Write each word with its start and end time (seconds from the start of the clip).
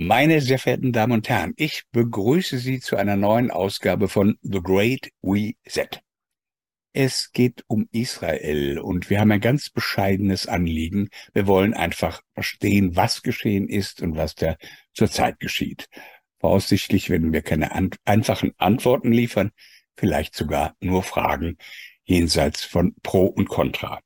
Meine 0.00 0.40
sehr 0.40 0.60
verehrten 0.60 0.92
Damen 0.92 1.14
und 1.14 1.28
Herren, 1.28 1.54
ich 1.56 1.82
begrüße 1.90 2.58
Sie 2.58 2.78
zu 2.78 2.94
einer 2.94 3.16
neuen 3.16 3.50
Ausgabe 3.50 4.08
von 4.08 4.38
The 4.42 4.60
Great 4.62 5.10
Reset. 5.24 5.88
Es 6.92 7.32
geht 7.32 7.64
um 7.66 7.88
Israel 7.90 8.78
und 8.78 9.10
wir 9.10 9.18
haben 9.18 9.32
ein 9.32 9.40
ganz 9.40 9.70
bescheidenes 9.70 10.46
Anliegen. 10.46 11.08
Wir 11.34 11.48
wollen 11.48 11.74
einfach 11.74 12.22
verstehen, 12.32 12.94
was 12.94 13.24
geschehen 13.24 13.68
ist 13.68 14.00
und 14.00 14.14
was 14.14 14.36
da 14.36 14.54
zurzeit 14.94 15.40
geschieht. 15.40 15.88
Voraussichtlich 16.38 17.10
werden 17.10 17.32
wir 17.32 17.42
keine 17.42 17.72
an 17.72 17.90
einfachen 18.04 18.52
Antworten 18.56 19.10
liefern, 19.10 19.50
vielleicht 19.96 20.36
sogar 20.36 20.76
nur 20.78 21.02
Fragen 21.02 21.56
jenseits 22.04 22.62
von 22.62 22.94
Pro 23.02 23.26
und 23.26 23.48
Contra. 23.48 23.98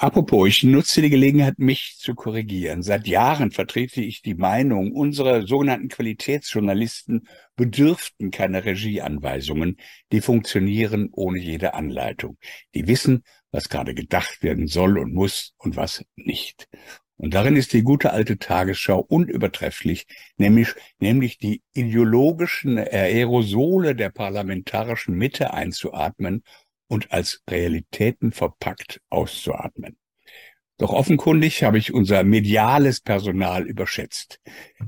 Apropos, 0.00 0.46
ich 0.46 0.62
nutze 0.62 1.02
die 1.02 1.10
Gelegenheit, 1.10 1.58
mich 1.58 1.96
zu 1.98 2.14
korrigieren. 2.14 2.84
Seit 2.84 3.08
Jahren 3.08 3.50
vertrete 3.50 4.00
ich 4.00 4.22
die 4.22 4.36
Meinung, 4.36 4.92
unsere 4.92 5.44
sogenannten 5.44 5.88
Qualitätsjournalisten 5.88 7.26
bedürften 7.56 8.30
keiner 8.30 8.64
Regieanweisungen. 8.64 9.76
Die 10.12 10.20
funktionieren 10.20 11.08
ohne 11.10 11.40
jede 11.40 11.74
Anleitung. 11.74 12.38
Die 12.76 12.86
wissen, 12.86 13.24
was 13.50 13.68
gerade 13.68 13.92
gedacht 13.92 14.44
werden 14.44 14.68
soll 14.68 14.98
und 14.98 15.14
muss 15.14 15.54
und 15.58 15.74
was 15.74 16.04
nicht. 16.14 16.68
Und 17.16 17.34
darin 17.34 17.56
ist 17.56 17.72
die 17.72 17.82
gute 17.82 18.12
alte 18.12 18.38
Tagesschau 18.38 19.00
unübertrefflich, 19.00 20.06
nämlich, 20.36 20.68
nämlich 21.00 21.38
die 21.38 21.62
ideologischen 21.74 22.78
Aerosole 22.78 23.96
der 23.96 24.10
parlamentarischen 24.10 25.16
Mitte 25.16 25.52
einzuatmen 25.52 26.44
und 26.88 27.12
als 27.12 27.42
Realitäten 27.48 28.32
verpackt 28.32 29.00
auszuatmen. 29.10 29.96
Doch 30.78 30.90
offenkundig 30.90 31.64
habe 31.64 31.76
ich 31.76 31.92
unser 31.92 32.22
mediales 32.22 33.00
Personal 33.00 33.66
überschätzt. 33.66 34.40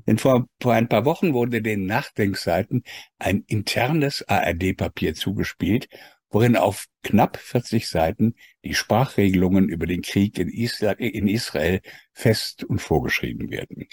Denn 0.07 0.19
vor, 0.19 0.47
vor 0.61 0.73
ein 0.73 0.89
paar 0.89 1.05
Wochen 1.05 1.35
wurde 1.35 1.63
den 1.63 1.85
Nachdenkseiten 1.87 2.85
ein 3.19 3.43
internes 3.49 4.23
ARD-Papier 4.29 5.15
zugespielt, 5.15 5.89
worin 6.31 6.57
auf 6.57 6.87
knapp 7.03 7.37
40 7.39 7.89
Seiten 7.89 8.35
die 8.65 8.75
Sprachregelungen 8.75 9.69
über 9.69 9.87
den 9.87 10.03
Krieg 10.03 10.39
in 10.39 10.49
Israel, 10.49 10.97
in 11.01 11.27
Israel 11.27 11.81
fest 12.13 12.63
und 12.63 12.81
vorgeschrieben 12.81 13.51
werden. 13.51 13.89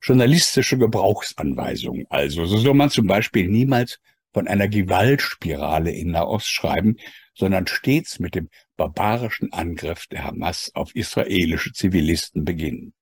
Journalistische 0.00 0.78
Gebrauchsanweisungen 0.78 2.06
also. 2.08 2.46
So 2.46 2.56
soll 2.56 2.74
man 2.74 2.90
zum 2.90 3.08
Beispiel 3.08 3.48
niemals 3.48 3.98
von 4.32 4.48
einer 4.48 4.68
Gewaltspirale 4.68 5.90
in 5.92 6.12
Nahost 6.12 6.48
schreiben, 6.48 6.96
sondern 7.34 7.66
stets 7.66 8.18
mit 8.18 8.34
dem 8.34 8.48
barbarischen 8.76 9.52
Angriff 9.52 10.06
der 10.06 10.24
Hamas 10.24 10.70
auf 10.74 10.94
israelische 10.94 11.72
Zivilisten 11.72 12.44
beginnen. 12.44 12.94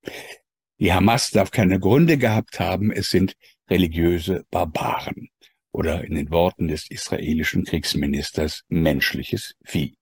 Die 0.78 0.92
Hamas 0.92 1.30
darf 1.30 1.50
keine 1.50 1.80
Gründe 1.80 2.18
gehabt 2.18 2.60
haben, 2.60 2.92
es 2.92 3.10
sind 3.10 3.36
religiöse 3.68 4.46
Barbaren 4.50 5.28
oder 5.72 6.04
in 6.04 6.14
den 6.14 6.30
Worten 6.30 6.68
des 6.68 6.90
israelischen 6.90 7.64
Kriegsministers 7.64 8.64
menschliches 8.68 9.54
Vieh. 9.64 9.96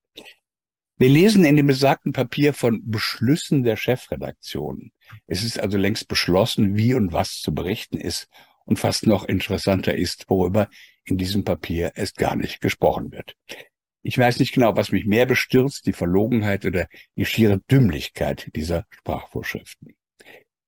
Wir 0.99 1.09
lesen 1.09 1.45
in 1.45 1.57
dem 1.57 1.67
besagten 1.67 2.11
Papier 2.11 2.53
von 2.53 2.81
Beschlüssen 2.89 3.63
der 3.63 3.75
Chefredaktion. 3.75 4.91
Es 5.27 5.43
ist 5.43 5.59
also 5.59 5.77
längst 5.77 6.07
beschlossen, 6.07 6.75
wie 6.75 6.95
und 6.95 7.13
was 7.13 7.39
zu 7.39 7.53
berichten 7.53 7.97
ist 7.97 8.27
und 8.65 8.79
fast 8.79 9.05
noch 9.05 9.23
interessanter 9.23 9.95
ist, 9.95 10.25
worüber 10.27 10.69
in 11.07 11.17
diesem 11.17 11.43
Papier 11.43 11.93
erst 11.95 12.17
gar 12.17 12.35
nicht 12.35 12.61
gesprochen 12.61 13.11
wird. 13.11 13.35
Ich 14.03 14.17
weiß 14.17 14.39
nicht 14.39 14.53
genau, 14.53 14.75
was 14.75 14.91
mich 14.91 15.05
mehr 15.05 15.25
bestürzt, 15.25 15.85
die 15.85 15.93
Verlogenheit 15.93 16.65
oder 16.65 16.87
die 17.15 17.25
schiere 17.25 17.59
Dümmlichkeit 17.69 18.49
dieser 18.55 18.85
Sprachvorschriften. 18.89 19.95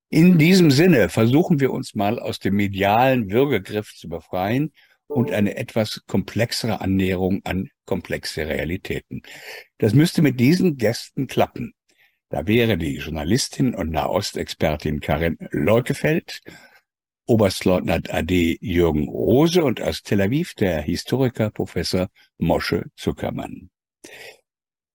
In 0.10 0.38
diesem 0.38 0.72
Sinne 0.72 1.10
versuchen 1.10 1.60
wir 1.60 1.72
uns 1.72 1.94
mal 1.94 2.20
aus 2.20 2.40
dem 2.40 2.56
medialen 2.56 3.32
Würgegriff 3.32 3.94
zu 3.96 4.10
befreien 4.10 4.74
und 5.08 5.32
eine 5.32 5.56
etwas 5.56 6.02
komplexere 6.08 6.82
Annäherung 6.82 7.42
an 7.44 7.70
komplexe 7.86 8.48
Realitäten. 8.48 9.22
Das 9.78 9.94
müsste 9.94 10.22
mit 10.22 10.40
diesen 10.40 10.78
Gästen 10.78 11.28
klappen. 11.28 11.74
Da 12.30 12.46
wäre 12.46 12.78
die 12.78 12.98
Journalistin 12.98 13.74
und 13.74 13.90
Nahostexpertin 13.90 15.00
Karin 15.00 15.38
Leukefeld 15.52 16.42
Oberstleutnant 17.30 18.12
AD 18.12 18.58
Jürgen 18.60 19.08
Rose 19.08 19.64
und 19.64 19.82
aus 19.82 20.02
Tel 20.02 20.20
Aviv 20.20 20.56
der 20.56 20.82
Historiker 20.82 21.52
Professor 21.52 22.10
Mosche 22.40 22.86
Zuckermann. 22.96 23.70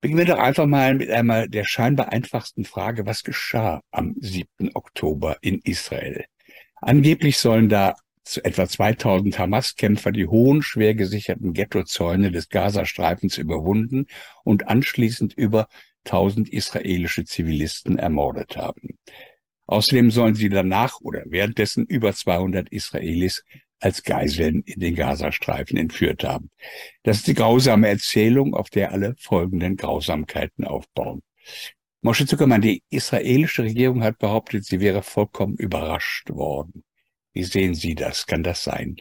Beginnen 0.00 0.18
wir 0.18 0.34
doch 0.34 0.40
einfach 0.40 0.66
mal 0.66 0.94
mit 0.94 1.10
einmal 1.10 1.48
der 1.48 1.64
scheinbar 1.64 2.12
einfachsten 2.12 2.64
Frage, 2.64 3.06
was 3.06 3.22
geschah 3.22 3.82
am 3.92 4.16
7. 4.18 4.72
Oktober 4.74 5.36
in 5.42 5.60
Israel? 5.60 6.24
Angeblich 6.80 7.38
sollen 7.38 7.68
da 7.68 7.94
etwa 8.42 8.66
2000 8.66 9.38
Hamas-Kämpfer 9.38 10.10
die 10.10 10.26
hohen, 10.26 10.62
schwer 10.62 10.96
gesicherten 10.96 11.52
Ghettozäune 11.52 12.32
des 12.32 12.48
Gazastreifens 12.48 13.38
überwunden 13.38 14.06
und 14.42 14.66
anschließend 14.66 15.34
über 15.34 15.68
1000 16.04 16.48
israelische 16.48 17.24
Zivilisten 17.24 17.96
ermordet 17.96 18.56
haben. 18.56 18.98
Außerdem 19.66 20.10
sollen 20.10 20.34
sie 20.34 20.48
danach 20.48 21.00
oder 21.00 21.22
währenddessen 21.26 21.86
über 21.86 22.12
200 22.12 22.68
Israelis 22.70 23.44
als 23.80 24.02
Geiseln 24.02 24.62
in 24.62 24.80
den 24.80 24.94
Gazastreifen 24.94 25.76
entführt 25.76 26.24
haben. 26.24 26.50
Das 27.02 27.18
ist 27.18 27.26
die 27.26 27.34
grausame 27.34 27.88
Erzählung, 27.88 28.54
auf 28.54 28.70
der 28.70 28.92
alle 28.92 29.14
folgenden 29.18 29.76
Grausamkeiten 29.76 30.64
aufbauen. 30.64 31.22
Moshe 32.00 32.26
Zuckermann, 32.26 32.60
die 32.60 32.82
israelische 32.90 33.62
Regierung 33.62 34.02
hat 34.02 34.18
behauptet, 34.18 34.64
sie 34.64 34.80
wäre 34.80 35.02
vollkommen 35.02 35.56
überrascht 35.56 36.30
worden. 36.30 36.84
Wie 37.32 37.44
sehen 37.44 37.74
Sie 37.74 37.94
das? 37.94 38.26
Kann 38.26 38.42
das 38.42 38.62
sein? 38.62 38.96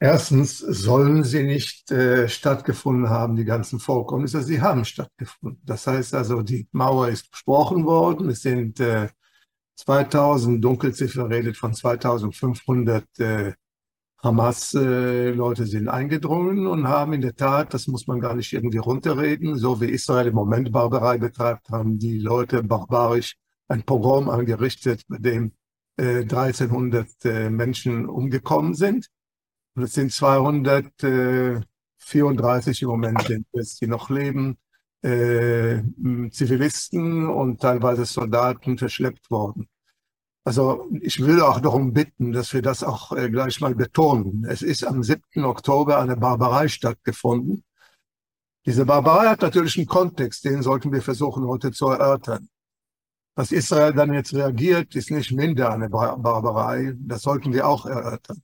Erstens 0.00 0.58
sollen 0.58 1.22
sie 1.22 1.44
nicht 1.44 1.92
äh, 1.92 2.28
stattgefunden 2.28 3.08
haben, 3.08 3.36
die 3.36 3.44
ganzen 3.44 3.78
Vorkommnisse. 3.78 4.42
Sie 4.42 4.60
haben 4.60 4.84
stattgefunden. 4.84 5.62
Das 5.64 5.86
heißt 5.86 6.14
also, 6.14 6.42
die 6.42 6.66
Mauer 6.72 7.08
ist 7.08 7.30
besprochen 7.30 7.84
worden. 7.84 8.28
Es 8.28 8.42
sind 8.42 8.80
äh, 8.80 9.08
2000, 9.76 10.64
Dunkelziffer 10.64 11.28
redet 11.28 11.56
von 11.56 11.74
2500 11.74 13.04
äh, 13.18 13.52
Hamas-Leute 14.22 15.62
äh, 15.64 15.66
sind 15.66 15.88
eingedrungen 15.88 16.68
und 16.68 16.86
haben 16.86 17.12
in 17.12 17.22
der 17.22 17.34
Tat, 17.34 17.74
das 17.74 17.88
muss 17.88 18.06
man 18.06 18.20
gar 18.20 18.34
nicht 18.34 18.52
irgendwie 18.52 18.78
runterreden, 18.78 19.58
so 19.58 19.80
wie 19.80 19.90
Israel 19.90 20.28
im 20.28 20.34
Moment 20.34 20.70
Barbarei 20.70 21.18
betreibt, 21.18 21.70
haben 21.70 21.98
die 21.98 22.18
Leute 22.18 22.62
barbarisch 22.62 23.34
ein 23.68 23.82
Pogrom 23.82 24.28
angerichtet, 24.28 25.02
bei 25.08 25.18
dem 25.18 25.52
äh, 25.96 26.20
1300 26.20 27.08
äh, 27.24 27.50
Menschen 27.50 28.06
umgekommen 28.06 28.74
sind. 28.74 29.08
Und 29.74 29.82
es 29.84 29.94
sind 29.94 30.12
234 30.12 32.82
im 32.82 32.88
Moment, 32.88 33.26
die 33.28 33.44
noch 33.86 34.10
leben 34.10 34.58
äh, 35.02 35.82
Zivilisten 36.30 37.28
und 37.28 37.60
teilweise 37.60 38.04
Soldaten 38.04 38.78
verschleppt 38.78 39.30
worden. 39.30 39.68
Also 40.44 40.88
ich 41.00 41.20
will 41.20 41.40
auch 41.40 41.60
darum 41.60 41.92
bitten, 41.92 42.32
dass 42.32 42.52
wir 42.52 42.62
das 42.62 42.82
auch 42.82 43.12
äh, 43.12 43.30
gleich 43.30 43.60
mal 43.60 43.74
betonen. 43.74 44.44
Es 44.48 44.62
ist 44.62 44.84
am 44.84 45.02
7. 45.02 45.44
Oktober 45.44 46.00
eine 46.00 46.16
Barbarei 46.16 46.68
stattgefunden. 46.68 47.64
Diese 48.66 48.84
Barbarei 48.84 49.28
hat 49.28 49.42
natürlich 49.42 49.76
einen 49.76 49.86
Kontext, 49.86 50.44
den 50.44 50.62
sollten 50.62 50.92
wir 50.92 51.02
versuchen 51.02 51.46
heute 51.46 51.72
zu 51.72 51.88
erörtern. 51.88 52.48
Was 53.34 53.50
Israel 53.50 53.92
dann 53.92 54.12
jetzt 54.12 54.34
reagiert, 54.34 54.94
ist 54.94 55.10
nicht 55.10 55.32
minder 55.32 55.72
eine 55.72 55.88
Bar 55.88 56.18
Barbarei. 56.18 56.92
Das 56.98 57.22
sollten 57.22 57.52
wir 57.52 57.66
auch 57.66 57.86
erörtern. 57.86 58.42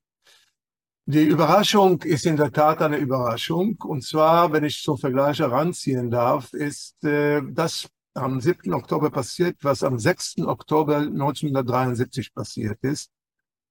Die 1.10 1.24
Überraschung 1.24 2.02
ist 2.02 2.26
in 2.26 2.36
der 2.36 2.52
Tat 2.52 2.82
eine 2.82 2.98
Überraschung. 2.98 3.76
Und 3.80 4.04
zwar, 4.04 4.52
wenn 4.52 4.64
ich 4.64 4.82
zum 4.82 4.98
Vergleich 4.98 5.38
heranziehen 5.38 6.10
darf, 6.10 6.52
ist 6.52 7.02
äh, 7.02 7.40
das 7.50 7.88
am 8.12 8.42
7. 8.42 8.74
Oktober 8.74 9.08
passiert, 9.08 9.56
was 9.62 9.82
am 9.82 9.98
6. 9.98 10.40
Oktober 10.40 10.98
1973 10.98 12.34
passiert 12.34 12.78
ist. 12.82 13.10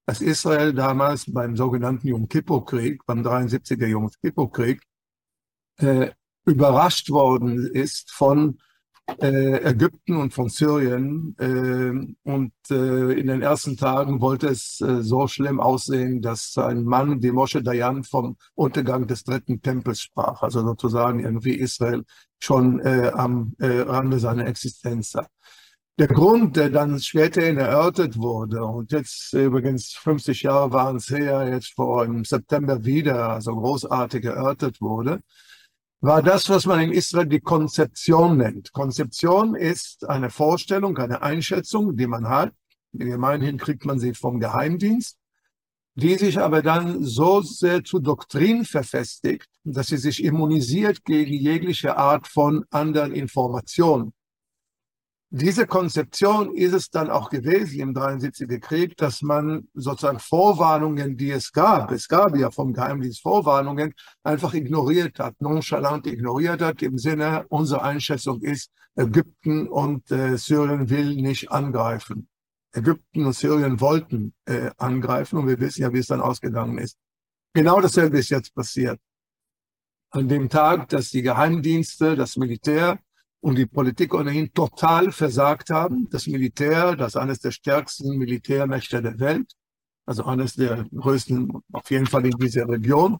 Dass 0.04 0.20
Israel 0.20 0.72
damals 0.72 1.32
beim 1.32 1.54
sogenannten 1.54 2.08
Yom 2.08 2.28
Kippur-Krieg, 2.28 3.06
beim 3.06 3.22
73er 3.24 3.86
Yom 3.86 4.10
Kippur-Krieg, 4.20 4.82
äh, 5.76 6.10
überrascht 6.44 7.08
worden 7.08 7.68
ist 7.68 8.10
von 8.10 8.58
Ägypten 9.20 10.16
und 10.16 10.34
von 10.34 10.48
Syrien. 10.48 11.34
Äh, 11.38 12.14
und 12.28 12.52
äh, 12.70 13.12
in 13.12 13.26
den 13.26 13.42
ersten 13.42 13.76
Tagen 13.76 14.20
wollte 14.20 14.48
es 14.48 14.80
äh, 14.80 15.02
so 15.02 15.26
schlimm 15.26 15.60
aussehen, 15.60 16.20
dass 16.20 16.56
ein 16.58 16.84
Mann 16.84 17.22
wie 17.22 17.32
Moshe 17.32 17.62
Dayan 17.62 18.04
vom 18.04 18.36
Untergang 18.54 19.06
des 19.06 19.24
dritten 19.24 19.62
Tempels 19.62 20.00
sprach, 20.00 20.42
also 20.42 20.62
sozusagen 20.62 21.20
irgendwie 21.20 21.54
Israel 21.54 22.04
schon 22.38 22.80
äh, 22.80 23.10
am 23.14 23.54
äh, 23.58 23.80
Rande 23.80 24.18
seiner 24.18 24.46
Existenz. 24.46 25.14
Der 25.98 26.06
Grund, 26.06 26.56
der 26.56 26.70
dann 26.70 27.00
späterhin 27.00 27.56
erörtert 27.56 28.16
wurde, 28.18 28.64
und 28.64 28.92
jetzt 28.92 29.32
übrigens 29.32 29.94
50 29.94 30.42
Jahre 30.42 30.72
waren 30.72 30.96
es 30.96 31.10
her, 31.10 31.48
jetzt 31.48 31.74
vor 31.74 32.04
im 32.04 32.24
September 32.24 32.84
wieder, 32.84 33.30
also 33.30 33.52
großartig 33.56 34.24
erörtert 34.24 34.80
wurde, 34.80 35.20
war 36.00 36.22
das, 36.22 36.48
was 36.48 36.66
man 36.66 36.80
in 36.80 36.92
Israel 36.92 37.26
die 37.26 37.40
Konzeption 37.40 38.36
nennt. 38.36 38.72
Konzeption 38.72 39.54
ist 39.54 40.08
eine 40.08 40.30
Vorstellung, 40.30 40.96
eine 40.98 41.22
Einschätzung, 41.22 41.96
die 41.96 42.06
man 42.06 42.28
hat 42.28 42.52
Gemeinhin 42.92 43.58
kriegt 43.58 43.84
man 43.84 43.98
sie 43.98 44.14
vom 44.14 44.40
Geheimdienst, 44.40 45.18
die 45.94 46.14
sich 46.14 46.38
aber 46.38 46.62
dann 46.62 47.04
so 47.04 47.42
sehr 47.42 47.84
zu 47.84 47.98
Doktrin 47.98 48.64
verfestigt, 48.64 49.48
dass 49.64 49.88
sie 49.88 49.98
sich 49.98 50.24
immunisiert 50.24 51.04
gegen 51.04 51.34
jegliche 51.34 51.96
Art 51.96 52.26
von 52.26 52.64
anderen 52.70 53.12
Informationen 53.12 54.12
diese 55.30 55.66
Konzeption 55.66 56.54
ist 56.54 56.72
es 56.72 56.88
dann 56.88 57.10
auch 57.10 57.28
gewesen 57.28 57.80
im 57.80 57.92
73. 57.92 58.48
Krieg, 58.62 58.96
dass 58.96 59.20
man 59.20 59.68
sozusagen 59.74 60.20
Vorwarnungen, 60.20 61.18
die 61.18 61.30
es 61.30 61.52
gab, 61.52 61.92
es 61.92 62.08
gab 62.08 62.34
ja 62.34 62.50
vom 62.50 62.72
Geheimdienst 62.72 63.20
Vorwarnungen, 63.20 63.92
einfach 64.22 64.54
ignoriert 64.54 65.18
hat, 65.18 65.34
nonchalant 65.40 66.06
ignoriert 66.06 66.62
hat, 66.62 66.80
im 66.80 66.96
Sinne, 66.96 67.44
unsere 67.50 67.82
Einschätzung 67.82 68.40
ist, 68.40 68.70
Ägypten 68.96 69.68
und 69.68 70.10
äh, 70.10 70.38
Syrien 70.38 70.88
will 70.88 71.14
nicht 71.14 71.52
angreifen. 71.52 72.28
Ägypten 72.72 73.26
und 73.26 73.34
Syrien 73.34 73.80
wollten 73.80 74.34
äh, 74.46 74.70
angreifen 74.78 75.38
und 75.38 75.46
wir 75.46 75.60
wissen 75.60 75.82
ja, 75.82 75.92
wie 75.92 75.98
es 75.98 76.06
dann 76.06 76.22
ausgegangen 76.22 76.78
ist. 76.78 76.96
Genau 77.52 77.80
dasselbe 77.80 78.18
ist 78.18 78.30
jetzt 78.30 78.54
passiert. 78.54 78.98
An 80.10 80.26
dem 80.28 80.48
Tag, 80.48 80.88
dass 80.88 81.10
die 81.10 81.22
Geheimdienste, 81.22 82.16
das 82.16 82.36
Militär 82.36 82.98
und 83.40 83.56
die 83.56 83.66
Politik 83.66 84.14
ohnehin 84.14 84.52
total 84.52 85.12
versagt 85.12 85.70
haben. 85.70 86.08
Das 86.10 86.26
Militär, 86.26 86.96
das 86.96 87.16
eines 87.16 87.40
der 87.40 87.52
stärksten 87.52 88.16
Militärmächte 88.18 89.02
der 89.02 89.18
Welt, 89.20 89.52
also 90.06 90.24
eines 90.24 90.54
der 90.54 90.86
größten, 90.94 91.52
auf 91.72 91.90
jeden 91.90 92.06
Fall 92.06 92.26
in 92.26 92.32
dieser 92.32 92.68
Region. 92.68 93.18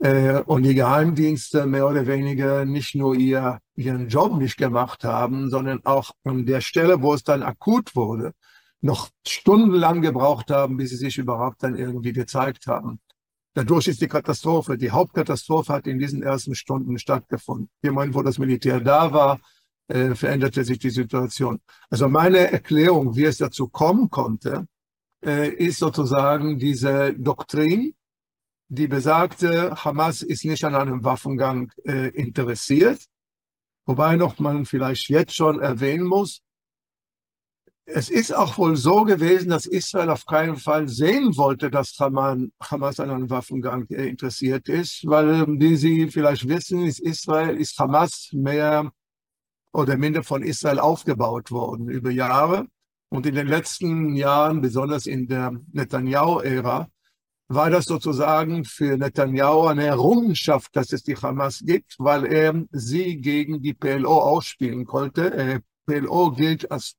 Äh, 0.00 0.40
und 0.42 0.62
die 0.62 0.74
Geheimdienste 0.74 1.66
mehr 1.66 1.88
oder 1.88 2.06
weniger 2.06 2.64
nicht 2.64 2.94
nur 2.94 3.16
ihr, 3.16 3.58
ihren 3.74 4.08
Job 4.08 4.38
nicht 4.38 4.56
gemacht 4.56 5.02
haben, 5.04 5.50
sondern 5.50 5.84
auch 5.84 6.12
an 6.24 6.46
der 6.46 6.60
Stelle, 6.60 7.02
wo 7.02 7.14
es 7.14 7.24
dann 7.24 7.42
akut 7.42 7.96
wurde, 7.96 8.32
noch 8.80 9.08
stundenlang 9.26 10.02
gebraucht 10.02 10.50
haben, 10.50 10.76
bis 10.76 10.90
sie 10.90 10.96
sich 10.96 11.18
überhaupt 11.18 11.64
dann 11.64 11.74
irgendwie 11.74 12.12
gezeigt 12.12 12.68
haben. 12.68 13.00
Dadurch 13.54 13.88
ist 13.88 14.00
die 14.00 14.08
Katastrophe, 14.08 14.78
die 14.78 14.90
Hauptkatastrophe 14.90 15.72
hat 15.72 15.86
in 15.86 15.98
diesen 15.98 16.22
ersten 16.22 16.54
Stunden 16.54 16.98
stattgefunden. 16.98 17.70
Immerhin, 17.82 18.14
wo 18.14 18.22
das 18.22 18.38
Militär 18.38 18.80
da 18.80 19.12
war, 19.12 19.40
äh, 19.88 20.14
veränderte 20.14 20.64
sich 20.64 20.78
die 20.78 20.90
Situation. 20.90 21.60
Also 21.90 22.08
meine 22.08 22.52
Erklärung, 22.52 23.16
wie 23.16 23.24
es 23.24 23.38
dazu 23.38 23.68
kommen 23.68 24.10
konnte, 24.10 24.66
äh, 25.24 25.48
ist 25.48 25.78
sozusagen 25.78 26.58
diese 26.58 27.14
Doktrin, 27.14 27.94
die 28.68 28.86
besagte, 28.86 29.74
Hamas 29.82 30.22
ist 30.22 30.44
nicht 30.44 30.62
an 30.64 30.74
einem 30.74 31.02
Waffengang 31.02 31.72
äh, 31.84 32.08
interessiert. 32.10 33.00
Wobei 33.86 34.16
noch 34.16 34.38
man 34.38 34.66
vielleicht 34.66 35.08
jetzt 35.08 35.34
schon 35.34 35.60
erwähnen 35.60 36.04
muss, 36.04 36.42
es 37.90 38.10
ist 38.10 38.34
auch 38.34 38.58
wohl 38.58 38.76
so 38.76 39.04
gewesen, 39.04 39.48
dass 39.48 39.64
Israel 39.64 40.10
auf 40.10 40.26
keinen 40.26 40.56
Fall 40.56 40.88
sehen 40.88 41.36
wollte, 41.36 41.70
dass 41.70 41.98
Hamas 41.98 43.00
an 43.00 43.10
einem 43.10 43.30
Waffengang 43.30 43.86
äh, 43.88 44.06
interessiert 44.06 44.68
ist, 44.68 45.06
weil, 45.06 45.46
wie 45.58 45.76
Sie 45.76 46.08
vielleicht 46.10 46.46
wissen, 46.48 46.84
ist 46.84 47.00
Israel, 47.00 47.56
ist 47.56 47.78
Hamas 47.78 48.28
mehr 48.32 48.92
oder 49.72 49.96
minder 49.96 50.22
von 50.22 50.42
Israel 50.42 50.78
aufgebaut 50.80 51.50
worden 51.50 51.88
über 51.88 52.10
Jahre. 52.10 52.66
Und 53.10 53.26
in 53.26 53.34
den 53.34 53.48
letzten 53.48 54.14
Jahren, 54.14 54.60
besonders 54.60 55.06
in 55.06 55.26
der 55.26 55.58
Netanyahu-Ära, 55.72 56.88
war 57.50 57.70
das 57.70 57.86
sozusagen 57.86 58.66
für 58.66 58.98
Netanyahu 58.98 59.66
eine 59.66 59.86
Errungenschaft, 59.86 60.76
dass 60.76 60.92
es 60.92 61.02
die 61.02 61.16
Hamas 61.16 61.62
gibt, 61.64 61.96
weil 61.98 62.26
er 62.26 62.64
sie 62.70 63.16
gegen 63.16 63.62
die 63.62 63.72
PLO 63.72 64.18
ausspielen 64.18 64.84
konnte. 64.84 65.32
Äh, 65.32 65.60
PLO 65.86 66.32
gilt 66.32 66.70
als 66.70 66.96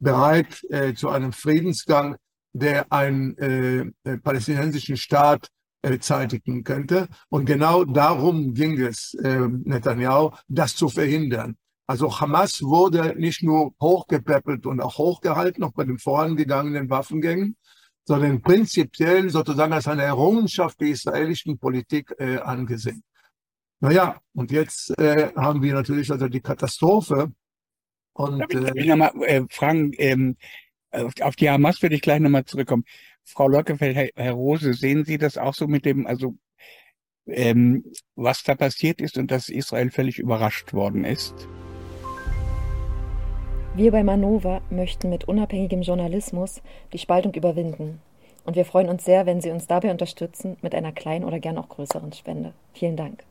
bereit 0.00 0.64
äh, 0.70 0.94
zu 0.94 1.08
einem 1.08 1.32
Friedensgang, 1.32 2.16
der 2.52 2.92
einen 2.92 3.36
äh, 3.38 4.10
äh, 4.10 4.18
palästinensischen 4.18 4.96
Staat 4.96 5.48
äh, 5.82 5.98
zeitigen 5.98 6.64
könnte. 6.64 7.08
Und 7.28 7.44
genau 7.46 7.84
darum 7.84 8.54
ging 8.54 8.80
es 8.80 9.14
äh, 9.14 9.48
Netanyahu, 9.48 10.32
das 10.48 10.74
zu 10.74 10.88
verhindern. 10.88 11.56
Also 11.86 12.20
Hamas 12.20 12.62
wurde 12.62 13.14
nicht 13.18 13.42
nur 13.42 13.74
hochgepäppelt 13.80 14.66
und 14.66 14.80
auch 14.80 14.98
hochgehalten, 14.98 15.64
auch 15.64 15.72
bei 15.72 15.84
den 15.84 15.98
vorangegangenen 15.98 16.88
Waffengängen, 16.88 17.56
sondern 18.04 18.42
prinzipiell 18.42 19.30
sozusagen 19.30 19.72
als 19.72 19.88
eine 19.88 20.02
Errungenschaft 20.02 20.80
der 20.80 20.88
israelischen 20.88 21.58
Politik 21.58 22.14
äh, 22.18 22.38
angesehen. 22.38 23.02
Naja, 23.80 24.20
und 24.34 24.52
jetzt 24.52 24.96
äh, 24.98 25.32
haben 25.34 25.62
wir 25.62 25.74
natürlich 25.74 26.10
also 26.12 26.28
die 26.28 26.40
Katastrophe, 26.40 27.32
und, 28.28 28.38
Darf 28.38 28.50
ich, 28.50 28.60
äh, 28.60 28.80
ich 28.80 28.86
nochmal 28.86 29.12
äh, 29.24 29.42
fragen, 29.50 29.92
ähm, 29.98 30.36
auf 30.92 31.36
die 31.36 31.48
Hamas 31.48 31.82
würde 31.82 31.94
ich 31.94 32.02
gleich 32.02 32.20
nochmal 32.20 32.44
zurückkommen. 32.44 32.84
Frau 33.24 33.48
Lockefeld, 33.48 33.96
Herr, 33.96 34.08
Herr, 34.16 34.32
Rose, 34.32 34.74
sehen 34.74 35.04
Sie 35.04 35.18
das 35.18 35.38
auch 35.38 35.54
so 35.54 35.68
mit 35.68 35.84
dem, 35.84 36.06
also 36.06 36.34
ähm, 37.26 37.84
was 38.16 38.42
da 38.42 38.54
passiert 38.54 39.00
ist 39.00 39.16
und 39.16 39.30
dass 39.30 39.48
Israel 39.48 39.90
völlig 39.90 40.18
überrascht 40.18 40.72
worden 40.72 41.04
ist? 41.04 41.48
Wir 43.76 43.92
bei 43.92 44.02
Manova 44.02 44.62
möchten 44.70 45.10
mit 45.10 45.24
unabhängigem 45.24 45.82
Journalismus 45.82 46.60
die 46.92 46.98
Spaltung 46.98 47.32
überwinden. 47.34 48.00
Und 48.44 48.56
wir 48.56 48.64
freuen 48.64 48.88
uns 48.88 49.04
sehr, 49.04 49.26
wenn 49.26 49.40
Sie 49.40 49.50
uns 49.50 49.68
dabei 49.68 49.90
unterstützen 49.90 50.56
mit 50.60 50.74
einer 50.74 50.92
kleinen 50.92 51.24
oder 51.24 51.38
gern 51.38 51.58
auch 51.58 51.68
größeren 51.68 52.12
Spende. 52.12 52.52
Vielen 52.72 52.96
Dank. 52.96 53.22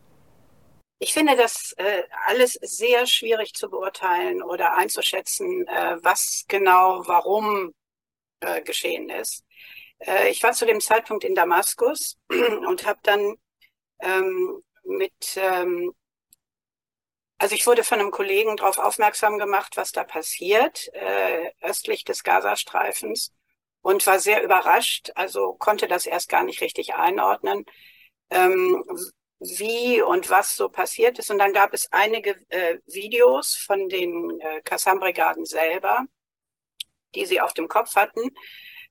Ich 1.00 1.14
finde 1.14 1.36
das 1.38 1.74
äh, 1.78 2.04
alles 2.26 2.54
sehr 2.62 3.06
schwierig 3.08 3.54
zu 3.54 3.70
beurteilen 3.70 4.44
oder 4.44 4.76
einzuschätzen, 4.76 5.66
äh, 5.68 5.98
was 6.04 6.46
genau, 6.48 7.04
warum 7.08 7.74
äh, 8.42 8.62
geschehen 8.64 9.10
ist. 9.10 9.46
Äh, 10.00 10.30
ich 10.32 10.44
war 10.44 10.54
zu 10.54 10.66
dem 10.66 10.82
Zeitpunkt 10.82 11.24
in 11.24 11.36
Damaskus 11.36 12.18
und 12.68 12.86
habe 12.86 13.00
dann 13.04 13.36
ähm, 14.02 14.64
mit, 14.84 15.38
ähm, 15.38 15.94
also 17.38 17.56
ich 17.56 17.66
wurde 17.68 17.84
von 17.84 18.00
einem 18.00 18.12
Kollegen 18.12 18.58
darauf 18.58 18.78
aufmerksam 18.78 19.38
gemacht, 19.38 19.78
was 19.78 19.92
da 19.92 20.04
passiert, 20.04 20.90
äh, 20.94 21.52
östlich 21.62 22.04
des 22.04 22.24
Gazastreifens 22.24 23.34
und 23.82 24.06
war 24.08 24.20
sehr 24.20 24.44
überrascht, 24.44 25.12
also 25.16 25.54
konnte 25.54 25.88
das 25.88 26.06
erst 26.06 26.30
gar 26.30 26.44
nicht 26.44 26.62
richtig 26.62 26.96
einordnen. 26.96 27.66
Ähm, 28.30 28.86
wie 29.40 30.02
und 30.02 30.30
was 30.30 30.56
so 30.56 30.70
passiert 30.70 31.18
ist. 31.20 31.32
Und 31.32 31.40
dann 31.40 31.54
gab 31.54 31.74
es 31.74 31.92
einige 31.92 32.36
äh, 32.50 32.78
Videos 32.86 33.56
von 33.56 33.90
den 33.90 34.40
äh, 34.40 34.62
Kassam-Brigaden 34.62 35.46
selber, 35.46 36.06
die 37.16 37.26
sie 37.26 37.42
auf 37.42 37.54
dem 37.54 37.68
Kopf 37.68 37.96
hatten 37.96 38.22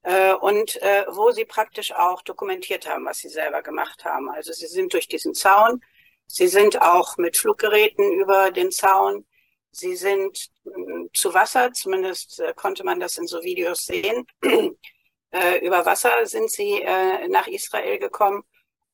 äh, 0.02 0.32
und 0.32 0.80
äh, 0.82 1.04
wo 1.08 1.30
sie 1.30 1.44
praktisch 1.44 1.92
auch 1.92 2.22
dokumentiert 2.22 2.88
haben, 2.88 3.04
was 3.04 3.18
sie 3.18 3.28
selber 3.28 3.62
gemacht 3.62 4.04
haben. 4.04 4.30
Also 4.30 4.52
sie 4.52 4.66
sind 4.66 4.92
durch 4.94 5.06
diesen 5.08 5.34
Zaun, 5.34 5.82
sie 6.26 6.48
sind 6.48 6.80
auch 6.80 7.16
mit 7.18 7.36
Fluggeräten 7.36 8.12
über 8.12 8.50
den 8.50 8.70
Zaun, 8.70 9.26
sie 9.70 9.96
sind 9.96 10.48
äh, 10.64 11.10
zu 11.12 11.34
Wasser, 11.34 11.72
zumindest 11.72 12.40
äh, 12.40 12.54
konnte 12.54 12.84
man 12.84 13.00
das 13.00 13.18
in 13.18 13.26
so 13.26 13.42
Videos 13.42 13.84
sehen. 13.84 14.26
äh, 15.30 15.58
über 15.64 15.84
Wasser 15.84 16.26
sind 16.26 16.50
sie 16.50 16.80
äh, 16.82 17.28
nach 17.28 17.48
Israel 17.48 17.98
gekommen 17.98 18.44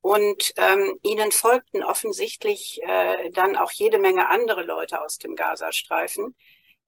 und 0.04 0.52
ähm, 0.58 0.98
ihnen 1.02 1.32
folgten 1.32 1.82
offensichtlich 1.82 2.78
äh, 2.82 3.30
dann 3.30 3.56
auch 3.56 3.72
jede 3.72 3.98
Menge 3.98 4.28
andere 4.28 4.62
Leute 4.62 5.00
aus 5.00 5.16
dem 5.16 5.34
Gazastreifen, 5.34 6.36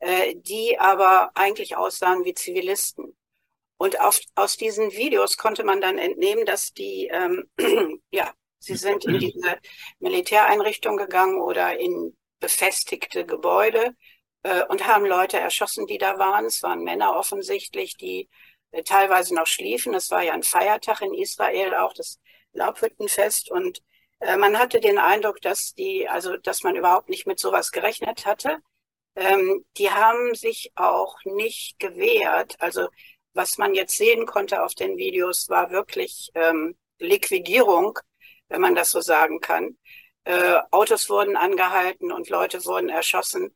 äh, 0.00 0.34
die 0.36 0.78
aber 0.78 1.30
eigentlich 1.34 1.78
aussahen 1.78 2.26
wie 2.26 2.34
Zivilisten. 2.34 3.16
Und 3.78 4.00
auf, 4.00 4.20
aus 4.34 4.58
diesen 4.58 4.92
Videos 4.92 5.38
konnte 5.38 5.64
man 5.64 5.80
dann 5.80 5.96
entnehmen, 5.96 6.44
dass 6.44 6.74
die, 6.74 7.08
ähm, 7.10 7.48
ja, 8.10 8.34
sie 8.58 8.76
sind 8.76 9.06
in 9.06 9.18
diese 9.18 9.60
Militäreinrichtung 9.98 10.98
gegangen 10.98 11.40
oder 11.40 11.78
in 11.78 12.14
befestigte 12.38 13.24
Gebäude 13.24 13.96
äh, 14.42 14.62
und 14.66 14.86
haben 14.86 15.06
Leute 15.06 15.38
erschossen, 15.38 15.86
die 15.86 15.96
da 15.96 16.18
waren. 16.18 16.44
Es 16.44 16.62
waren 16.62 16.84
Männer 16.84 17.16
offensichtlich, 17.16 17.96
die 17.96 18.28
äh, 18.72 18.82
teilweise 18.82 19.34
noch 19.34 19.46
schliefen. 19.46 19.94
Es 19.94 20.10
war 20.10 20.22
ja 20.22 20.34
ein 20.34 20.42
Feiertag 20.42 21.00
in 21.00 21.14
Israel 21.14 21.74
auch. 21.76 21.94
Das 21.94 22.20
Laubhüttenfest 22.56 23.50
und 23.50 23.82
äh, 24.20 24.36
man 24.36 24.58
hatte 24.58 24.80
den 24.80 24.98
Eindruck, 24.98 25.40
dass 25.40 25.74
die, 25.74 26.08
also 26.08 26.36
dass 26.36 26.62
man 26.62 26.76
überhaupt 26.76 27.08
nicht 27.08 27.26
mit 27.26 27.38
sowas 27.38 27.72
gerechnet 27.72 28.26
hatte. 28.26 28.58
Ähm, 29.14 29.64
die 29.78 29.90
haben 29.90 30.34
sich 30.34 30.72
auch 30.74 31.16
nicht 31.24 31.78
gewehrt. 31.78 32.56
Also 32.60 32.88
was 33.34 33.58
man 33.58 33.74
jetzt 33.74 33.96
sehen 33.96 34.26
konnte 34.26 34.62
auf 34.62 34.74
den 34.74 34.96
Videos, 34.96 35.48
war 35.48 35.70
wirklich 35.70 36.30
ähm, 36.34 36.76
Liquidierung, 36.98 37.98
wenn 38.48 38.60
man 38.60 38.74
das 38.74 38.90
so 38.90 39.00
sagen 39.00 39.40
kann. 39.40 39.76
Äh, 40.24 40.60
Autos 40.70 41.08
wurden 41.10 41.36
angehalten 41.36 42.12
und 42.12 42.28
Leute 42.30 42.64
wurden 42.64 42.88
erschossen. 42.88 43.54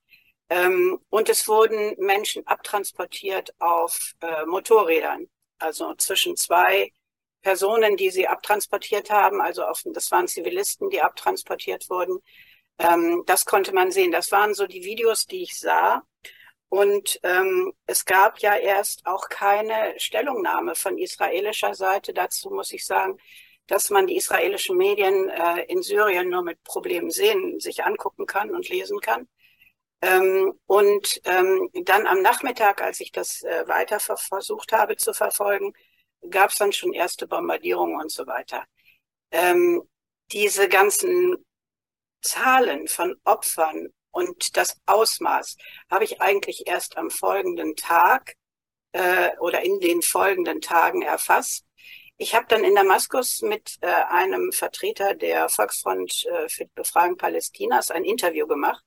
Ähm, 0.50 1.00
und 1.10 1.28
es 1.28 1.48
wurden 1.48 1.94
Menschen 1.98 2.46
abtransportiert 2.46 3.54
auf 3.58 4.12
äh, 4.20 4.44
Motorrädern, 4.46 5.28
also 5.58 5.94
zwischen 5.94 6.36
zwei 6.36 6.92
Personen, 7.42 7.96
die 7.96 8.10
sie 8.10 8.28
abtransportiert 8.28 9.10
haben, 9.10 9.40
also 9.40 9.64
auf, 9.64 9.82
das 9.84 10.10
waren 10.10 10.28
Zivilisten, 10.28 10.90
die 10.90 11.00
abtransportiert 11.00 11.88
wurden. 11.90 12.18
Ähm, 12.78 13.22
das 13.26 13.44
konnte 13.44 13.72
man 13.72 13.90
sehen. 13.90 14.12
Das 14.12 14.32
waren 14.32 14.54
so 14.54 14.66
die 14.66 14.84
Videos, 14.84 15.26
die 15.26 15.42
ich 15.42 15.58
sah. 15.58 16.02
Und 16.68 17.18
ähm, 17.24 17.72
es 17.86 18.04
gab 18.04 18.38
ja 18.40 18.56
erst 18.56 19.04
auch 19.04 19.28
keine 19.28 19.94
Stellungnahme 19.98 20.74
von 20.76 20.98
israelischer 20.98 21.74
Seite. 21.74 22.12
Dazu 22.12 22.50
muss 22.50 22.72
ich 22.72 22.86
sagen, 22.86 23.18
dass 23.66 23.90
man 23.90 24.06
die 24.06 24.16
israelischen 24.16 24.76
Medien 24.76 25.28
äh, 25.30 25.64
in 25.64 25.82
Syrien 25.82 26.28
nur 26.28 26.42
mit 26.42 26.62
Problemen 26.62 27.10
sehen, 27.10 27.58
sich 27.60 27.84
angucken 27.84 28.26
kann 28.26 28.50
und 28.50 28.68
lesen 28.68 29.00
kann. 29.00 29.28
Ähm, 30.02 30.52
und 30.66 31.20
ähm, 31.24 31.70
dann 31.84 32.06
am 32.06 32.22
Nachmittag, 32.22 32.82
als 32.82 33.00
ich 33.00 33.12
das 33.12 33.42
äh, 33.42 33.68
weiter 33.68 34.00
versucht 34.00 34.72
habe 34.72 34.96
zu 34.96 35.12
verfolgen, 35.12 35.72
gab 36.28 36.50
es 36.50 36.56
dann 36.56 36.72
schon 36.72 36.92
erste 36.92 37.26
Bombardierungen 37.26 38.00
und 38.00 38.10
so 38.10 38.26
weiter. 38.26 38.64
Ähm, 39.30 39.82
diese 40.32 40.68
ganzen 40.68 41.44
Zahlen 42.22 42.88
von 42.88 43.16
Opfern 43.24 43.88
und 44.10 44.56
das 44.56 44.76
Ausmaß 44.86 45.56
habe 45.90 46.04
ich 46.04 46.20
eigentlich 46.20 46.66
erst 46.66 46.96
am 46.98 47.10
folgenden 47.10 47.76
Tag 47.76 48.34
äh, 48.92 49.30
oder 49.38 49.62
in 49.62 49.80
den 49.80 50.02
folgenden 50.02 50.60
Tagen 50.60 51.02
erfasst. 51.02 51.64
Ich 52.16 52.34
habe 52.34 52.46
dann 52.48 52.64
in 52.64 52.74
Damaskus 52.74 53.40
mit 53.40 53.76
äh, 53.80 53.86
einem 53.86 54.52
Vertreter 54.52 55.14
der 55.14 55.48
Volksfront 55.48 56.26
äh, 56.26 56.48
für 56.48 56.66
die 56.66 56.72
Befreiung 56.74 57.16
Palästinas 57.16 57.90
ein 57.90 58.04
Interview 58.04 58.46
gemacht 58.46 58.84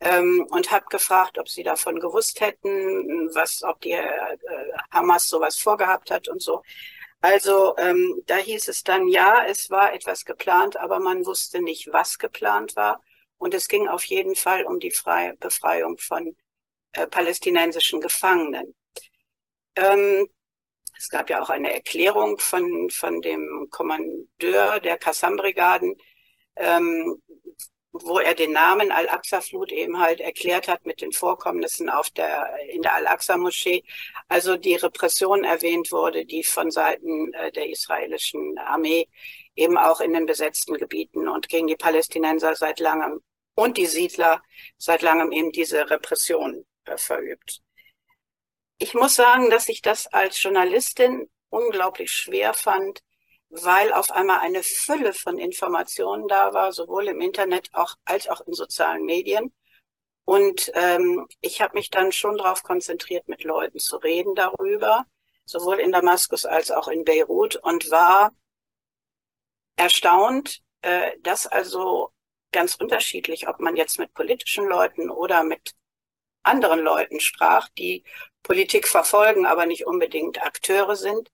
ähm, 0.00 0.46
und 0.50 0.70
habe 0.70 0.86
gefragt, 0.90 1.38
ob 1.38 1.48
sie 1.48 1.62
davon 1.62 2.00
gewusst 2.00 2.40
hätten, 2.40 3.30
was, 3.34 3.62
ob 3.62 3.80
die 3.80 3.92
äh, 3.92 4.36
Hamas 4.90 5.28
sowas 5.28 5.56
vorgehabt 5.56 6.10
hat 6.10 6.28
und 6.28 6.42
so. 6.42 6.62
Also 7.20 7.74
ähm, 7.78 8.22
da 8.26 8.36
hieß 8.36 8.68
es 8.68 8.82
dann, 8.82 9.08
ja, 9.08 9.44
es 9.46 9.70
war 9.70 9.94
etwas 9.94 10.24
geplant, 10.26 10.76
aber 10.76 11.00
man 11.00 11.24
wusste 11.24 11.62
nicht, 11.62 11.90
was 11.92 12.18
geplant 12.18 12.76
war. 12.76 13.00
Und 13.38 13.54
es 13.54 13.68
ging 13.68 13.88
auf 13.88 14.04
jeden 14.04 14.36
Fall 14.36 14.64
um 14.64 14.78
die 14.78 14.90
Freie 14.90 15.34
Befreiung 15.36 15.96
von 15.98 16.36
äh, 16.92 17.06
palästinensischen 17.06 18.00
Gefangenen. 18.00 18.74
Ähm, 19.76 20.28
es 20.96 21.08
gab 21.08 21.30
ja 21.30 21.42
auch 21.42 21.50
eine 21.50 21.72
Erklärung 21.72 22.38
von, 22.38 22.90
von 22.90 23.20
dem 23.20 23.68
Kommandeur 23.70 24.80
der 24.80 24.98
Kassam-Brigaden, 24.98 25.96
ähm, 26.56 27.22
wo 28.02 28.18
er 28.18 28.34
den 28.34 28.50
Namen 28.50 28.90
Al-Aqsa-Flut 28.90 29.70
eben 29.70 30.00
halt 30.00 30.20
erklärt 30.20 30.66
hat 30.66 30.84
mit 30.84 31.00
den 31.00 31.12
Vorkommnissen 31.12 31.88
auf 31.88 32.10
der, 32.10 32.58
in 32.68 32.82
der 32.82 32.94
Al-Aqsa-Moschee. 32.94 33.84
Also 34.28 34.56
die 34.56 34.74
Repression 34.74 35.44
erwähnt 35.44 35.92
wurde, 35.92 36.26
die 36.26 36.42
von 36.42 36.72
Seiten 36.72 37.32
äh, 37.34 37.52
der 37.52 37.70
israelischen 37.70 38.58
Armee 38.58 39.08
eben 39.54 39.78
auch 39.78 40.00
in 40.00 40.12
den 40.12 40.26
besetzten 40.26 40.74
Gebieten 40.74 41.28
und 41.28 41.48
gegen 41.48 41.68
die 41.68 41.76
Palästinenser 41.76 42.56
seit 42.56 42.80
langem 42.80 43.22
und 43.54 43.76
die 43.76 43.86
Siedler 43.86 44.42
seit 44.76 45.02
langem 45.02 45.30
eben 45.30 45.52
diese 45.52 45.88
Repression 45.88 46.66
äh, 46.86 46.96
verübt. 46.96 47.62
Ich 48.78 48.94
muss 48.94 49.14
sagen, 49.14 49.50
dass 49.50 49.68
ich 49.68 49.82
das 49.82 50.08
als 50.08 50.42
Journalistin 50.42 51.30
unglaublich 51.48 52.10
schwer 52.10 52.54
fand, 52.54 53.04
weil 53.62 53.92
auf 53.92 54.10
einmal 54.10 54.40
eine 54.40 54.62
Fülle 54.62 55.12
von 55.12 55.38
Informationen 55.38 56.26
da 56.28 56.52
war, 56.52 56.72
sowohl 56.72 57.08
im 57.08 57.20
Internet 57.20 57.70
auch, 57.72 57.94
als 58.04 58.28
auch 58.28 58.40
in 58.42 58.52
sozialen 58.52 59.04
Medien. 59.04 59.52
Und 60.24 60.72
ähm, 60.74 61.26
ich 61.40 61.60
habe 61.60 61.74
mich 61.74 61.90
dann 61.90 62.10
schon 62.10 62.38
darauf 62.38 62.62
konzentriert, 62.62 63.28
mit 63.28 63.44
Leuten 63.44 63.78
zu 63.78 63.96
reden 63.98 64.34
darüber, 64.34 65.04
sowohl 65.44 65.78
in 65.80 65.92
Damaskus 65.92 66.46
als 66.46 66.70
auch 66.70 66.88
in 66.88 67.04
Beirut 67.04 67.56
und 67.56 67.90
war 67.90 68.32
erstaunt, 69.76 70.60
äh, 70.82 71.12
dass 71.22 71.46
also 71.46 72.10
ganz 72.52 72.74
unterschiedlich, 72.76 73.48
ob 73.48 73.60
man 73.60 73.76
jetzt 73.76 73.98
mit 73.98 74.14
politischen 74.14 74.66
Leuten 74.66 75.10
oder 75.10 75.44
mit 75.44 75.74
anderen 76.42 76.80
Leuten 76.80 77.20
sprach, 77.20 77.68
die 77.70 78.04
Politik 78.42 78.88
verfolgen, 78.88 79.46
aber 79.46 79.66
nicht 79.66 79.86
unbedingt 79.86 80.42
Akteure 80.42 80.96
sind, 80.96 81.30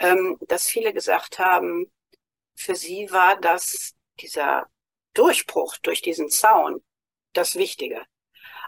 ähm, 0.00 0.38
dass 0.48 0.66
viele 0.66 0.92
gesagt 0.92 1.38
haben, 1.38 1.90
für 2.56 2.74
sie 2.74 3.10
war 3.10 3.38
das 3.40 3.94
dieser 4.18 4.66
Durchbruch 5.14 5.76
durch 5.78 6.02
diesen 6.02 6.28
Zaun 6.28 6.82
das 7.32 7.54
Wichtige. 7.54 8.02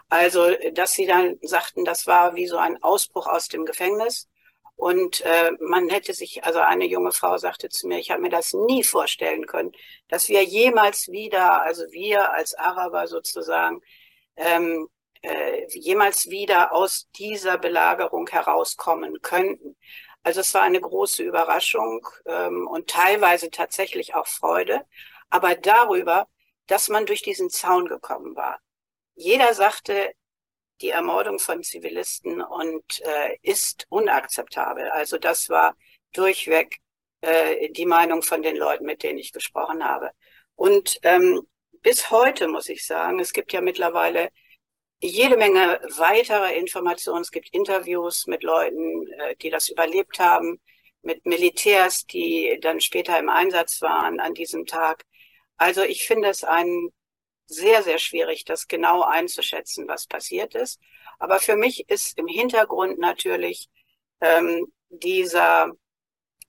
Also, 0.09 0.51
dass 0.73 0.93
sie 0.93 1.05
dann 1.05 1.37
sagten, 1.41 1.85
das 1.85 2.07
war 2.07 2.35
wie 2.35 2.47
so 2.47 2.57
ein 2.57 2.81
Ausbruch 2.83 3.27
aus 3.27 3.47
dem 3.47 3.65
Gefängnis. 3.65 4.29
Und 4.75 5.21
äh, 5.21 5.51
man 5.59 5.89
hätte 5.89 6.13
sich, 6.13 6.43
also 6.43 6.59
eine 6.59 6.85
junge 6.85 7.11
Frau 7.11 7.37
sagte 7.37 7.69
zu 7.69 7.87
mir, 7.87 7.99
ich 7.99 8.11
habe 8.11 8.21
mir 8.21 8.29
das 8.29 8.53
nie 8.53 8.83
vorstellen 8.83 9.45
können, 9.45 9.71
dass 10.07 10.29
wir 10.29 10.43
jemals 10.43 11.09
wieder, 11.09 11.61
also 11.61 11.83
wir 11.91 12.31
als 12.31 12.53
Araber 12.55 13.07
sozusagen, 13.07 13.81
ähm, 14.35 14.87
äh, 15.21 15.67
jemals 15.69 16.29
wieder 16.29 16.73
aus 16.73 17.07
dieser 17.15 17.57
Belagerung 17.57 18.27
herauskommen 18.29 19.21
könnten. 19.21 19.77
Also 20.23 20.39
es 20.41 20.53
war 20.53 20.61
eine 20.61 20.79
große 20.81 21.21
Überraschung 21.23 22.07
ähm, 22.25 22.67
und 22.67 22.89
teilweise 22.89 23.49
tatsächlich 23.51 24.15
auch 24.15 24.27
Freude, 24.27 24.85
aber 25.29 25.55
darüber, 25.55 26.27
dass 26.67 26.89
man 26.89 27.05
durch 27.05 27.21
diesen 27.21 27.49
Zaun 27.49 27.87
gekommen 27.87 28.35
war. 28.35 28.59
Jeder 29.15 29.53
sagte, 29.53 30.13
die 30.81 30.89
Ermordung 30.89 31.39
von 31.39 31.61
Zivilisten 31.63 32.41
und 32.41 33.01
äh, 33.01 33.37
ist 33.41 33.85
unakzeptabel. 33.89 34.89
Also 34.89 35.17
das 35.17 35.49
war 35.49 35.75
durchweg 36.13 36.77
äh, 37.21 37.69
die 37.71 37.85
Meinung 37.85 38.21
von 38.21 38.41
den 38.41 38.55
Leuten, 38.55 38.85
mit 38.85 39.03
denen 39.03 39.19
ich 39.19 39.31
gesprochen 39.31 39.83
habe. 39.83 40.11
Und 40.55 40.99
ähm, 41.03 41.47
bis 41.81 42.11
heute 42.11 42.47
muss 42.47 42.69
ich 42.69 42.85
sagen, 42.85 43.19
es 43.19 43.33
gibt 43.33 43.53
ja 43.53 43.61
mittlerweile 43.61 44.29
jede 45.03 45.37
Menge 45.37 45.79
weitere 45.97 46.55
Informationen. 46.55 47.21
Es 47.21 47.31
gibt 47.31 47.49
Interviews 47.53 48.25
mit 48.27 48.43
Leuten, 48.43 49.07
äh, 49.13 49.35
die 49.37 49.49
das 49.49 49.69
überlebt 49.69 50.19
haben, 50.19 50.59
mit 51.01 51.25
Militärs, 51.25 52.05
die 52.05 52.57
dann 52.61 52.79
später 52.79 53.19
im 53.19 53.29
Einsatz 53.29 53.81
waren 53.81 54.19
an 54.19 54.33
diesem 54.33 54.65
Tag. 54.65 55.03
Also 55.57 55.83
ich 55.83 56.07
finde 56.07 56.29
es 56.29 56.43
ein 56.43 56.89
sehr, 57.47 57.83
sehr 57.83 57.99
schwierig, 57.99 58.45
das 58.45 58.67
genau 58.67 59.01
einzuschätzen, 59.01 59.87
was 59.87 60.07
passiert 60.07 60.55
ist. 60.55 60.79
Aber 61.19 61.39
für 61.39 61.57
mich 61.57 61.89
ist 61.89 62.17
im 62.17 62.27
Hintergrund 62.27 62.99
natürlich 62.99 63.69
ähm, 64.21 64.71
dieser 64.89 65.71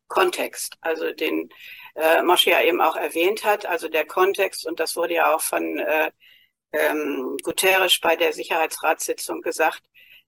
Kontext, 0.06 0.76
also 0.80 1.12
den 1.12 1.48
äh, 1.96 2.22
Moshe 2.22 2.50
ja 2.50 2.62
eben 2.62 2.80
auch 2.80 2.96
erwähnt 2.96 3.44
hat, 3.44 3.66
also 3.66 3.88
der 3.88 4.06
Kontext, 4.06 4.66
und 4.66 4.78
das 4.78 4.96
wurde 4.96 5.14
ja 5.14 5.34
auch 5.34 5.40
von 5.40 5.78
äh, 5.78 6.12
ähm, 6.74 7.36
Guterres 7.42 7.98
bei 8.00 8.16
der 8.16 8.32
Sicherheitsratssitzung 8.32 9.40
gesagt, 9.42 9.82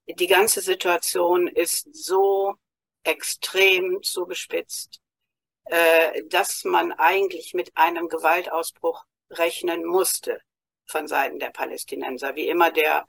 die 0.08 0.26
ganze 0.26 0.60
Situation 0.60 1.48
ist 1.48 1.88
so 1.92 2.54
extrem 3.02 4.02
zugespitzt, 4.02 5.00
äh, 5.64 6.22
dass 6.26 6.64
man 6.64 6.92
eigentlich 6.92 7.54
mit 7.54 7.76
einem 7.76 8.08
Gewaltausbruch 8.08 9.04
rechnen 9.30 9.84
musste 9.84 10.40
von 10.86 11.08
Seiten 11.08 11.38
der 11.38 11.50
Palästinenser, 11.50 12.36
wie 12.36 12.48
immer 12.48 12.70
der 12.70 13.06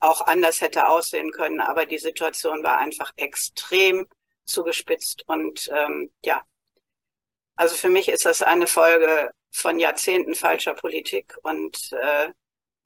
auch 0.00 0.22
anders 0.22 0.60
hätte 0.60 0.88
aussehen 0.88 1.32
können, 1.32 1.60
aber 1.60 1.84
die 1.84 1.98
Situation 1.98 2.62
war 2.62 2.78
einfach 2.78 3.12
extrem 3.16 4.06
zugespitzt 4.44 5.24
und 5.26 5.68
ähm, 5.74 6.10
ja, 6.24 6.42
also 7.56 7.74
für 7.74 7.90
mich 7.90 8.08
ist 8.08 8.24
das 8.24 8.40
eine 8.40 8.68
Folge 8.68 9.32
von 9.50 9.78
Jahrzehnten 9.78 10.34
falscher 10.34 10.74
Politik 10.74 11.36
und 11.42 11.92
äh, 11.92 12.30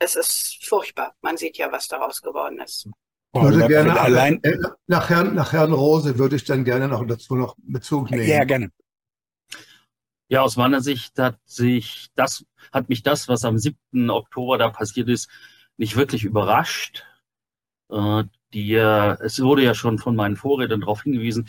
es 0.02 0.16
ist 0.16 0.64
furchtbar. 0.64 1.14
Man 1.22 1.36
sieht 1.36 1.56
ja, 1.56 1.70
was 1.70 1.88
daraus 1.88 2.20
geworden 2.20 2.60
ist. 2.60 2.88
Ich 3.34 3.42
würde 3.42 3.66
gerne 3.66 3.98
allein 3.98 4.42
äh, 4.42 4.58
nach 4.86 5.08
Herrn, 5.08 5.34
nach 5.34 5.52
Herrn 5.52 5.72
Rose 5.72 6.18
würde 6.18 6.36
ich 6.36 6.44
dann 6.44 6.64
gerne 6.64 6.88
noch 6.88 7.06
dazu 7.06 7.34
noch 7.34 7.56
Bezug 7.58 8.10
nehmen. 8.10 8.28
Ja, 8.28 8.44
gerne. 8.44 8.70
Ja, 10.28 10.42
aus 10.42 10.56
meiner 10.56 10.80
Sicht 10.80 11.18
hat 11.18 11.38
sich 11.44 12.08
das, 12.14 12.44
hat 12.72 12.88
mich 12.88 13.02
das, 13.02 13.28
was 13.28 13.44
am 13.44 13.58
7. 13.58 14.10
Oktober 14.10 14.58
da 14.58 14.68
passiert 14.70 15.08
ist, 15.08 15.28
nicht 15.76 15.96
wirklich 15.96 16.24
überrascht. 16.24 17.04
Äh, 17.90 18.24
die, 18.52 18.74
es 18.74 19.40
wurde 19.40 19.62
ja 19.62 19.74
schon 19.74 19.98
von 19.98 20.14
meinen 20.14 20.36
Vorrednern 20.36 20.80
darauf 20.80 21.02
hingewiesen, 21.02 21.48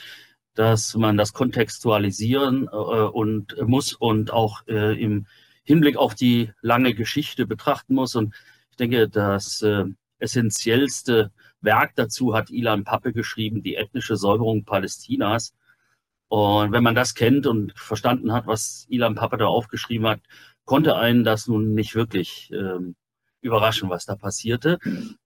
dass 0.54 0.96
man 0.96 1.18
das 1.18 1.34
kontextualisieren 1.34 2.68
äh, 2.68 2.76
und 2.76 3.56
muss 3.62 3.94
und 3.94 4.32
auch 4.32 4.66
äh, 4.68 5.02
im 5.02 5.28
Hinblick 5.64 5.98
auf 5.98 6.16
die 6.16 6.52
lange 6.62 6.94
Geschichte 6.94 7.46
betrachten 7.46 7.96
muss. 7.96 8.16
Und 8.16 8.34
ich 8.72 8.78
denke, 8.78 9.10
das 9.10 9.62
äh, 9.62 9.86
essentiellste 10.20 11.32
Werk 11.62 11.94
dazu 11.96 12.36
hat 12.36 12.50
Ilan 12.50 12.84
Pappe 12.84 13.14
geschrieben, 13.14 13.64
die 13.64 13.76
ethnische 13.76 14.18
Säuberung 14.18 14.66
Palästinas. 14.66 15.54
Und 16.28 16.72
wenn 16.72 16.84
man 16.84 16.96
das 16.96 17.14
kennt 17.14 17.46
und 17.46 17.74
verstanden 17.78 18.34
hat, 18.34 18.48
was 18.48 18.86
Ilan 18.90 19.16
Pappe 19.16 19.38
da 19.38 19.46
aufgeschrieben 19.46 20.08
hat, 20.08 20.22
konnte 20.66 20.96
einen 20.96 21.24
das 21.24 21.48
nun 21.48 21.74
nicht 21.74 21.96
wirklich 21.96 22.52
ähm, 22.52 22.96
überraschen, 23.42 23.90
was 23.90 24.06
da 24.06 24.16
passierte. 24.16 24.80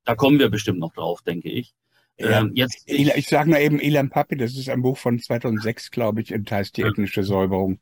Da 0.04 0.16
kommen 0.16 0.40
wir 0.40 0.50
bestimmt 0.50 0.80
noch 0.80 0.94
drauf, 0.94 1.22
denke 1.22 1.50
ich. 1.50 1.74
Ja, 2.20 2.40
ähm, 2.42 2.52
jetzt, 2.56 2.84
ich, 2.88 3.08
ich 3.16 3.28
sage 3.28 3.50
nur 3.50 3.60
eben 3.60 3.80
Ilan 3.80 4.10
Pappe, 4.10 4.38
das 4.38 4.56
ist 4.56 4.70
ein 4.70 4.82
Buch 4.82 4.98
von 4.98 5.20
2006, 5.20 5.92
glaube 5.92 6.22
ich, 6.22 6.34
und 6.34 6.52
heißt 6.52 6.76
die 6.76 6.82
ethnische 6.82 7.24
Säuberung. 7.24 7.80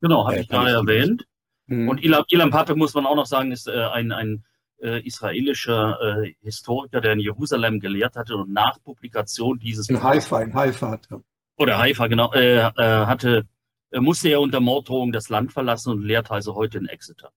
Genau, 0.00 0.26
habe 0.26 0.36
äh, 0.36 0.40
ich 0.42 0.48
gerade 0.48 0.70
erwähnt. 0.70 1.26
Mhm. 1.68 1.88
Und 1.88 2.02
Ilan, 2.02 2.24
Ilan 2.28 2.50
Pappe, 2.50 2.74
muss 2.74 2.94
man 2.94 3.06
auch 3.06 3.14
noch 3.14 3.26
sagen, 3.26 3.52
ist 3.52 3.68
äh, 3.68 3.84
ein, 3.92 4.10
ein 4.12 4.44
äh, 4.80 5.00
israelischer 5.06 6.22
äh, 6.24 6.34
Historiker, 6.42 7.00
der 7.00 7.12
in 7.12 7.20
Jerusalem 7.20 7.80
gelehrt 7.80 8.16
hatte 8.16 8.36
und 8.36 8.52
nach 8.52 8.82
Publikation 8.82 9.58
dieses 9.58 9.88
in 9.88 10.02
Haifa, 10.02 10.40
in 10.40 10.54
Haifa 10.54 10.90
hatte. 10.90 11.22
oder 11.56 11.78
Haifa 11.78 12.06
genau 12.06 12.32
äh, 12.32 12.58
äh, 12.58 12.70
hatte, 12.76 13.46
äh, 13.90 14.00
musste 14.00 14.28
er 14.28 14.40
unter 14.40 14.60
Morddrohung 14.60 15.12
das 15.12 15.28
Land 15.28 15.52
verlassen 15.52 15.92
und 15.92 16.02
lehrt 16.02 16.30
also 16.30 16.54
heute 16.54 16.78
in 16.78 16.86
Exeter. 16.86 17.30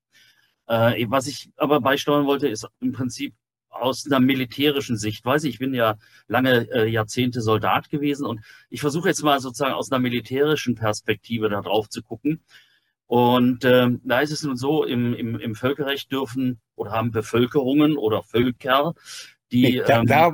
Was 0.68 1.28
ich 1.28 1.50
aber 1.58 1.82
beisteuern 1.82 2.28
wollte, 2.28 2.48
ist 2.48 2.66
im 2.80 2.94
Prinzip 2.94 3.34
aus 3.72 4.06
einer 4.06 4.20
militärischen 4.20 4.96
Sichtweise. 4.96 5.50
Ich 5.50 5.60
bin 5.60 5.74
ja 5.74 5.98
lange 6.28 6.70
äh, 6.72 6.88
Jahrzehnte 6.88 7.42
Soldat 7.42 7.90
gewesen 7.90 8.26
und 8.26 8.42
ich 8.70 8.80
versuche 8.80 9.10
jetzt 9.10 9.24
mal 9.24 9.40
sozusagen 9.40 9.74
aus 9.74 9.92
einer 9.92 10.00
militärischen 10.00 10.76
Perspektive 10.76 11.50
da 11.50 11.62
drauf 11.62 11.90
zu 11.90 12.04
gucken. 12.04 12.42
Und 13.12 13.66
äh, 13.66 13.90
da 14.06 14.22
ist 14.22 14.32
es 14.32 14.42
nun 14.44 14.56
so, 14.56 14.86
im, 14.86 15.14
im, 15.14 15.38
im 15.38 15.54
Völkerrecht 15.54 16.10
dürfen 16.14 16.62
oder 16.76 16.92
haben 16.92 17.12
Bevölkerungen 17.12 17.98
oder 17.98 18.24
Völker, 18.24 18.94
die. 19.52 19.64
Nee, 19.64 19.84
da, 19.86 20.00
ähm, 20.00 20.06
da, 20.06 20.32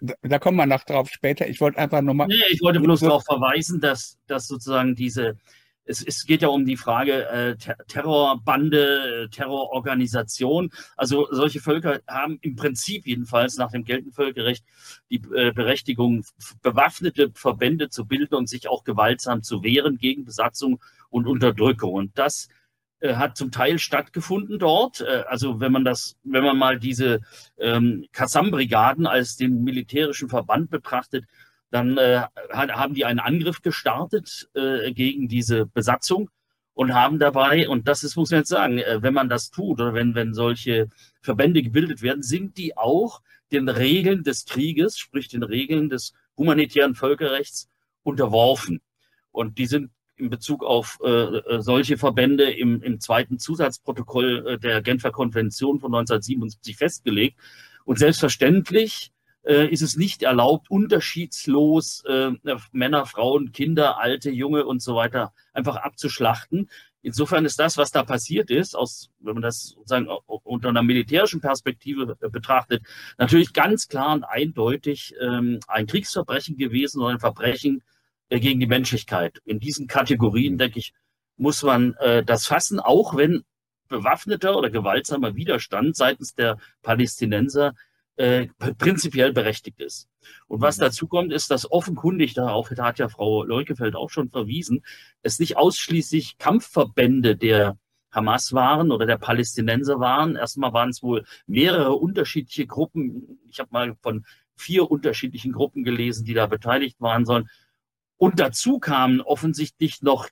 da, 0.00 0.14
da 0.22 0.38
kommen 0.40 0.56
wir 0.56 0.66
noch 0.66 0.82
drauf 0.82 1.08
später. 1.08 1.48
Ich 1.48 1.60
wollte 1.60 1.78
einfach 1.78 2.02
nur 2.02 2.14
mal. 2.14 2.26
Nee, 2.26 2.42
ich 2.50 2.60
wollte 2.62 2.80
bloß 2.80 2.98
darauf 2.98 3.22
verweisen, 3.22 3.80
dass, 3.80 4.18
dass 4.26 4.48
sozusagen 4.48 4.96
diese, 4.96 5.36
es, 5.84 6.02
es 6.02 6.26
geht 6.26 6.42
ja 6.42 6.48
um 6.48 6.64
die 6.66 6.76
Frage 6.76 7.28
äh, 7.28 7.56
Ter 7.58 7.76
Terrorbande, 7.86 9.26
äh, 9.26 9.28
Terrororganisation. 9.28 10.72
Also 10.96 11.28
solche 11.30 11.60
Völker 11.60 12.00
haben 12.08 12.38
im 12.40 12.56
Prinzip 12.56 13.06
jedenfalls 13.06 13.56
nach 13.56 13.70
dem 13.70 13.84
geltenden 13.84 14.12
Völkerrecht 14.12 14.64
die 15.10 15.22
äh, 15.32 15.52
Berechtigung, 15.52 16.24
bewaffnete 16.60 17.30
Verbände 17.34 17.88
zu 17.88 18.04
bilden 18.04 18.34
und 18.34 18.48
sich 18.48 18.66
auch 18.66 18.82
gewaltsam 18.82 19.44
zu 19.44 19.62
wehren 19.62 19.96
gegen 19.98 20.24
Besatzung 20.24 20.80
und 21.10 21.26
Unterdrückung. 21.26 21.92
Und 21.92 22.18
das 22.18 22.48
äh, 23.00 23.14
hat 23.14 23.36
zum 23.36 23.50
Teil 23.50 23.78
stattgefunden 23.78 24.58
dort. 24.58 25.00
Äh, 25.00 25.24
also 25.28 25.60
wenn 25.60 25.72
man 25.72 25.84
das, 25.84 26.16
wenn 26.24 26.44
man 26.44 26.56
mal 26.56 26.78
diese 26.78 27.20
ähm, 27.58 28.06
Kassam-Brigaden 28.12 29.06
als 29.06 29.36
den 29.36 29.62
militärischen 29.62 30.28
Verband 30.28 30.70
betrachtet, 30.70 31.24
dann 31.70 31.98
äh, 31.98 32.22
haben 32.50 32.94
die 32.94 33.04
einen 33.04 33.18
Angriff 33.18 33.60
gestartet 33.60 34.48
äh, 34.54 34.92
gegen 34.92 35.28
diese 35.28 35.66
Besatzung 35.66 36.30
und 36.74 36.94
haben 36.94 37.18
dabei, 37.18 37.68
und 37.68 37.88
das 37.88 38.02
ist, 38.02 38.16
muss 38.16 38.30
man 38.30 38.40
jetzt 38.40 38.50
sagen, 38.50 38.80
wenn 38.98 39.14
man 39.14 39.28
das 39.30 39.50
tut 39.50 39.80
oder 39.80 39.94
wenn, 39.94 40.14
wenn 40.14 40.34
solche 40.34 40.88
Verbände 41.22 41.62
gebildet 41.62 42.02
werden, 42.02 42.22
sind 42.22 42.58
die 42.58 42.76
auch 42.76 43.22
den 43.50 43.68
Regeln 43.68 44.24
des 44.24 44.44
Krieges, 44.44 44.98
sprich 44.98 45.28
den 45.28 45.42
Regeln 45.42 45.88
des 45.88 46.12
humanitären 46.36 46.94
Völkerrechts 46.94 47.68
unterworfen. 48.02 48.80
Und 49.32 49.58
die 49.58 49.66
sind 49.66 49.90
in 50.16 50.30
Bezug 50.30 50.64
auf 50.64 50.98
äh, 51.04 51.08
äh 51.08 51.62
solche 51.62 51.98
Verbände 51.98 52.50
im, 52.50 52.82
im 52.82 53.00
zweiten 53.00 53.38
Zusatzprotokoll 53.38 54.46
äh, 54.46 54.58
der 54.58 54.82
Genfer 54.82 55.10
Konvention 55.10 55.80
von 55.80 55.94
1977 55.94 56.76
festgelegt. 56.76 57.38
Und 57.84 57.98
selbstverständlich 57.98 59.12
äh, 59.46 59.68
ist 59.68 59.82
es 59.82 59.96
nicht 59.96 60.22
erlaubt, 60.22 60.70
unterschiedslos 60.70 62.02
äh, 62.06 62.32
Männer, 62.72 63.06
Frauen, 63.06 63.52
Kinder, 63.52 63.98
Alte, 63.98 64.30
Junge 64.30 64.66
und 64.66 64.82
so 64.82 64.96
weiter 64.96 65.32
einfach 65.52 65.76
abzuschlachten. 65.76 66.68
Insofern 67.02 67.44
ist 67.44 67.60
das, 67.60 67.76
was 67.76 67.92
da 67.92 68.02
passiert 68.02 68.50
ist, 68.50 68.74
aus, 68.74 69.10
wenn 69.20 69.34
man 69.34 69.42
das 69.42 69.68
sozusagen 69.76 70.08
unter 70.08 70.70
einer 70.70 70.82
militärischen 70.82 71.40
Perspektive 71.40 72.16
betrachtet, 72.16 72.82
natürlich 73.16 73.52
ganz 73.52 73.86
klar 73.86 74.12
und 74.12 74.24
eindeutig 74.24 75.14
ähm, 75.20 75.60
ein 75.68 75.86
Kriegsverbrechen 75.86 76.56
gewesen 76.56 77.00
oder 77.00 77.10
ein 77.10 77.20
Verbrechen 77.20 77.76
äh, 77.78 77.95
gegen 78.28 78.60
die 78.60 78.66
Menschlichkeit. 78.66 79.40
In 79.44 79.60
diesen 79.60 79.86
Kategorien, 79.86 80.58
denke 80.58 80.78
ich, 80.78 80.92
muss 81.36 81.62
man 81.62 81.94
äh, 81.94 82.24
das 82.24 82.46
fassen, 82.46 82.80
auch 82.80 83.16
wenn 83.16 83.44
bewaffneter 83.88 84.56
oder 84.56 84.70
gewaltsamer 84.70 85.36
Widerstand 85.36 85.96
seitens 85.96 86.34
der 86.34 86.58
Palästinenser 86.82 87.74
äh, 88.16 88.48
prinzipiell 88.78 89.32
berechtigt 89.32 89.80
ist. 89.80 90.08
Und 90.48 90.60
was 90.60 90.78
mhm. 90.78 90.82
dazu 90.82 91.06
kommt, 91.06 91.32
ist, 91.32 91.50
dass 91.50 91.70
offenkundig, 91.70 92.34
darauf 92.34 92.70
hat 92.70 92.98
ja 92.98 93.08
Frau 93.08 93.44
Leukefeld 93.44 93.94
auch 93.94 94.10
schon 94.10 94.30
verwiesen, 94.30 94.82
es 95.22 95.38
nicht 95.38 95.56
ausschließlich 95.56 96.38
Kampfverbände 96.38 97.36
der 97.36 97.78
Hamas 98.10 98.54
waren 98.54 98.90
oder 98.90 99.04
der 99.04 99.18
Palästinenser 99.18 100.00
waren. 100.00 100.36
Erstmal 100.36 100.72
waren 100.72 100.88
es 100.88 101.02
wohl 101.02 101.24
mehrere 101.46 101.92
unterschiedliche 101.92 102.66
Gruppen. 102.66 103.38
Ich 103.50 103.60
habe 103.60 103.68
mal 103.72 103.94
von 104.00 104.24
vier 104.56 104.90
unterschiedlichen 104.90 105.52
Gruppen 105.52 105.84
gelesen, 105.84 106.24
die 106.24 106.32
da 106.32 106.46
beteiligt 106.46 106.98
waren 107.00 107.26
sollen. 107.26 107.48
Und 108.16 108.40
dazu 108.40 108.78
kamen 108.78 109.20
offensichtlich 109.20 110.02
noch 110.02 110.28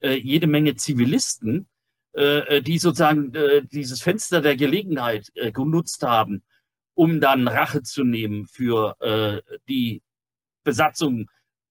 äh, 0.00 0.14
jede 0.14 0.46
Menge 0.46 0.76
Zivilisten, 0.76 1.68
äh, 2.12 2.62
die 2.62 2.78
sozusagen 2.78 3.34
äh, 3.34 3.62
dieses 3.64 4.02
Fenster 4.02 4.40
der 4.40 4.56
Gelegenheit 4.56 5.30
äh, 5.34 5.52
genutzt 5.52 6.02
haben, 6.02 6.42
um 6.94 7.20
dann 7.20 7.46
Rache 7.46 7.82
zu 7.82 8.04
nehmen 8.04 8.46
für 8.46 8.96
äh, 9.00 9.56
die 9.68 10.02
Besatzung 10.64 11.30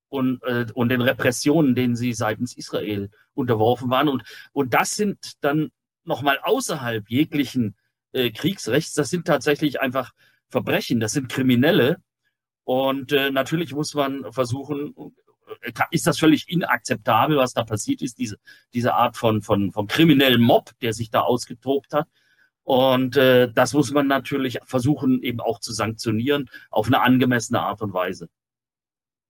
und, 0.09 0.41
äh, 0.43 0.67
und 0.73 0.89
den 0.89 1.01
Repressionen, 1.01 1.75
denen 1.75 1.95
sie 1.95 2.13
seitens 2.13 2.55
Israel 2.55 3.09
unterworfen 3.33 3.89
waren. 3.89 4.07
Und, 4.07 4.23
und 4.53 4.73
das 4.73 4.91
sind 4.91 5.33
dann 5.41 5.71
nochmal 6.03 6.39
außerhalb 6.41 7.09
jeglichen 7.09 7.75
äh, 8.13 8.31
Kriegsrechts, 8.31 8.93
das 8.93 9.09
sind 9.09 9.27
tatsächlich 9.27 9.81
einfach 9.81 10.13
Verbrechen, 10.49 10.99
das 10.99 11.11
sind 11.11 11.29
Kriminelle. 11.29 11.97
Und 12.63 13.11
äh, 13.11 13.31
natürlich 13.31 13.73
muss 13.73 13.93
man 13.93 14.31
versuchen, 14.31 14.93
äh, 14.97 15.09
ist 15.91 16.07
das 16.07 16.19
völlig 16.19 16.49
inakzeptabel, 16.49 17.37
was 17.37 17.53
da 17.53 17.63
passiert 17.63 18.01
ist, 18.01 18.17
diese, 18.17 18.37
diese 18.73 18.93
Art 18.93 19.17
von, 19.17 19.41
von, 19.41 19.71
von 19.71 19.87
kriminellen 19.87 20.41
Mob, 20.41 20.71
der 20.81 20.93
sich 20.93 21.09
da 21.09 21.21
ausgetobt 21.21 21.93
hat. 21.93 22.07
Und 22.63 23.15
äh, 23.15 23.51
das 23.53 23.73
muss 23.73 23.91
man 23.91 24.07
natürlich 24.07 24.59
versuchen, 24.65 25.23
eben 25.23 25.39
auch 25.39 25.59
zu 25.59 25.71
sanktionieren 25.71 26.49
auf 26.69 26.87
eine 26.87 27.01
angemessene 27.01 27.61
Art 27.61 27.81
und 27.81 27.93
Weise. 27.93 28.27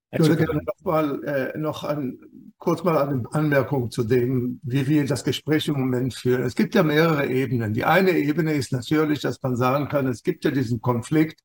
Ich 0.09 0.19
würde 0.19 0.37
gerne 0.37 0.63
noch 0.63 0.83
mal, 0.83 1.23
äh, 1.25 1.57
noch 1.57 1.83
an, 1.83 2.17
kurz 2.57 2.83
mal 2.83 2.97
eine 2.97 3.23
Anmerkung 3.33 3.91
zu 3.91 4.03
dem, 4.03 4.59
wie 4.63 4.87
wir 4.87 5.05
das 5.05 5.23
Gespräch 5.23 5.67
im 5.67 5.79
Moment 5.79 6.13
führen. 6.13 6.43
Es 6.43 6.55
gibt 6.55 6.75
ja 6.75 6.83
mehrere 6.83 7.27
Ebenen. 7.27 7.73
Die 7.73 7.83
eine 7.83 8.11
Ebene 8.11 8.53
ist 8.53 8.71
natürlich, 8.71 9.19
dass 9.19 9.41
man 9.41 9.57
sagen 9.57 9.89
kann, 9.89 10.07
es 10.07 10.23
gibt 10.23 10.45
ja 10.45 10.51
diesen 10.51 10.81
Konflikt, 10.81 11.41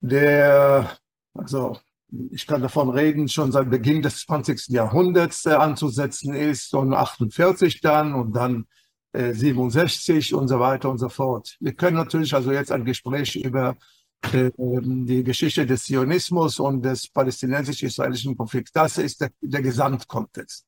der, 0.00 0.90
also 1.32 1.78
ich 2.30 2.46
kann 2.46 2.62
davon 2.62 2.90
reden, 2.90 3.28
schon 3.28 3.52
seit 3.52 3.70
Beginn 3.70 4.02
des 4.02 4.18
20. 4.26 4.68
Jahrhunderts 4.68 5.46
äh, 5.46 5.50
anzusetzen 5.50 6.34
ist, 6.34 6.70
so 6.70 6.80
48 6.80 7.80
dann 7.80 8.14
und 8.14 8.34
dann 8.34 8.66
67 9.12 10.32
äh, 10.32 10.34
und 10.34 10.48
so 10.48 10.58
weiter 10.58 10.90
und 10.90 10.98
so 10.98 11.08
fort. 11.08 11.56
Wir 11.60 11.74
können 11.74 11.96
natürlich 11.96 12.34
also 12.34 12.52
jetzt 12.52 12.72
ein 12.72 12.84
Gespräch 12.84 13.36
über 13.36 13.76
äh, 14.32 14.50
die 14.56 15.22
Geschichte 15.22 15.66
des 15.66 15.84
Zionismus 15.84 16.58
und 16.58 16.84
des 16.84 17.08
palästinensisch-israelischen 17.08 18.36
Konflikts. 18.36 18.72
Das 18.72 18.98
ist 18.98 19.20
der, 19.20 19.30
der 19.40 19.62
Gesamtkontext. 19.62 20.66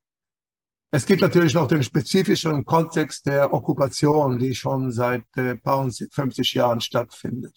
Es 0.92 1.04
gibt 1.04 1.20
natürlich 1.20 1.54
noch 1.54 1.66
den 1.66 1.82
spezifischen 1.82 2.64
Kontext 2.64 3.26
der 3.26 3.52
Okkupation, 3.52 4.38
die 4.38 4.54
schon 4.54 4.92
seit 4.92 5.24
äh, 5.36 5.56
50 5.62 6.54
Jahren 6.54 6.80
stattfindet. 6.80 7.56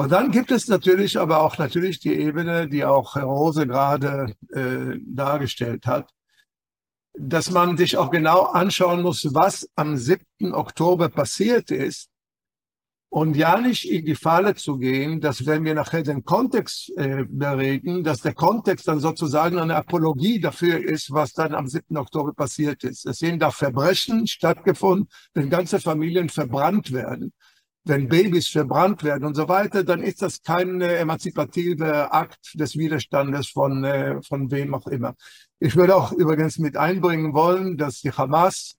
Und 0.00 0.12
dann 0.12 0.30
gibt 0.30 0.50
es 0.50 0.66
natürlich 0.66 1.18
aber 1.18 1.42
auch 1.42 1.58
natürlich 1.58 2.00
die 2.00 2.14
Ebene, 2.14 2.66
die 2.66 2.86
auch 2.86 3.16
Herr 3.16 3.24
Rose 3.24 3.66
gerade 3.66 4.34
äh, 4.48 4.98
dargestellt 5.04 5.86
hat, 5.86 6.08
dass 7.12 7.50
man 7.50 7.76
sich 7.76 7.98
auch 7.98 8.10
genau 8.10 8.44
anschauen 8.44 9.02
muss, 9.02 9.34
was 9.34 9.68
am 9.76 9.98
7. 9.98 10.54
Oktober 10.54 11.10
passiert 11.10 11.70
ist 11.70 12.08
und 13.10 13.36
ja 13.36 13.60
nicht 13.60 13.90
in 13.90 14.06
die 14.06 14.14
Falle 14.14 14.54
zu 14.54 14.78
gehen, 14.78 15.20
dass 15.20 15.44
wenn 15.44 15.64
wir 15.64 15.74
nachher 15.74 16.02
den 16.02 16.24
Kontext 16.24 16.96
äh, 16.96 17.26
bereden, 17.28 18.02
dass 18.02 18.22
der 18.22 18.32
Kontext 18.32 18.88
dann 18.88 19.00
sozusagen 19.00 19.58
eine 19.58 19.76
Apologie 19.76 20.40
dafür 20.40 20.82
ist, 20.82 21.12
was 21.12 21.34
dann 21.34 21.54
am 21.54 21.66
7. 21.66 21.98
Oktober 21.98 22.32
passiert 22.32 22.84
ist. 22.84 23.04
Es 23.04 23.18
sind 23.18 23.42
da 23.42 23.50
Verbrechen 23.50 24.26
stattgefunden, 24.26 25.10
wenn 25.34 25.50
ganze 25.50 25.78
Familien 25.78 26.30
verbrannt 26.30 26.90
werden 26.90 27.34
wenn 27.84 28.08
Babys 28.08 28.48
verbrannt 28.48 29.02
werden 29.02 29.24
und 29.24 29.34
so 29.34 29.48
weiter, 29.48 29.84
dann 29.84 30.02
ist 30.02 30.22
das 30.22 30.42
kein 30.42 30.80
äh, 30.80 30.96
emanzipativer 30.96 32.12
Akt 32.14 32.52
des 32.54 32.76
Widerstandes 32.76 33.48
von, 33.48 33.84
äh, 33.84 34.22
von 34.22 34.50
wem 34.50 34.74
auch 34.74 34.86
immer. 34.86 35.14
Ich 35.58 35.76
würde 35.76 35.96
auch 35.96 36.12
übrigens 36.12 36.58
mit 36.58 36.76
einbringen 36.76 37.32
wollen, 37.32 37.76
dass 37.76 38.00
die 38.00 38.12
Hamas 38.12 38.76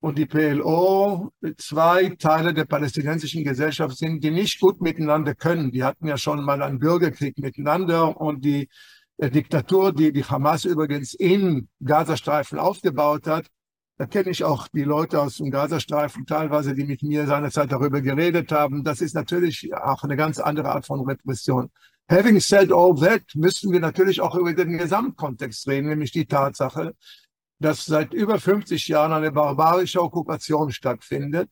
und 0.00 0.18
die 0.18 0.26
PLO 0.26 1.30
zwei 1.58 2.10
Teile 2.10 2.52
der 2.52 2.64
palästinensischen 2.64 3.44
Gesellschaft 3.44 3.96
sind, 3.96 4.22
die 4.22 4.30
nicht 4.30 4.60
gut 4.60 4.80
miteinander 4.80 5.34
können. 5.34 5.70
Die 5.70 5.84
hatten 5.84 6.08
ja 6.08 6.16
schon 6.16 6.44
mal 6.44 6.60
einen 6.62 6.80
Bürgerkrieg 6.80 7.38
miteinander 7.38 8.20
und 8.20 8.44
die 8.44 8.68
äh, 9.18 9.30
Diktatur, 9.30 9.92
die 9.92 10.12
die 10.12 10.24
Hamas 10.24 10.64
übrigens 10.64 11.14
in 11.14 11.68
Gazastreifen 11.84 12.58
aufgebaut 12.58 13.26
hat, 13.26 13.46
da 14.02 14.08
kenne 14.08 14.30
ich 14.30 14.42
auch 14.42 14.66
die 14.66 14.82
Leute 14.82 15.22
aus 15.22 15.36
dem 15.36 15.52
Gazastreifen 15.52 16.26
teilweise, 16.26 16.74
die 16.74 16.82
mit 16.82 17.04
mir 17.04 17.24
seinerzeit 17.24 17.70
darüber 17.70 18.00
geredet 18.00 18.50
haben. 18.50 18.82
Das 18.82 19.00
ist 19.00 19.14
natürlich 19.14 19.72
auch 19.74 20.02
eine 20.02 20.16
ganz 20.16 20.40
andere 20.40 20.70
Art 20.70 20.86
von 20.86 21.02
Repression. 21.02 21.70
Having 22.10 22.40
said 22.40 22.72
all 22.72 22.96
that, 22.96 23.22
müssen 23.36 23.70
wir 23.70 23.78
natürlich 23.78 24.20
auch 24.20 24.34
über 24.34 24.54
den 24.54 24.76
Gesamtkontext 24.76 25.68
reden, 25.68 25.88
nämlich 25.88 26.10
die 26.10 26.26
Tatsache, 26.26 26.96
dass 27.60 27.84
seit 27.84 28.12
über 28.12 28.40
50 28.40 28.88
Jahren 28.88 29.12
eine 29.12 29.30
barbarische 29.30 30.02
Okkupation 30.02 30.72
stattfindet, 30.72 31.48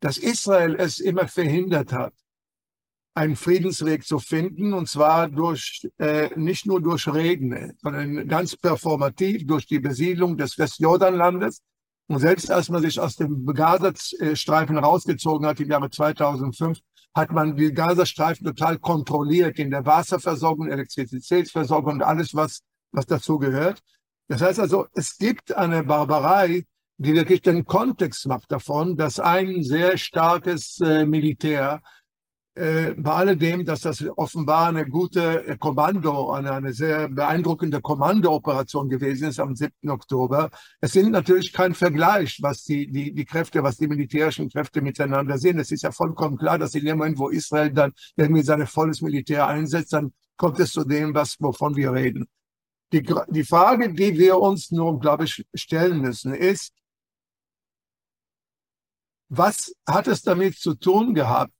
dass 0.00 0.16
Israel 0.16 0.76
es 0.76 0.98
immer 0.98 1.28
verhindert 1.28 1.92
hat, 1.92 2.14
einen 3.12 3.36
Friedensweg 3.36 4.06
zu 4.06 4.18
finden, 4.18 4.72
und 4.72 4.88
zwar 4.88 5.28
durch, 5.28 5.86
äh, 5.98 6.30
nicht 6.36 6.64
nur 6.64 6.80
durch 6.80 7.06
Reden, 7.06 7.76
sondern 7.82 8.26
ganz 8.28 8.56
performativ 8.56 9.46
durch 9.46 9.66
die 9.66 9.78
Besiedlung 9.78 10.38
des 10.38 10.56
Westjordanlandes. 10.56 11.60
Und 12.12 12.18
selbst 12.18 12.50
als 12.50 12.68
man 12.68 12.82
sich 12.82 13.00
aus 13.00 13.16
dem 13.16 13.46
Gazastreifen 13.46 14.76
rausgezogen 14.76 15.46
hat 15.46 15.60
im 15.60 15.70
Jahre 15.70 15.88
2005, 15.88 16.78
hat 17.14 17.32
man 17.32 17.56
die 17.56 17.72
Gazastreifen 17.72 18.46
total 18.46 18.78
kontrolliert 18.78 19.58
in 19.58 19.70
der 19.70 19.86
Wasserversorgung, 19.86 20.68
Elektrizitätsversorgung 20.68 21.94
und 21.94 22.02
alles, 22.02 22.34
was, 22.34 22.60
was 22.90 23.06
dazu 23.06 23.38
gehört. 23.38 23.80
Das 24.28 24.42
heißt 24.42 24.60
also, 24.60 24.88
es 24.92 25.16
gibt 25.16 25.56
eine 25.56 25.84
Barbarei, 25.84 26.66
die 26.98 27.14
wirklich 27.14 27.40
den 27.40 27.64
Kontext 27.64 28.26
macht 28.26 28.52
davon, 28.52 28.94
dass 28.94 29.18
ein 29.18 29.62
sehr 29.62 29.96
starkes 29.96 30.80
äh, 30.80 31.06
Militär 31.06 31.80
äh, 32.54 32.92
bei 32.96 33.12
alledem, 33.12 33.64
dass 33.64 33.80
das 33.80 34.04
offenbar 34.16 34.68
eine 34.68 34.86
gute 34.86 35.46
äh, 35.46 35.56
Kommando, 35.56 36.30
eine, 36.30 36.52
eine 36.52 36.72
sehr 36.74 37.08
beeindruckende 37.08 37.80
Kommandooperation 37.80 38.90
gewesen 38.90 39.28
ist 39.28 39.40
am 39.40 39.56
7. 39.56 39.88
Oktober. 39.88 40.50
Es 40.80 40.92
sind 40.92 41.12
natürlich 41.12 41.52
kein 41.52 41.74
Vergleich, 41.74 42.38
was 42.42 42.64
die, 42.64 42.90
die, 42.90 43.14
die 43.14 43.24
Kräfte, 43.24 43.62
was 43.62 43.78
die 43.78 43.88
militärischen 43.88 44.50
Kräfte 44.50 44.82
miteinander 44.82 45.38
sind. 45.38 45.58
Es 45.58 45.70
ist 45.70 45.82
ja 45.82 45.92
vollkommen 45.92 46.36
klar, 46.36 46.58
dass 46.58 46.74
in 46.74 46.84
dem 46.84 46.98
Moment, 46.98 47.18
wo 47.18 47.30
Israel 47.30 47.72
dann 47.72 47.92
irgendwie 48.16 48.42
sein 48.42 48.66
volles 48.66 49.00
Militär 49.00 49.46
einsetzt, 49.46 49.94
dann 49.94 50.12
kommt 50.36 50.60
es 50.60 50.72
zu 50.72 50.84
dem, 50.84 51.14
was, 51.14 51.36
wovon 51.40 51.74
wir 51.76 51.92
reden. 51.92 52.28
Die, 52.92 53.02
die 53.30 53.44
Frage, 53.44 53.94
die 53.94 54.18
wir 54.18 54.38
uns 54.38 54.70
nur, 54.70 55.00
glaube 55.00 55.24
ich, 55.24 55.46
stellen 55.54 56.02
müssen, 56.02 56.34
ist, 56.34 56.74
was 59.30 59.72
hat 59.88 60.06
es 60.08 60.20
damit 60.20 60.58
zu 60.58 60.74
tun 60.74 61.14
gehabt, 61.14 61.54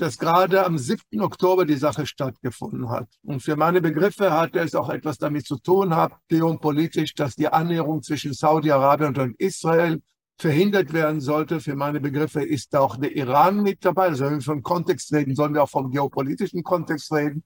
dass 0.00 0.18
gerade 0.18 0.64
am 0.64 0.78
7. 0.78 1.20
Oktober 1.20 1.64
die 1.64 1.76
Sache 1.76 2.06
stattgefunden 2.06 2.88
hat. 2.88 3.08
Und 3.22 3.42
für 3.42 3.56
meine 3.56 3.80
Begriffe 3.80 4.32
hat 4.32 4.56
es 4.56 4.74
auch 4.74 4.88
etwas 4.88 5.18
damit 5.18 5.46
zu 5.46 5.58
tun, 5.58 5.94
geopolitisch, 6.28 7.14
dass 7.14 7.34
die 7.34 7.48
Annäherung 7.48 8.02
zwischen 8.02 8.32
Saudi-Arabien 8.32 9.16
und 9.16 9.40
Israel 9.40 10.00
verhindert 10.38 10.92
werden 10.92 11.20
sollte. 11.20 11.60
Für 11.60 11.74
meine 11.74 12.00
Begriffe 12.00 12.42
ist 12.42 12.74
auch 12.76 12.96
der 12.96 13.14
Iran 13.14 13.62
mit 13.62 13.84
dabei. 13.84 14.06
Also 14.06 14.24
wenn 14.24 14.34
wir 14.34 14.42
vom 14.42 14.62
Kontext 14.62 15.12
reden, 15.12 15.34
sollen 15.34 15.54
wir 15.54 15.64
auch 15.64 15.70
vom 15.70 15.90
geopolitischen 15.90 16.62
Kontext 16.62 17.12
reden. 17.12 17.44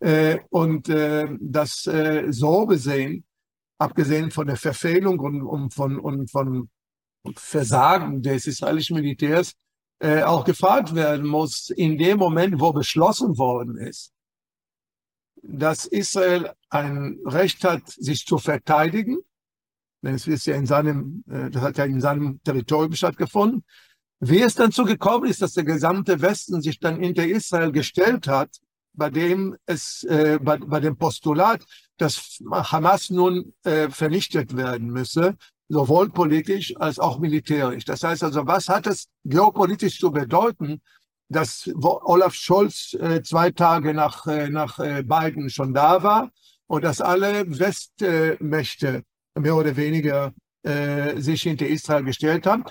Äh, 0.00 0.40
und 0.50 0.88
äh, 0.88 1.26
das 1.40 1.86
äh, 1.86 2.26
so 2.30 2.66
gesehen, 2.66 3.24
abgesehen 3.78 4.30
von 4.30 4.46
der 4.46 4.56
Verfehlung 4.56 5.18
und 5.18 5.72
von 5.72 6.68
Versagen 7.34 8.22
des 8.22 8.46
israelischen 8.46 8.96
Militärs, 8.96 9.54
äh, 9.98 10.22
auch 10.22 10.44
gefragt 10.44 10.94
werden 10.94 11.26
muss, 11.26 11.70
in 11.70 11.98
dem 11.98 12.18
Moment, 12.18 12.60
wo 12.60 12.72
beschlossen 12.72 13.38
worden 13.38 13.78
ist, 13.78 14.12
dass 15.42 15.86
Israel 15.86 16.52
ein 16.70 17.18
Recht 17.24 17.64
hat, 17.64 17.88
sich 17.88 18.26
zu 18.26 18.38
verteidigen, 18.38 19.18
denn 20.02 20.14
es 20.14 20.26
ist 20.26 20.46
ja 20.46 20.56
in 20.56 20.66
seinem, 20.66 21.24
äh, 21.28 21.50
das 21.50 21.62
hat 21.62 21.78
ja 21.78 21.84
in 21.84 22.00
seinem 22.00 22.40
Territorium 22.42 22.94
stattgefunden, 22.94 23.64
wie 24.20 24.40
es 24.40 24.54
dann 24.54 24.70
so 24.70 24.84
gekommen 24.84 25.28
ist, 25.28 25.42
dass 25.42 25.52
der 25.52 25.64
gesamte 25.64 26.20
Westen 26.20 26.62
sich 26.62 26.80
dann 26.80 27.00
hinter 27.00 27.26
Israel 27.26 27.72
gestellt 27.72 28.28
hat, 28.28 28.50
bei 28.92 29.10
dem 29.10 29.56
es, 29.66 30.04
äh, 30.04 30.38
bei, 30.40 30.56
bei 30.56 30.80
dem 30.80 30.96
Postulat, 30.96 31.62
dass 31.98 32.42
Hamas 32.50 33.10
nun 33.10 33.52
äh, 33.64 33.90
vernichtet 33.90 34.56
werden 34.56 34.88
müsse, 34.88 35.36
sowohl 35.68 36.10
politisch 36.10 36.74
als 36.76 36.98
auch 36.98 37.18
militärisch. 37.18 37.84
Das 37.84 38.02
heißt 38.02 38.22
also, 38.22 38.46
was 38.46 38.68
hat 38.68 38.86
es 38.86 39.08
geopolitisch 39.24 39.98
zu 39.98 40.10
bedeuten, 40.10 40.80
dass 41.28 41.68
Olaf 41.82 42.34
Scholz 42.34 42.94
äh, 42.94 43.22
zwei 43.22 43.50
Tage 43.50 43.92
nach, 43.92 44.26
äh, 44.26 44.48
nach 44.48 44.78
äh, 44.78 45.02
Biden 45.02 45.50
schon 45.50 45.74
da 45.74 46.02
war 46.02 46.30
und 46.68 46.84
dass 46.84 47.00
alle 47.00 47.44
Westmächte 47.58 49.02
mehr 49.34 49.56
oder 49.56 49.76
weniger 49.76 50.32
äh, 50.62 51.20
sich 51.20 51.42
hinter 51.42 51.66
Israel 51.66 52.04
gestellt 52.04 52.46
haben. 52.46 52.64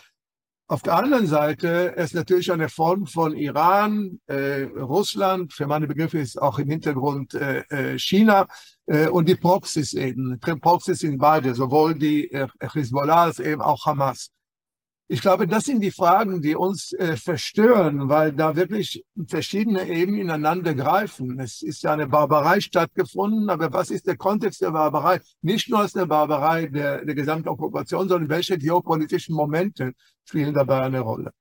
Auf 0.68 0.82
der 0.82 0.96
anderen 0.96 1.28
Seite 1.28 1.94
ist 1.96 2.16
natürlich 2.16 2.52
eine 2.52 2.70
Form 2.70 3.06
von 3.06 3.36
Iran, 3.38 4.20
äh, 4.26 4.64
Russland, 4.64 5.54
für 5.54 5.68
meine 5.68 5.86
Begriffe 5.86 6.18
ist 6.18 6.42
auch 6.42 6.58
im 6.58 6.68
Hintergrund 6.68 7.36
äh, 7.36 7.60
äh 7.70 8.00
China 8.00 8.48
äh, 8.88 9.08
und 9.08 9.30
die 9.30 9.36
Proxys 9.36 9.94
eben. 9.94 10.40
Proxys 10.40 11.00
sind 11.00 11.20
beide, 11.20 11.54
sowohl 11.54 11.94
die 11.94 12.32
äh, 12.32 12.48
Hezbollah 12.60 13.26
als 13.26 13.40
eben 13.40 13.62
auch 13.62 13.86
Hamas. 13.86 14.32
Ich 15.08 15.22
glaube, 15.22 15.48
das 15.48 15.66
sind 15.66 15.82
die 15.82 15.92
Fragen, 15.92 16.42
die 16.42 16.56
uns 16.56 16.92
äh, 16.94 17.16
verstören, 17.16 18.10
weil 18.10 18.34
da 18.34 18.56
wirklich 18.56 19.04
verschiedene 19.28 19.88
Ebenen 19.88 20.22
ineinander 20.22 20.74
greifen. 20.74 21.40
Es 21.40 21.62
ist 21.62 21.84
ja 21.84 21.94
eine 21.94 22.08
Barbarei 22.08 22.60
stattgefunden, 22.60 23.52
aber 23.52 23.72
was 23.72 23.92
ist 23.92 24.08
der 24.08 24.18
Kontext 24.18 24.62
der 24.62 24.72
Barbarei? 24.72 25.20
Nicht 25.42 25.70
nur 25.70 25.80
als 25.80 25.96
eine 25.96 26.08
Barbarei 26.08 26.66
der, 26.66 27.06
der 27.06 27.14
gesamten 27.14 27.50
Okkupation, 27.50 28.10
sondern 28.10 28.30
welche 28.30 28.58
geopolitischen 28.58 29.36
Momente 29.36 29.94
spielen 30.28 30.56
dabei 30.56 30.82
eine 30.82 31.02
Rolle? 31.02 31.32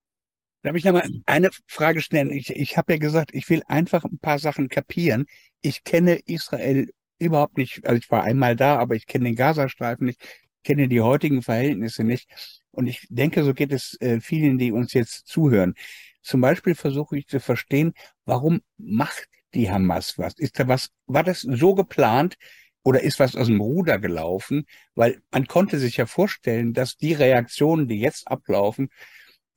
Darf 0.60 0.76
ich 0.76 0.84
nochmal 0.84 1.08
eine 1.24 1.48
Frage 1.66 2.02
stellen? 2.02 2.30
Ich, 2.30 2.50
ich 2.50 2.76
habe 2.76 2.94
ja 2.94 2.98
gesagt, 2.98 3.30
ich 3.32 3.48
will 3.48 3.62
einfach 3.66 4.04
ein 4.04 4.18
paar 4.18 4.38
Sachen 4.38 4.68
kapieren. 4.68 5.24
Ich 5.62 5.84
kenne 5.84 6.20
Israel 6.26 6.90
überhaupt 7.18 7.56
nicht, 7.56 7.86
also 7.86 7.96
ich 7.96 8.10
war 8.10 8.24
einmal 8.24 8.56
da, 8.56 8.78
aber 8.78 8.94
ich 8.94 9.06
kenne 9.06 9.24
den 9.24 9.36
Gazastreifen 9.36 10.06
nicht, 10.06 10.22
kenne 10.64 10.88
die 10.88 11.00
heutigen 11.00 11.40
Verhältnisse 11.40 12.04
nicht. 12.04 12.28
Und 12.74 12.86
ich 12.86 13.06
denke, 13.08 13.44
so 13.44 13.54
geht 13.54 13.72
es 13.72 14.00
äh, 14.00 14.20
vielen, 14.20 14.58
die 14.58 14.72
uns 14.72 14.92
jetzt 14.92 15.26
zuhören. 15.26 15.74
Zum 16.22 16.40
Beispiel 16.40 16.74
versuche 16.74 17.18
ich 17.18 17.26
zu 17.26 17.40
verstehen, 17.40 17.92
warum 18.24 18.60
macht 18.78 19.28
die 19.54 19.70
Hamas 19.70 20.18
was? 20.18 20.34
Ist 20.38 20.58
da 20.58 20.68
was, 20.68 20.90
war 21.06 21.22
das 21.22 21.40
so 21.40 21.74
geplant 21.74 22.36
oder 22.82 23.02
ist 23.02 23.20
was 23.20 23.36
aus 23.36 23.46
dem 23.46 23.60
Ruder 23.60 23.98
gelaufen? 23.98 24.66
Weil 24.94 25.20
man 25.30 25.46
konnte 25.46 25.78
sich 25.78 25.96
ja 25.96 26.06
vorstellen, 26.06 26.72
dass 26.72 26.96
die 26.96 27.12
Reaktionen, 27.12 27.88
die 27.88 28.00
jetzt 28.00 28.28
ablaufen, 28.28 28.88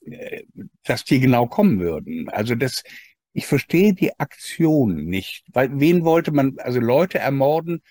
äh, 0.05 0.43
dass 0.83 1.03
die 1.03 1.19
genau 1.19 1.47
kommen 1.47 1.79
würden. 1.79 2.29
Also 2.29 2.55
das, 2.55 2.83
ich 3.33 3.47
verstehe 3.47 3.93
die 3.93 4.19
Aktion 4.19 5.05
nicht. 5.05 5.45
Weil 5.53 5.79
wen 5.79 6.03
wollte 6.03 6.31
man, 6.31 6.57
also 6.59 6.79
Leute 6.79 7.19
ermorden 7.19 7.81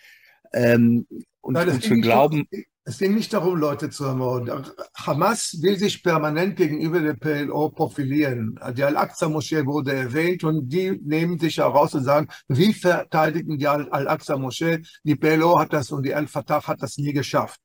ähm, 0.53 1.07
und, 1.41 1.55
Nein, 1.55 1.69
und 1.69 1.83
zu 1.83 1.95
glauben. 1.97 2.49
Es 2.89 2.99
ging 2.99 3.17
nicht 3.17 3.33
darum, 3.33 3.57
Leute 3.57 3.91
zu 3.91 4.05
ermorden. 4.05 4.65
Hamas 4.95 5.61
will 5.61 5.77
sich 5.77 6.05
permanent 6.05 6.55
gegenüber 6.55 7.01
der 7.01 7.15
PLO 7.15 7.71
profilieren. 7.71 8.61
Die 8.77 8.85
Al-Aqsa-Moschee 8.85 9.67
wurde 9.67 9.93
erwähnt 9.93 10.45
und 10.45 10.69
die 10.69 10.93
nehmen 11.03 11.37
sich 11.37 11.59
heraus 11.59 11.95
und 11.95 12.05
sagen, 12.05 12.29
wie 12.47 12.73
verteidigen 12.73 13.59
die 13.59 13.67
Al-Aqsa-Moschee? 13.67 14.83
Die 15.03 15.17
PLO 15.17 15.59
hat 15.59 15.73
das 15.73 15.91
und 15.91 16.05
die 16.05 16.15
Al-Fatah 16.15 16.65
hat 16.65 16.81
das 16.81 16.97
nie 16.97 17.13
geschafft. 17.13 17.59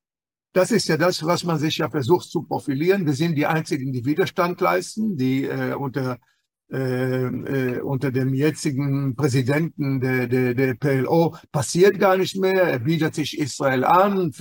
Das 0.53 0.71
ist 0.71 0.87
ja 0.87 0.97
das, 0.97 1.23
was 1.23 1.43
man 1.43 1.59
sich 1.59 1.77
ja 1.77 1.87
versucht 1.87 2.27
zu 2.27 2.41
profilieren. 2.41 3.05
Wir 3.05 3.13
sind 3.13 3.35
die 3.35 3.45
Einzigen, 3.45 3.93
die 3.93 4.03
Widerstand 4.03 4.59
leisten, 4.59 5.17
die 5.17 5.45
äh, 5.45 5.75
unter 5.75 6.17
äh, 6.71 7.25
äh, 7.25 7.81
unter 7.81 8.11
dem 8.11 8.33
jetzigen 8.33 9.13
Präsidenten 9.15 9.99
der, 9.99 10.27
der, 10.27 10.53
der 10.53 10.73
PLO 10.75 11.35
passiert 11.51 11.99
gar 11.99 12.15
nicht 12.15 12.37
mehr. 12.37 12.63
Er 12.63 12.79
bietet 12.79 13.15
sich 13.15 13.37
Israel 13.37 13.83
an, 13.83 14.31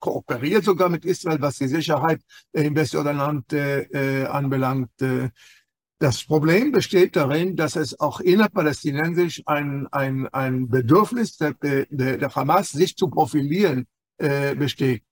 kooperiert 0.00 0.64
sogar 0.64 0.88
mit 0.88 1.04
Israel, 1.04 1.40
was 1.40 1.58
die 1.58 1.68
Sicherheit 1.68 2.20
im 2.52 2.74
Westjordanland 2.74 3.52
äh, 3.52 3.82
äh, 3.82 4.26
anbelangt. 4.26 4.90
Äh. 5.00 5.30
Das 6.00 6.24
Problem 6.24 6.72
besteht 6.72 7.14
darin, 7.14 7.54
dass 7.54 7.76
es 7.76 8.00
auch 8.00 8.20
innerpalästinensisch 8.20 9.42
ein, 9.46 9.86
ein, 9.92 10.26
ein 10.28 10.68
Bedürfnis 10.68 11.36
der, 11.36 11.54
der, 11.60 12.16
der 12.16 12.34
Hamas, 12.34 12.70
sich 12.70 12.96
zu 12.96 13.08
profilieren, 13.08 13.86
äh, 14.16 14.56
besteht. 14.56 15.04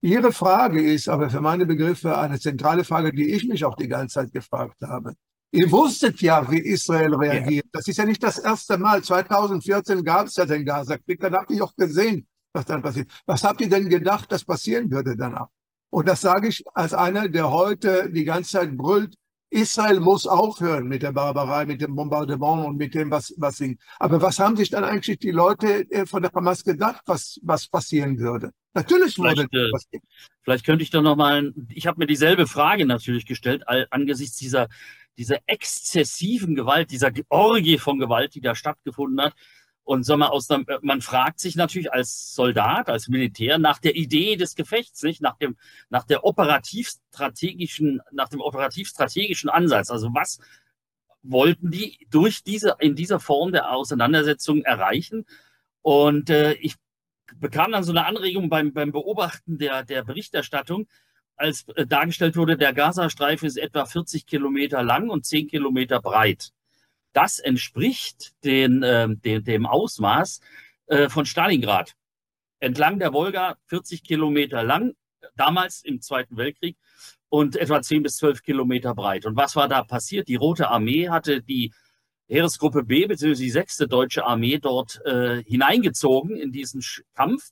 Ihre 0.00 0.32
Frage 0.32 0.80
ist 0.80 1.08
aber 1.08 1.30
für 1.30 1.40
meine 1.40 1.66
Begriffe 1.66 2.16
eine 2.18 2.38
zentrale 2.38 2.84
Frage, 2.84 3.10
die 3.10 3.32
ich 3.32 3.48
mich 3.48 3.64
auch 3.64 3.74
die 3.74 3.88
ganze 3.88 4.20
Zeit 4.20 4.32
gefragt 4.32 4.76
habe. 4.82 5.14
Ihr 5.54 5.70
wusstet 5.70 6.20
ja, 6.20 6.50
wie 6.50 6.58
Israel 6.58 7.14
reagiert. 7.14 7.66
Ja. 7.66 7.70
Das 7.74 7.86
ist 7.86 7.96
ja 7.96 8.04
nicht 8.04 8.20
das 8.24 8.38
erste 8.38 8.76
Mal. 8.76 9.04
2014 9.04 10.02
gab 10.02 10.26
es 10.26 10.34
ja 10.34 10.46
den 10.46 10.64
Gaza-Krieg. 10.64 11.20
Dann 11.20 11.34
habt 11.34 11.48
ihr 11.52 11.62
auch 11.62 11.76
gesehen, 11.76 12.26
was 12.52 12.64
dann 12.64 12.82
passiert. 12.82 13.08
Was 13.24 13.44
habt 13.44 13.60
ihr 13.60 13.68
denn 13.68 13.88
gedacht, 13.88 14.32
dass 14.32 14.44
passieren 14.44 14.90
würde 14.90 15.16
danach? 15.16 15.46
Und 15.90 16.08
das 16.08 16.22
sage 16.22 16.48
ich 16.48 16.64
als 16.74 16.92
einer, 16.92 17.28
der 17.28 17.52
heute 17.52 18.10
die 18.10 18.24
ganze 18.24 18.50
Zeit 18.50 18.76
brüllt, 18.76 19.14
Israel 19.48 20.00
muss 20.00 20.26
aufhören 20.26 20.88
mit 20.88 21.04
der 21.04 21.12
Barbarei, 21.12 21.66
mit 21.66 21.80
dem 21.80 21.94
Bombardement 21.94 22.66
und 22.66 22.76
mit 22.76 22.92
dem, 22.92 23.12
was, 23.12 23.32
was 23.36 23.58
sie. 23.58 23.78
Aber 24.00 24.20
was 24.20 24.40
haben 24.40 24.56
sich 24.56 24.70
dann 24.70 24.82
eigentlich 24.82 25.20
die 25.20 25.30
Leute 25.30 25.88
äh, 25.92 26.04
von 26.04 26.22
der 26.22 26.32
Hamas 26.32 26.64
gedacht, 26.64 27.02
was, 27.06 27.38
was 27.44 27.68
passieren 27.68 28.18
würde? 28.18 28.50
Natürlich 28.72 29.14
vielleicht, 29.14 29.36
passieren. 29.36 30.02
Vielleicht 30.42 30.66
könnte 30.66 30.82
ich 30.82 30.90
doch 30.90 31.02
nochmal, 31.02 31.54
ich 31.68 31.86
habe 31.86 32.00
mir 32.00 32.08
dieselbe 32.08 32.48
Frage 32.48 32.84
natürlich 32.86 33.24
gestellt, 33.24 33.62
angesichts 33.90 34.36
dieser 34.36 34.66
dieser 35.16 35.38
exzessiven 35.46 36.54
Gewalt, 36.54 36.90
dieser 36.90 37.10
Orgie 37.28 37.78
von 37.78 37.98
Gewalt, 37.98 38.34
die 38.34 38.40
da 38.40 38.54
stattgefunden 38.54 39.20
hat. 39.20 39.34
Und 39.84 40.04
sag 40.04 40.16
mal, 40.16 40.28
aus 40.28 40.46
der, 40.46 40.64
man 40.80 41.02
fragt 41.02 41.40
sich 41.40 41.56
natürlich 41.56 41.92
als 41.92 42.34
Soldat, 42.34 42.88
als 42.88 43.08
Militär 43.08 43.58
nach 43.58 43.78
der 43.78 43.96
Idee 43.96 44.36
des 44.36 44.54
Gefechts, 44.54 45.02
nicht? 45.02 45.20
Nach 45.20 45.36
dem, 45.36 45.56
nach 45.90 46.04
der 46.04 46.24
operativstrategischen, 46.24 48.00
nach 48.10 48.30
dem 48.30 48.40
operativstrategischen 48.40 49.50
Ansatz. 49.50 49.90
Also 49.90 50.08
was 50.14 50.38
wollten 51.22 51.70
die 51.70 52.06
durch 52.10 52.42
diese, 52.44 52.76
in 52.78 52.96
dieser 52.96 53.20
Form 53.20 53.52
der 53.52 53.72
Auseinandersetzung 53.72 54.62
erreichen? 54.62 55.26
Und 55.82 56.30
äh, 56.30 56.54
ich 56.54 56.76
bekam 57.36 57.72
dann 57.72 57.84
so 57.84 57.92
eine 57.92 58.06
Anregung 58.06 58.48
beim, 58.48 58.72
beim 58.72 58.90
Beobachten 58.90 59.58
der, 59.58 59.84
der 59.84 60.02
Berichterstattung, 60.02 60.86
als 61.36 61.66
äh, 61.74 61.86
dargestellt 61.86 62.36
wurde, 62.36 62.56
der 62.56 62.72
Gazastreifen 62.72 63.46
ist 63.46 63.56
etwa 63.56 63.86
40 63.86 64.26
Kilometer 64.26 64.82
lang 64.82 65.10
und 65.10 65.26
10 65.26 65.48
Kilometer 65.48 66.00
breit. 66.00 66.52
Das 67.12 67.38
entspricht 67.38 68.32
den, 68.44 68.82
äh, 68.82 69.08
dem, 69.08 69.44
dem 69.44 69.66
Ausmaß 69.66 70.40
äh, 70.86 71.08
von 71.08 71.26
Stalingrad. 71.26 71.94
Entlang 72.60 72.98
der 72.98 73.12
Wolga 73.12 73.56
40 73.66 74.02
Kilometer 74.02 74.62
lang, 74.62 74.94
damals 75.36 75.82
im 75.84 76.00
Zweiten 76.00 76.36
Weltkrieg, 76.36 76.76
und 77.28 77.56
etwa 77.56 77.82
10 77.82 78.04
bis 78.04 78.16
12 78.16 78.42
Kilometer 78.42 78.94
breit. 78.94 79.26
Und 79.26 79.36
was 79.36 79.56
war 79.56 79.68
da 79.68 79.82
passiert? 79.82 80.28
Die 80.28 80.36
Rote 80.36 80.68
Armee 80.68 81.08
hatte 81.08 81.42
die 81.42 81.72
Heeresgruppe 82.28 82.84
B, 82.84 83.06
beziehungsweise 83.06 83.42
die 83.42 83.50
sechste 83.50 83.88
deutsche 83.88 84.24
Armee 84.24 84.58
dort 84.58 85.00
äh, 85.04 85.42
hineingezogen 85.42 86.36
in 86.36 86.52
diesen 86.52 86.82
Kampf. 87.14 87.50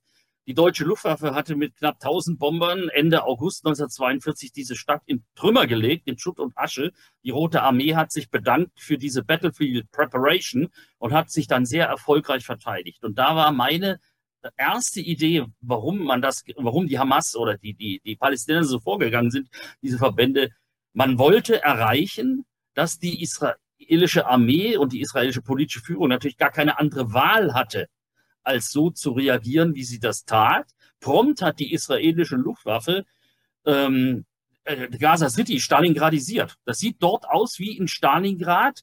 Die 0.49 0.55
deutsche 0.55 0.85
Luftwaffe 0.85 1.37
hatte 1.37 1.55
mit 1.55 1.77
knapp 1.77 1.97
1000 2.01 2.37
Bombern 2.37 2.89
Ende 2.89 3.23
August 3.25 3.65
1942 3.65 4.51
diese 4.53 4.75
Stadt 4.75 5.03
in 5.07 5.25
Trümmer 5.37 5.69
gelegt, 5.69 6.09
in 6.09 6.19
Schutt 6.19 6.41
und 6.41 6.59
Asche. 6.59 6.91
Die 7.23 7.31
Rote 7.31 7.63
Armee 7.63 7.95
hat 7.95 8.11
sich 8.11 8.29
bedankt 8.29 8.81
für 8.81 8.99
diese 8.99 9.23
Battlefield 9.23 9.91
Preparation 9.93 10.69
und 10.99 11.13
hat 11.13 11.31
sich 11.31 11.47
dann 11.47 11.65
sehr 11.65 11.87
erfolgreich 11.87 12.45
verteidigt. 12.45 13.05
Und 13.05 13.19
da 13.19 13.37
war 13.37 13.53
meine 13.53 14.01
erste 14.57 15.01
Idee, 15.01 15.47
warum 15.61 15.99
man 16.05 16.21
das, 16.21 16.43
warum 16.57 16.89
die 16.89 16.99
Hamas 16.99 17.37
oder 17.37 17.57
die, 17.57 17.75
die, 17.75 18.01
die 18.05 18.17
Palästinenser 18.17 18.69
so 18.69 18.81
vorgegangen 18.81 19.31
sind, 19.31 19.49
diese 19.81 19.99
Verbände, 19.99 20.51
man 20.93 21.19
wollte 21.19 21.63
erreichen, 21.63 22.45
dass 22.75 22.99
die 22.99 23.23
israelische 23.23 24.27
Armee 24.27 24.77
und 24.77 24.93
die 24.93 25.01
israelische 25.03 25.43
politische 25.43 25.85
Führung 25.85 26.09
natürlich 26.09 26.37
gar 26.37 26.51
keine 26.51 26.81
andere 26.81 27.13
Wahl 27.13 27.55
hatte, 27.55 27.87
als 28.43 28.71
so 28.71 28.91
zu 28.91 29.13
reagieren, 29.13 29.75
wie 29.75 29.85
sie 29.85 30.01
das 30.01 30.25
tat. 30.25 30.67
Prompt 31.01 31.43
hat 31.43 31.59
die 31.59 31.73
israelische 31.73 32.37
Luftwaffe 32.37 33.05
ähm, 33.67 34.25
äh, 34.65 34.89
Gaza 34.89 35.29
City 35.29 35.61
stalingradisiert. 35.61 36.57
Das 36.65 36.79
sieht 36.79 36.97
dort 37.01 37.29
aus 37.29 37.59
wie 37.59 37.77
in 37.77 37.89
Stalingrad 37.89 38.83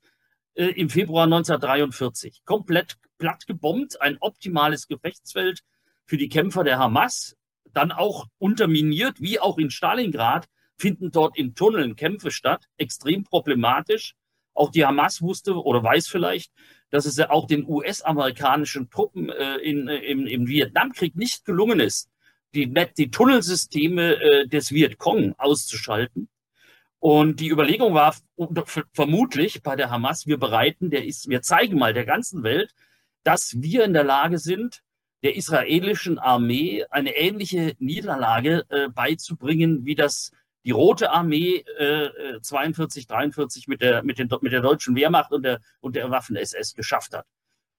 äh, 0.56 0.65
im 0.65 0.89
Februar 0.89 1.24
1943. 1.24 2.41
Komplett 2.45 2.98
platt 3.17 3.48
gebombt, 3.48 4.02
ein 4.02 4.17
optimales 4.19 4.88
Gefechtsfeld 4.88 5.62
für 6.06 6.17
die 6.17 6.30
Kämpfer 6.30 6.63
der 6.63 6.80
Hamas. 6.80 7.36
Dann 7.72 7.91
auch 7.91 8.28
unterminiert, 8.39 9.22
wie 9.22 9.39
auch 9.39 9.58
in 9.58 9.69
Stalingrad, 9.69 10.48
finden 10.78 11.12
dort 11.12 11.38
in 11.38 11.56
Tunneln 11.56 11.95
Kämpfe 11.95 12.32
statt. 12.32 12.65
Extrem 12.78 13.24
problematisch. 13.24 14.15
Auch 14.60 14.72
die 14.72 14.86
Hamas 14.86 15.22
wusste 15.22 15.56
oder 15.56 15.82
weiß 15.82 16.10
vielleicht, 16.10 16.52
dass 16.89 17.06
es 17.06 17.15
ja 17.15 17.30
auch 17.30 17.48
den 17.48 17.65
US-amerikanischen 17.65 18.89
Truppen 18.89 19.30
äh, 19.30 19.56
in, 19.58 19.88
äh, 19.88 20.00
im, 20.00 20.28
im 20.28 20.48
Vietnamkrieg 20.48 21.15
nicht 21.15 21.45
gelungen 21.45 21.80
ist, 21.80 22.10
die, 22.54 22.74
die 22.98 23.10
Tunnelsysteme 23.10 24.22
äh, 24.22 24.48
des 24.48 24.74
Vietcong 24.74 25.34
auszuschalten. 25.38 26.28
Und 27.00 27.39
die 27.39 27.48
Überlegung 27.48 27.93
war 27.93 28.13
vermutlich 28.91 29.63
bei 29.63 29.78
der 29.78 29.91
Hamas, 29.91 30.28
wir 30.28 30.38
bereiten, 30.38 30.89
der 30.89 31.06
ist, 31.06 31.30
wir 31.30 31.41
zeigen 31.41 31.80
mal 31.80 31.93
der 31.93 32.06
ganzen 32.06 32.43
Welt, 32.43 32.74
dass 33.24 33.62
wir 33.62 33.86
in 33.86 33.93
der 33.93 34.04
Lage 34.04 34.39
sind, 34.39 34.82
der 35.24 35.38
israelischen 35.38 36.19
Armee 36.19 36.84
eine 36.89 37.15
ähnliche 37.15 37.76
Niederlage 37.80 38.65
äh, 38.67 38.89
beizubringen, 38.89 39.86
wie 39.86 39.95
das 39.95 40.32
die 40.65 40.72
Rote 40.72 41.12
Armee 41.12 41.63
äh, 41.78 42.39
42, 42.41 43.08
43 43.08 43.67
mit 43.67 43.82
der, 43.82 44.04
mit, 44.04 44.19
den, 44.19 44.30
mit 44.41 44.52
der 44.52 44.62
deutschen 44.62 44.95
Wehrmacht 44.95 45.32
und 45.32 45.43
der, 45.43 45.62
und 45.80 45.95
der 45.95 46.10
Waffen-SS 46.12 46.76
geschafft 46.76 47.13
hat. 47.13 47.26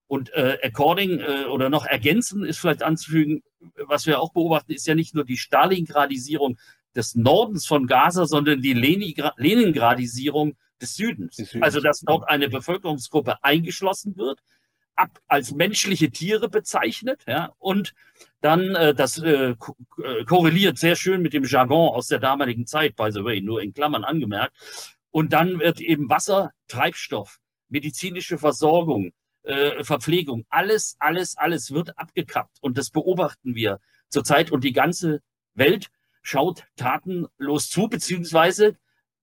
Und 0.06 0.32
äh, 0.32 0.58
according 0.64 1.20
äh, 1.20 1.44
oder 1.44 1.70
noch 1.70 1.86
ergänzen 1.86 2.44
ist 2.44 2.58
vielleicht 2.58 2.82
anzufügen, 2.82 3.42
was 3.86 4.06
wir 4.06 4.20
auch 4.20 4.32
beobachten, 4.32 4.72
ist 4.72 4.86
ja 4.86 4.94
nicht 4.94 5.14
nur 5.14 5.24
die 5.24 5.36
Stalingradisierung 5.36 6.58
des 6.96 7.14
Nordens 7.14 7.66
von 7.66 7.86
Gaza, 7.86 8.26
sondern 8.26 8.60
die 8.60 8.72
Leningradisierung 8.72 10.56
des 10.80 10.94
Südens. 10.94 11.36
Südens. 11.36 11.62
Also 11.62 11.80
dass 11.80 12.00
dort 12.00 12.28
eine 12.28 12.48
Bevölkerungsgruppe 12.48 13.44
eingeschlossen 13.44 14.16
wird, 14.16 14.40
ab 14.96 15.20
als 15.28 15.52
menschliche 15.52 16.10
Tiere 16.10 16.48
bezeichnet, 16.48 17.22
ja, 17.26 17.52
und 17.58 17.94
dann 18.40 18.74
äh, 18.74 18.94
das 18.94 19.18
äh, 19.18 19.50
äh, 19.50 20.24
korreliert 20.26 20.78
sehr 20.78 20.96
schön 20.96 21.22
mit 21.22 21.32
dem 21.32 21.44
Jargon 21.44 21.94
aus 21.94 22.08
der 22.08 22.18
damaligen 22.18 22.66
Zeit, 22.66 22.96
by 22.96 23.10
the 23.12 23.24
way, 23.24 23.40
nur 23.40 23.62
in 23.62 23.72
Klammern 23.72 24.04
angemerkt. 24.04 24.54
Und 25.10 25.32
dann 25.32 25.58
wird 25.58 25.80
eben 25.80 26.08
Wasser, 26.08 26.52
Treibstoff, 26.68 27.38
medizinische 27.68 28.38
Versorgung, 28.38 29.12
äh, 29.42 29.82
Verpflegung, 29.84 30.44
alles, 30.48 30.96
alles, 30.98 31.36
alles 31.36 31.72
wird 31.72 31.98
abgekappt. 31.98 32.58
Und 32.60 32.78
das 32.78 32.90
beobachten 32.90 33.54
wir 33.54 33.80
zurzeit. 34.08 34.50
Und 34.50 34.64
die 34.64 34.72
ganze 34.72 35.20
Welt 35.54 35.88
schaut 36.22 36.64
tatenlos 36.76 37.70
zu, 37.70 37.88
beziehungsweise 37.88 38.76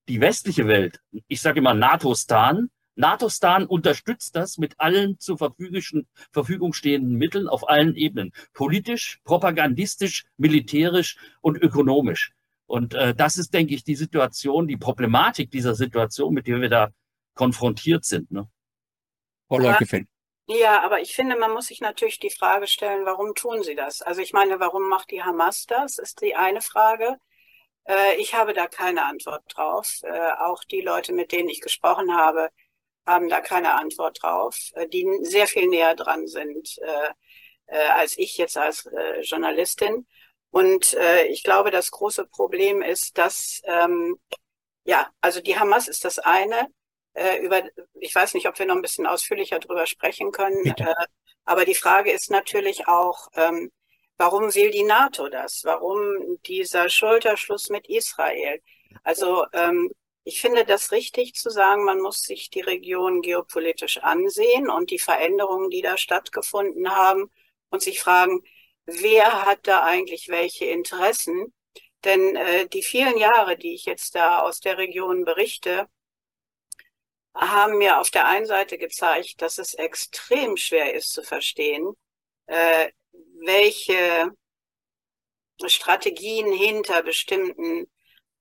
die 0.08 0.21
westliche 0.21 0.67
Welt, 0.67 1.01
ich 1.27 1.41
sage 1.41 1.60
immer 1.60 1.73
NATO-Stan, 1.73 2.69
NATO-Stan 2.97 3.65
unterstützt 3.65 4.36
das 4.36 4.57
mit 4.57 4.79
allen 4.79 5.19
zur 5.19 5.38
Verfügung 5.38 6.73
stehenden 6.73 7.15
Mitteln 7.15 7.47
auf 7.47 7.69
allen 7.69 7.95
Ebenen. 7.95 8.33
Politisch, 8.53 9.19
propagandistisch, 9.23 10.25
militärisch 10.38 11.17
und 11.41 11.57
ökonomisch. 11.57 12.33
Und 12.65 12.93
äh, 12.93 13.15
das 13.15 13.38
ist, 13.38 13.53
denke 13.53 13.73
ich, 13.73 13.83
die 13.83 13.95
Situation, 13.95 14.67
die 14.67 14.77
Problematik 14.77 15.51
dieser 15.51 15.75
Situation, 15.75 16.33
mit 16.33 16.47
der 16.47 16.60
wir 16.60 16.69
da 16.69 16.89
konfrontiert 17.33 18.03
sind. 18.03 18.31
Ne? 18.31 18.49
Ja, 20.47 20.55
ja, 20.57 20.81
aber 20.83 21.01
ich 21.01 21.13
finde, 21.13 21.38
man 21.38 21.51
muss 21.51 21.67
sich 21.67 21.81
natürlich 21.81 22.19
die 22.19 22.29
Frage 22.29 22.67
stellen, 22.67 23.05
warum 23.05 23.36
tun 23.36 23.63
sie 23.63 23.75
das? 23.75 24.01
Also 24.01 24.21
ich 24.21 24.31
meine, 24.31 24.60
warum 24.60 24.88
macht 24.88 25.12
die 25.12 25.21
Hamas 25.21 25.65
das? 25.65 25.97
Ist 25.97 26.21
die 26.21 26.36
eine 26.36 26.62
Frage. 26.62 27.17
Äh, 27.86 28.15
ich 28.17 28.33
habe 28.33 28.53
da 28.53 28.67
keine 28.67 29.05
Antwort 29.05 29.43
drauf. 29.49 29.99
Äh, 30.03 30.31
auch 30.39 30.63
die 30.63 30.81
Leute, 30.81 31.13
mit 31.13 31.31
denen 31.31 31.49
ich 31.49 31.62
gesprochen 31.62 32.15
habe, 32.15 32.49
haben 33.08 33.30
da 33.30 33.41
keine 33.41 33.74
Antwort 33.74 34.22
drauf, 34.22 34.58
äh, 34.76 34.88
die 34.88 35.08
sehr 35.22 35.48
viel 35.48 35.67
näher 35.67 35.96
dran 35.96 36.28
sind 36.28 36.78
äh, 36.80 37.10
äh, 37.67 37.88
als 37.89 38.17
ich 38.17 38.38
jetzt 38.38 38.58
als 38.58 38.86
äh, 38.88 39.22
Journalistin. 39.22 40.08
Und 40.50 40.93
äh, 40.93 41.26
ich 41.28 41.43
glaube, 41.43 41.72
das 41.72 41.91
große 41.91 42.26
Problem 42.26 42.82
ist, 42.82 43.17
dass, 43.17 43.62
ähm, 43.65 44.17
ja, 44.86 45.10
also 45.22 45.41
die 45.41 45.60
Hamas 45.60 45.88
ist 45.88 46.06
das 46.06 46.20
eine. 46.20 46.67
Äh, 47.13 47.39
über, 47.39 47.63
ich 48.00 48.15
weiß 48.15 48.34
nicht, 48.34 48.48
ob 48.48 48.58
wir 48.58 48.65
noch 48.65 48.76
ein 48.76 48.82
bisschen 48.82 49.08
ausführlicher 49.08 49.60
drüber 49.60 49.86
sprechen 49.86 50.32
können. 50.32 50.65
Äh, 50.78 50.96
aber 51.46 51.65
die 51.65 51.76
Frage 51.76 52.12
ist 52.12 52.32
natürlich 52.32 52.88
auch, 52.88 53.28
ähm, 53.36 53.72
warum 54.17 54.54
will 54.54 54.72
die 54.72 54.84
NATO 54.84 55.30
das? 55.30 55.62
Warum 55.63 56.39
dieser 56.46 56.89
Schulterschluss 56.89 57.70
mit 57.70 57.88
Israel? 57.88 58.62
Also 59.04 59.46
ähm, 59.54 59.91
ich 60.27 60.41
finde 60.41 60.65
das 60.65 60.91
richtig 60.91 61.35
zu 61.35 61.49
sagen, 61.49 61.85
man 61.85 62.01
muss 62.01 62.21
sich 62.21 62.49
die 62.49 62.59
Region 62.59 63.21
geopolitisch 63.21 63.99
ansehen 63.99 64.69
und 64.69 64.91
die 64.91 64.99
Veränderungen, 64.99 65.69
die 65.69 65.81
da 65.81 65.97
stattgefunden 65.97 66.89
haben 66.89 67.31
und 67.69 67.81
sich 67.81 68.01
fragen, 68.01 68.43
wer 68.85 69.45
hat 69.45 69.59
da 69.63 69.85
eigentlich 69.85 70.27
welche 70.27 70.65
Interessen? 70.65 71.53
Denn 72.03 72.35
äh, 72.35 72.67
die 72.67 72.83
vielen 72.83 73.17
Jahre, 73.17 73.57
die 73.57 73.73
ich 73.73 73.85
jetzt 73.85 74.15
da 74.15 74.39
aus 74.39 74.59
der 74.59 74.77
Region 74.77 75.23
berichte, 75.23 75.87
haben 77.33 77.77
mir 77.77 77.97
auf 77.97 78.09
der 78.09 78.27
einen 78.27 78.45
Seite 78.45 78.77
gezeigt, 78.77 79.41
dass 79.41 79.57
es 79.57 79.75
extrem 79.75 80.57
schwer 80.57 80.93
ist 80.93 81.13
zu 81.13 81.23
verstehen, 81.23 81.93
äh, 82.47 82.89
welche 83.39 84.33
Strategien 85.67 86.51
hinter 86.51 87.01
bestimmten 87.01 87.87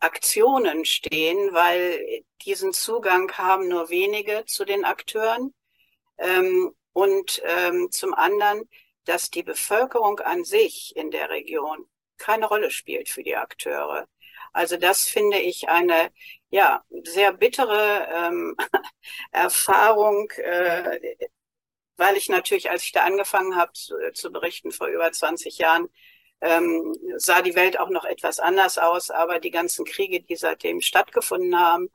Aktionen 0.01 0.85
stehen, 0.85 1.53
weil 1.53 2.25
diesen 2.43 2.73
Zugang 2.73 3.33
haben 3.33 3.69
nur 3.69 3.89
wenige 3.91 4.45
zu 4.47 4.65
den 4.65 4.85
Akteuren. 4.85 5.55
Ähm, 6.19 6.75
und 6.93 7.43
ähm, 7.45 7.89
zum 7.91 8.15
anderen, 8.15 8.69
dass 9.05 9.31
die 9.31 9.43
Bevölkerung 9.43 10.21
an 10.21 10.45
sich 10.45 10.95
in 10.97 11.11
der 11.11 11.31
Region 11.31 11.87
keine 12.19 12.47
Rolle 12.47 12.71
spielt 12.71 13.09
für 13.09 13.23
die 13.23 13.37
Akteure. 13.37 14.09
Also 14.53 14.77
das 14.79 15.05
finde 15.05 15.39
ich 15.39 15.69
eine 15.69 16.11
ja 16.49 16.83
sehr 17.05 17.33
bittere 17.33 18.09
ähm, 18.11 18.57
Erfahrung, 19.31 20.31
äh, 20.39 20.99
weil 21.97 22.17
ich 22.17 22.29
natürlich, 22.29 22.71
als 22.71 22.85
ich 22.85 22.93
da 22.93 23.05
angefangen 23.05 23.57
habe 23.57 23.73
zu, 23.73 23.95
zu 24.15 24.31
berichten 24.33 24.73
vor 24.73 24.87
über 24.87 25.13
20 25.13 25.59
Jahren, 25.59 25.89
ähm, 26.47 26.95
sah 27.17 27.43
die 27.43 27.57
Welt 27.57 27.79
auch 27.81 27.91
noch 27.91 28.05
etwas 28.05 28.39
anders 28.39 28.79
aus, 28.79 29.11
aber 29.11 29.41
die 29.41 29.51
ganzen 29.51 29.85
Kriege, 29.85 30.21
die 30.21 30.37
seitdem 30.37 30.81
stattgefunden 30.81 31.59
haben, 31.59 31.91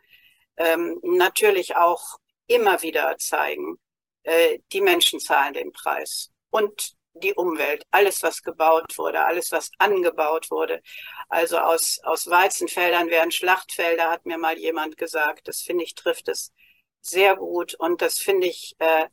ähm, 0.57 0.99
natürlich 1.03 1.75
auch 1.77 2.19
immer 2.47 2.81
wieder 2.81 3.17
zeigen, 3.17 3.79
äh, 4.23 4.59
die 4.73 4.81
Menschen 4.81 5.19
zahlen 5.19 5.53
den 5.53 5.71
Preis. 5.71 6.31
Und 6.49 6.95
die 7.13 7.33
Umwelt, 7.33 7.85
alles, 7.91 8.23
was 8.23 8.41
gebaut 8.41 8.97
wurde, 8.97 9.23
alles, 9.25 9.51
was 9.51 9.71
angebaut 9.77 10.51
wurde. 10.51 10.81
Also 11.29 11.57
aus, 11.57 11.99
aus 12.03 12.29
Weizenfeldern 12.29 13.09
werden 13.09 13.31
Schlachtfelder, 13.31 14.09
hat 14.11 14.25
mir 14.25 14.37
mal 14.37 14.57
jemand 14.57 14.97
gesagt. 14.97 15.47
Das 15.47 15.61
finde 15.61 15.83
ich, 15.83 15.95
trifft 15.95 16.27
es 16.27 16.51
sehr 17.01 17.35
gut. 17.37 17.73
Und 17.75 18.01
das 18.01 18.17
finde 18.17 18.47
ich 18.47 18.75
äh, 18.79 19.07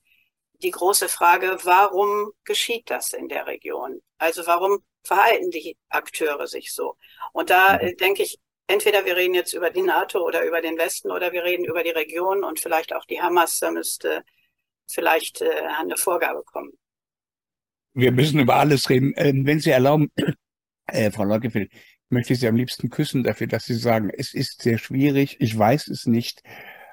die 0.62 0.70
große 0.70 1.08
Frage, 1.08 1.58
warum 1.62 2.32
geschieht 2.44 2.90
das 2.90 3.12
in 3.12 3.28
der 3.28 3.46
Region? 3.46 4.00
Also 4.18 4.46
warum 4.46 4.82
verhalten 5.02 5.50
die 5.50 5.76
Akteure 5.88 6.46
sich 6.46 6.72
so? 6.72 6.96
Und 7.32 7.50
da 7.50 7.74
mhm. 7.74 7.88
äh, 7.88 7.94
denke 7.94 8.22
ich, 8.22 8.38
entweder 8.66 9.04
wir 9.04 9.16
reden 9.16 9.34
jetzt 9.34 9.54
über 9.54 9.70
die 9.70 9.82
NATO 9.82 10.24
oder 10.24 10.44
über 10.44 10.60
den 10.60 10.78
Westen 10.78 11.10
oder 11.10 11.32
wir 11.32 11.44
reden 11.44 11.64
über 11.64 11.82
die 11.82 11.90
Region 11.90 12.44
und 12.44 12.60
vielleicht 12.60 12.94
auch 12.94 13.04
die 13.06 13.20
Hamas, 13.20 13.58
da 13.58 13.70
müsste 13.70 14.22
vielleicht 14.86 15.40
äh, 15.40 15.50
eine 15.78 15.96
Vorgabe 15.96 16.42
kommen. 16.44 16.72
Wir 17.94 18.12
müssen 18.12 18.38
über 18.38 18.56
alles 18.56 18.88
reden. 18.90 19.12
Ähm, 19.16 19.46
wenn 19.46 19.60
Sie 19.60 19.70
erlauben, 19.70 20.12
äh, 20.86 21.10
Frau 21.10 21.24
Leukefeld, 21.24 21.72
möchte 22.10 22.32
ich 22.32 22.40
Sie 22.40 22.48
am 22.48 22.56
liebsten 22.56 22.90
küssen 22.90 23.24
dafür, 23.24 23.46
dass 23.46 23.64
Sie 23.64 23.74
sagen, 23.74 24.10
es 24.16 24.34
ist 24.34 24.62
sehr 24.62 24.78
schwierig, 24.78 25.36
ich 25.40 25.58
weiß 25.58 25.88
es 25.88 26.06
nicht 26.06 26.42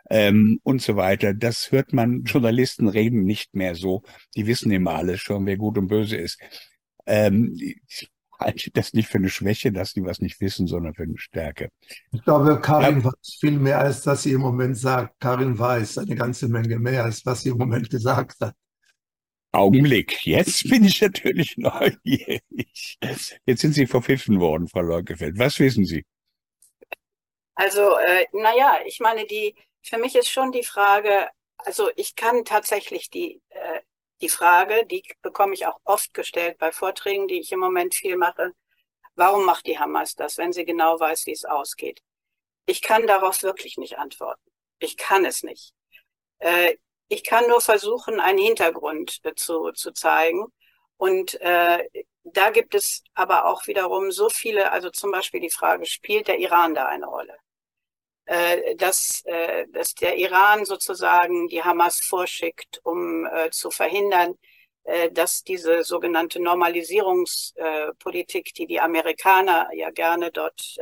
ähm, 0.10 0.60
und 0.64 0.82
so 0.82 0.96
weiter. 0.96 1.34
Das 1.34 1.72
hört 1.72 1.94
man, 1.94 2.24
Journalisten 2.24 2.88
reden 2.88 3.24
nicht 3.24 3.56
mehr 3.56 3.76
so. 3.76 4.04
Die 4.36 4.48
wissen 4.48 4.72
immer 4.72 4.96
alles 4.96 5.22
schon, 5.22 5.46
wer 5.46 5.58
gut 5.58 5.78
und 5.78 5.88
böse 5.88 6.18
ist. 6.18 6.40
Ähm, 7.06 7.56
ich 7.58 8.10
halte 8.40 8.72
das 8.72 8.94
nicht 8.94 9.08
für 9.08 9.18
eine 9.18 9.30
Schwäche, 9.30 9.72
dass 9.72 9.94
die 9.94 10.04
was 10.04 10.20
nicht 10.20 10.40
wissen, 10.42 10.68
sondern 10.68 10.94
für 10.94 11.04
eine 11.04 11.18
Stärke. 11.18 11.70
Ich 12.12 12.24
glaube, 12.24 12.60
Karin 12.62 13.00
ja. 13.00 13.06
weiß 13.06 13.38
viel 13.40 13.60
mehr, 13.60 13.80
als 13.80 14.02
dass 14.02 14.24
sie 14.24 14.34
im 14.34 14.42
Moment 14.42 14.78
sagt. 14.78 15.20
Karin 15.20 15.58
weiß 15.58 16.00
eine 16.00 16.16
ganze 16.16 16.48
Menge 16.48 16.80
mehr, 16.80 17.04
als 17.04 17.26
was 17.26 17.42
sie 17.42 17.50
im 17.50 17.58
Moment 17.58 17.90
gesagt 17.90 18.40
hat. 18.42 18.56
Augenblick, 19.52 20.26
jetzt 20.26 20.70
bin 20.70 20.84
ich 20.84 21.02
natürlich 21.02 21.58
neugierig. 21.58 22.98
Jetzt 23.46 23.62
sind 23.62 23.74
Sie 23.74 23.88
verpfiffen 23.88 24.40
worden, 24.42 24.68
Frau 24.68 24.82
Leukefeld. 24.82 25.40
Was 25.40 25.60
wissen 25.60 25.86
Sie? 25.86 26.06
Also, 27.56 27.98
äh, 27.98 28.26
naja, 28.34 28.80
ich 28.86 29.00
meine, 29.00 29.26
die, 29.26 29.56
für 29.82 29.98
mich 29.98 30.16
ist 30.16 30.30
schon 30.30 30.52
die 30.52 30.64
Frage, 30.64 31.30
also 31.58 31.90
ich 31.96 32.16
kann 32.18 32.44
tatsächlich 32.44 33.10
die, 33.10 33.42
äh, 33.50 33.80
die 34.22 34.30
Frage, 34.30 34.86
die 34.86 35.04
bekomme 35.22 35.54
ich 35.54 35.66
auch 35.68 35.80
oft 35.84 36.14
gestellt 36.14 36.58
bei 36.58 36.72
Vorträgen, 36.72 37.28
die 37.28 37.40
ich 37.40 37.52
im 37.52 37.60
Moment 37.60 37.96
viel 37.96 38.18
mache. 38.18 38.54
Warum 39.16 39.46
macht 39.46 39.66
die 39.66 39.80
Hamas 39.80 40.16
das, 40.16 40.38
wenn 40.38 40.54
sie 40.54 40.66
genau 40.66 41.00
weiß, 41.00 41.26
wie 41.26 41.32
es 41.32 41.46
ausgeht? 41.46 42.02
Ich 42.66 42.82
kann 42.82 43.08
darauf 43.08 43.44
wirklich 43.44 43.78
nicht 43.78 43.98
antworten. 43.98 44.42
Ich 44.80 44.98
kann 44.98 45.26
es 45.26 45.44
nicht. 45.44 45.74
Äh, 46.40 46.76
ich 47.08 47.24
kann 47.24 47.48
nur 47.48 47.62
versuchen, 47.62 48.20
einen 48.20 48.40
Hintergrund 48.40 49.20
äh, 49.24 49.36
zu, 49.36 49.72
zu 49.72 49.92
zeigen. 49.92 50.48
Und 50.98 51.40
äh, 51.42 51.84
da 52.24 52.50
gibt 52.50 52.74
es 52.74 53.04
aber 53.14 53.46
auch 53.46 53.68
wiederum 53.68 54.12
so 54.12 54.30
viele, 54.30 54.72
also 54.72 54.90
zum 54.90 55.12
Beispiel 55.12 55.42
die 55.42 55.50
Frage, 55.50 55.86
spielt 55.86 56.28
der 56.28 56.40
Iran 56.40 56.74
da 56.74 56.88
eine 56.88 57.06
Rolle? 57.06 57.38
Äh, 58.26 58.76
dass, 58.76 59.22
äh, 59.26 59.66
dass 59.72 59.94
der 59.94 60.18
Iran 60.18 60.66
sozusagen 60.66 61.48
die 61.48 61.64
Hamas 61.64 62.00
vorschickt, 62.00 62.82
um 62.84 63.26
äh, 63.26 63.50
zu 63.52 63.72
verhindern, 63.72 64.36
dass 65.14 65.44
diese 65.44 65.84
sogenannte 65.84 66.40
Normalisierungspolitik, 66.40 68.54
die 68.54 68.68
die 68.68 68.80
Amerikaner 68.80 69.68
ja 69.74 69.90
gerne 69.90 70.30
dort 70.30 70.78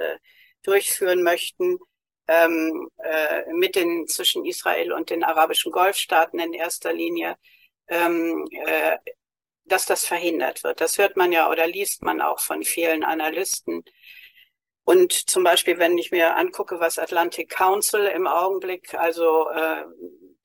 durchführen 0.62 1.24
möchten, 1.24 1.80
ähm, 2.28 2.90
äh, 2.98 3.52
mit 3.54 3.76
den 3.76 4.08
zwischen 4.08 4.46
Israel 4.46 4.94
und 4.94 5.10
den 5.10 5.24
arabischen 5.24 5.72
Golfstaaten 5.72 6.40
in 6.40 6.54
erster 6.54 6.94
Linie, 6.94 7.36
ähm, 7.88 8.48
äh, 8.66 8.98
dass 9.66 9.86
das 9.86 10.06
verhindert 10.06 10.64
wird. 10.64 10.82
Das 10.82 10.98
hört 10.98 11.18
man 11.18 11.32
ja 11.32 11.50
oder 11.50 11.68
liest 11.68 12.04
man 12.04 12.22
auch 12.22 12.40
von 12.40 12.64
vielen 12.64 13.04
Analysten, 13.04 13.84
und 14.86 15.14
zum 15.14 15.44
Beispiel, 15.44 15.80
wenn 15.80 15.98
ich 15.98 16.12
mir 16.12 16.36
angucke, 16.36 16.80
was 16.80 17.00
Atlantic 17.00 17.50
Council 17.50 18.06
im 18.06 18.28
Augenblick 18.28 18.94
also 18.94 19.50
äh, 19.50 19.86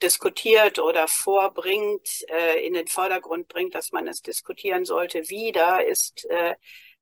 diskutiert 0.03 0.79
oder 0.79 1.09
vorbringt, 1.09 2.25
äh, 2.29 2.65
in 2.65 2.75
den 2.75 2.87
Vordergrund 2.87 3.49
bringt, 3.49 3.75
dass 3.75 3.91
man 3.91 4.07
es 4.07 4.23
diskutieren 4.23 4.85
sollte, 4.85 5.29
wieder 5.29 5.85
ist, 5.85 6.25
äh, 6.27 6.55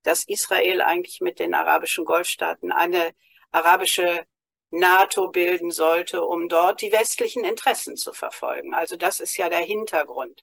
dass 0.02 0.24
Israel 0.24 0.80
eigentlich 0.80 1.20
mit 1.20 1.38
den 1.38 1.52
arabischen 1.52 2.04
Golfstaaten 2.04 2.72
eine 2.72 3.12
arabische 3.50 4.24
NATO 4.70 5.28
bilden 5.28 5.70
sollte, 5.70 6.22
um 6.22 6.48
dort 6.48 6.80
die 6.80 6.92
westlichen 6.92 7.44
Interessen 7.44 7.96
zu 7.96 8.12
verfolgen. 8.12 8.74
Also 8.74 8.96
das 8.96 9.20
ist 9.20 9.36
ja 9.36 9.48
der 9.48 9.60
Hintergrund. 9.60 10.42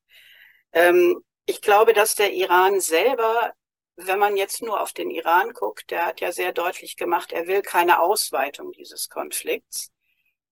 Ähm, 0.73 1.23
ich 1.45 1.61
glaube, 1.61 1.93
dass 1.93 2.15
der 2.15 2.33
Iran 2.33 2.79
selber 2.79 3.53
wenn 3.95 4.19
man 4.19 4.37
jetzt 4.37 4.61
nur 4.61 4.81
auf 4.81 4.93
den 4.93 5.11
Iran 5.11 5.53
guckt, 5.53 5.91
der 5.91 6.05
hat 6.05 6.21
ja 6.21 6.31
sehr 6.31 6.51
deutlich 6.51 6.97
gemacht, 6.97 7.31
er 7.31 7.47
will 7.47 7.61
keine 7.61 7.99
Ausweitung 7.99 8.71
dieses 8.71 9.09
Konflikts. 9.09 9.91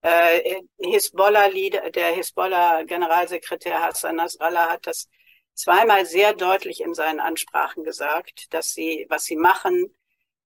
Äh, 0.02 0.62
Hisbollah, 0.78 1.48
der 1.90 2.12
Hisbollah-Generalsekretär 2.12 3.80
Hassan 3.80 4.16
Nasrallah 4.16 4.70
hat 4.70 4.86
das 4.86 5.08
zweimal 5.54 6.06
sehr 6.06 6.34
deutlich 6.34 6.80
in 6.80 6.94
seinen 6.94 7.20
Ansprachen 7.20 7.84
gesagt, 7.84 8.52
dass 8.52 8.72
sie, 8.72 9.06
was 9.08 9.24
sie 9.24 9.36
machen, 9.36 9.94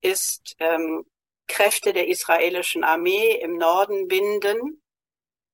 ist 0.00 0.56
ähm, 0.58 1.06
Kräfte 1.46 1.92
der 1.92 2.08
israelischen 2.08 2.84
Armee 2.84 3.32
im 3.40 3.56
Norden 3.56 4.08
binden. 4.08 4.82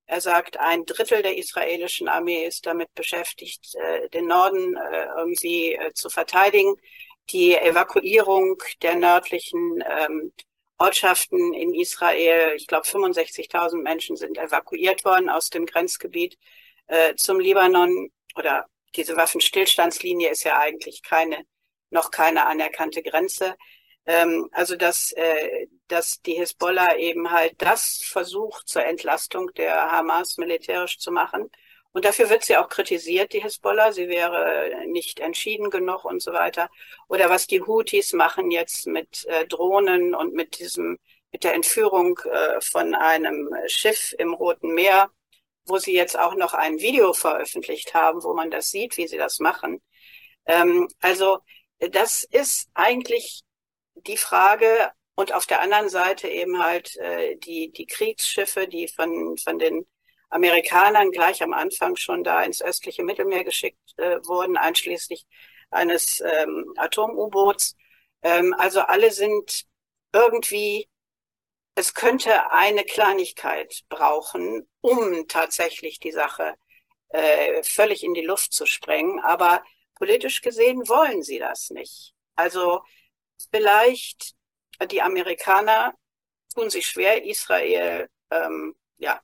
Er 0.06 0.20
sagt, 0.20 0.58
ein 0.58 0.84
Drittel 0.84 1.22
der 1.22 1.36
israelischen 1.36 2.08
Armee 2.08 2.44
ist 2.44 2.66
damit 2.66 2.92
beschäftigt, 2.94 3.74
äh, 3.76 4.08
den 4.10 4.26
Norden 4.26 4.76
äh, 4.76 5.06
irgendwie 5.16 5.74
äh, 5.74 5.92
zu 5.92 6.10
verteidigen 6.10 6.74
die 7.30 7.54
Evakuierung 7.54 8.62
der 8.82 8.96
nördlichen 8.96 9.82
ähm, 9.86 10.32
Ortschaften 10.78 11.54
in 11.54 11.74
Israel. 11.74 12.54
Ich 12.56 12.66
glaube, 12.66 12.86
65.000 12.86 13.82
Menschen 13.82 14.16
sind 14.16 14.38
evakuiert 14.38 15.04
worden 15.04 15.28
aus 15.28 15.50
dem 15.50 15.66
Grenzgebiet 15.66 16.38
äh, 16.88 17.14
zum 17.14 17.40
Libanon. 17.40 18.10
Oder 18.36 18.66
diese 18.96 19.16
Waffenstillstandslinie 19.16 20.30
ist 20.30 20.44
ja 20.44 20.58
eigentlich 20.58 21.02
keine, 21.02 21.44
noch 21.90 22.10
keine 22.10 22.46
anerkannte 22.46 23.02
Grenze. 23.02 23.56
Ähm, 24.06 24.48
also 24.52 24.74
dass, 24.74 25.12
äh, 25.12 25.68
dass 25.88 26.20
die 26.22 26.34
Hisbollah 26.34 26.96
eben 26.96 27.30
halt 27.30 27.54
das 27.58 28.02
versucht 28.02 28.68
zur 28.68 28.84
Entlastung 28.84 29.52
der 29.54 29.92
Hamas 29.92 30.36
militärisch 30.38 30.98
zu 30.98 31.12
machen 31.12 31.50
und 31.92 32.04
dafür 32.04 32.30
wird 32.30 32.44
sie 32.44 32.56
auch 32.56 32.68
kritisiert, 32.68 33.32
die 33.32 33.42
Hisbollah. 33.42 33.92
Sie 33.92 34.08
wäre 34.08 34.84
nicht 34.86 35.20
entschieden 35.20 35.70
genug 35.70 36.04
und 36.04 36.22
so 36.22 36.32
weiter. 36.32 36.70
Oder 37.08 37.28
was 37.28 37.46
die 37.46 37.60
Houthis 37.60 38.12
machen 38.14 38.50
jetzt 38.50 38.86
mit 38.86 39.26
äh, 39.26 39.46
Drohnen 39.46 40.14
und 40.14 40.34
mit 40.34 40.58
diesem, 40.58 40.98
mit 41.32 41.44
der 41.44 41.54
Entführung 41.54 42.18
äh, 42.24 42.60
von 42.60 42.94
einem 42.94 43.54
Schiff 43.66 44.14
im 44.18 44.32
Roten 44.32 44.74
Meer, 44.74 45.10
wo 45.66 45.78
sie 45.78 45.94
jetzt 45.94 46.18
auch 46.18 46.34
noch 46.34 46.54
ein 46.54 46.80
Video 46.80 47.12
veröffentlicht 47.12 47.94
haben, 47.94 48.22
wo 48.22 48.34
man 48.34 48.50
das 48.50 48.70
sieht, 48.70 48.96
wie 48.96 49.06
sie 49.06 49.18
das 49.18 49.38
machen. 49.38 49.82
Ähm, 50.46 50.88
also 51.00 51.40
das 51.78 52.24
ist 52.24 52.68
eigentlich 52.74 53.42
die 53.94 54.16
Frage, 54.16 54.92
und 55.14 55.34
auf 55.34 55.46
der 55.46 55.60
anderen 55.60 55.88
Seite 55.88 56.28
eben 56.28 56.62
halt 56.62 56.96
äh, 56.96 57.36
die, 57.36 57.70
die 57.70 57.86
Kriegsschiffe, 57.86 58.66
die 58.66 58.88
von, 58.88 59.36
von 59.36 59.58
den 59.58 59.86
Amerikanern 60.32 61.10
gleich 61.10 61.42
am 61.42 61.52
Anfang 61.52 61.96
schon 61.96 62.24
da 62.24 62.42
ins 62.42 62.62
östliche 62.62 63.04
Mittelmeer 63.04 63.44
geschickt 63.44 63.78
äh, 63.98 64.18
wurden, 64.24 64.56
einschließlich 64.56 65.26
eines 65.70 66.20
ähm, 66.20 66.72
Atom-U-Boots. 66.76 67.76
Ähm, 68.22 68.54
also 68.58 68.80
alle 68.80 69.10
sind 69.10 69.64
irgendwie, 70.12 70.88
es 71.74 71.94
könnte 71.94 72.50
eine 72.50 72.84
Kleinigkeit 72.84 73.82
brauchen, 73.88 74.66
um 74.80 75.28
tatsächlich 75.28 75.98
die 76.00 76.12
Sache 76.12 76.54
äh, 77.10 77.62
völlig 77.62 78.02
in 78.02 78.14
die 78.14 78.24
Luft 78.24 78.52
zu 78.52 78.66
sprengen. 78.66 79.20
Aber 79.20 79.62
politisch 79.94 80.40
gesehen 80.40 80.88
wollen 80.88 81.22
sie 81.22 81.38
das 81.38 81.70
nicht. 81.70 82.14
Also 82.36 82.82
vielleicht 83.50 84.34
die 84.90 85.02
Amerikaner 85.02 85.94
tun 86.54 86.70
sich 86.70 86.86
schwer, 86.86 87.24
Israel 87.24 88.08
ähm, 88.30 88.74
ja, 88.98 89.20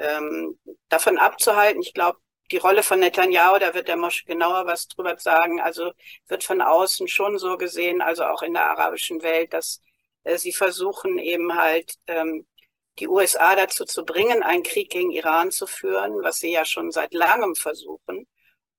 ähm, 0.00 0.58
davon 0.88 1.18
abzuhalten. 1.18 1.82
Ich 1.82 1.94
glaube, 1.94 2.18
die 2.50 2.56
Rolle 2.56 2.82
von 2.82 3.00
Netanyahu, 3.00 3.58
da 3.58 3.74
wird 3.74 3.88
der 3.88 3.96
Mosch 3.96 4.24
genauer 4.24 4.66
was 4.66 4.88
drüber 4.88 5.16
sagen, 5.18 5.60
also 5.60 5.92
wird 6.26 6.42
von 6.42 6.60
außen 6.60 7.06
schon 7.08 7.38
so 7.38 7.56
gesehen, 7.56 8.02
also 8.02 8.24
auch 8.24 8.42
in 8.42 8.54
der 8.54 8.68
arabischen 8.70 9.22
Welt, 9.22 9.52
dass 9.52 9.80
äh, 10.24 10.36
sie 10.36 10.52
versuchen 10.52 11.18
eben 11.18 11.54
halt 11.54 11.94
ähm, 12.06 12.46
die 12.98 13.08
USA 13.08 13.54
dazu 13.56 13.84
zu 13.84 14.04
bringen, 14.04 14.42
einen 14.42 14.62
Krieg 14.62 14.90
gegen 14.90 15.10
Iran 15.10 15.50
zu 15.52 15.66
führen, 15.66 16.22
was 16.22 16.38
sie 16.38 16.52
ja 16.52 16.64
schon 16.64 16.90
seit 16.90 17.14
langem 17.14 17.54
versuchen. 17.54 18.26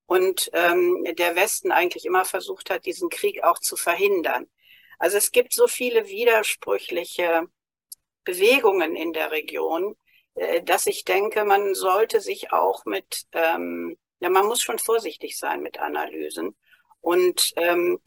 Und 0.05 0.49
ähm, 0.53 1.05
der 1.17 1.35
Westen 1.37 1.71
eigentlich 1.71 2.05
immer 2.05 2.25
versucht 2.25 2.69
hat, 2.69 2.85
diesen 2.85 3.09
Krieg 3.09 3.43
auch 3.43 3.59
zu 3.59 3.77
verhindern. 3.77 4.47
Also 4.99 5.17
es 5.17 5.31
gibt 5.31 5.53
so 5.53 5.67
viele 5.67 6.07
widersprüchliche 6.07 7.47
Bewegungen 8.25 8.95
in 8.95 9.13
der 9.13 9.31
Region, 9.31 9.95
dass 10.63 10.87
ich 10.87 11.03
denke, 11.03 11.43
man 11.43 11.75
sollte 11.75 12.21
sich 12.21 12.53
auch 12.53 12.85
mit, 12.85 13.25
ähm, 13.33 13.97
ja, 14.19 14.29
man 14.29 14.45
muss 14.45 14.61
schon 14.61 14.79
vorsichtig 14.79 15.37
sein 15.37 15.61
mit 15.61 15.79
Analysen. 15.79 16.55
Und 17.01 17.53
ähm, 17.57 17.99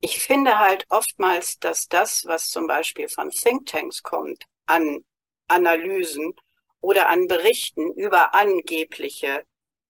ich 0.00 0.22
finde 0.22 0.58
halt 0.58 0.86
oftmals, 0.90 1.58
dass 1.58 1.88
das, 1.88 2.24
was 2.26 2.50
zum 2.50 2.66
Beispiel 2.66 3.08
von 3.08 3.30
Thinktanks 3.30 4.02
kommt, 4.02 4.44
an 4.66 5.04
Analysen 5.48 6.34
oder 6.80 7.08
an 7.08 7.26
Berichten 7.26 7.92
über 7.94 8.34
angebliche 8.34 9.44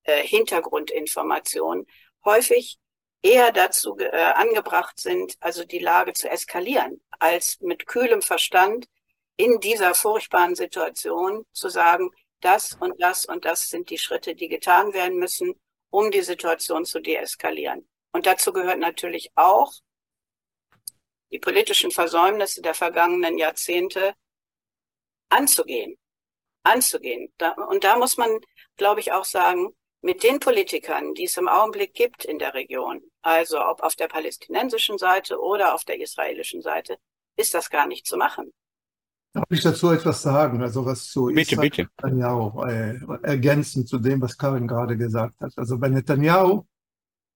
äh, 0.05 0.23
Hintergrundinformationen, 0.23 1.87
häufig 2.25 2.79
eher 3.21 3.53
dazu 3.53 3.99
äh, 3.99 4.17
angebracht 4.17 4.99
sind, 4.99 5.37
also 5.41 5.65
die 5.65 5.81
Lage 5.81 6.13
zu 6.15 6.31
eskalieren, 6.31 7.03
als 7.19 7.61
mit 7.61 7.87
kühlem 7.87 8.23
Verstand 8.23 8.87
in 9.39 9.61
dieser 9.61 9.95
furchtbaren 9.95 10.55
Situation 10.57 11.47
zu 11.53 11.69
sagen, 11.71 12.11
das 12.41 12.75
und 12.75 13.01
das 13.01 13.25
und 13.25 13.45
das 13.45 13.69
sind 13.69 13.89
die 13.89 13.99
Schritte, 13.99 14.35
die 14.35 14.49
getan 14.49 14.93
werden 14.93 15.19
müssen, 15.19 15.55
um 15.91 16.11
die 16.11 16.23
Situation 16.23 16.85
zu 16.85 17.01
deeskalieren. 17.01 17.89
Und 18.13 18.27
dazu 18.27 18.53
gehört 18.53 18.79
natürlich 18.79 19.31
auch 19.37 19.73
die 21.31 21.39
politischen 21.39 21.91
Versäumnisse 21.91 22.63
der 22.63 22.75
vergangenen 22.75 23.39
Jahrzehnte 23.39 24.15
anzugehen, 25.29 25.97
anzugehen. 26.65 27.33
und 27.69 27.85
da 27.85 27.97
muss 27.97 28.17
man, 28.17 28.41
glaube 28.77 29.01
ich, 29.01 29.13
auch 29.13 29.25
sagen, 29.25 29.77
mit 30.01 30.23
den 30.23 30.41
Politikern, 30.41 31.15
die 31.15 31.25
es 31.25 31.37
im 31.37 31.49
Augenblick 31.49 31.95
gibt 31.95 32.25
in 32.25 32.39
der 32.39 32.55
Region, 32.55 33.03
also 33.23 33.61
ob 33.61 33.83
auf 33.83 33.95
der 33.95 34.09
palästinensischen 34.09 34.99
Seite 34.99 35.41
oder 35.41 35.75
auf 35.75 35.85
der 35.85 36.01
israelischen 36.01 36.63
Seite, 36.63 36.99
ist 37.37 37.55
das 37.55 37.71
gar 37.71 37.87
nicht 37.87 38.07
zu 38.07 38.17
machen. 38.17 38.53
Darf 39.39 39.51
ich 39.51 39.63
dazu 39.63 39.91
etwas 39.91 40.23
sagen? 40.23 40.61
Also 40.63 40.85
was 40.85 41.07
zu 41.07 41.27
bitte, 41.27 41.53
Israel 41.53 41.71
bitte. 41.71 41.89
Netanyahu 42.03 42.65
äh, 42.65 42.99
ergänzend 43.23 43.89
zu 43.89 43.99
dem, 43.99 44.21
was 44.21 44.37
Karin 44.37 44.67
gerade 44.67 44.97
gesagt 44.97 45.41
hat. 45.41 45.53
Also 45.57 45.79
bei 45.79 45.89
Netanyahu, 45.89 46.65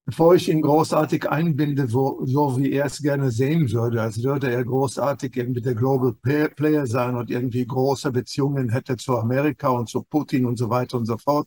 bevor 0.05 0.35
ich 0.35 0.49
ihn 0.49 0.63
großartig 0.63 1.31
einbinde, 1.31 1.93
wo, 1.93 2.27
so 2.27 2.59
wie 2.59 2.73
er 2.73 2.87
es 2.87 3.01
gerne 3.01 3.31
sehen 3.31 3.71
würde, 3.71 4.03
als 4.03 4.21
würde 4.21 4.51
er 4.51 4.65
großartig 4.65 5.37
irgendwie 5.37 5.63
der 5.63 5.77
Global 5.77 6.13
Player 6.57 6.87
sein 6.87 7.15
und 7.15 7.31
irgendwie 7.31 7.65
große 7.65 8.11
Beziehungen 8.11 8.71
hätte 8.71 8.97
zu 8.97 9.17
Amerika 9.17 9.69
und 9.69 9.89
zu 9.89 10.03
Putin 10.03 10.45
und 10.45 10.59
so 10.59 10.69
weiter 10.71 10.99
und 10.99 11.07
so 11.07 11.17
fort. 11.19 11.47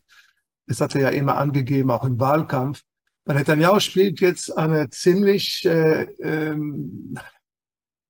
Das 0.68 0.80
hat 0.80 0.96
er 0.96 1.02
ja 1.02 1.10
immer 1.10 1.38
angegeben, 1.38 1.92
auch 1.92 2.06
im 2.06 2.18
Wahlkampf. 2.18 2.82
Bei 3.26 3.34
Netanyahu 3.34 3.82
spielt 3.82 4.22
jetzt 4.22 4.58
eine 4.58 4.90
ziemlich 4.90 5.66
äh, 5.66 6.04
ähm, 6.22 7.18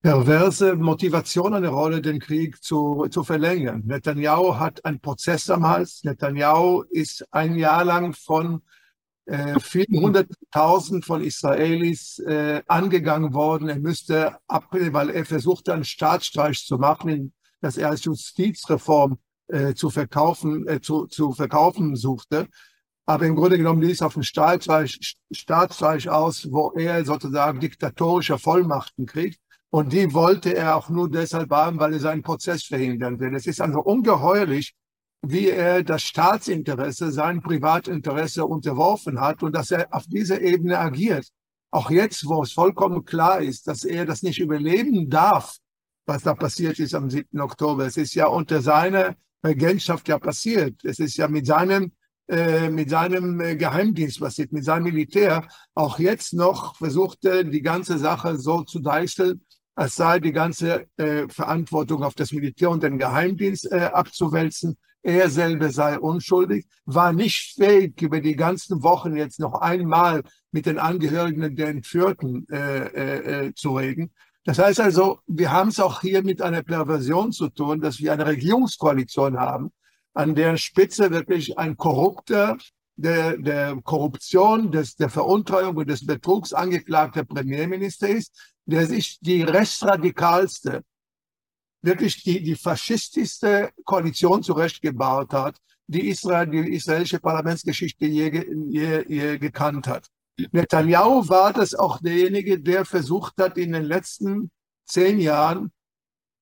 perverse 0.06 0.76
Motivation 0.76 1.56
eine 1.56 1.70
Rolle, 1.70 2.00
den 2.00 2.20
Krieg 2.20 2.64
zu, 2.64 3.08
zu 3.10 3.24
verlängern. 3.24 3.82
Netanyahu 3.88 4.60
hat 4.60 4.86
einen 4.86 5.00
Prozess 5.00 5.50
am 5.50 5.68
Hals. 5.68 6.04
Netanyahu 6.04 6.84
ist 6.92 7.26
ein 7.32 7.56
Jahr 7.56 7.84
lang 7.84 8.14
von 8.14 8.62
äh, 9.26 9.60
vielen 9.60 10.00
hunderttausend 10.00 11.06
von 11.06 11.24
Israelis 11.24 12.20
äh, 12.20 12.62
angegangen 12.68 13.34
worden. 13.34 13.68
Er 13.68 13.80
müsste 13.80 14.38
ab, 14.48 14.68
weil 14.70 15.10
er 15.10 15.26
versuchte, 15.26 15.74
einen 15.74 15.86
Staatsstreich 15.86 16.64
zu 16.68 16.78
machen, 16.78 17.34
dass 17.62 17.76
er 17.76 17.90
als 17.90 18.04
Justizreform 18.04 19.18
äh, 19.48 19.74
zu 19.74 19.90
verkaufen, 19.90 20.68
äh, 20.68 20.82
zu, 20.82 21.08
zu 21.08 21.32
verkaufen 21.32 21.96
suchte. 21.96 22.48
Aber 23.08 23.26
im 23.26 23.36
Grunde 23.36 23.58
genommen 23.58 23.82
ließ 23.82 24.04
auf 24.04 24.16
einen 24.16 24.24
Staatsstreich, 24.24 25.18
Staatsstreich 25.32 26.10
aus, 26.10 26.48
wo 26.52 26.74
er 26.74 27.04
sozusagen 27.06 27.60
diktatorische 27.60 28.38
Vollmachten 28.38 29.08
kriegt. 29.08 29.40
Und 29.76 29.92
die 29.92 30.14
wollte 30.14 30.56
er 30.56 30.78
auch 30.78 30.88
nur 30.88 31.12
deshalb 31.12 31.52
haben, 31.52 31.78
weil 31.80 31.92
er 31.92 32.00
seinen 32.00 32.22
Prozess 32.22 32.64
verhindern 32.64 33.20
will. 33.20 33.36
Es 33.36 33.46
ist 33.46 33.60
also 33.60 33.82
ungeheuerlich, 33.82 34.74
wie 35.22 35.50
er 35.50 35.84
das 35.84 36.04
Staatsinteresse, 36.04 37.12
sein 37.12 37.42
Privatinteresse 37.42 38.46
unterworfen 38.46 39.20
hat 39.20 39.44
und 39.44 39.54
dass 39.54 39.72
er 39.72 39.94
auf 39.94 40.06
dieser 40.08 40.40
Ebene 40.40 40.80
agiert. 40.80 41.28
Auch 41.72 41.90
jetzt, 41.90 42.26
wo 42.26 42.42
es 42.42 42.54
vollkommen 42.54 43.04
klar 43.04 43.42
ist, 43.42 43.68
dass 43.68 43.84
er 43.84 44.06
das 44.06 44.24
nicht 44.24 44.40
überleben 44.40 45.10
darf, 45.10 45.58
was 46.06 46.24
da 46.24 46.36
passiert 46.36 46.80
ist 46.80 46.96
am 46.96 47.10
7. 47.10 47.38
Oktober. 47.42 47.86
Es 47.86 47.98
ist 47.98 48.16
ja 48.16 48.28
unter 48.28 48.62
seiner 48.62 49.18
Regentschaft 49.46 50.08
ja 50.08 50.20
passiert. 50.20 50.86
Es 50.86 51.00
ist 51.00 51.18
ja 51.18 51.28
mit 51.28 51.48
seinem 51.48 51.92
äh, 52.28 52.70
mit 52.70 52.90
seinem 52.90 53.40
äh, 53.42 53.56
Geheimdienst 53.56 54.20
passiert, 54.22 54.52
mit 54.52 54.64
seinem 54.64 54.86
Militär, 54.86 55.48
auch 55.76 56.00
jetzt 56.00 56.34
noch 56.34 56.76
versuchte, 56.78 57.46
die 57.46 57.62
ganze 57.62 58.00
Sache 58.00 58.40
so 58.40 58.64
zu 58.64 58.80
deichseln, 58.80 59.42
als 59.76 59.96
sei 59.96 60.20
die 60.20 60.32
ganze 60.32 60.88
äh, 60.98 61.28
Verantwortung 61.28 62.04
auf 62.04 62.16
das 62.16 62.32
Militär 62.32 62.70
und 62.70 62.84
den 62.84 62.98
Geheimdienst 62.98 63.72
äh, 63.72 63.90
abzuwälzen. 63.94 64.78
Er 65.04 65.30
selber 65.30 65.70
sei 65.70 66.00
unschuldig, 66.00 66.66
war 66.86 67.14
nicht 67.14 67.54
fähig, 67.56 68.02
über 68.02 68.22
die 68.22 68.36
ganzen 68.36 68.82
Wochen 68.82 69.16
jetzt 69.16 69.40
noch 69.40 69.62
einmal 69.62 70.24
mit 70.52 70.66
den 70.66 70.80
Angehörigen 70.80 71.56
der 71.56 71.68
Entführten 71.68 72.48
äh, 72.50 72.86
äh, 72.88 73.48
äh, 73.48 73.54
zu 73.54 73.76
reden. 73.78 74.12
Das 74.46 74.58
heißt 74.58 74.80
also, 74.80 75.20
wir 75.28 75.52
haben 75.52 75.70
es 75.70 75.80
auch 75.80 76.02
hier 76.02 76.24
mit 76.24 76.42
einer 76.42 76.64
Perversion 76.64 77.32
zu 77.32 77.50
tun, 77.50 77.82
dass 77.82 78.00
wir 78.00 78.14
eine 78.14 78.26
Regierungskoalition 78.26 79.38
haben, 79.40 79.72
an 80.14 80.34
deren 80.34 80.58
Spitze 80.58 81.12
wirklich 81.12 81.58
ein 81.60 81.78
korrupter, 81.78 82.58
der, 82.96 83.38
der 83.38 83.76
Korruption, 83.84 84.72
des, 84.72 84.96
der 84.96 85.10
Veruntreuung 85.10 85.76
und 85.76 85.90
des 85.90 86.06
Betrugs 86.06 86.54
angeklagter 86.54 87.26
Premierminister 87.26 88.08
ist, 88.08 88.55
der 88.66 88.88
sich 88.88 89.20
die 89.22 89.44
rechtsradikalste, 89.44 90.84
wirklich 91.82 92.24
die, 92.24 92.42
die 92.42 92.56
faschistischste 92.56 93.72
Koalition 93.84 94.42
zurechtgebaut 94.44 95.34
hat, 95.34 95.58
die 95.88 96.10
Israel, 96.10 96.48
die 96.48 96.74
israelische 96.74 97.20
Parlamentsgeschichte 97.20 98.06
je, 98.08 98.46
je, 98.70 99.06
je 99.08 99.38
gekannt 99.38 99.88
hat. 99.88 100.10
Netanyahu 100.52 101.30
war 101.30 101.54
das 101.54 101.76
auch 101.76 102.00
derjenige, 102.02 102.60
der 102.60 102.86
versucht 102.86 103.38
hat, 103.38 103.58
in 103.58 103.72
den 103.72 103.86
letzten 103.86 104.52
zehn 104.86 105.20
Jahren 105.20 105.72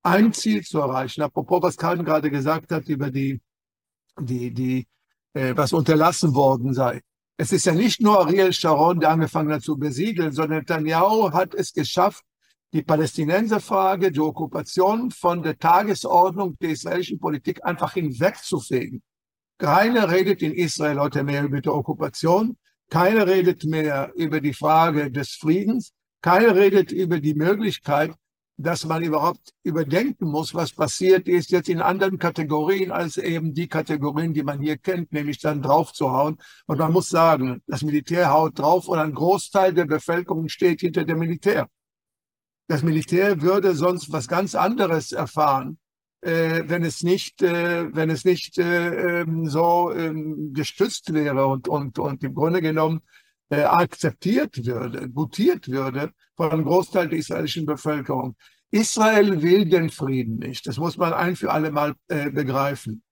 ein 0.02 0.34
Ziel 0.34 0.64
zu 0.64 0.80
erreichen. 0.80 1.22
Apropos, 1.22 1.62
was 1.62 1.78
Karin 1.78 2.04
gerade 2.04 2.32
gesagt 2.32 2.72
hat 2.72 2.88
über 2.90 3.12
die, 3.12 3.42
die, 4.20 4.52
die, 4.52 4.88
äh, 5.34 5.56
was 5.56 5.74
unterlassen 5.74 6.34
worden 6.34 6.74
sei. 6.74 7.02
Es 7.38 7.52
ist 7.52 7.66
ja 7.66 7.74
nicht 7.74 8.00
nur 8.00 8.20
Ariel 8.20 8.54
Sharon, 8.54 9.00
der 9.00 9.10
angefangen 9.10 9.52
hat 9.52 9.64
zu 9.64 9.78
besiedeln, 9.78 10.32
sondern 10.32 10.60
Netanyahu 10.60 11.32
hat 11.32 11.56
es 11.56 11.74
geschafft, 11.74 12.24
die 12.74 12.84
Palästinenserfrage, 12.84 14.12
die 14.12 14.20
Okkupation 14.20 15.12
von 15.12 15.42
der 15.42 15.58
Tagesordnung 15.58 16.58
der 16.60 16.72
israelischen 16.72 17.20
Politik 17.20 17.64
einfach 17.66 17.94
hinwegzufegen. 17.94 19.02
Keiner 19.58 20.10
redet 20.10 20.42
in 20.42 20.54
Israel 20.54 21.00
heute 21.00 21.24
mehr 21.24 21.44
über 21.44 21.62
die 21.62 21.70
Okkupation. 21.70 22.58
Keiner 22.90 23.28
redet 23.28 23.64
mehr 23.64 24.12
über 24.16 24.42
die 24.42 24.54
Frage 24.54 25.12
des 25.12 25.32
Friedens. 25.32 25.94
Keiner 26.22 26.56
redet 26.56 26.92
über 26.92 27.20
die 27.20 27.36
Möglichkeit, 27.36 28.14
dass 28.64 28.86
man 28.86 29.04
überhaupt 29.04 29.54
überdenken 29.64 30.26
muss, 30.26 30.56
was 30.56 30.72
passiert 30.72 31.28
ist 31.28 31.52
jetzt 31.52 31.68
in 31.68 31.82
anderen 31.82 32.18
Kategorien 32.18 32.92
als 32.92 33.18
eben 33.18 33.54
die 33.54 33.68
Kategorien, 33.68 34.34
die 34.34 34.44
man 34.44 34.60
hier 34.60 34.78
kennt, 34.78 35.12
nämlich 35.12 35.40
dann 35.40 35.62
draufzuhauen. 35.62 36.38
Und 36.66 36.80
man 36.80 36.94
muss 36.94 37.10
sagen, 37.10 37.62
das 37.68 37.84
Militär 37.84 38.32
haut 38.32 38.58
drauf 38.58 38.88
und 38.88 39.00
ein 39.00 39.14
Großteil 39.14 39.74
der 39.74 39.86
Bevölkerung 39.86 40.48
steht 40.48 40.80
hinter 40.80 41.04
dem 41.04 41.20
Militär. 41.20 41.68
Das 42.68 42.84
Militär 42.84 43.42
würde 43.42 43.76
sonst 43.76 44.12
was 44.14 44.30
ganz 44.30 44.56
anderes 44.56 45.12
erfahren, 45.12 45.78
äh, 46.22 46.64
wenn 46.66 46.84
es 46.84 47.04
nicht, 47.04 47.42
äh, 47.42 47.94
wenn 47.94 48.10
es 48.10 48.24
nicht 48.24 48.58
äh, 48.58 49.22
ähm, 49.22 49.50
so 49.50 49.92
ähm, 49.92 50.54
gestützt 50.54 51.14
wäre 51.14 51.48
und, 51.48 51.68
und, 51.68 52.00
und 52.00 52.24
im 52.24 52.34
Grunde 52.34 52.62
genommen 52.62 53.02
äh, 53.50 53.64
akzeptiert 53.64 54.66
würde, 54.66 55.10
gutiert 55.10 55.68
würde 55.68 56.12
von 56.36 56.52
einem 56.52 56.64
Großteil 56.66 57.10
der 57.10 57.20
israelischen 57.20 57.66
Bevölkerung. 57.66 58.36
Israel 58.72 59.42
will 59.42 59.66
den 59.66 59.90
Frieden 59.90 60.38
nicht. 60.38 60.66
Das 60.66 60.78
muss 60.78 60.98
man 60.98 61.14
ein 61.14 61.36
für 61.36 61.52
alle 61.52 61.72
Mal 61.72 61.94
äh, 62.08 62.32
begreifen. 62.32 63.04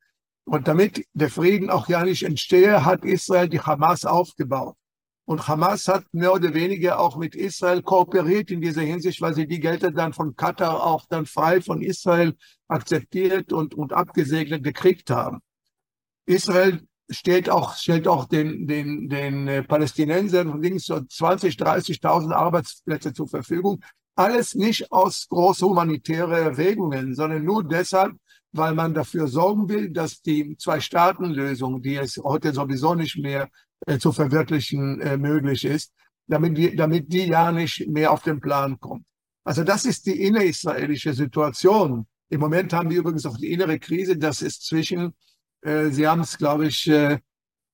Und 0.43 0.67
damit 0.67 1.05
der 1.13 1.29
Frieden 1.29 1.69
auch 1.69 1.87
ja 1.87 2.03
nicht 2.03 2.23
entstehe, 2.23 2.83
hat 2.83 3.05
Israel 3.05 3.47
die 3.47 3.61
Hamas 3.61 4.05
aufgebaut. 4.05 4.75
Und 5.25 5.47
Hamas 5.47 5.87
hat 5.87 6.03
mehr 6.11 6.33
oder 6.33 6.53
weniger 6.53 6.99
auch 6.99 7.15
mit 7.15 7.35
Israel 7.35 7.83
kooperiert 7.83 8.49
in 8.51 8.59
dieser 8.59 8.81
Hinsicht, 8.81 9.21
weil 9.21 9.33
sie 9.33 9.47
die 9.47 9.59
Gelder 9.59 9.91
dann 9.91 10.13
von 10.13 10.35
Katar 10.35 10.83
auch 10.83 11.05
dann 11.07 11.25
frei 11.25 11.61
von 11.61 11.81
Israel 11.81 12.35
akzeptiert 12.67 13.53
und, 13.53 13.75
und 13.75 13.93
abgesegnet 13.93 14.63
gekriegt 14.63 15.09
haben. 15.09 15.39
Israel 16.25 16.81
steht 17.11 17.49
auch, 17.49 17.75
stellt 17.75 18.07
auch 18.07 18.25
den, 18.25 18.67
den, 18.67 19.09
den 19.09 19.47
äh, 19.47 19.63
Palästinensern 19.63 20.61
links 20.61 20.85
so 20.85 20.99
20, 20.99 21.55
30.000 21.55 22.33
Arbeitsplätze 22.33 23.13
zur 23.13 23.27
Verfügung. 23.27 23.81
Alles 24.15 24.55
nicht 24.55 24.91
aus 24.91 25.27
groß 25.29 25.61
humanitäre 25.61 26.39
Erwägungen, 26.39 27.15
sondern 27.15 27.43
nur 27.43 27.63
deshalb, 27.63 28.13
weil 28.51 28.73
man 28.73 28.93
dafür 28.93 29.27
sorgen 29.27 29.69
will, 29.69 29.89
dass 29.89 30.21
die 30.21 30.57
Zwei-Staaten-Lösung, 30.57 31.81
die 31.81 31.95
es 31.95 32.17
heute 32.17 32.53
sowieso 32.53 32.95
nicht 32.95 33.17
mehr 33.17 33.49
äh, 33.85 33.97
zu 33.97 34.11
verwirklichen 34.11 34.99
äh, 35.01 35.17
möglich 35.17 35.65
ist, 35.65 35.93
damit 36.27 36.57
die, 36.57 36.75
damit 36.75 37.11
die 37.11 37.27
ja 37.27 37.51
nicht 37.51 37.87
mehr 37.87 38.11
auf 38.11 38.23
den 38.23 38.39
Plan 38.39 38.79
kommt. 38.79 39.05
Also 39.43 39.63
das 39.63 39.85
ist 39.85 40.05
die 40.05 40.21
innerisraelische 40.23 41.13
Situation. 41.13 42.05
Im 42.29 42.39
Moment 42.39 42.73
haben 42.73 42.89
wir 42.89 42.99
übrigens 42.99 43.25
auch 43.25 43.37
die 43.37 43.51
innere 43.51 43.79
Krise, 43.79 44.17
das 44.17 44.41
ist 44.41 44.65
zwischen, 44.65 45.13
Sie 45.63 46.07
haben 46.07 46.21
es, 46.21 46.37
glaube 46.37 46.67
ich, 46.67 46.87
äh, 46.87 47.19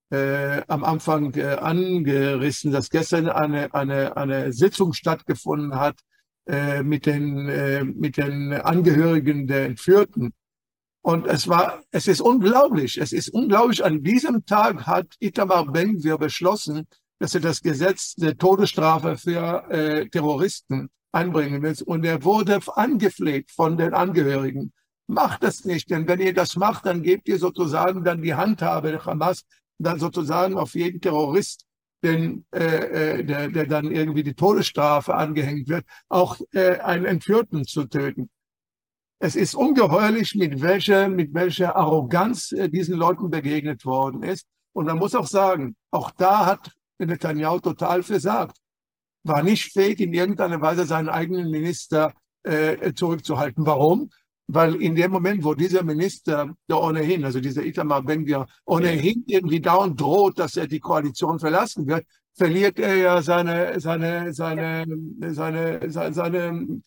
äh, 0.09 0.61
am 0.67 0.83
Anfang 0.83 1.33
äh, 1.35 1.55
angerissen, 1.55 2.71
dass 2.71 2.89
gestern 2.89 3.29
eine, 3.29 3.73
eine, 3.73 4.15
eine 4.15 4.53
Sitzung 4.53 4.93
stattgefunden 4.93 5.75
hat 5.75 5.99
äh, 6.47 6.83
mit, 6.83 7.05
den, 7.05 7.49
äh, 7.49 7.83
mit 7.83 8.17
den 8.17 8.53
Angehörigen 8.53 9.47
der 9.47 9.65
Entführten. 9.65 10.33
Und 11.01 11.25
es 11.27 11.47
war, 11.47 11.83
es 11.91 12.07
ist 12.07 12.21
unglaublich, 12.21 12.97
es 12.97 13.13
ist 13.13 13.29
unglaublich, 13.29 13.83
an 13.83 14.03
diesem 14.03 14.45
Tag 14.45 14.85
hat 14.85 15.07
Itamar 15.19 15.65
Ben-Gvir 15.65 16.17
beschlossen, 16.17 16.88
dass 17.19 17.33
er 17.33 17.41
das 17.41 17.61
Gesetz 17.61 18.13
der 18.15 18.38
Todesstrafe 18.38 19.17
für 19.17 19.69
äh, 19.69 20.09
Terroristen 20.09 20.89
einbringen 21.11 21.61
will. 21.61 21.75
Und 21.85 22.05
er 22.05 22.23
wurde 22.23 22.59
angefleht 22.75 23.51
von 23.51 23.77
den 23.77 23.93
Angehörigen. 23.93 24.73
Macht 25.08 25.43
das 25.43 25.64
nicht, 25.64 25.89
denn 25.89 26.08
wenn 26.08 26.20
ihr 26.20 26.34
das 26.34 26.58
macht, 26.58 26.86
dann 26.86 27.01
gebt 27.01 27.30
ihr 27.30 27.39
sozusagen 27.39 28.03
dann 28.03 28.22
die 28.22 28.36
Handhabe 28.36 28.91
der 28.91 29.05
Hamas 29.05 29.43
dann 29.80 29.99
sozusagen 29.99 30.58
auf 30.58 30.76
jeden 30.76 31.01
Terrorist, 31.01 31.66
den, 32.03 32.45
äh, 32.53 33.20
äh, 33.20 33.24
der, 33.24 33.49
der 33.49 33.66
dann 33.66 33.91
irgendwie 33.91 34.24
die 34.24 34.34
Todesstrafe 34.34 35.16
angehängt 35.16 35.68
wird, 35.68 35.86
auch 36.10 36.39
äh, 36.53 36.80
einen 36.80 37.05
Entführten 37.05 37.66
zu 37.66 37.86
töten. 37.86 38.30
Es 39.20 39.36
ist 39.36 39.55
ungeheuerlich, 39.55 40.36
mit 40.36 40.62
welcher, 40.62 41.10
mit 41.10 41.34
welcher 41.34 41.76
Arroganz 41.76 42.51
äh, 42.51 42.70
diesen 42.70 42.95
Leuten 42.97 43.30
begegnet 43.30 43.84
worden 43.86 44.24
ist. 44.24 44.45
Und 44.74 44.86
man 44.86 44.97
muss 44.97 45.16
auch 45.16 45.26
sagen, 45.26 45.76
auch 45.89 46.12
da 46.12 46.45
hat 46.45 46.72
Netanyahu 46.99 47.60
total 47.60 48.03
versagt. 48.03 48.58
War 49.24 49.41
nicht 49.41 49.72
fähig, 49.74 49.99
in 49.99 50.14
irgendeiner 50.14 50.62
Weise 50.62 50.86
seinen 50.86 51.10
eigenen 51.10 51.49
Minister 51.49 52.14
äh, 52.43 52.93
zurückzuhalten. 52.93 53.66
Warum? 53.66 54.12
Weil 54.48 54.76
in 54.76 54.95
dem 54.95 55.12
Moment, 55.12 55.43
wo 55.43 55.54
dieser 55.54 55.84
Minister, 55.84 56.56
der 56.70 56.82
ohnehin, 56.82 57.26
also 57.26 57.39
dieser 57.39 57.66
Itamar 57.66 58.02
Ben-Gvir, 58.02 58.45
ohnehin 58.66 59.24
irgendwie 59.28 59.60
dauernd 59.60 60.00
droht, 60.00 60.39
dass 60.39 60.56
er 60.56 60.68
die 60.68 60.80
Koalition 60.80 61.38
verlassen 61.39 61.86
wird, 61.86 62.06
verliert 62.34 62.80
er 62.80 62.95
ja 62.95 63.22
seine, 63.22 63.80
seine, 63.80 64.34
seine, 64.34 64.93
seine, 65.34 65.91
seine, 65.91 66.14
seine, 66.14 66.82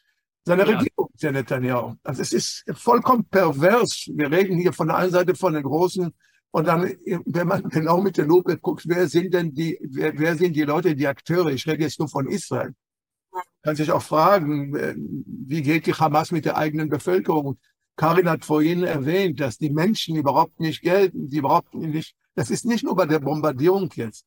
seine 0.45 0.63
ja. 0.63 0.79
Regierung, 0.79 1.11
der 1.21 1.33
Netanyahu. 1.33 1.95
Also 2.03 2.23
es 2.23 2.33
ist 2.33 2.65
vollkommen 2.73 3.25
pervers. 3.25 4.09
Wir 4.15 4.31
reden 4.31 4.59
hier 4.59 4.73
von 4.73 4.89
der 4.89 4.97
einen 4.97 5.13
Seite 5.13 5.35
von 5.35 5.53
den 5.53 5.63
großen 5.63 6.11
und 6.53 6.67
dann, 6.67 6.95
wenn 7.27 7.47
man 7.47 7.63
genau 7.69 8.01
mit 8.01 8.17
der 8.17 8.27
Lupe 8.27 8.57
guckt, 8.57 8.85
wer 8.87 9.07
sind 9.09 9.35
denn 9.35 9.53
die, 9.53 9.79
wer, 9.83 10.19
wer 10.19 10.35
sind 10.35 10.57
die 10.57 10.63
Leute, 10.63 10.97
die 10.97 11.07
Akteure? 11.07 11.49
Ich 11.49 11.67
rede 11.67 11.83
jetzt 11.83 11.99
nur 11.99 12.09
von 12.09 12.27
Israel 12.27 12.75
kann 13.63 13.77
sich 13.77 13.91
auch 13.93 14.03
fragen, 14.03 14.75
äh, 14.77 14.95
wie 14.97 15.63
geht 15.63 15.87
die 15.87 15.95
Hamas 15.95 16.31
mit 16.31 16.45
der 16.45 16.57
eigenen 16.57 16.89
Bevölkerung? 16.89 17.59
Karin 17.97 18.31
hat 18.31 18.45
vorhin 18.45 18.83
erwähnt, 18.83 19.41
dass 19.41 19.59
die 19.59 19.71
Menschen 19.71 20.17
überhaupt 20.17 20.59
nicht 20.59 20.81
gelten, 20.81 21.29
die 21.29 21.39
überhaupt 21.39 21.75
nicht, 21.75 22.15
das 22.35 22.51
ist 22.51 22.65
nicht 22.65 22.85
nur 22.85 22.97
bei 22.97 23.07
der 23.07 23.19
Bombardierung 23.19 23.91
jetzt. 23.95 24.25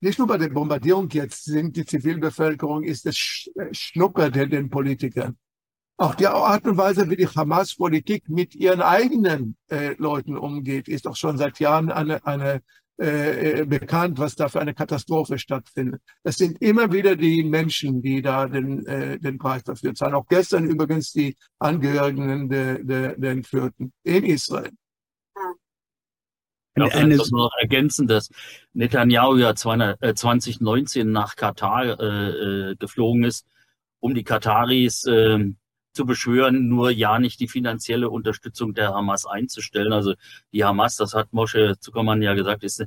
Nicht 0.00 0.18
nur 0.18 0.28
bei 0.28 0.38
der 0.38 0.48
Bombardierung 0.48 1.08
jetzt 1.10 1.44
sind 1.44 1.76
die 1.76 1.84
Zivilbevölkerung, 1.84 2.84
ist 2.84 3.06
es 3.06 3.48
äh, 3.56 3.72
schnuppert 3.72 4.34
den 4.34 4.70
Politikern. 4.70 5.36
Auch 5.96 6.14
die 6.14 6.28
Art 6.28 6.64
und 6.64 6.76
Weise, 6.76 7.10
wie 7.10 7.16
die 7.16 7.26
Hamas-Politik 7.26 8.28
mit 8.28 8.54
ihren 8.54 8.82
eigenen 8.82 9.56
äh, 9.68 9.94
Leuten 9.98 10.36
umgeht, 10.36 10.86
ist 10.86 11.08
auch 11.08 11.16
schon 11.16 11.36
seit 11.38 11.58
Jahren 11.58 11.90
eine, 11.90 12.24
eine 12.24 12.62
äh, 13.00 13.60
äh, 13.60 13.64
bekannt, 13.64 14.18
was 14.18 14.34
da 14.34 14.48
für 14.48 14.60
eine 14.60 14.74
Katastrophe 14.74 15.38
stattfindet. 15.38 16.02
Es 16.24 16.36
sind 16.36 16.60
immer 16.60 16.92
wieder 16.92 17.14
die 17.14 17.44
Menschen, 17.44 18.02
die 18.02 18.22
da 18.22 18.48
den, 18.48 18.84
äh, 18.86 19.20
den 19.20 19.38
Preis 19.38 19.62
dafür 19.62 19.94
zahlen. 19.94 20.14
Auch 20.14 20.26
gestern 20.26 20.64
übrigens 20.64 21.12
die 21.12 21.36
Angehörigen 21.60 22.48
der, 22.48 22.82
der, 22.82 23.16
der 23.16 23.30
Entführten 23.30 23.92
in 24.02 24.24
Israel. 24.24 24.72
Ich 26.74 26.92
darf 26.92 27.08
das 27.08 27.30
noch 27.30 27.52
ergänzen, 27.60 28.08
dass 28.08 28.30
Netanyahu 28.72 29.36
ja 29.36 29.54
2019 29.54 31.08
nach 31.08 31.36
Katar 31.36 32.00
äh, 32.00 32.70
äh, 32.70 32.76
geflogen 32.76 33.22
ist, 33.22 33.46
um 34.00 34.12
die 34.12 34.24
Kataris 34.24 35.04
äh, 35.04 35.52
zu 35.98 36.06
beschwören, 36.06 36.68
nur 36.68 36.92
ja 36.92 37.18
nicht 37.18 37.40
die 37.40 37.48
finanzielle 37.48 38.08
Unterstützung 38.08 38.72
der 38.72 38.94
Hamas 38.94 39.26
einzustellen. 39.26 39.92
Also 39.92 40.14
die 40.52 40.64
Hamas, 40.64 40.94
das 40.94 41.12
hat 41.12 41.32
Mosche 41.32 41.74
Zuckermann 41.80 42.22
ja 42.22 42.34
gesagt, 42.34 42.62
ist 42.62 42.86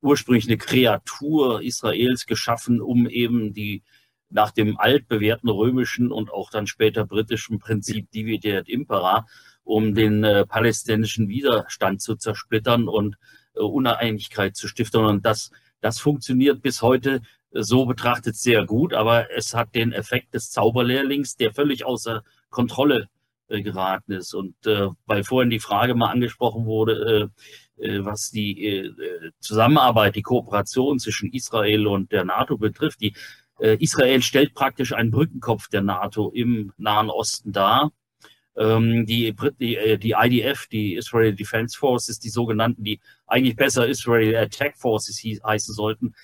ursprünglich 0.00 0.46
eine 0.46 0.56
Kreatur 0.56 1.62
Israels 1.62 2.24
geschaffen, 2.24 2.80
um 2.80 3.10
eben 3.10 3.52
die 3.52 3.82
nach 4.30 4.52
dem 4.52 4.78
altbewährten 4.78 5.50
römischen 5.50 6.10
und 6.10 6.32
auch 6.32 6.48
dann 6.48 6.66
später 6.66 7.04
britischen 7.04 7.58
Prinzip 7.58 8.10
Divide 8.10 8.64
Impera, 8.66 9.26
um 9.62 9.94
den 9.94 10.24
äh, 10.24 10.46
palästinensischen 10.46 11.28
Widerstand 11.28 12.00
zu 12.00 12.16
zersplittern 12.16 12.88
und 12.88 13.18
äh, 13.54 13.60
Uneinigkeit 13.60 14.56
zu 14.56 14.66
stiften. 14.66 15.04
Und 15.04 15.26
das, 15.26 15.50
das 15.82 16.00
funktioniert 16.00 16.62
bis 16.62 16.80
heute 16.80 17.20
so 17.50 17.84
betrachtet 17.84 18.34
sehr 18.34 18.64
gut, 18.64 18.94
aber 18.94 19.30
es 19.36 19.52
hat 19.52 19.74
den 19.74 19.92
Effekt 19.92 20.32
des 20.32 20.50
Zauberlehrlings, 20.50 21.36
der 21.36 21.52
völlig 21.52 21.84
außer 21.84 22.22
Kontrolle 22.50 23.08
äh, 23.48 23.62
geraten 23.62 24.10
ist. 24.12 24.34
Und 24.34 24.66
äh, 24.66 24.88
weil 25.06 25.22
vorhin 25.22 25.50
die 25.50 25.60
Frage 25.60 25.94
mal 25.94 26.10
angesprochen 26.10 26.66
wurde, 26.66 27.30
äh, 27.78 27.86
äh 27.86 28.04
was 28.04 28.32
die 28.32 28.66
äh, 28.66 28.92
Zusammenarbeit, 29.38 30.16
die 30.16 30.22
Kooperation 30.22 30.98
zwischen 30.98 31.32
Israel 31.32 31.86
und 31.86 32.10
der 32.10 32.24
NATO 32.24 32.58
betrifft, 32.58 33.00
die 33.00 33.14
Israel 33.58 34.20
stellt 34.20 34.52
praktisch 34.52 34.92
einen 34.92 35.10
Brückenkopf 35.10 35.68
der 35.68 35.80
NATO 35.80 36.30
im 36.34 36.74
Nahen 36.76 37.08
Osten 37.08 37.52
dar. 37.52 37.90
Ähm, 38.54 39.06
die, 39.06 39.34
die, 39.58 39.98
die 39.98 40.14
IDF, 40.18 40.66
die 40.66 40.94
Israel 40.96 41.34
Defense 41.34 41.78
Forces, 41.78 42.18
die 42.18 42.28
sogenannten, 42.28 42.84
die 42.84 43.00
eigentlich 43.26 43.56
besser 43.56 43.86
Israel 43.88 44.36
Attack 44.36 44.76
Forces 44.76 45.22
heißen 45.22 45.74
sollten, 45.74 46.14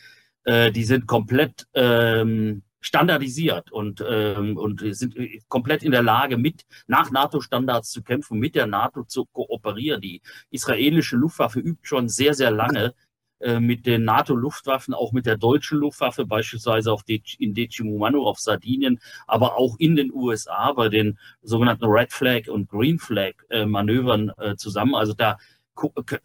die 0.46 0.84
sind 0.84 1.06
komplett 1.06 1.66
ähm, 1.72 2.62
standardisiert 2.82 3.72
und, 3.72 4.04
ähm, 4.06 4.58
und 4.58 4.82
sind 4.94 5.16
komplett 5.48 5.82
in 5.82 5.92
der 5.92 6.02
Lage, 6.02 6.36
mit 6.36 6.66
nach 6.88 7.10
NATO-Standards 7.10 7.90
zu 7.90 8.02
kämpfen, 8.02 8.38
mit 8.38 8.54
der 8.56 8.66
NATO 8.66 9.04
zu 9.04 9.24
kooperieren. 9.26 10.00
Die 10.00 10.20
israelische 10.50 11.16
Luftwaffe 11.16 11.60
übt 11.60 11.80
schon 11.82 12.08
sehr, 12.08 12.34
sehr 12.34 12.50
lange 12.50 12.94
äh, 13.38 13.60
mit 13.60 13.86
den 13.86 14.04
NATO-Luftwaffen, 14.04 14.94
auch 14.94 15.12
mit 15.12 15.26
der 15.26 15.36
deutschen 15.36 15.78
Luftwaffe, 15.78 16.26
beispielsweise 16.26 16.92
auf 16.92 17.04
De 17.04 17.22
in 17.38 17.54
Decimumano 17.54 18.26
auf 18.26 18.40
Sardinien, 18.40 19.00
aber 19.28 19.56
auch 19.56 19.76
in 19.78 19.94
den 19.94 20.12
USA 20.12 20.72
bei 20.72 20.88
den 20.88 21.18
sogenannten 21.40 21.86
Red 21.86 22.12
Flag 22.12 22.48
und 22.48 22.68
Green 22.68 22.98
Flag 22.98 23.34
äh, 23.50 23.64
Manövern 23.64 24.32
äh, 24.38 24.56
zusammen. 24.56 24.96
Also 24.96 25.14
da 25.14 25.38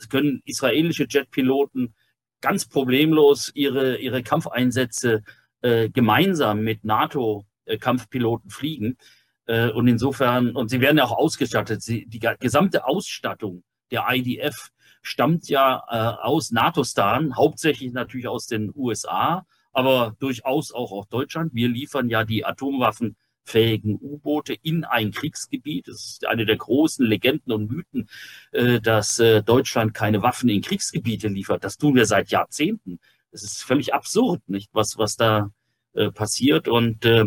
können 0.10 0.42
israelische 0.46 1.06
Jetpiloten 1.08 1.94
ganz 2.42 2.68
problemlos 2.68 3.52
ihre, 3.54 3.98
ihre 3.98 4.24
Kampfeinsätze 4.24 5.24
äh, 5.62 5.90
gemeinsam 5.90 6.62
mit 6.62 6.84
NATO-Kampfpiloten 6.84 8.50
fliegen. 8.50 8.98
Äh, 9.46 9.70
und 9.70 9.88
insofern, 9.88 10.56
und 10.56 10.70
sie 10.70 10.82
werden 10.82 10.98
ja 10.98 11.06
auch 11.06 11.18
ausgestattet, 11.18 11.82
sie, 11.82 12.06
die 12.06 12.20
gesamte 12.40 12.86
Ausstattung 12.86 13.64
der 13.92 14.06
IDF 14.10 14.70
stammt 15.02 15.48
ja 15.50 15.84
äh, 15.90 16.24
aus 16.24 16.52
NATO-Staaten, 16.52 17.36
hauptsächlich 17.36 17.94
natürlich 17.94 18.28
aus 18.28 18.48
den 18.48 18.72
USA, 18.76 19.46
aber 19.72 20.16
durchaus 20.20 20.72
auch 20.74 20.92
aus 20.92 21.08
Deutschland. 21.08 21.54
Wir 21.54 21.70
liefern 21.70 22.10
ja 22.10 22.24
die 22.24 22.46
atomwaffenfähigen 22.46 23.98
U-Boote 24.02 24.56
in 24.62 24.84
ein 24.84 25.12
Kriegsgebiet. 25.12 25.88
Das 25.88 26.04
ist 26.04 26.28
eine 26.28 26.46
der 26.46 26.58
großen 26.58 27.06
Legenden 27.06 27.54
und 27.54 27.72
Mythen, 27.72 28.10
äh, 28.52 28.82
dass 28.82 29.20
äh, 29.20 29.44
Deutschland 29.44 29.94
keine 29.94 30.22
Waffen 30.22 30.50
in 30.50 30.62
Kriegsgebiete 30.62 31.30
liefert. 31.30 31.64
Das 31.64 31.78
tun 31.78 31.96
wir 31.96 32.06
seit 32.06 32.30
Jahrzehnten. 32.32 33.00
Das 33.32 33.44
ist 33.44 33.64
völlig 33.64 33.94
absurd, 33.94 34.42
nicht, 34.48 34.70
was, 34.74 34.98
was 34.98 35.16
da 35.16 35.52
äh, 35.94 36.12
passiert. 36.12 36.68
Und 36.68 37.06
äh, 37.06 37.26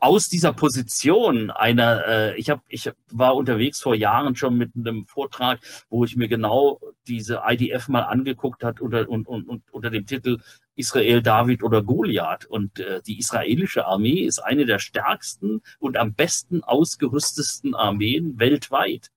aus 0.00 0.28
dieser 0.28 0.52
Position 0.52 1.50
einer, 1.50 2.06
äh, 2.06 2.36
ich, 2.36 2.50
hab, 2.50 2.62
ich 2.68 2.90
war 3.10 3.36
unterwegs 3.36 3.80
vor 3.80 3.94
Jahren 3.94 4.36
schon 4.36 4.56
mit 4.56 4.72
einem 4.74 5.06
Vortrag, 5.06 5.60
wo 5.90 6.04
ich 6.04 6.16
mir 6.16 6.28
genau 6.28 6.80
diese 7.06 7.42
IDF 7.46 7.88
mal 7.88 8.02
angeguckt 8.02 8.64
hat 8.64 8.80
unter, 8.80 9.08
und, 9.08 9.28
und, 9.28 9.48
und 9.48 9.62
unter 9.70 9.90
dem 9.90 10.06
Titel 10.06 10.38
Israel, 10.74 11.22
David 11.22 11.62
oder 11.62 11.82
Goliath. 11.82 12.46
Und 12.46 12.80
äh, 12.80 13.02
die 13.02 13.18
israelische 13.18 13.86
Armee 13.86 14.20
ist 14.20 14.38
eine 14.38 14.64
der 14.64 14.78
stärksten 14.78 15.62
und 15.78 15.96
am 15.96 16.14
besten 16.14 16.64
ausgerüstesten 16.64 17.74
Armeen 17.74 18.38
weltweit. 18.38 19.10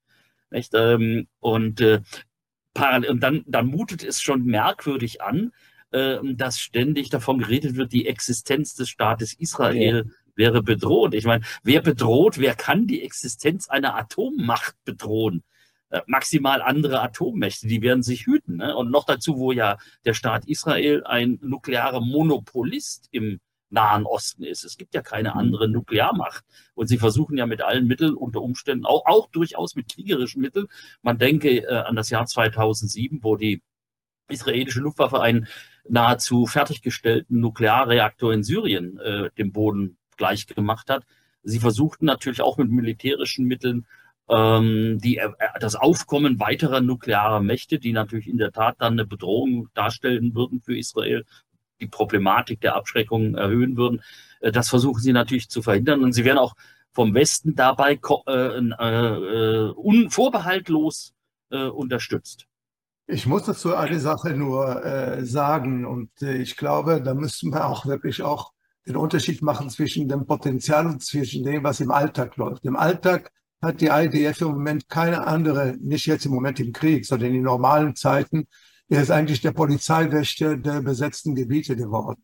Nicht? 0.52 0.74
Ähm, 0.74 1.28
und 1.40 1.82
äh, 1.82 2.02
und 3.10 3.22
dann, 3.22 3.44
dann 3.48 3.68
mutet 3.68 4.04
es 4.04 4.22
schon 4.22 4.44
merkwürdig 4.44 5.22
an, 5.22 5.52
äh, 5.92 6.18
dass 6.24 6.60
ständig 6.60 7.10
davon 7.10 7.40
geredet 7.40 7.76
wird, 7.76 7.94
die 7.94 8.08
Existenz 8.08 8.76
des 8.76 8.90
Staates 8.90 9.34
Israel 9.34 10.06
ja. 10.06 10.12
wäre 10.36 10.62
bedroht. 10.62 11.14
Ich 11.14 11.26
meine, 11.26 11.46
wer 11.64 11.82
bedroht, 11.82 12.38
wer 12.38 12.56
kann 12.56 12.88
die 12.88 13.02
Existenz 13.02 13.70
einer 13.70 13.96
Atommacht 13.96 14.76
bedrohen? 14.84 15.44
Äh, 15.90 16.02
maximal 16.08 16.62
andere 16.62 17.02
Atommächte, 17.02 17.68
die 17.68 17.82
werden 17.82 18.04
sich 18.04 18.26
hüten. 18.26 18.58
Ne? 18.58 18.76
Und 18.76 18.92
noch 18.92 19.06
dazu, 19.06 19.38
wo 19.38 19.52
ja 19.52 19.78
der 20.04 20.14
Staat 20.14 20.46
Israel 20.48 21.04
ein 21.06 21.40
nuklearer 21.42 22.02
Monopolist 22.02 23.08
im 23.12 23.40
Nahen 23.70 24.06
Osten 24.06 24.44
ist. 24.44 24.64
Es 24.64 24.78
gibt 24.78 24.94
ja 24.94 25.02
keine 25.02 25.32
Mhm. 25.32 25.38
andere 25.40 25.68
Nuklearmacht. 25.70 26.44
Und 26.74 26.88
sie 26.88 26.98
versuchen 26.98 27.38
ja 27.38 27.46
mit 27.46 27.62
allen 27.62 27.88
Mitteln, 27.88 28.16
unter 28.16 28.42
Umständen, 28.42 28.86
auch, 28.86 29.06
auch 29.06 29.30
durchaus 29.30 29.76
mit 29.76 29.94
kriegerischen 29.94 30.42
Mitteln. 30.42 30.68
Man 31.02 31.18
denke 31.18 31.64
äh, 31.64 31.68
an 31.68 31.96
das 31.96 32.10
Jahr 32.10 32.26
2007, 32.26 33.20
wo 33.24 33.36
die 33.36 33.62
israelische 34.28 34.80
Luftwaffe 34.80 35.22
einen 35.22 35.48
nahezu 35.88 36.46
fertiggestellten 36.48 37.40
Nuklearreaktor 37.40 38.34
in 38.34 38.44
Syrien 38.44 38.98
äh, 39.00 39.30
dem 39.38 39.52
Boden 39.52 39.98
gleich 40.18 40.48
gemacht 40.48 40.90
hat. 40.90 41.04
Sie 41.44 41.60
versuchten 41.60 42.06
natürlich 42.06 42.42
auch 42.42 42.58
mit 42.58 42.72
militärischen 42.72 43.46
Mitteln 43.46 43.86
ähm, 44.30 44.98
die, 45.00 45.18
äh, 45.18 45.30
das 45.60 45.76
Aufkommen 45.76 46.40
weiterer 46.40 46.82
nuklearer 46.82 47.40
Mächte, 47.40 47.78
die 47.78 47.94
natürlich 47.94 48.28
in 48.28 48.38
der 48.38 48.52
Tat 48.52 48.78
dann 48.80 48.94
eine 48.94 49.06
Bedrohung 49.06 49.70
darstellen 49.76 50.34
würden 50.34 50.62
für 50.62 50.76
Israel, 50.76 51.26
die 51.80 51.88
Problematik 51.88 52.62
der 52.62 52.76
Abschreckung 52.76 53.36
erhöhen 53.36 53.78
würden. 53.78 54.02
Äh, 54.40 54.52
das 54.52 54.70
versuchen 54.70 55.02
sie 55.02 55.14
natürlich 55.14 55.50
zu 55.50 55.62
verhindern. 55.62 56.04
Und 56.04 56.14
sie 56.14 56.26
werden 56.26 56.40
auch 56.40 56.56
vom 56.92 57.14
Westen 57.14 57.56
dabei 57.56 58.00
äh, 58.28 58.32
äh, 58.32 59.70
unvorbehaltlos 59.72 61.14
unterstützt. 61.52 62.48
Ich 63.08 63.28
muss 63.28 63.44
dazu 63.44 63.76
eine 63.76 64.00
Sache 64.00 64.32
nur 64.32 64.84
äh, 64.84 65.24
sagen 65.24 65.86
und 65.86 66.10
äh, 66.24 66.38
ich 66.38 66.58
glaube, 66.58 67.02
da 67.04 67.14
müssen 67.14 67.54
wir 67.54 67.68
auch 67.68 67.86
wirklich 67.86 68.24
auch 68.24 68.52
den 68.88 68.96
Unterschied 68.96 69.44
machen 69.44 69.70
zwischen 69.70 70.08
dem 70.08 70.26
Potenzial 70.26 70.88
und 70.88 71.04
zwischen 71.04 71.44
dem, 71.44 71.64
was 71.64 71.82
im 71.82 71.92
Alltag 71.92 72.36
läuft. 72.38 72.66
Im 72.66 72.76
Alltag 72.76 73.32
hat 73.62 73.80
die 73.82 73.88
IDF 73.88 74.42
im 74.42 74.50
Moment 74.50 74.90
keine 74.90 75.28
andere, 75.28 75.78
nicht 75.80 76.08
jetzt 76.08 76.26
im 76.26 76.32
Moment 76.32 76.60
im 76.60 76.74
Krieg, 76.74 77.06
sondern 77.06 77.34
in 77.34 77.44
normalen 77.44 77.96
Zeiten, 77.96 78.48
er 78.90 79.02
ist 79.02 79.12
eigentlich 79.12 79.42
der 79.42 79.52
Polizeiwächter 79.52 80.58
der 80.58 80.82
besetzten 80.82 81.36
Gebiete 81.36 81.76
geworden. 81.76 82.24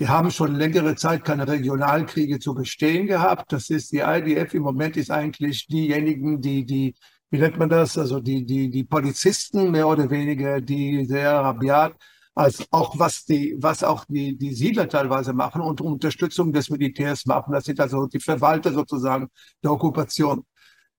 Die 0.00 0.08
haben 0.08 0.30
schon 0.30 0.56
längere 0.56 0.96
Zeit 0.96 1.24
keine 1.24 1.46
Regionalkriege 1.46 2.40
zu 2.40 2.54
bestehen 2.54 3.06
gehabt. 3.06 3.52
Das 3.52 3.70
ist 3.70 3.92
die 3.92 4.00
IDF 4.00 4.54
im 4.54 4.62
Moment 4.62 4.96
ist 4.96 5.10
eigentlich 5.10 5.66
diejenigen, 5.68 6.40
die 6.40 6.64
die 6.66 6.94
wie 7.34 7.40
nennt 7.40 7.58
man 7.58 7.68
das? 7.68 7.98
Also 7.98 8.20
die, 8.20 8.46
die, 8.46 8.70
die 8.70 8.84
Polizisten 8.84 9.72
mehr 9.72 9.88
oder 9.88 10.08
weniger, 10.08 10.60
die 10.60 11.04
sehr 11.04 11.32
rabiat, 11.32 11.92
als 12.32 12.64
auch 12.70 12.96
was 12.96 13.24
die, 13.24 13.56
was 13.58 13.82
auch 13.82 14.04
die, 14.04 14.38
die 14.38 14.54
Siedler 14.54 14.88
teilweise 14.88 15.32
machen 15.32 15.60
und 15.60 15.80
Unterstützung 15.80 16.52
des 16.52 16.70
Militärs 16.70 17.26
machen. 17.26 17.52
Das 17.52 17.64
sind 17.64 17.80
also 17.80 18.06
die 18.06 18.20
Verwalter 18.20 18.72
sozusagen 18.72 19.26
der 19.64 19.72
Okkupation. 19.72 20.44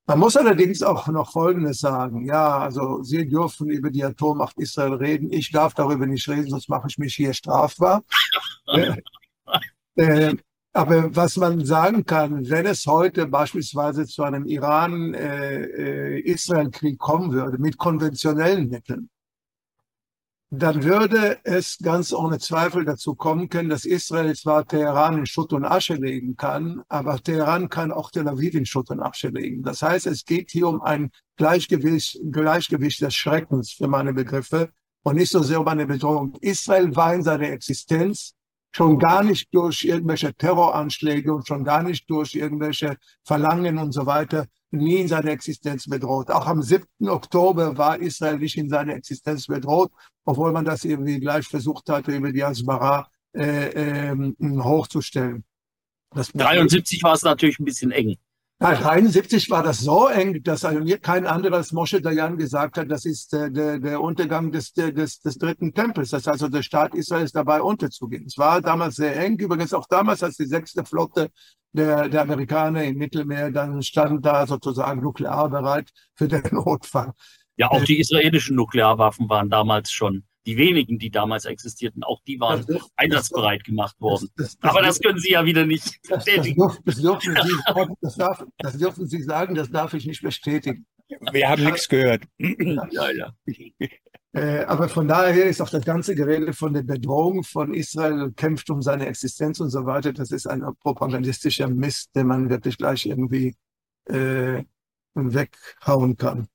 Man 0.08 0.20
muss 0.20 0.36
allerdings 0.36 0.84
auch 0.84 1.08
noch 1.08 1.32
Folgendes 1.32 1.80
sagen. 1.80 2.26
Ja, 2.26 2.58
also 2.58 3.02
Sie 3.02 3.28
dürfen 3.28 3.68
über 3.68 3.90
die 3.90 4.04
Atommacht 4.04 4.56
Israel 4.58 4.94
reden. 4.94 5.32
Ich 5.32 5.50
darf 5.50 5.74
darüber 5.74 6.06
nicht 6.06 6.28
reden, 6.28 6.48
sonst 6.48 6.68
mache 6.68 6.86
ich 6.88 6.96
mich 6.96 7.16
hier 7.16 7.34
strafbar. 7.34 8.04
äh, 8.68 9.02
äh, 9.96 10.36
aber 10.72 11.16
was 11.16 11.36
man 11.38 11.64
sagen 11.64 12.04
kann, 12.04 12.48
wenn 12.48 12.66
es 12.66 12.86
heute 12.86 13.26
beispielsweise 13.26 14.06
zu 14.06 14.22
einem 14.22 14.44
Iran-Israel-Krieg 14.44 16.94
äh, 16.94 16.98
kommen 16.98 17.32
würde 17.32 17.58
mit 17.58 17.76
konventionellen 17.78 18.68
Mitteln, 18.68 19.10
dann 20.50 20.84
würde 20.84 21.38
es 21.42 21.78
ganz 21.78 22.12
ohne 22.12 22.38
Zweifel 22.38 22.84
dazu 22.84 23.16
kommen 23.16 23.48
können, 23.48 23.68
dass 23.68 23.84
Israel 23.84 24.34
zwar 24.36 24.66
Teheran 24.66 25.18
in 25.18 25.26
Schutt 25.26 25.52
und 25.52 25.64
Asche 25.64 25.94
legen 25.94 26.36
kann, 26.36 26.82
aber 26.88 27.20
Teheran 27.20 27.68
kann 27.68 27.90
auch 27.90 28.12
Tel 28.12 28.28
Aviv 28.28 28.54
in 28.54 28.64
Schutt 28.64 28.90
und 28.90 29.00
Asche 29.00 29.28
legen. 29.28 29.64
Das 29.64 29.82
heißt, 29.82 30.06
es 30.06 30.24
geht 30.24 30.52
hier 30.52 30.68
um 30.68 30.82
ein 30.82 31.10
Gleichgewicht, 31.36 32.20
Gleichgewicht 32.30 33.00
des 33.00 33.14
Schreckens 33.14 33.72
für 33.72 33.88
meine 33.88 34.14
Begriffe 34.14 34.70
und 35.02 35.16
nicht 35.16 35.32
so 35.32 35.42
sehr 35.42 35.60
um 35.60 35.66
eine 35.66 35.86
Bedrohung. 35.86 36.36
Israel 36.40 36.94
war 36.94 37.12
in 37.12 37.22
seiner 37.22 37.50
Existenz 37.50 38.35
schon 38.76 38.98
gar 38.98 39.24
nicht 39.24 39.48
durch 39.52 39.84
irgendwelche 39.84 40.34
Terroranschläge 40.34 41.32
und 41.32 41.48
schon 41.48 41.64
gar 41.64 41.82
nicht 41.82 42.08
durch 42.10 42.34
irgendwelche 42.34 42.98
Verlangen 43.24 43.78
und 43.78 43.92
so 43.92 44.04
weiter 44.04 44.46
nie 44.70 44.96
in 44.96 45.08
seiner 45.08 45.30
Existenz 45.30 45.86
bedroht. 45.86 46.30
Auch 46.30 46.46
am 46.46 46.60
7. 46.60 46.84
Oktober 47.08 47.78
war 47.78 47.98
Israel 47.98 48.38
nicht 48.38 48.58
in 48.58 48.68
seiner 48.68 48.94
Existenz 48.94 49.46
bedroht, 49.46 49.90
obwohl 50.26 50.52
man 50.52 50.66
das 50.66 50.84
irgendwie 50.84 51.18
gleich 51.18 51.46
versucht 51.46 51.88
hatte, 51.88 52.14
über 52.14 52.30
die 52.30 52.44
Asmara 52.44 53.08
äh, 53.34 54.10
äh, 54.10 54.34
hochzustellen. 54.62 55.44
Das 56.10 56.30
73 56.32 57.02
war 57.02 57.14
es 57.14 57.22
natürlich 57.22 57.58
ein 57.58 57.64
bisschen 57.64 57.92
eng. 57.92 58.16
Ja, 58.58 58.74
73 58.74 59.50
war 59.50 59.62
das 59.62 59.80
so 59.80 60.08
eng, 60.08 60.42
dass 60.42 60.64
also 60.64 60.82
kein 61.02 61.26
anderer 61.26 61.56
als 61.56 61.72
Moshe 61.72 62.00
Dayan 62.00 62.38
gesagt 62.38 62.78
hat, 62.78 62.90
das 62.90 63.04
ist 63.04 63.34
äh, 63.34 63.50
der, 63.50 63.78
der 63.78 64.00
Untergang 64.00 64.50
des, 64.50 64.72
des, 64.72 65.20
des 65.20 65.36
dritten 65.36 65.74
Tempels. 65.74 66.08
Das 66.08 66.26
heißt 66.26 66.28
also, 66.28 66.48
der 66.48 66.62
Staat 66.62 66.94
Israel 66.94 67.24
ist 67.24 67.36
dabei 67.36 67.60
unterzugehen. 67.60 68.24
Es 68.26 68.38
war 68.38 68.62
damals 68.62 68.96
sehr 68.96 69.14
eng, 69.14 69.38
übrigens 69.38 69.74
auch 69.74 69.86
damals, 69.86 70.22
als 70.22 70.38
die 70.38 70.46
sechste 70.46 70.86
Flotte 70.86 71.28
der, 71.72 72.08
der 72.08 72.22
Amerikaner 72.22 72.84
im 72.84 72.96
Mittelmeer 72.96 73.50
dann 73.50 73.82
stand 73.82 74.24
da 74.24 74.46
sozusagen 74.46 75.02
nuklearbereit 75.02 75.90
für 76.14 76.26
den 76.26 76.42
Notfall. 76.52 77.12
Ja, 77.56 77.70
auch 77.70 77.84
die 77.84 78.00
israelischen 78.00 78.56
Nuklearwaffen 78.56 79.28
waren 79.28 79.50
damals 79.50 79.90
schon 79.90 80.24
die 80.46 80.56
wenigen, 80.56 80.98
die 80.98 81.10
damals 81.10 81.44
existierten, 81.44 82.04
auch 82.04 82.20
die 82.26 82.38
waren 82.38 82.64
das, 82.66 82.90
einsatzbereit 82.96 83.64
gemacht 83.64 84.00
worden. 84.00 84.28
Das, 84.36 84.56
das, 84.56 84.70
Aber 84.70 84.82
das 84.82 85.00
können 85.00 85.18
Sie 85.18 85.32
ja 85.32 85.44
wieder 85.44 85.66
nicht 85.66 86.00
bestätigen. 86.08 86.62
Das, 86.84 86.96
dürfen 86.96 87.36
Sie, 87.42 87.56
das, 88.00 88.14
darf, 88.16 88.44
das 88.58 88.78
dürfen 88.78 89.06
Sie 89.06 89.22
sagen, 89.22 89.54
das 89.54 89.70
darf 89.70 89.92
ich 89.94 90.06
nicht 90.06 90.22
bestätigen. 90.22 90.86
Wir 91.32 91.48
haben 91.48 91.64
nichts 91.64 91.88
gehört. 91.88 92.24
Ja, 92.38 93.10
ja. 93.10 93.32
Äh, 94.32 94.64
aber 94.64 94.88
von 94.88 95.08
daher 95.08 95.46
ist 95.46 95.62
auch 95.62 95.70
das 95.70 95.84
ganze 95.84 96.14
Gerede 96.14 96.52
von 96.52 96.74
der 96.74 96.82
Bedrohung 96.82 97.42
von 97.42 97.72
Israel 97.72 98.32
kämpft 98.32 98.68
um 98.70 98.82
seine 98.82 99.06
Existenz 99.06 99.60
und 99.60 99.70
so 99.70 99.86
weiter. 99.86 100.12
Das 100.12 100.30
ist 100.30 100.46
ein 100.46 100.62
propagandistischer 100.80 101.68
Mist, 101.68 102.14
den 102.14 102.26
man 102.26 102.50
wirklich 102.50 102.76
gleich 102.76 103.06
irgendwie 103.06 103.56
äh, 104.04 104.62
weghauen 105.14 106.16
kann. 106.16 106.48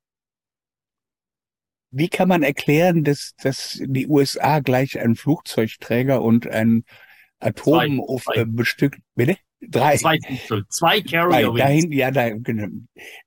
Wie 1.91 2.07
kann 2.07 2.29
man 2.29 2.41
erklären, 2.41 3.03
dass, 3.03 3.33
dass 3.41 3.79
die 3.83 4.07
USA 4.07 4.59
gleich 4.59 4.99
einen 4.99 5.15
Flugzeugträger 5.15 6.21
und 6.21 6.47
ein 6.47 6.85
Atom 7.39 8.01
äh, 8.33 8.45
bestückt, 8.45 8.99
bitte? 9.15 9.37
Drei. 9.61 9.97
Zwei, 9.97 10.17
zwei 10.69 11.01
Carrier 11.01 11.53
dahin, 11.53 11.91
ja, 11.91 12.09
da, 12.09 12.29
genau, 12.29 12.67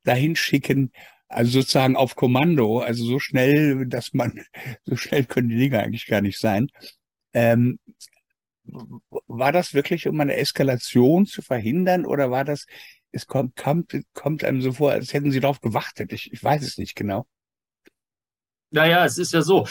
dahin 0.02 0.34
schicken, 0.34 0.90
also 1.28 1.60
sozusagen 1.60 1.96
auf 1.96 2.16
Kommando, 2.16 2.80
also 2.80 3.04
so 3.04 3.18
schnell, 3.18 3.86
dass 3.86 4.14
man, 4.14 4.40
so 4.84 4.96
schnell 4.96 5.24
können 5.24 5.48
die 5.48 5.56
Dinge 5.56 5.80
eigentlich 5.80 6.06
gar 6.06 6.20
nicht 6.20 6.38
sein. 6.38 6.68
Ähm, 7.34 7.78
war 9.26 9.52
das 9.52 9.74
wirklich, 9.74 10.08
um 10.08 10.20
eine 10.20 10.36
Eskalation 10.36 11.26
zu 11.26 11.42
verhindern 11.42 12.06
oder 12.06 12.30
war 12.30 12.44
das, 12.44 12.66
es 13.12 13.26
kommt, 13.26 13.56
kommt, 13.56 13.96
kommt 14.14 14.42
einem 14.42 14.62
so 14.62 14.72
vor, 14.72 14.92
als 14.92 15.12
hätten 15.12 15.30
sie 15.30 15.40
darauf 15.40 15.60
gewartet? 15.60 16.12
Ich, 16.12 16.32
ich 16.32 16.42
weiß 16.42 16.62
es 16.62 16.78
nicht 16.78 16.96
genau. 16.96 17.26
Naja, 18.74 19.04
es 19.04 19.18
ist 19.18 19.32
ja 19.32 19.40
so. 19.40 19.68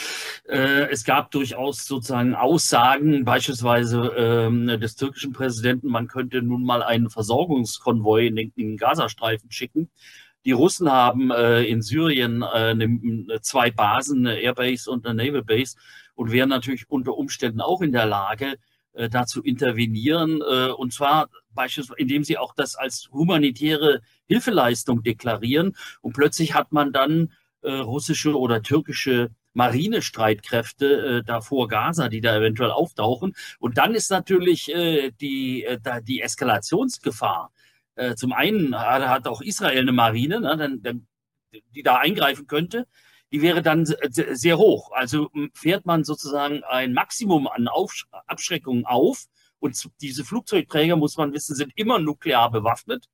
Äh, 0.47 0.89
es 0.89 1.03
gab 1.03 1.29
durchaus 1.31 1.85
sozusagen 1.85 2.35
Aussagen, 2.35 3.25
beispielsweise 3.25 4.13
ähm, 4.15 4.67
des 4.79 4.95
türkischen 4.95 5.33
Präsidenten, 5.33 5.89
man 5.89 6.07
könnte 6.07 6.41
nun 6.41 6.63
mal 6.63 6.81
einen 6.81 7.09
Versorgungskonvoi 7.09 8.27
in 8.27 8.53
den, 8.55 8.77
Gazastreifen 8.77 9.51
schicken. 9.51 9.89
Die 10.45 10.53
Russen 10.53 10.89
haben 10.89 11.31
äh, 11.31 11.63
in 11.63 11.81
Syrien 11.81 12.43
äh, 12.43 12.75
ne, 12.75 13.41
zwei 13.41 13.71
Basen, 13.71 14.25
eine 14.25 14.39
Airbase 14.39 14.89
und 14.89 15.05
eine 15.05 15.21
Naval 15.21 15.43
Base 15.43 15.75
und 16.15 16.31
wären 16.31 16.47
natürlich 16.47 16.89
unter 16.89 17.17
Umständen 17.17 17.59
auch 17.59 17.81
in 17.81 17.91
der 17.91 18.05
Lage, 18.05 18.55
da 19.09 19.25
zu 19.25 19.41
intervenieren. 19.41 20.43
Und 20.43 20.93
zwar 20.93 21.27
beispielsweise, 21.49 21.99
indem 21.99 22.23
sie 22.23 22.37
auch 22.37 22.53
das 22.53 22.75
als 22.75 23.09
humanitäre 23.11 24.01
Hilfeleistung 24.27 25.01
deklarieren. 25.01 25.75
Und 26.01 26.13
plötzlich 26.13 26.53
hat 26.53 26.71
man 26.71 26.93
dann 26.93 27.31
russische 27.69 28.37
oder 28.37 28.61
türkische 28.61 29.31
Marinestreitkräfte 29.53 31.19
äh, 31.19 31.23
da 31.23 31.41
vor 31.41 31.67
Gaza, 31.67 32.09
die 32.09 32.21
da 32.21 32.35
eventuell 32.35 32.71
auftauchen. 32.71 33.35
Und 33.59 33.77
dann 33.77 33.95
ist 33.95 34.11
natürlich 34.11 34.73
äh, 34.73 35.11
die, 35.11 35.63
äh, 35.63 35.79
die 36.03 36.21
Eskalationsgefahr. 36.21 37.51
Äh, 37.95 38.15
zum 38.15 38.33
einen 38.33 38.77
hat, 38.77 39.07
hat 39.07 39.27
auch 39.27 39.41
Israel 39.41 39.79
eine 39.79 39.91
Marine, 39.91 40.41
ne, 40.41 40.57
dann, 40.57 40.81
dann, 40.81 41.07
die 41.75 41.83
da 41.83 41.97
eingreifen 41.97 42.47
könnte. 42.47 42.87
Die 43.31 43.41
wäre 43.41 43.63
dann 43.63 43.85
sehr 43.85 44.59
hoch. 44.59 44.91
Also 44.91 45.31
fährt 45.55 45.87
man 45.87 46.03
sozusagen 46.03 46.63
ein 46.63 46.93
Maximum 46.93 47.47
an 47.47 47.67
Auf 47.67 48.03
Abschreckungen 48.27 48.85
auf. 48.85 49.25
Und 49.57 49.89
diese 50.01 50.23
Flugzeugträger, 50.23 50.97
muss 50.97 51.17
man 51.17 51.33
wissen, 51.33 51.55
sind 51.55 51.71
immer 51.75 51.97
nuklear 51.97 52.51
bewaffnet. 52.51 53.07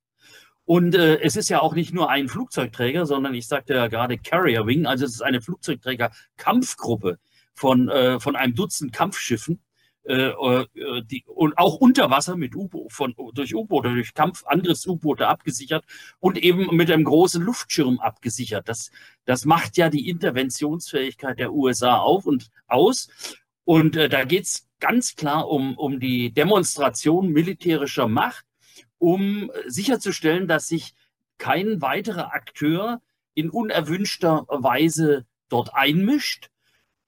Und 0.64 0.94
äh, 0.94 1.20
es 1.20 1.36
ist 1.36 1.48
ja 1.48 1.60
auch 1.60 1.74
nicht 1.74 1.92
nur 1.92 2.10
ein 2.10 2.28
Flugzeugträger, 2.28 3.06
sondern 3.06 3.34
ich 3.34 3.48
sagte 3.48 3.74
ja 3.74 3.88
gerade 3.88 4.18
Carrier 4.18 4.66
Wing, 4.66 4.86
also 4.86 5.04
es 5.04 5.12
ist 5.12 5.22
eine 5.22 5.40
Flugzeugträger-Kampfgruppe 5.40 7.18
von, 7.54 7.88
äh, 7.88 8.20
von 8.20 8.36
einem 8.36 8.54
Dutzend 8.54 8.92
Kampfschiffen. 8.92 9.60
Äh, 10.04 10.32
die, 11.04 11.24
und 11.26 11.58
auch 11.58 11.76
unter 11.76 12.10
Wasser 12.10 12.36
mit 12.36 12.56
U-Boot, 12.56 12.90
von, 12.90 13.14
durch 13.34 13.54
U-Boote, 13.54 13.92
durch 13.92 14.14
Kampfangriffs-U-Boote 14.14 15.28
abgesichert 15.28 15.84
und 16.20 16.38
eben 16.38 16.74
mit 16.74 16.90
einem 16.90 17.04
großen 17.04 17.42
Luftschirm 17.42 18.00
abgesichert. 18.00 18.68
Das, 18.68 18.90
das 19.26 19.44
macht 19.44 19.76
ja 19.76 19.90
die 19.90 20.08
Interventionsfähigkeit 20.08 21.38
der 21.38 21.52
USA 21.52 21.98
auf 21.98 22.26
und 22.26 22.50
aus. 22.66 23.08
Und 23.64 23.96
äh, 23.96 24.08
da 24.08 24.24
geht's 24.24 24.68
ganz 24.80 25.14
klar 25.14 25.48
um, 25.48 25.76
um 25.76 26.00
die 26.00 26.32
Demonstration 26.32 27.28
militärischer 27.28 28.08
Macht, 28.08 28.44
um 29.00 29.50
sicherzustellen, 29.66 30.46
dass 30.46 30.68
sich 30.68 30.94
kein 31.38 31.80
weiterer 31.80 32.34
Akteur 32.34 33.00
in 33.34 33.50
unerwünschter 33.50 34.46
Weise 34.48 35.26
dort 35.48 35.74
einmischt 35.74 36.50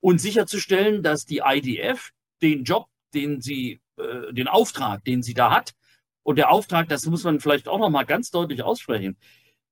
und 0.01 0.20
sicherzustellen, 0.20 1.03
dass 1.03 1.26
die 1.26 1.43
IDF 1.45 2.11
den 2.40 2.64
Job, 2.64 2.88
den 3.14 3.40
sie, 3.40 3.80
äh, 3.99 4.32
den 4.32 4.49
Auftrag, 4.49 5.05
den 5.05 5.22
sie 5.22 5.34
da 5.34 5.51
hat, 5.51 5.74
und 6.24 6.36
der 6.36 6.51
Auftrag, 6.51 6.88
das 6.88 7.05
muss 7.07 7.24
man 7.24 7.40
vielleicht 7.40 7.68
auch 7.68 7.78
noch 7.78 7.90
mal 7.90 8.05
ganz 8.05 8.30
deutlich 8.30 8.62
aussprechen. 8.62 9.16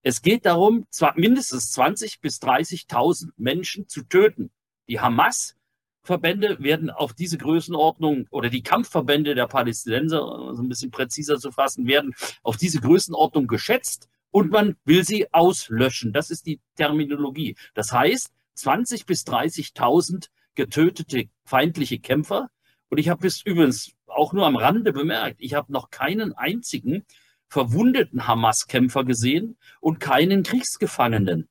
Es 0.03 0.21
geht 0.21 0.47
darum, 0.47 0.87
zwar 0.91 1.15
mindestens 1.17 1.71
20 1.73 2.21
bis 2.21 2.41
30.000 2.41 3.31
Menschen 3.37 3.89
zu 3.89 4.03
töten. 4.03 4.51
Die 4.89 5.01
Hamas 5.01 5.57
Verbände 6.03 6.57
werden 6.61 6.91
auf 6.91 7.13
diese 7.13 7.39
Größenordnung 7.39 8.27
oder 8.31 8.49
die 8.49 8.63
Kampfverbände 8.63 9.35
der 9.35 9.47
Palästinenser, 9.47 10.23
also 10.23 10.63
ein 10.63 10.69
bisschen 10.69 10.91
präziser 10.91 11.39
zu 11.39 11.53
fassen, 11.53 11.87
werden 11.87 12.15
auf 12.43 12.57
diese 12.57 12.81
Größenordnung 12.81 13.47
geschätzt 13.47 14.09
und 14.31 14.51
man 14.51 14.77
will 14.85 15.05
sie 15.05 15.33
auslöschen. 15.33 16.13
Das 16.13 16.31
ist 16.31 16.47
die 16.47 16.61
Terminologie. 16.77 17.57
Das 17.75 17.93
heißt, 17.93 18.31
20 18.55 19.07
bis 19.07 19.25
30.000 19.27 20.29
getötete 20.55 21.29
feindliche 21.45 21.99
Kämpfer. 21.99 22.51
Und 22.89 22.99
ich 22.99 23.09
habe 23.09 23.27
es 23.27 23.45
übrigens 23.45 23.93
auch 24.07 24.33
nur 24.33 24.47
am 24.47 24.57
Rande 24.57 24.93
bemerkt, 24.93 25.37
ich 25.41 25.55
habe 25.55 25.73
noch 25.73 25.91
keinen 25.91 26.33
einzigen 26.33 27.05
verwundeten 27.49 28.27
Hamas-Kämpfer 28.27 29.05
gesehen 29.05 29.57
und 29.81 29.99
keinen 29.99 30.43
Kriegsgefangenen. 30.43 31.49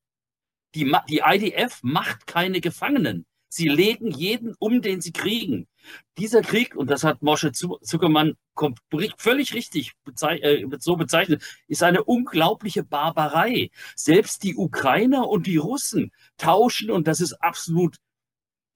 Die, 0.76 0.92
die 1.10 1.22
IDF 1.26 1.80
macht 1.82 2.28
keine 2.28 2.62
Gefangenen. 2.62 3.26
Sie 3.50 3.68
legen 3.68 4.12
jeden 4.12 4.56
um, 4.60 4.82
den 4.82 5.02
sie 5.02 5.12
kriegen. 5.12 5.68
Dieser 6.18 6.42
Krieg, 6.42 6.76
und 6.76 6.90
das 6.90 7.04
hat 7.04 7.22
Mosche 7.22 7.52
Zuckermann 7.52 8.36
völlig 9.18 9.54
richtig 9.54 9.94
äh, 10.22 10.66
so 10.78 10.96
bezeichnet, 10.96 11.44
ist 11.68 11.82
eine 11.82 12.04
unglaubliche 12.04 12.84
Barbarei. 12.84 13.72
Selbst 13.96 14.44
die 14.44 14.56
Ukrainer 14.56 15.28
und 15.28 15.48
die 15.48 15.58
Russen 15.58 16.12
tauschen, 16.38 16.92
und 16.92 17.08
das 17.08 17.22
ist 17.22 17.34
absolut 17.34 17.96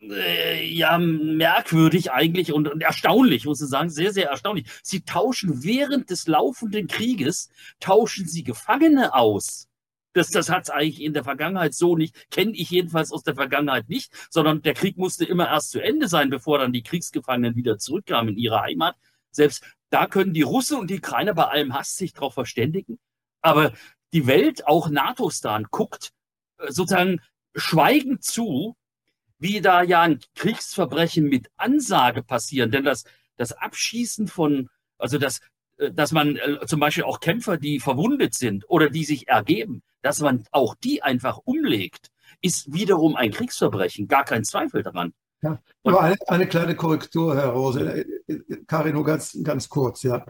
äh, 0.01 0.65
ja 0.65 0.97
merkwürdig 0.97 2.11
eigentlich 2.11 2.51
und, 2.51 2.67
und 2.67 2.81
erstaunlich, 2.81 3.45
muss 3.45 3.61
ich 3.61 3.69
sagen, 3.69 3.89
sehr, 3.89 4.11
sehr 4.11 4.29
erstaunlich. 4.29 4.67
Sie 4.81 5.01
tauschen 5.01 5.63
während 5.63 6.09
des 6.09 6.27
laufenden 6.27 6.87
Krieges, 6.87 7.49
tauschen 7.79 8.27
sie 8.27 8.43
Gefangene 8.43 9.13
aus. 9.13 9.67
Das, 10.13 10.29
das 10.29 10.49
hat 10.49 10.63
es 10.63 10.69
eigentlich 10.69 11.01
in 11.01 11.13
der 11.13 11.23
Vergangenheit 11.23 11.73
so 11.73 11.95
nicht, 11.95 12.29
kenne 12.29 12.51
ich 12.53 12.69
jedenfalls 12.69 13.11
aus 13.11 13.23
der 13.23 13.35
Vergangenheit 13.35 13.89
nicht, 13.89 14.13
sondern 14.29 14.61
der 14.61 14.75
Krieg 14.75 14.97
musste 14.97 15.25
immer 15.25 15.47
erst 15.47 15.71
zu 15.71 15.81
Ende 15.81 16.07
sein, 16.07 16.29
bevor 16.29 16.59
dann 16.59 16.71
die 16.71 16.83
Kriegsgefangenen 16.83 17.55
wieder 17.55 17.77
zurückkamen 17.77 18.33
in 18.33 18.37
ihre 18.37 18.61
Heimat. 18.61 18.95
Selbst 19.31 19.63
da 19.89 20.07
können 20.07 20.33
die 20.33 20.43
Russen 20.43 20.77
und 20.79 20.89
die 20.89 20.97
Ukrainer 20.97 21.33
bei 21.33 21.45
allem 21.45 21.73
Hass 21.73 21.95
sich 21.95 22.13
darauf 22.13 22.33
verständigen. 22.33 22.99
Aber 23.41 23.73
die 24.13 24.27
Welt, 24.27 24.67
auch 24.67 24.89
NATO-Stan, 24.89 25.67
guckt 25.69 26.11
äh, 26.59 26.71
sozusagen 26.71 27.19
schweigend 27.55 28.23
zu, 28.23 28.75
wie 29.39 29.61
da 29.61 29.83
ja 29.83 30.01
ein 30.01 30.19
Kriegsverbrechen 30.35 31.25
mit 31.25 31.49
Ansage 31.57 32.23
passieren. 32.23 32.71
Denn 32.71 32.83
das, 32.83 33.03
das 33.35 33.51
Abschießen 33.51 34.27
von, 34.27 34.69
also 34.97 35.17
das, 35.17 35.41
äh, 35.77 35.91
dass 35.91 36.11
man 36.11 36.37
äh, 36.37 36.65
zum 36.65 36.79
Beispiel 36.79 37.03
auch 37.03 37.19
Kämpfer, 37.19 37.57
die 37.57 37.79
verwundet 37.79 38.35
sind 38.35 38.65
oder 38.69 38.89
die 38.89 39.05
sich 39.05 39.27
ergeben, 39.27 39.83
dass 40.03 40.19
man 40.19 40.43
auch 40.51 40.75
die 40.75 41.01
einfach 41.01 41.39
umlegt, 41.45 42.09
ist 42.41 42.71
wiederum 42.71 43.15
ein 43.15 43.31
Kriegsverbrechen, 43.31 44.07
gar 44.07 44.25
kein 44.25 44.43
Zweifel 44.43 44.83
daran. 44.83 45.13
Ja, 45.41 45.59
nur 45.83 46.01
eine, 46.01 46.15
eine, 46.27 46.47
kleine 46.47 46.75
Korrektur, 46.75 47.35
Herr 47.35 47.49
Rose. 47.49 48.05
Karin, 48.67 48.93
nur 48.93 49.03
ganz, 49.03 49.37
ganz 49.43 49.67
kurz, 49.67 50.03
ja. 50.03 50.25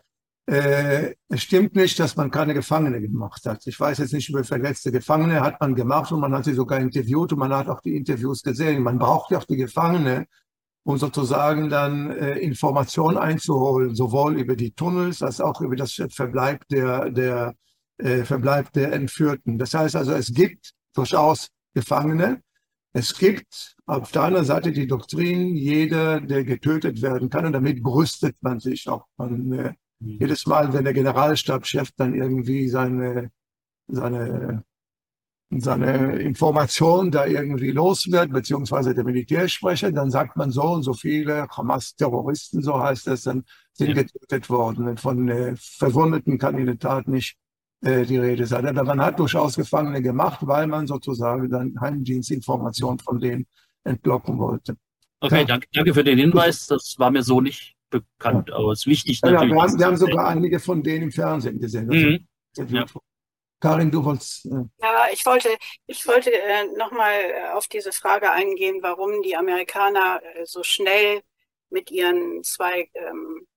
Äh, 0.45 1.15
es 1.29 1.41
stimmt 1.41 1.75
nicht, 1.75 1.99
dass 1.99 2.15
man 2.15 2.29
keine 2.29 2.53
Gefangene 2.53 2.99
gemacht 2.99 3.45
hat. 3.45 3.65
Ich 3.65 3.79
weiß 3.79 3.99
jetzt 3.99 4.13
nicht, 4.13 4.29
über 4.29 4.43
verletzte 4.43 4.91
Gefangene 4.91 5.39
hat 5.41 5.61
man 5.61 5.73
gemacht 5.75 6.11
und 6.11 6.19
man 6.19 6.33
hat 6.33 6.45
sie 6.45 6.53
sogar 6.53 6.79
interviewt 6.79 7.31
und 7.31 7.39
man 7.39 7.53
hat 7.53 7.69
auch 7.69 7.79
die 7.79 7.95
Interviews 7.95 8.43
gesehen. 8.43 8.83
Man 8.83 8.99
braucht 8.99 9.31
ja 9.31 9.37
auch 9.37 9.45
die 9.45 9.55
Gefangene, 9.55 10.25
um 10.83 10.97
sozusagen 10.97 11.69
dann 11.69 12.11
äh, 12.11 12.39
Informationen 12.39 13.17
einzuholen, 13.17 13.95
sowohl 13.95 14.37
über 14.37 14.55
die 14.55 14.71
Tunnels 14.71 15.21
als 15.21 15.39
auch 15.39 15.61
über 15.61 15.77
das 15.77 15.93
Verbleib 16.09 16.67
der, 16.67 17.09
der 17.09 17.53
äh, 18.03 18.25
Verbleib 18.25 18.73
der 18.73 18.91
Entführten. 18.91 19.57
Das 19.57 19.73
heißt 19.73 19.95
also, 19.95 20.11
es 20.11 20.33
gibt 20.33 20.73
durchaus 20.93 21.49
Gefangene. 21.73 22.41
Es 22.91 23.17
gibt 23.17 23.75
auf 23.85 24.11
der 24.11 24.23
anderen 24.23 24.45
Seite 24.45 24.71
die 24.71 24.87
Doktrin, 24.87 25.55
jeder, 25.55 26.21
der 26.21 26.43
getötet 26.43 27.01
werden 27.01 27.29
kann, 27.29 27.45
und 27.45 27.53
damit 27.53 27.81
brüstet 27.81 28.35
man 28.41 28.59
sich 28.59 28.87
auch. 28.87 29.05
Man, 29.17 29.51
äh, 29.53 29.73
mhm. 29.99 30.17
jedes 30.19 30.45
Mal, 30.45 30.73
wenn 30.73 30.83
der 30.83 30.93
Generalstabschef 30.93 31.89
dann 31.95 32.13
irgendwie 32.13 32.67
seine, 32.67 33.31
seine, 33.87 34.63
seine 35.49 36.17
Information 36.17 37.09
da 37.09 37.25
irgendwie 37.25 37.71
los 37.71 38.11
wird, 38.11 38.31
beziehungsweise 38.31 38.93
der 38.93 39.05
Militärsprecher, 39.05 39.91
dann 39.91 40.11
sagt 40.11 40.35
man 40.35 40.51
so 40.51 40.63
und 40.63 40.83
so 40.83 40.93
viele 40.93 41.47
Hamas-Terroristen, 41.47 42.61
so 42.61 42.79
heißt 42.79 43.07
es, 43.07 43.23
dann 43.23 43.43
sind 43.71 43.89
ja. 43.89 44.03
getötet 44.03 44.49
worden. 44.49 44.89
Und 44.89 44.99
von 44.99 45.29
äh, 45.29 45.55
Verwundeten 45.55 46.37
kann 46.37 46.57
in 46.59 46.65
der 46.65 46.79
Tat 46.79 47.07
nicht 47.07 47.37
äh, 47.83 48.05
die 48.05 48.17
Rede 48.17 48.45
sein. 48.45 48.65
Aber 48.65 48.83
man 48.83 49.01
hat 49.01 49.19
durchaus 49.19 49.55
Gefangene 49.55 50.01
gemacht, 50.01 50.39
weil 50.41 50.67
man 50.67 50.87
sozusagen 50.87 51.49
dann 51.49 51.79
Heimdienstinformationen 51.79 52.99
von 52.99 53.19
denen 53.19 53.45
entlocken 53.83 54.39
wollte. 54.39 54.75
Okay, 55.19 55.39
ja. 55.39 55.45
danke, 55.45 55.67
danke 55.73 55.93
für 55.93 56.03
den 56.03 56.17
Hinweis. 56.17 56.67
Das 56.67 56.95
war 56.97 57.11
mir 57.11 57.23
so 57.23 57.41
nicht 57.41 57.75
bekannt, 57.89 58.49
ja. 58.49 58.55
aber 58.55 58.71
es 58.71 58.79
ist 58.79 58.87
wichtig. 58.87 59.21
Ja, 59.23 59.31
wir, 59.31 59.39
haben, 59.39 59.79
wir 59.79 59.85
haben 59.85 59.97
sogar 59.97 60.27
einige 60.27 60.59
von 60.59 60.81
denen 60.81 61.03
im 61.03 61.11
Fernsehen 61.11 61.59
gesehen. 61.59 61.87
Mhm. 61.87 62.27
Ja. 62.69 62.85
Karin, 63.59 63.91
du 63.91 64.03
wolltest. 64.03 64.45
Äh 64.45 64.65
ja, 64.81 65.05
ich 65.13 65.25
wollte, 65.25 65.49
ich 65.87 66.05
wollte 66.05 66.31
äh, 66.33 66.65
nochmal 66.77 67.13
äh, 67.13 67.49
auf 67.53 67.67
diese 67.67 67.93
Frage 67.93 68.29
eingehen, 68.31 68.79
warum 68.81 69.21
die 69.21 69.37
Amerikaner 69.37 70.21
äh, 70.35 70.45
so 70.45 70.63
schnell 70.63 71.21
mit 71.69 71.89
ihren 71.89 72.43
zwei 72.43 72.89
ähm, 72.93 73.47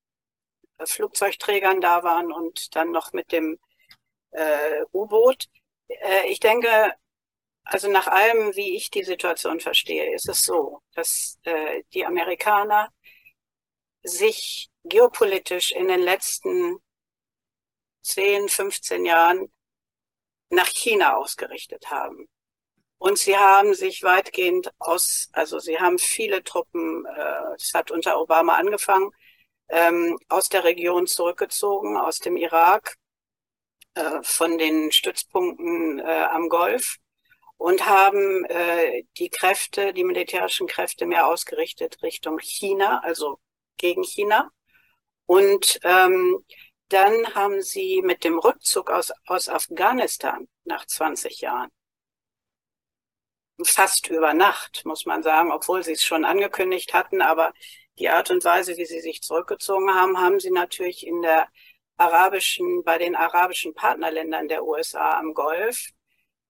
Flugzeugträgern 0.85 1.81
da 1.81 2.05
waren 2.05 2.31
und 2.31 2.77
dann 2.77 2.93
noch 2.93 3.13
mit 3.13 3.33
dem 3.33 3.59
äh, 4.37 4.85
U-Boot. 4.93 5.49
Äh, 5.89 6.29
ich 6.29 6.41
denke, 6.41 6.95
also 7.65 7.91
nach 7.91 8.07
allem, 8.07 8.55
wie 8.55 8.77
ich 8.77 8.91
die 8.91 9.03
Situation 9.05 9.61
verstehe, 9.61 10.15
ist 10.15 10.29
es 10.29 10.43
so, 10.43 10.81
dass 10.95 11.39
äh, 11.45 11.83
die 11.95 12.07
Amerikaner 12.07 12.93
sich 14.03 14.69
geopolitisch 14.85 15.73
in 15.73 15.89
den 15.89 16.01
letzten 16.01 16.79
10, 18.03 18.49
15 18.49 19.05
Jahren 19.05 19.53
nach 20.51 20.69
China 20.69 21.17
ausgerichtet 21.17 21.91
haben. 21.91 22.29
Und 22.99 23.19
sie 23.19 23.37
haben 23.37 23.75
sich 23.75 24.03
weitgehend 24.03 24.73
aus, 24.79 25.29
also 25.33 25.59
sie 25.59 25.79
haben 25.81 25.99
viele 25.99 26.45
Truppen, 26.45 27.05
äh, 27.05 27.55
es 27.57 27.75
hat 27.75 27.91
unter 27.91 28.21
Obama 28.21 28.55
angefangen, 28.57 29.11
ähm, 29.69 30.19
aus 30.29 30.49
der 30.49 30.65
Region 30.65 31.07
zurückgezogen, 31.07 31.97
aus 31.97 32.21
dem 32.21 32.37
Irak, 32.37 32.97
äh, 33.97 34.23
von 34.23 34.59
den 34.59 34.93
Stützpunkten 34.93 36.01
äh, 36.01 36.27
am 36.31 36.49
Golf 36.51 36.99
und 37.57 37.87
haben 37.87 38.45
äh, 38.45 39.05
die 39.17 39.31
Kräfte, 39.31 39.95
die 39.95 40.05
militärischen 40.05 40.67
Kräfte 40.67 41.07
mehr 41.07 41.27
ausgerichtet 41.27 42.03
Richtung 42.03 42.39
China, 42.39 43.01
also 43.03 43.39
gegen 43.79 44.05
China. 44.05 44.51
Und 45.25 45.81
ähm, 45.83 46.45
dann 46.91 47.35
haben 47.35 47.63
sie 47.63 48.03
mit 48.03 48.23
dem 48.23 48.39
Rückzug 48.39 48.91
aus, 48.91 49.13
aus 49.27 49.49
Afghanistan 49.49 50.47
nach 50.65 50.87
20 50.87 51.41
Jahren, 51.41 51.71
fast 53.65 54.09
über 54.09 54.35
Nacht, 54.35 54.85
muss 54.85 55.07
man 55.07 55.23
sagen, 55.23 55.51
obwohl 55.53 55.83
sie 55.83 55.93
es 55.93 56.05
schon 56.05 56.27
angekündigt 56.27 56.93
hatten, 56.93 57.23
aber 57.23 57.55
die 57.99 58.11
Art 58.11 58.31
und 58.31 58.45
Weise, 58.45 58.77
wie 58.77 58.85
sie 58.85 59.01
sich 59.01 59.23
zurückgezogen 59.23 59.95
haben, 59.95 60.19
haben 60.21 60.39
sie 60.39 60.51
natürlich 60.51 61.07
in 61.07 61.23
der 61.23 61.49
arabischen, 61.97 62.83
bei 62.85 62.99
den 62.99 63.17
arabischen 63.17 63.75
Partnerländern 63.75 64.49
der 64.49 64.65
USA 64.65 65.19
am 65.19 65.35
Golf 65.35 65.89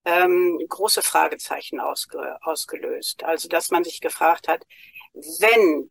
ähm, 0.05 0.59
große 0.69 1.03
Fragezeichen 1.03 1.81
ausge, 1.81 2.39
ausgelöst. 2.43 3.25
Also 3.25 3.49
dass 3.49 3.71
man 3.71 3.85
sich 3.85 4.01
gefragt 4.01 4.49
hat, 4.49 4.65
wenn 5.13 5.91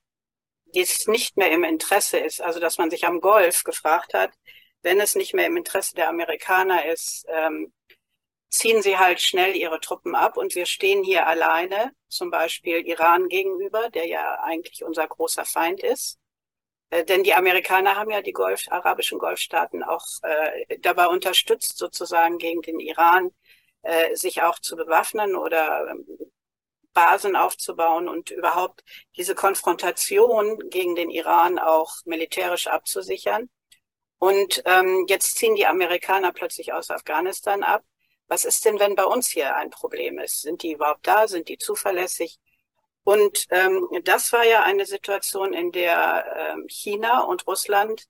dies 0.73 1.07
nicht 1.07 1.37
mehr 1.37 1.51
im 1.51 1.63
Interesse 1.63 2.17
ist, 2.17 2.41
also 2.41 2.59
dass 2.59 2.77
man 2.77 2.89
sich 2.89 3.05
am 3.05 3.21
Golf 3.21 3.63
gefragt 3.63 4.13
hat, 4.13 4.31
wenn 4.81 4.99
es 4.99 5.15
nicht 5.15 5.33
mehr 5.33 5.47
im 5.47 5.57
Interesse 5.57 5.95
der 5.95 6.09
Amerikaner 6.09 6.85
ist, 6.85 7.25
ähm, 7.29 7.73
ziehen 8.49 8.81
sie 8.81 8.97
halt 8.97 9.21
schnell 9.21 9.55
ihre 9.55 9.79
Truppen 9.79 10.15
ab 10.15 10.37
und 10.37 10.55
wir 10.55 10.65
stehen 10.65 11.03
hier 11.03 11.27
alleine, 11.27 11.91
zum 12.07 12.31
Beispiel 12.31 12.85
Iran 12.87 13.27
gegenüber, 13.27 13.89
der 13.89 14.07
ja 14.07 14.39
eigentlich 14.43 14.83
unser 14.83 15.07
großer 15.07 15.43
Feind 15.43 15.81
ist. 15.83 16.19
Äh, 16.89 17.05
denn 17.05 17.23
die 17.23 17.33
Amerikaner 17.33 17.95
haben 17.95 18.11
ja 18.11 18.21
die 18.21 18.33
Golf, 18.33 18.63
arabischen 18.69 19.19
Golfstaaten 19.19 19.83
auch 19.83 20.05
äh, 20.23 20.77
dabei 20.79 21.07
unterstützt, 21.07 21.77
sozusagen 21.77 22.37
gegen 22.37 22.61
den 22.61 22.79
Iran 22.79 23.31
äh, 23.81 24.15
sich 24.15 24.41
auch 24.41 24.59
zu 24.59 24.75
bewaffnen 24.75 25.35
oder 25.35 25.87
ähm, 25.91 26.05
Basen 26.93 27.35
aufzubauen 27.35 28.07
und 28.07 28.31
überhaupt 28.31 28.83
diese 29.17 29.35
Konfrontation 29.35 30.59
gegen 30.69 30.95
den 30.95 31.11
Iran 31.11 31.59
auch 31.59 31.97
militärisch 32.05 32.67
abzusichern. 32.67 33.49
Und 34.17 34.63
ähm, 34.65 35.05
jetzt 35.09 35.35
ziehen 35.35 35.55
die 35.55 35.67
Amerikaner 35.67 36.31
plötzlich 36.31 36.73
aus 36.73 36.89
Afghanistan 36.89 37.63
ab. 37.63 37.83
Was 38.27 38.45
ist 38.45 38.65
denn, 38.65 38.79
wenn 38.79 38.95
bei 38.95 39.03
uns 39.05 39.27
hier 39.29 39.55
ein 39.55 39.69
Problem 39.69 40.17
ist? 40.19 40.41
Sind 40.41 40.63
die 40.63 40.71
überhaupt 40.71 41.05
da? 41.05 41.27
Sind 41.27 41.49
die 41.49 41.57
zuverlässig? 41.57 42.39
Und 43.05 43.45
ähm, 43.51 43.87
das 44.03 44.33
war 44.33 44.43
ja 44.43 44.63
eine 44.63 44.85
Situation, 44.87 45.53
in 45.53 45.71
der 45.71 46.53
ähm, 46.53 46.65
China 46.67 47.21
und 47.21 47.45
Russland 47.45 48.07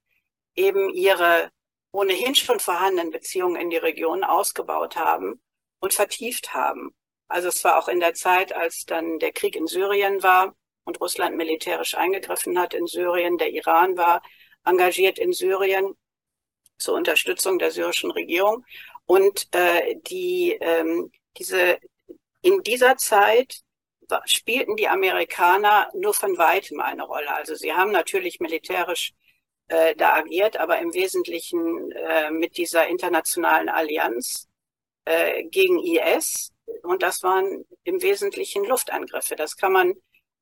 eben 0.55 0.89
ihre 0.93 1.51
ohnehin 1.91 2.33
schon 2.33 2.59
vorhandenen 2.61 3.11
Beziehungen 3.11 3.57
in 3.57 3.69
die 3.69 3.77
Region 3.77 4.23
ausgebaut 4.23 4.95
haben 4.95 5.41
und 5.79 5.93
vertieft 5.93 6.53
haben. 6.53 6.95
Also 7.27 7.49
es 7.49 7.61
war 7.65 7.77
auch 7.77 7.89
in 7.89 7.99
der 7.99 8.13
Zeit, 8.13 8.55
als 8.55 8.85
dann 8.85 9.19
der 9.19 9.33
Krieg 9.33 9.57
in 9.57 9.67
Syrien 9.67 10.23
war 10.23 10.55
und 10.85 11.01
Russland 11.01 11.35
militärisch 11.35 11.95
eingegriffen 11.95 12.57
hat 12.57 12.73
in 12.73 12.87
Syrien, 12.87 13.37
der 13.37 13.51
Iran 13.51 13.97
war 13.97 14.21
engagiert 14.63 15.19
in 15.19 15.33
Syrien 15.33 15.93
zur 16.77 16.95
Unterstützung 16.95 17.59
der 17.59 17.71
syrischen 17.71 18.11
Regierung. 18.11 18.65
Und 19.05 19.53
äh, 19.53 19.97
die, 20.07 20.53
ähm, 20.61 21.11
diese, 21.37 21.79
in 22.41 22.63
dieser 22.63 22.95
Zeit 22.95 23.61
spielten 24.26 24.76
die 24.76 24.88
Amerikaner 24.88 25.89
nur 25.93 26.14
von 26.14 26.38
weitem 26.38 26.80
eine 26.80 27.03
Rolle. 27.03 27.34
Also 27.34 27.56
sie 27.56 27.74
haben 27.74 27.91
natürlich 27.91 28.39
militärisch 28.39 29.14
äh, 29.68 29.95
da 29.95 30.16
agiert, 30.16 30.58
aber 30.58 30.80
im 30.80 30.93
Wesentlichen 30.93 31.91
äh, 31.91 32.32
mit 32.32 32.58
dieser 32.58 32.88
internationalen 32.88 33.70
Allianz 33.70 34.47
äh, 35.06 35.43
gegen 35.45 35.80
IS. 35.80 36.51
Und 36.84 37.03
das 37.03 37.24
waren 37.24 37.66
im 37.84 38.01
Wesentlichen 38.01 38.64
Luftangriffe. 38.66 39.36
Das 39.36 39.56
kann 39.56 39.72
man 39.72 39.93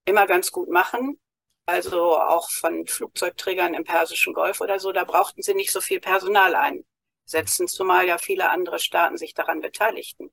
immer 0.05 0.27
ganz 0.27 0.51
gut 0.51 0.69
machen. 0.69 1.19
Also 1.65 2.17
auch 2.17 2.49
von 2.49 2.85
Flugzeugträgern 2.87 3.73
im 3.73 3.85
Persischen 3.85 4.33
Golf 4.33 4.59
oder 4.59 4.79
so. 4.79 4.91
Da 4.91 5.05
brauchten 5.05 5.41
sie 5.41 5.53
nicht 5.53 5.71
so 5.71 5.79
viel 5.79 6.01
Personal 6.01 6.55
einsetzen, 6.55 7.67
zumal 7.67 8.05
ja 8.05 8.17
viele 8.17 8.49
andere 8.49 8.79
Staaten 8.79 9.17
sich 9.17 9.33
daran 9.33 9.61
beteiligten. 9.61 10.29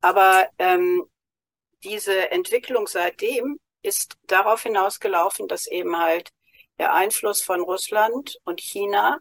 Aber 0.00 0.48
ähm, 0.58 1.04
diese 1.84 2.30
Entwicklung 2.30 2.86
seitdem 2.86 3.58
ist 3.82 4.16
darauf 4.26 4.62
hinausgelaufen, 4.62 5.46
dass 5.48 5.66
eben 5.66 5.98
halt 5.98 6.30
der 6.78 6.94
Einfluss 6.94 7.42
von 7.42 7.60
Russland 7.60 8.36
und 8.44 8.60
China 8.60 9.20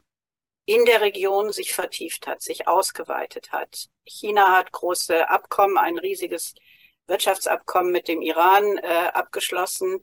in 0.66 0.86
der 0.86 1.02
Region 1.02 1.52
sich 1.52 1.74
vertieft 1.74 2.26
hat, 2.26 2.42
sich 2.42 2.68
ausgeweitet 2.68 3.52
hat. 3.52 3.88
China 4.06 4.56
hat 4.58 4.72
große 4.72 5.30
Abkommen, 5.30 5.78
ein 5.78 5.98
riesiges 5.98 6.56
Wirtschaftsabkommen 7.08 7.92
mit 7.92 8.08
dem 8.08 8.22
Iran 8.22 8.78
äh, 8.78 9.10
abgeschlossen. 9.14 10.00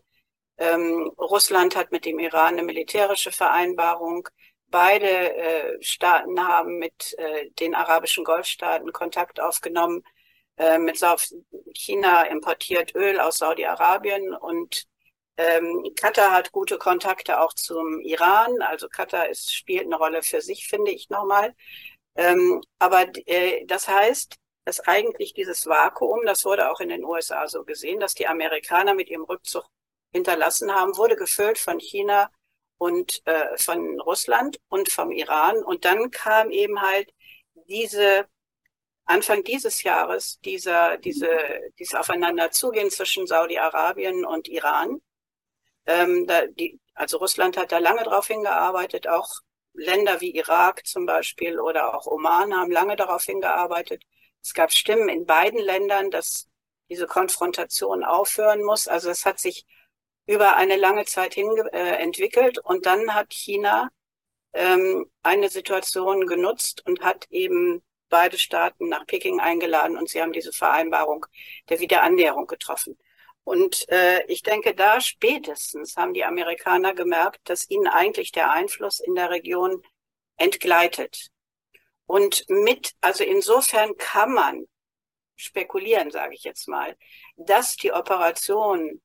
Ähm, 0.58 1.10
Russland 1.18 1.76
hat 1.76 1.92
mit 1.92 2.04
dem 2.04 2.18
Iran 2.18 2.54
eine 2.54 2.62
militärische 2.62 3.32
Vereinbarung. 3.32 4.28
Beide 4.68 5.34
äh, 5.34 5.82
Staaten 5.82 6.46
haben 6.46 6.78
mit 6.78 7.14
äh, 7.18 7.50
den 7.58 7.74
arabischen 7.74 8.24
Golfstaaten 8.24 8.92
Kontakt 8.92 9.40
aufgenommen. 9.40 10.02
Äh, 10.60 10.78
mit 10.78 11.00
China 11.74 12.24
importiert 12.24 12.94
Öl 12.94 13.18
aus 13.18 13.38
Saudi-Arabien 13.38 14.34
und 14.34 14.84
ähm, 15.38 15.90
Katar 15.96 16.32
hat 16.32 16.52
gute 16.52 16.76
Kontakte 16.76 17.40
auch 17.40 17.54
zum 17.54 18.00
Iran. 18.02 18.60
Also 18.60 18.86
Katar 18.90 19.30
ist, 19.30 19.54
spielt 19.54 19.86
eine 19.86 19.96
Rolle 19.96 20.22
für 20.22 20.42
sich, 20.42 20.68
finde 20.68 20.90
ich 20.90 21.08
nochmal. 21.08 21.54
Ähm, 22.14 22.60
aber 22.78 23.06
äh, 23.26 23.64
das 23.64 23.88
heißt, 23.88 24.36
dass 24.66 24.80
eigentlich 24.80 25.32
dieses 25.32 25.64
Vakuum, 25.64 26.26
das 26.26 26.44
wurde 26.44 26.70
auch 26.70 26.80
in 26.80 26.90
den 26.90 27.04
USA 27.04 27.48
so 27.48 27.64
gesehen, 27.64 27.98
dass 27.98 28.12
die 28.12 28.26
Amerikaner 28.26 28.92
mit 28.92 29.08
ihrem 29.08 29.24
Rückzug 29.24 29.64
hinterlassen 30.12 30.74
haben, 30.74 30.98
wurde 30.98 31.16
gefüllt 31.16 31.56
von 31.56 31.78
China 31.80 32.30
und 32.76 33.22
äh, 33.24 33.56
von 33.56 33.98
Russland 34.00 34.60
und 34.68 34.90
vom 34.90 35.10
Iran. 35.10 35.64
Und 35.64 35.86
dann 35.86 36.10
kam 36.10 36.50
eben 36.50 36.82
halt 36.82 37.14
diese 37.66 38.26
Anfang 39.10 39.42
dieses 39.42 39.82
Jahres 39.82 40.38
dieser, 40.44 40.96
diese, 40.98 41.28
dieses 41.78 41.94
Aufeinanderzugehen 41.94 42.90
zwischen 42.90 43.26
Saudi-Arabien 43.26 44.24
und 44.24 44.46
Iran. 44.46 45.00
Ähm, 45.84 46.26
da, 46.28 46.46
die, 46.46 46.78
also 46.94 47.18
Russland 47.18 47.56
hat 47.56 47.72
da 47.72 47.78
lange 47.78 48.04
darauf 48.04 48.28
hingearbeitet, 48.28 49.08
auch 49.08 49.40
Länder 49.72 50.20
wie 50.20 50.36
Irak 50.36 50.86
zum 50.86 51.06
Beispiel 51.06 51.58
oder 51.58 51.94
auch 51.94 52.06
Oman 52.06 52.54
haben 52.54 52.70
lange 52.70 52.94
darauf 52.94 53.24
hingearbeitet. 53.24 54.04
Es 54.42 54.54
gab 54.54 54.72
Stimmen 54.72 55.08
in 55.08 55.26
beiden 55.26 55.60
Ländern, 55.60 56.10
dass 56.10 56.48
diese 56.88 57.06
Konfrontation 57.06 58.04
aufhören 58.04 58.62
muss. 58.62 58.86
Also 58.86 59.10
es 59.10 59.26
hat 59.26 59.40
sich 59.40 59.66
über 60.26 60.56
eine 60.56 60.76
lange 60.76 61.04
Zeit 61.04 61.34
hin 61.34 61.50
äh, 61.72 61.96
entwickelt 61.96 62.58
und 62.58 62.86
dann 62.86 63.12
hat 63.14 63.32
China 63.32 63.90
ähm, 64.52 65.10
eine 65.22 65.48
Situation 65.48 66.26
genutzt 66.26 66.86
und 66.86 67.00
hat 67.02 67.26
eben 67.30 67.82
beide 68.10 68.38
Staaten 68.38 68.88
nach 68.88 69.06
Peking 69.06 69.40
eingeladen 69.40 69.96
und 69.96 70.08
sie 70.10 70.20
haben 70.20 70.32
diese 70.32 70.52
Vereinbarung 70.52 71.26
der 71.68 71.80
Wiederannäherung 71.80 72.46
getroffen. 72.46 72.98
Und 73.44 73.88
äh, 73.88 74.24
ich 74.26 74.42
denke, 74.42 74.74
da 74.74 75.00
spätestens 75.00 75.96
haben 75.96 76.12
die 76.12 76.24
Amerikaner 76.24 76.94
gemerkt, 76.94 77.40
dass 77.48 77.70
ihnen 77.70 77.86
eigentlich 77.86 78.32
der 78.32 78.50
Einfluss 78.50 79.00
in 79.00 79.14
der 79.14 79.30
Region 79.30 79.82
entgleitet. 80.36 81.30
Und 82.06 82.44
mit, 82.48 82.92
also 83.00 83.24
insofern 83.24 83.96
kann 83.96 84.32
man 84.32 84.66
spekulieren, 85.36 86.10
sage 86.10 86.34
ich 86.34 86.44
jetzt 86.44 86.68
mal, 86.68 86.96
dass 87.36 87.76
die 87.76 87.92
Operation, 87.92 89.00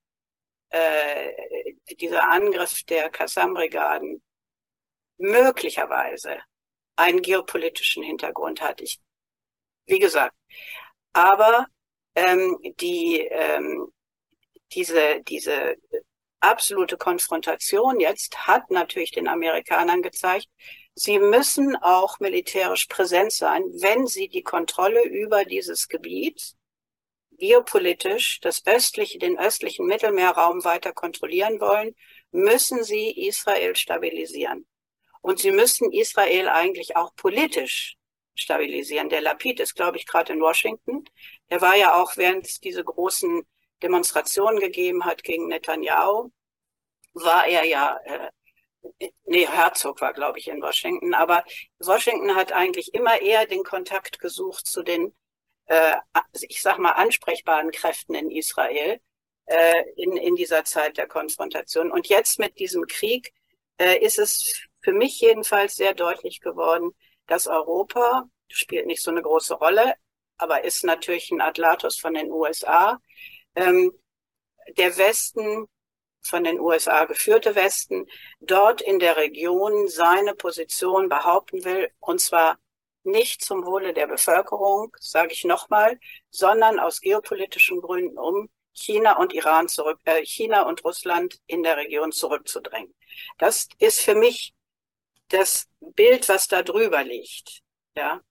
äh, 0.70 1.32
dieser 2.00 2.30
Angriff 2.30 2.84
der 2.84 3.10
Qassam-Brigaden 3.10 4.22
möglicherweise 5.18 6.40
einen 6.96 7.22
geopolitischen 7.22 8.04
Hintergrund 8.04 8.62
hat. 8.62 8.82
Ich, 8.82 9.00
wie 9.86 10.00
gesagt, 10.00 10.36
aber 11.14 11.68
ähm, 12.16 12.58
die 12.80 13.20
ähm, 13.20 13.92
diese, 14.74 15.22
diese 15.28 15.76
absolute 16.40 16.98
Konfrontation 16.98 18.00
jetzt 18.00 18.48
hat 18.48 18.70
natürlich 18.70 19.12
den 19.12 19.28
Amerikanern 19.28 20.02
gezeigt, 20.02 20.48
sie 20.94 21.20
müssen 21.20 21.76
auch 21.78 22.20
militärisch 22.20 22.86
präsent 22.86 23.32
sein, 23.32 23.64
wenn 23.80 24.08
sie 24.08 24.28
die 24.28 24.44
Kontrolle 24.44 25.04
über 25.04 25.46
dieses 25.46 25.88
Gebiet 25.88 26.54
geopolitisch 27.38 28.40
das 28.42 28.66
östliche, 28.66 29.20
den 29.20 29.38
östlichen 29.38 29.88
Mittelmeerraum 29.88 30.64
weiter 30.64 30.94
kontrollieren 30.94 31.60
wollen, 31.60 31.96
müssen 32.32 32.84
sie 32.84 33.12
Israel 33.12 33.76
stabilisieren. 33.76 34.66
Und 35.26 35.40
sie 35.40 35.50
müssen 35.50 35.92
Israel 35.92 36.50
eigentlich 36.50 36.96
auch 36.96 37.16
politisch 37.16 37.96
stabilisieren. 38.36 39.10
Der 39.10 39.22
Lapid 39.22 39.60
ist, 39.60 39.74
glaube 39.74 39.98
ich, 39.98 40.06
gerade 40.06 40.32
in 40.32 40.40
Washington. 40.40 41.04
Der 41.50 41.62
war 41.62 41.76
ja 41.76 41.96
auch 42.00 42.16
während 42.16 42.64
diese 42.64 42.84
großen 42.84 43.44
Demonstrationen 43.82 44.60
gegeben 44.60 45.04
hat 45.04 45.24
gegen 45.24 45.48
Netanyahu, 45.48 46.30
war 47.14 47.48
er 47.48 47.66
ja, 47.66 47.98
äh, 48.06 49.10
nee, 49.24 49.48
Herzog 49.48 50.00
war, 50.00 50.14
glaube 50.14 50.38
ich, 50.38 50.48
in 50.48 50.62
Washington, 50.62 51.16
aber 51.16 51.44
Washington 51.80 52.36
hat 52.36 52.52
eigentlich 52.52 52.94
immer 52.94 53.20
eher 53.20 53.48
den 53.48 53.64
Kontakt 53.64 54.20
gesucht 54.20 54.68
zu 54.68 54.84
den, 54.84 55.12
äh, 55.66 55.96
ich 56.48 56.62
sag 56.62 56.78
mal, 56.78 56.92
ansprechbaren 56.92 57.72
Kräften 57.72 58.14
in 58.14 58.30
Israel 58.30 59.00
äh, 59.48 59.90
in, 59.96 60.18
in 60.18 60.36
dieser 60.36 60.66
Zeit 60.66 60.98
der 60.98 61.08
Konfrontation. 61.08 61.92
Und 61.92 62.10
jetzt 62.10 62.38
mit 62.38 62.60
diesem 62.60 62.86
Krieg 62.86 63.34
äh, 63.80 63.98
ist 63.98 64.20
es 64.20 64.68
für 64.86 64.94
mich 64.94 65.20
jedenfalls 65.20 65.76
sehr 65.76 65.96
deutlich 65.96 66.42
geworden, 66.42 66.92
dass 67.26 67.48
Europa 67.48 68.30
spielt 68.48 68.86
nicht 68.86 69.02
so 69.02 69.10
eine 69.10 69.24
große 69.24 69.56
Rolle, 69.56 69.96
aber 70.38 70.64
ist 70.64 70.84
natürlich 70.84 71.32
ein 71.32 71.42
Atlatus 71.42 71.98
von 71.98 72.14
den 72.14 72.32
USA, 72.32 73.00
ähm, 73.56 73.92
der 74.78 74.96
Westen, 74.98 75.66
von 76.22 76.44
den 76.44 76.60
USA 76.60 77.06
geführte 77.06 77.56
Westen, 77.56 78.06
dort 78.40 78.82
in 78.82 79.00
der 79.00 79.18
Region 79.18 79.88
seine 79.88 80.36
Position 80.36 81.10
behaupten 81.10 81.64
will, 81.66 81.90
und 82.00 82.22
zwar 82.22 82.58
nicht 83.04 83.44
zum 83.44 83.66
Wohle 83.66 83.94
der 83.94 84.08
Bevölkerung, 84.08 84.96
sage 85.00 85.34
ich 85.34 85.46
nochmal, 85.46 86.00
sondern 86.30 86.80
aus 86.80 87.02
geopolitischen 87.02 87.82
Gründen, 87.82 88.20
um 88.20 88.50
China 88.74 89.18
und 89.18 89.34
Iran 89.34 89.68
zurück, 89.68 90.00
äh, 90.04 90.24
China 90.26 90.64
und 90.64 90.84
Russland 90.84 91.40
in 91.48 91.64
der 91.64 91.78
Region 91.78 92.12
zurückzudrängen. 92.12 92.94
Das 93.38 93.68
ist 93.80 94.02
für 94.02 94.16
mich 94.16 94.55
das 95.30 95.68
Bild, 95.80 96.28
was 96.30 96.48
da 96.48 96.64
drüber 96.64 97.04
liegt. 97.04 97.62
Ja. 97.98 98.22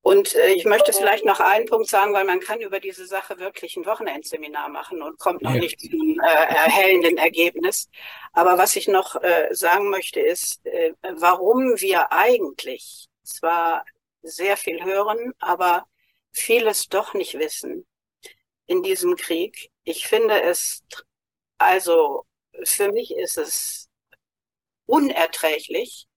Und 0.00 0.34
äh, 0.36 0.52
ich 0.52 0.64
möchte 0.64 0.92
vielleicht 0.92 1.24
noch 1.24 1.40
einen 1.40 1.66
Punkt 1.66 1.88
sagen, 1.88 2.14
weil 2.14 2.24
man 2.24 2.40
kann 2.40 2.60
über 2.60 2.80
diese 2.80 3.06
Sache 3.06 3.38
wirklich 3.38 3.76
ein 3.76 3.84
Wochenendseminar 3.84 4.68
machen 4.68 5.02
und 5.02 5.18
kommt 5.18 5.42
noch 5.42 5.52
ja. 5.54 5.60
nicht 5.60 5.80
zum 5.80 6.18
äh, 6.20 6.26
erhellenden 6.26 7.18
Ergebnis. 7.18 7.90
Aber 8.32 8.56
was 8.56 8.76
ich 8.76 8.88
noch 8.88 9.16
äh, 9.22 9.48
sagen 9.54 9.90
möchte, 9.90 10.20
ist, 10.20 10.64
äh, 10.66 10.92
warum 11.02 11.80
wir 11.80 12.12
eigentlich 12.12 13.08
zwar 13.22 13.84
sehr 14.22 14.56
viel 14.56 14.82
hören, 14.84 15.34
aber 15.40 15.86
vieles 16.32 16.88
doch 16.88 17.14
nicht 17.14 17.38
wissen. 17.38 17.86
in 18.66 18.82
diesem 18.82 19.16
Krieg. 19.16 19.70
Ich 19.84 20.06
finde 20.06 20.40
es, 20.42 20.84
also 21.58 22.24
für 22.64 22.92
mich 22.92 23.14
ist 23.16 23.38
es 23.38 23.87
unerträglich, 24.88 26.08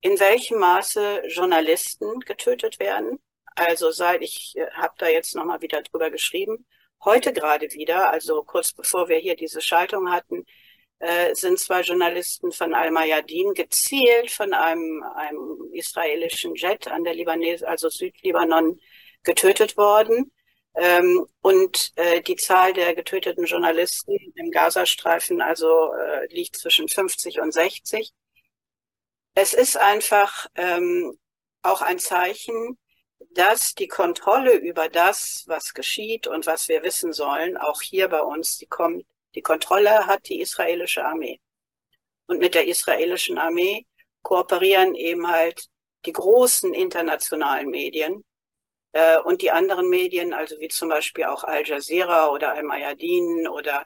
in 0.00 0.18
welchem 0.20 0.58
Maße 0.60 1.24
Journalisten 1.26 2.20
getötet 2.20 2.78
werden. 2.78 3.18
Also 3.56 3.90
seit 3.90 4.22
ich 4.22 4.54
äh, 4.56 4.70
habe 4.72 4.94
da 4.98 5.08
jetzt 5.08 5.34
nochmal 5.34 5.60
wieder 5.60 5.82
drüber 5.82 6.10
geschrieben, 6.10 6.66
heute 7.04 7.32
gerade 7.32 7.70
wieder, 7.72 8.10
also 8.10 8.42
kurz 8.44 8.72
bevor 8.72 9.08
wir 9.08 9.18
hier 9.18 9.34
diese 9.34 9.60
Schaltung 9.60 10.10
hatten, 10.10 10.44
äh, 11.00 11.34
sind 11.34 11.58
zwei 11.58 11.82
Journalisten 11.82 12.52
von 12.52 12.74
Al-Mayadin 12.74 13.54
gezielt 13.54 14.30
von 14.30 14.54
einem, 14.54 15.02
einem 15.02 15.70
israelischen 15.72 16.54
Jet 16.54 16.88
an 16.88 17.04
der 17.04 17.14
Libanes, 17.14 17.62
also 17.62 17.88
Südlibanon, 17.88 18.80
getötet 19.24 19.76
worden. 19.76 20.30
Ähm, 20.76 21.26
und 21.40 21.92
äh, 21.96 22.20
die 22.20 22.36
Zahl 22.36 22.74
der 22.74 22.94
getöteten 22.94 23.46
Journalisten 23.46 24.14
im 24.34 24.50
Gazastreifen 24.50 25.40
also 25.40 25.92
äh, 25.94 26.26
liegt 26.26 26.56
zwischen 26.56 26.86
50 26.88 27.40
und 27.40 27.52
60. 27.52 28.12
Es 29.34 29.54
ist 29.54 29.78
einfach 29.78 30.46
ähm, 30.54 31.18
auch 31.62 31.80
ein 31.80 31.98
Zeichen, 31.98 32.78
dass 33.30 33.74
die 33.74 33.88
Kontrolle 33.88 34.54
über 34.54 34.88
das, 34.90 35.44
was 35.46 35.72
geschieht 35.72 36.26
und 36.26 36.46
was 36.46 36.68
wir 36.68 36.82
wissen 36.82 37.14
sollen, 37.14 37.56
auch 37.56 37.80
hier 37.80 38.08
bei 38.08 38.20
uns, 38.20 38.58
die 38.58 38.66
kommt, 38.66 39.06
die 39.34 39.42
Kontrolle 39.42 40.06
hat 40.06 40.28
die 40.28 40.40
israelische 40.40 41.04
Armee. 41.04 41.40
Und 42.26 42.38
mit 42.38 42.54
der 42.54 42.66
israelischen 42.66 43.38
Armee 43.38 43.86
kooperieren 44.22 44.94
eben 44.94 45.26
halt 45.28 45.68
die 46.04 46.12
großen 46.12 46.74
internationalen 46.74 47.70
Medien 47.70 48.24
äh, 48.96 49.18
und 49.18 49.42
die 49.42 49.50
anderen 49.50 49.90
Medien, 49.90 50.32
also 50.32 50.58
wie 50.58 50.68
zum 50.68 50.88
Beispiel 50.88 51.24
auch 51.24 51.44
Al 51.44 51.66
Jazeera 51.66 52.28
oder 52.30 52.54
Al 52.54 52.62
Mayadin 52.62 53.46
oder 53.46 53.84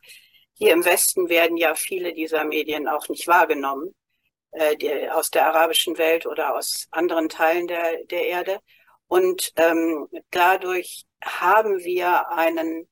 hier 0.54 0.72
im 0.72 0.84
Westen 0.84 1.28
werden 1.28 1.56
ja 1.56 1.74
viele 1.74 2.14
dieser 2.14 2.44
Medien 2.44 2.86
auch 2.86 3.08
nicht 3.08 3.26
wahrgenommen, 3.26 3.92
äh, 4.52 4.76
die, 4.76 5.10
aus 5.10 5.30
der 5.30 5.46
arabischen 5.46 5.98
Welt 5.98 6.26
oder 6.26 6.54
aus 6.54 6.86
anderen 6.92 7.28
Teilen 7.28 7.66
der, 7.66 8.04
der 8.04 8.26
Erde. 8.26 8.60
Und 9.08 9.52
ähm, 9.56 10.06
dadurch 10.30 11.06
haben 11.24 11.82
wir 11.82 12.30
einen, 12.30 12.88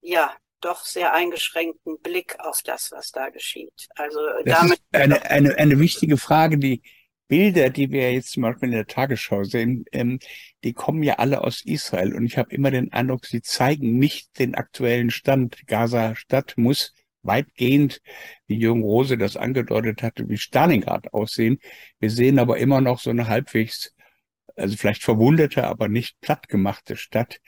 ja, 0.00 0.34
doch 0.62 0.86
sehr 0.86 1.12
eingeschränkten 1.12 2.00
Blick 2.00 2.36
auf 2.38 2.62
das, 2.64 2.92
was 2.92 3.10
da 3.10 3.28
geschieht. 3.28 3.88
Also 3.96 4.20
das 4.44 4.58
damit 4.58 4.78
ist 4.78 4.82
eine, 4.92 5.22
eine, 5.30 5.58
eine 5.58 5.78
wichtige 5.78 6.16
Frage, 6.16 6.56
die 6.56 6.82
Bilder, 7.28 7.70
die 7.70 7.90
wir 7.90 8.12
jetzt 8.12 8.32
zum 8.32 8.42
Beispiel 8.42 8.68
in 8.68 8.74
der 8.74 8.86
Tagesschau 8.86 9.44
sehen, 9.44 9.84
ähm, 9.92 10.18
die 10.64 10.72
kommen 10.72 11.02
ja 11.02 11.14
alle 11.14 11.42
aus 11.42 11.64
Israel. 11.64 12.14
Und 12.14 12.26
ich 12.26 12.36
habe 12.36 12.54
immer 12.54 12.70
den 12.70 12.92
Eindruck, 12.92 13.26
sie 13.26 13.42
zeigen 13.42 13.98
nicht 13.98 14.38
den 14.38 14.54
aktuellen 14.54 15.10
Stand. 15.10 15.66
Gaza-Stadt 15.66 16.54
muss 16.56 16.94
weitgehend, 17.22 18.00
wie 18.46 18.58
Jürgen 18.58 18.82
Rose 18.82 19.16
das 19.16 19.36
angedeutet 19.36 20.02
hatte, 20.02 20.28
wie 20.28 20.36
Stalingrad 20.36 21.14
aussehen. 21.14 21.58
Wir 22.00 22.10
sehen 22.10 22.38
aber 22.38 22.58
immer 22.58 22.80
noch 22.80 22.98
so 22.98 23.10
eine 23.10 23.28
halbwegs 23.28 23.94
also 24.56 24.76
vielleicht 24.76 25.02
verwundete, 25.02 25.64
aber 25.64 25.88
nicht 25.88 26.20
plattgemachte 26.20 26.96
Stadt. 26.96 27.40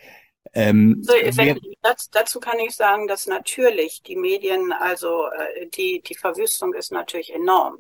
Ähm, 0.53 1.03
so, 1.03 1.13
wenn, 1.13 1.59
das, 1.83 2.11
dazu 2.11 2.39
kann 2.39 2.59
ich 2.59 2.75
sagen, 2.75 3.09
dass 3.09 3.27
natürlich 3.27 4.03
die 4.03 4.17
Medien, 4.17 4.73
also 4.73 5.27
äh, 5.27 5.69
die, 5.69 6.03
die 6.03 6.15
Verwüstung 6.15 6.75
ist 6.75 6.93
natürlich 6.93 7.33
enorm. 7.33 7.79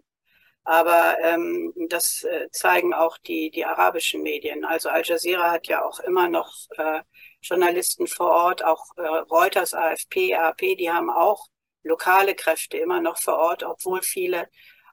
Aber 0.64 1.18
ähm, 1.20 1.72
das 1.88 2.24
äh, 2.24 2.48
zeigen 2.50 2.94
auch 2.94 3.18
die, 3.18 3.50
die 3.50 3.66
arabischen 3.66 4.22
Medien. 4.22 4.64
Also 4.64 4.88
Al 4.88 5.02
Jazeera 5.04 5.50
hat 5.50 5.66
ja 5.66 5.84
auch 5.84 6.00
immer 6.00 6.28
noch 6.28 6.54
äh, 6.78 7.02
Journalisten 7.42 8.06
vor 8.06 8.30
Ort, 8.30 8.64
auch 8.64 8.96
äh, 8.96 9.02
Reuters, 9.02 9.74
AFP, 9.74 10.34
AP, 10.34 10.76
die 10.78 10.90
haben 10.90 11.10
auch 11.10 11.48
lokale 11.82 12.34
Kräfte 12.34 12.78
immer 12.78 13.00
noch 13.00 13.18
vor 13.18 13.38
Ort, 13.38 13.62
obwohl 13.62 14.02
viele 14.02 14.48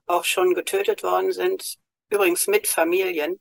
auch 0.07 0.25
schon 0.25 0.53
getötet 0.53 1.03
worden 1.03 1.31
sind, 1.31 1.77
übrigens 2.09 2.47
mit 2.47 2.67
Familien. 2.67 3.39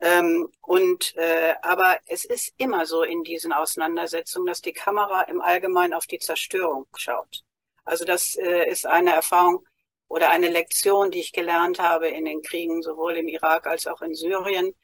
Ähm, 0.00 0.48
und 0.60 1.16
äh, 1.16 1.54
aber 1.62 1.98
es 2.06 2.24
ist 2.24 2.52
immer 2.56 2.86
so 2.86 3.02
in 3.02 3.24
diesen 3.24 3.52
Auseinandersetzungen, 3.52 4.46
dass 4.46 4.62
die 4.62 4.72
Kamera 4.72 5.22
im 5.22 5.40
Allgemeinen 5.40 5.92
auf 5.92 6.06
die 6.06 6.20
Zerstörung 6.20 6.86
schaut. 6.96 7.42
Also 7.84 8.04
das 8.04 8.36
äh, 8.36 8.68
ist 8.70 8.86
eine 8.86 9.12
Erfahrung 9.12 9.66
oder 10.08 10.30
eine 10.30 10.48
Lektion, 10.48 11.10
die 11.10 11.20
ich 11.20 11.32
gelernt 11.32 11.78
habe 11.78 12.08
in 12.08 12.24
den 12.24 12.42
Kriegen 12.42 12.82
sowohl 12.82 13.16
im 13.16 13.28
Irak 13.28 13.66
als 13.66 13.86
auch 13.86 14.02
in 14.02 14.14
Syrien, 14.14 14.74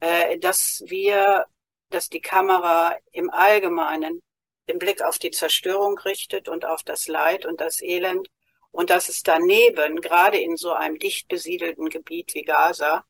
äh, 0.00 0.38
dass 0.38 0.82
wir, 0.86 1.46
dass 1.90 2.08
die 2.08 2.20
Kamera 2.20 2.96
im 3.12 3.30
Allgemeinen 3.30 4.22
den 4.68 4.78
Blick 4.78 5.02
auf 5.02 5.18
die 5.18 5.30
Zerstörung 5.30 5.98
richtet 5.98 6.48
und 6.48 6.64
auf 6.64 6.82
das 6.82 7.08
Leid 7.08 7.46
und 7.46 7.60
das 7.60 7.80
Elend 7.80 8.28
und 8.72 8.90
dass 8.90 9.08
es 9.08 9.22
daneben, 9.22 10.00
gerade 10.00 10.38
in 10.38 10.56
so 10.56 10.72
einem 10.72 10.98
dicht 10.98 11.28
besiedelten 11.28 11.88
Gebiet 11.88 12.34
wie 12.34 12.42
Gaza, 12.42 13.04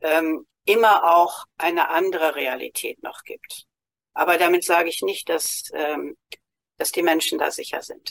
ähm, 0.00 0.46
immer 0.64 1.16
auch 1.16 1.44
eine 1.58 1.88
andere 1.90 2.34
Realität 2.36 3.02
noch 3.02 3.24
gibt. 3.24 3.66
Aber 4.14 4.38
damit 4.38 4.64
sage 4.64 4.88
ich 4.88 5.02
nicht, 5.02 5.28
dass, 5.28 5.64
ähm, 5.74 6.16
dass 6.76 6.92
die 6.92 7.02
Menschen 7.02 7.38
da 7.38 7.50
sicher 7.50 7.82
sind. 7.82 8.10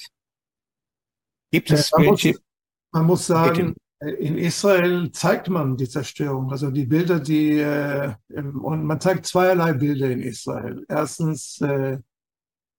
Gibt 1.52 1.72
es 1.72 1.92
muss, 1.98 2.40
man 2.92 3.06
muss 3.06 3.28
sagen, 3.28 3.76
Bitte. 4.00 4.16
in 4.18 4.38
Israel 4.38 5.12
zeigt 5.12 5.50
man 5.50 5.78
die 5.78 5.90
Zerstörung, 5.90 6.52
also 6.52 6.72
die 6.72 6.86
Bilder, 6.86 7.20
die 7.20 7.60
äh, 7.60 8.14
und 8.30 8.86
man 8.86 9.00
zeigt 9.00 9.26
zweierlei 9.26 9.74
Bilder 9.74 10.10
in 10.10 10.22
Israel. 10.22 10.86
Erstens 10.88 11.60
äh, 11.62 12.00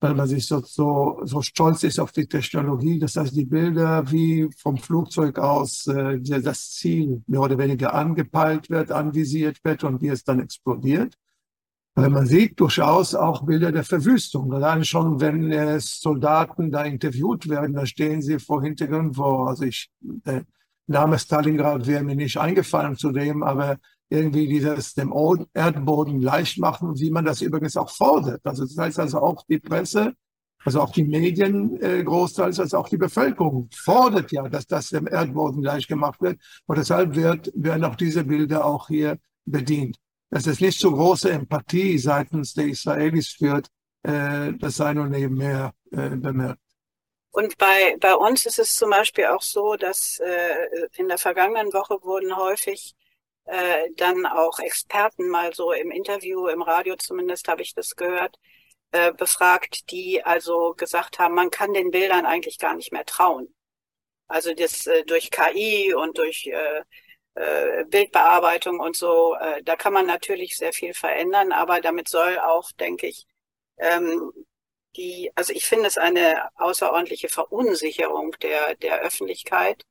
weil 0.01 0.15
man 0.15 0.27
sich 0.27 0.47
so, 0.47 0.61
so, 0.61 1.21
so 1.25 1.43
stolz 1.43 1.83
ist 1.83 2.01
auf 2.01 2.13
die 2.13 2.27
Technologie. 2.27 2.99
Das 2.99 3.17
heißt, 3.17 3.37
die 3.37 3.45
Bilder, 3.45 4.11
wie 4.11 4.49
vom 4.57 4.79
Flugzeug 4.79 5.39
aus 5.39 5.87
äh, 5.87 6.19
das 6.21 6.71
Ziel 6.71 7.23
mehr 7.27 7.43
oder 7.43 7.59
weniger 7.59 7.95
angepeilt 7.95 8.71
wird, 8.71 8.91
anvisiert 8.91 9.63
wird 9.63 9.85
und 9.85 10.01
wie 10.01 10.09
es 10.09 10.25
dann 10.25 10.41
explodiert. 10.41 11.15
Weil 11.95 12.11
man 12.11 12.27
sieht 12.27 12.59
durchaus 12.61 13.15
auch 13.15 13.45
Bilder 13.45 13.73
der 13.73 13.85
Verwüstung. 13.85 14.53
Allein 14.53 14.85
schon, 14.85 15.21
wenn 15.21 15.51
äh, 15.51 15.81
Soldaten 15.81 16.71
da 16.71 16.85
interviewt 16.85 17.49
werden, 17.49 17.75
da 17.75 17.85
stehen 17.85 18.23
sie 18.23 18.39
vor 18.39 18.63
Hintergrund, 18.63 19.19
wo, 19.19 19.45
also 19.45 19.65
ich, 19.65 19.91
der 20.01 20.45
Name 20.87 21.19
Stalingrad 21.19 21.87
wäre 21.87 22.05
mir 22.05 22.17
nicht 22.17 22.37
eingefallen 22.37 22.97
zu 22.97 23.13
dem, 23.13 23.43
aber 23.43 23.77
irgendwie 24.09 24.49
dieses 24.49 24.95
dem 24.95 25.13
Erdboden 25.55 26.21
leicht 26.21 26.59
machen, 26.59 26.99
wie 26.99 27.11
man 27.11 27.25
das 27.25 27.43
übrigens 27.43 27.77
auch 27.77 27.91
fordert. 27.91 28.41
Also 28.45 28.65
das 28.65 28.77
heißt 28.77 28.99
also 28.99 29.21
auch 29.21 29.45
die 29.49 29.61
Presse, 29.61 30.15
also 30.65 30.81
auch 30.81 30.91
die 30.91 31.05
Medien 31.05 31.81
äh, 31.81 32.03
großteils, 32.03 32.61
als 32.61 32.75
auch 32.75 32.89
die 32.89 32.99
Bevölkerung 32.99 33.69
fordert 33.75 34.31
ja, 34.33 34.49
dass 34.49 34.67
das 34.67 34.91
dem 34.91 35.07
Erdboden 35.07 35.63
leicht 35.63 35.89
gemacht 35.89 36.21
wird. 36.21 36.39
Und 36.67 36.77
deshalb 36.77 37.15
wird, 37.15 37.51
werden 37.55 37.85
auch 37.85 37.97
diese 37.97 38.25
Bilder 38.25 38.65
auch 38.65 38.89
hier 38.89 39.19
bedient. 39.47 39.97
Dass 40.31 40.47
es 40.47 40.61
nicht 40.61 40.79
so 40.79 40.93
große 40.93 41.31
Empathie 41.31 41.99
seitens 41.99 42.55
der 42.55 42.67
Israelis 42.67 43.29
führt, 43.29 43.67
äh, 44.03 44.53
das 44.55 44.77
sei 44.77 44.95
nur 44.95 45.07
nebenher 45.07 45.75
äh, 45.91 46.11
bemerkt. 46.11 46.61
Und 47.33 47.59
bei, 47.59 47.97
bei 48.01 48.15
uns 48.15 48.47
ist 48.47 48.59
es 48.59 48.75
zum 48.75 48.91
Beispiel 48.91 49.27
auch 49.27 49.43
so, 49.43 49.77
dass 49.77 50.19
äh, 50.19 50.89
in 50.97 51.09
der 51.09 51.19
vergangenen 51.19 51.73
Woche 51.73 51.99
wurden 52.03 52.37
häufig 52.37 52.95
dann 53.97 54.27
auch 54.27 54.61
Experten 54.61 55.29
mal 55.29 55.53
so 55.53 55.73
im 55.73 55.91
Interview, 55.91 56.47
im 56.47 56.63
Radio 56.63 56.95
zumindest 56.95 57.49
habe 57.49 57.63
ich 57.63 57.75
das 57.75 57.97
gehört, 57.97 58.39
befragt, 59.17 59.91
die 59.91 60.25
also 60.25 60.75
gesagt 60.77 61.19
haben, 61.19 61.35
man 61.35 61.51
kann 61.51 61.73
den 61.73 61.91
Bildern 61.91 62.27
eigentlich 62.27 62.59
gar 62.59 62.77
nicht 62.77 62.93
mehr 62.93 63.05
trauen. 63.05 63.53
Also 64.29 64.55
das 64.55 64.89
durch 65.07 65.33
KI 65.33 65.93
und 65.95 66.19
durch 66.19 66.47
äh, 66.47 66.83
äh, 67.35 67.85
Bildbearbeitung 67.87 68.81
und 68.81 68.97
so, 68.97 69.37
äh, 69.41 69.63
da 69.63 69.77
kann 69.77 69.93
man 69.93 70.07
natürlich 70.07 70.57
sehr 70.57 70.73
viel 70.73 70.95
verändern, 70.95 71.53
aber 71.53 71.81
damit 71.81 72.09
soll 72.09 72.39
auch, 72.39 72.73
denke 72.73 73.07
ich, 73.09 73.27
ähm, 73.79 74.33
die, 74.97 75.31
also 75.37 75.53
ich 75.53 75.67
finde 75.67 75.87
es 75.87 75.99
eine 75.99 76.49
außerordentliche 76.57 77.29
Verunsicherung 77.29 78.33
der, 78.43 78.75
der 78.77 79.01
Öffentlichkeit, 79.01 79.85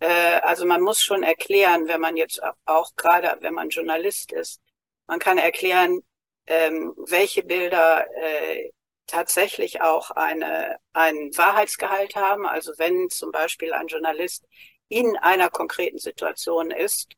äh, 0.00 0.40
also 0.42 0.66
man 0.66 0.82
muss 0.82 1.02
schon 1.02 1.22
erklären, 1.22 1.88
wenn 1.88 2.00
man 2.00 2.16
jetzt 2.16 2.40
auch 2.66 2.90
gerade, 2.96 3.36
wenn 3.40 3.54
man 3.54 3.70
Journalist 3.70 4.32
ist, 4.32 4.60
man 5.06 5.18
kann 5.18 5.38
erklären, 5.38 6.00
ähm, 6.46 6.94
welche 7.08 7.42
Bilder 7.42 8.06
äh, 8.16 8.70
tatsächlich 9.06 9.80
auch 9.82 10.10
eine, 10.10 10.78
einen 10.92 11.36
Wahrheitsgehalt 11.36 12.16
haben. 12.16 12.46
Also 12.46 12.72
wenn 12.78 13.08
zum 13.10 13.32
Beispiel 13.32 13.72
ein 13.72 13.86
Journalist 13.86 14.44
in 14.88 15.16
einer 15.16 15.50
konkreten 15.50 15.98
Situation 15.98 16.70
ist 16.70 17.14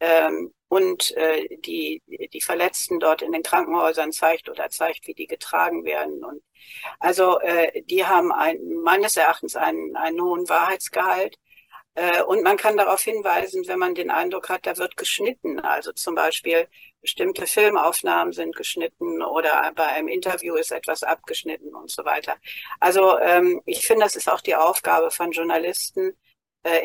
ähm, 0.00 0.52
und 0.68 1.16
äh, 1.16 1.48
die, 1.60 2.02
die 2.32 2.40
Verletzten 2.40 3.00
dort 3.00 3.22
in 3.22 3.32
den 3.32 3.42
Krankenhäusern 3.42 4.12
zeigt 4.12 4.48
oder 4.48 4.68
zeigt, 4.70 5.06
wie 5.06 5.14
die 5.14 5.26
getragen 5.26 5.84
werden. 5.84 6.24
Und 6.24 6.42
also 7.00 7.40
äh, 7.40 7.82
die 7.82 8.06
haben 8.06 8.32
ein, 8.32 8.58
meines 8.82 9.16
Erachtens 9.16 9.56
einen, 9.56 9.96
einen 9.96 10.20
hohen 10.20 10.48
Wahrheitsgehalt. 10.48 11.36
Äh, 11.94 12.22
und 12.22 12.42
man 12.44 12.56
kann 12.56 12.76
darauf 12.76 13.02
hinweisen, 13.02 13.66
wenn 13.66 13.78
man 13.78 13.94
den 13.94 14.10
Eindruck 14.10 14.50
hat, 14.50 14.66
da 14.66 14.76
wird 14.76 14.96
geschnitten. 14.96 15.58
Also 15.60 15.92
zum 15.92 16.14
Beispiel 16.14 16.68
bestimmte 17.00 17.46
Filmaufnahmen 17.46 18.32
sind 18.32 18.54
geschnitten 18.54 19.22
oder 19.22 19.72
bei 19.74 19.86
einem 19.86 20.08
Interview 20.08 20.54
ist 20.56 20.70
etwas 20.70 21.02
abgeschnitten 21.02 21.74
und 21.74 21.90
so 21.90 22.04
weiter. 22.04 22.36
Also 22.78 23.18
ähm, 23.18 23.62
ich 23.66 23.86
finde, 23.86 24.04
das 24.04 24.16
ist 24.16 24.28
auch 24.28 24.40
die 24.40 24.54
Aufgabe 24.56 25.10
von 25.10 25.32
Journalisten, 25.32 26.16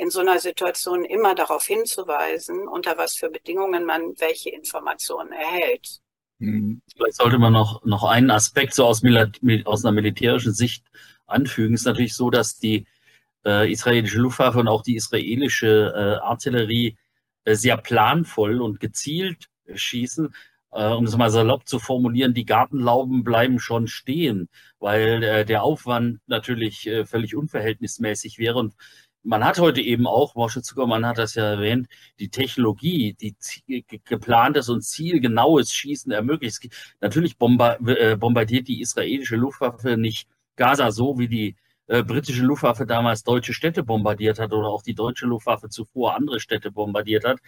in 0.02 0.10
so 0.10 0.20
einer 0.20 0.40
Situation 0.40 1.06
immer 1.06 1.36
darauf 1.36 1.66
hinzuweisen, 1.66 2.68
unter 2.68 2.98
was 2.98 3.16
für 3.16 3.30
Bedingungen 3.30 3.86
man 3.86 4.14
welche 4.20 4.50
Informationen 4.50 5.32
erhält. 5.32 6.00
Mhm. 6.40 6.82
Vielleicht 6.96 7.16
sollte 7.16 7.38
man 7.38 7.54
noch, 7.54 7.84
noch 7.86 8.04
einen 8.04 8.32
Aspekt 8.32 8.74
so 8.74 8.86
aus, 8.86 9.02
aus 9.66 9.86
einer 9.86 9.92
militärischen 9.92 10.54
Sicht 10.54 10.86
anfügen. 11.26 11.76
Es 11.76 11.82
ist 11.82 11.88
natürlich 11.88 12.16
so, 12.16 12.30
dass 12.30 12.60
die 12.60 12.86
äh, 13.46 13.72
israelische 13.72 14.20
Luftwaffe 14.20 14.60
und 14.60 14.68
auch 14.68 14.84
die 14.84 14.96
israelische 14.96 15.94
äh, 15.96 16.26
Artillerie 16.26 16.98
äh, 17.46 17.56
sehr 17.56 17.78
planvoll 17.78 18.62
und 18.62 18.80
gezielt 18.80 19.50
schießen. 19.74 20.34
Äh, 20.72 20.90
um 20.94 21.06
es 21.06 21.16
mal 21.16 21.30
salopp 21.30 21.68
zu 21.68 21.78
formulieren, 21.80 22.34
die 22.34 22.46
Gartenlauben 22.46 23.24
bleiben 23.24 23.60
schon 23.60 23.88
stehen, 23.88 24.50
weil 24.80 25.24
äh, 25.24 25.46
der 25.46 25.64
Aufwand 25.64 26.20
natürlich 26.26 26.88
äh, 26.88 27.06
völlig 27.06 27.36
unverhältnismäßig 27.36 28.40
wäre. 28.40 28.58
Und 28.58 28.74
man 29.24 29.44
hat 29.44 29.60
heute 29.60 29.82
eben 29.82 30.06
auch, 30.06 30.36
Mosche 30.36 30.62
Zuckermann 30.62 31.06
hat 31.06 31.18
das 31.18 31.36
ja 31.36 31.46
erwähnt, 31.46 31.88
die 32.20 32.30
Technologie, 32.30 33.16
die 33.20 33.36
geplantes 34.06 34.70
und 34.70 34.82
zielgenaues 34.84 35.74
Schießen 35.74 36.12
ermöglicht. 36.12 36.70
Natürlich 37.00 37.36
äh, 37.40 38.16
bombardiert 38.18 38.68
die 38.68 38.82
israelische 38.82 39.38
Luftwaffe 39.38 39.98
nicht 39.98 40.28
Gaza 40.56 40.92
so, 40.92 41.18
wie 41.18 41.28
die 41.28 41.56
äh, 41.88 42.04
britische 42.04 42.44
Luftwaffe 42.44 42.86
damals 42.86 43.24
deutsche 43.24 43.54
Städte 43.54 43.84
bombardiert 43.84 44.40
hat 44.40 44.52
oder 44.54 44.68
auch 44.68 44.84
die 44.84 44.96
deutsche 44.96 45.26
Luftwaffe 45.26 45.70
zuvor 45.70 46.16
andere 46.16 46.40
Städte 46.40 46.72
bombardiert 46.72 47.24
hat, 47.24 47.40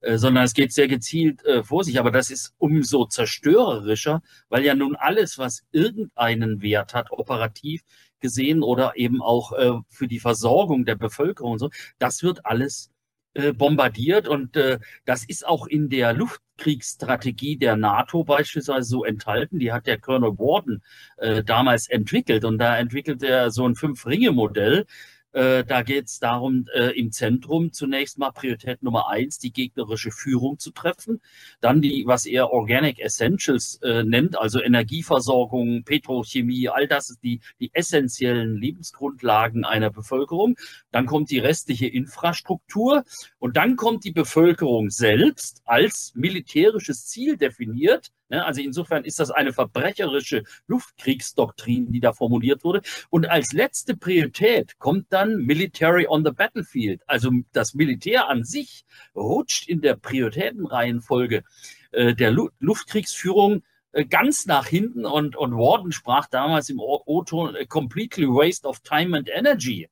äh, 0.00 0.16
sondern 0.16 0.44
es 0.44 0.54
geht 0.54 0.72
sehr 0.72 0.88
gezielt 0.88 1.42
vor 1.64 1.84
sich. 1.84 1.98
Aber 1.98 2.10
das 2.12 2.30
ist 2.30 2.54
umso 2.58 3.06
zerstörerischer, 3.06 4.22
weil 4.48 4.64
ja 4.64 4.74
nun 4.74 4.96
alles, 4.96 5.36
was 5.38 5.64
irgendeinen 5.72 6.62
Wert 6.62 6.94
hat, 6.94 7.10
operativ 7.10 7.82
gesehen 8.24 8.62
oder 8.62 8.92
eben 8.96 9.20
auch 9.20 9.52
äh, 9.52 9.72
für 9.90 10.08
die 10.08 10.18
Versorgung 10.18 10.86
der 10.86 10.94
Bevölkerung 10.94 11.52
und 11.52 11.58
so, 11.58 11.68
das 11.98 12.22
wird 12.22 12.46
alles 12.46 12.90
äh, 13.34 13.52
bombardiert 13.52 14.28
und 14.28 14.56
äh, 14.56 14.78
das 15.04 15.24
ist 15.26 15.46
auch 15.46 15.66
in 15.66 15.90
der 15.90 16.14
Luftkriegsstrategie 16.14 17.58
der 17.58 17.76
NATO 17.76 18.24
beispielsweise 18.24 18.88
so 18.88 19.04
enthalten. 19.04 19.58
Die 19.58 19.72
hat 19.72 19.86
der 19.86 19.98
Colonel 19.98 20.38
Warden 20.38 20.82
äh, 21.18 21.44
damals 21.44 21.86
entwickelt 21.90 22.46
und 22.46 22.56
da 22.56 22.78
entwickelt 22.78 23.22
er 23.22 23.50
so 23.50 23.66
ein 23.66 23.74
Fünf-Ringe-Modell, 23.74 24.86
äh, 25.34 25.64
da 25.64 25.82
geht 25.82 26.06
es 26.06 26.20
darum, 26.20 26.66
äh, 26.74 26.96
im 26.98 27.10
Zentrum 27.10 27.72
zunächst 27.72 28.18
mal 28.18 28.30
Priorität 28.30 28.84
Nummer 28.84 29.08
eins, 29.08 29.38
die 29.38 29.52
gegnerische 29.52 30.12
Führung 30.12 30.60
zu 30.60 30.70
treffen. 30.70 31.20
Dann 31.60 31.82
die, 31.82 32.04
was 32.06 32.24
er 32.24 32.52
Organic 32.52 33.00
Essentials 33.00 33.80
äh, 33.82 34.04
nennt, 34.04 34.38
also 34.38 34.62
Energieversorgung, 34.62 35.82
Petrochemie, 35.82 36.68
all 36.68 36.86
das 36.86 37.18
die, 37.22 37.40
die 37.58 37.70
essentiellen 37.74 38.56
Lebensgrundlagen 38.56 39.64
einer 39.64 39.90
Bevölkerung. 39.90 40.56
Dann 40.92 41.06
kommt 41.06 41.30
die 41.30 41.40
restliche 41.40 41.88
Infrastruktur 41.88 43.04
und 43.40 43.56
dann 43.56 43.74
kommt 43.74 44.04
die 44.04 44.12
Bevölkerung 44.12 44.90
selbst 44.90 45.62
als 45.64 46.12
militärisches 46.14 47.06
Ziel 47.06 47.36
definiert 47.36 48.12
also 48.30 48.60
insofern 48.60 49.04
ist 49.04 49.20
das 49.20 49.30
eine 49.30 49.52
verbrecherische 49.52 50.44
Luftkriegsdoktrin, 50.66 51.92
die 51.92 52.00
da 52.00 52.12
formuliert 52.12 52.64
wurde. 52.64 52.82
Und 53.10 53.26
als 53.28 53.52
letzte 53.52 53.96
Priorität 53.96 54.78
kommt 54.78 55.12
dann 55.12 55.44
Military 55.44 56.06
on 56.08 56.24
the 56.24 56.30
Battlefield. 56.30 57.02
Also 57.06 57.30
das 57.52 57.74
Militär 57.74 58.28
an 58.28 58.44
sich 58.44 58.84
rutscht 59.14 59.68
in 59.68 59.80
der 59.80 59.96
Prioritätenreihenfolge 59.96 61.44
äh, 61.92 62.14
der 62.14 62.34
Luftkriegsführung 62.58 63.62
äh, 63.92 64.04
ganz 64.04 64.46
nach 64.46 64.66
hinten 64.66 65.04
und, 65.04 65.36
und 65.36 65.52
Warden 65.52 65.92
sprach 65.92 66.26
damals 66.26 66.68
im 66.70 66.80
O-Ton 66.80 67.56
completely 67.68 68.26
waste 68.26 68.66
of 68.66 68.80
time 68.80 69.16
and 69.16 69.28
energy. 69.28 69.88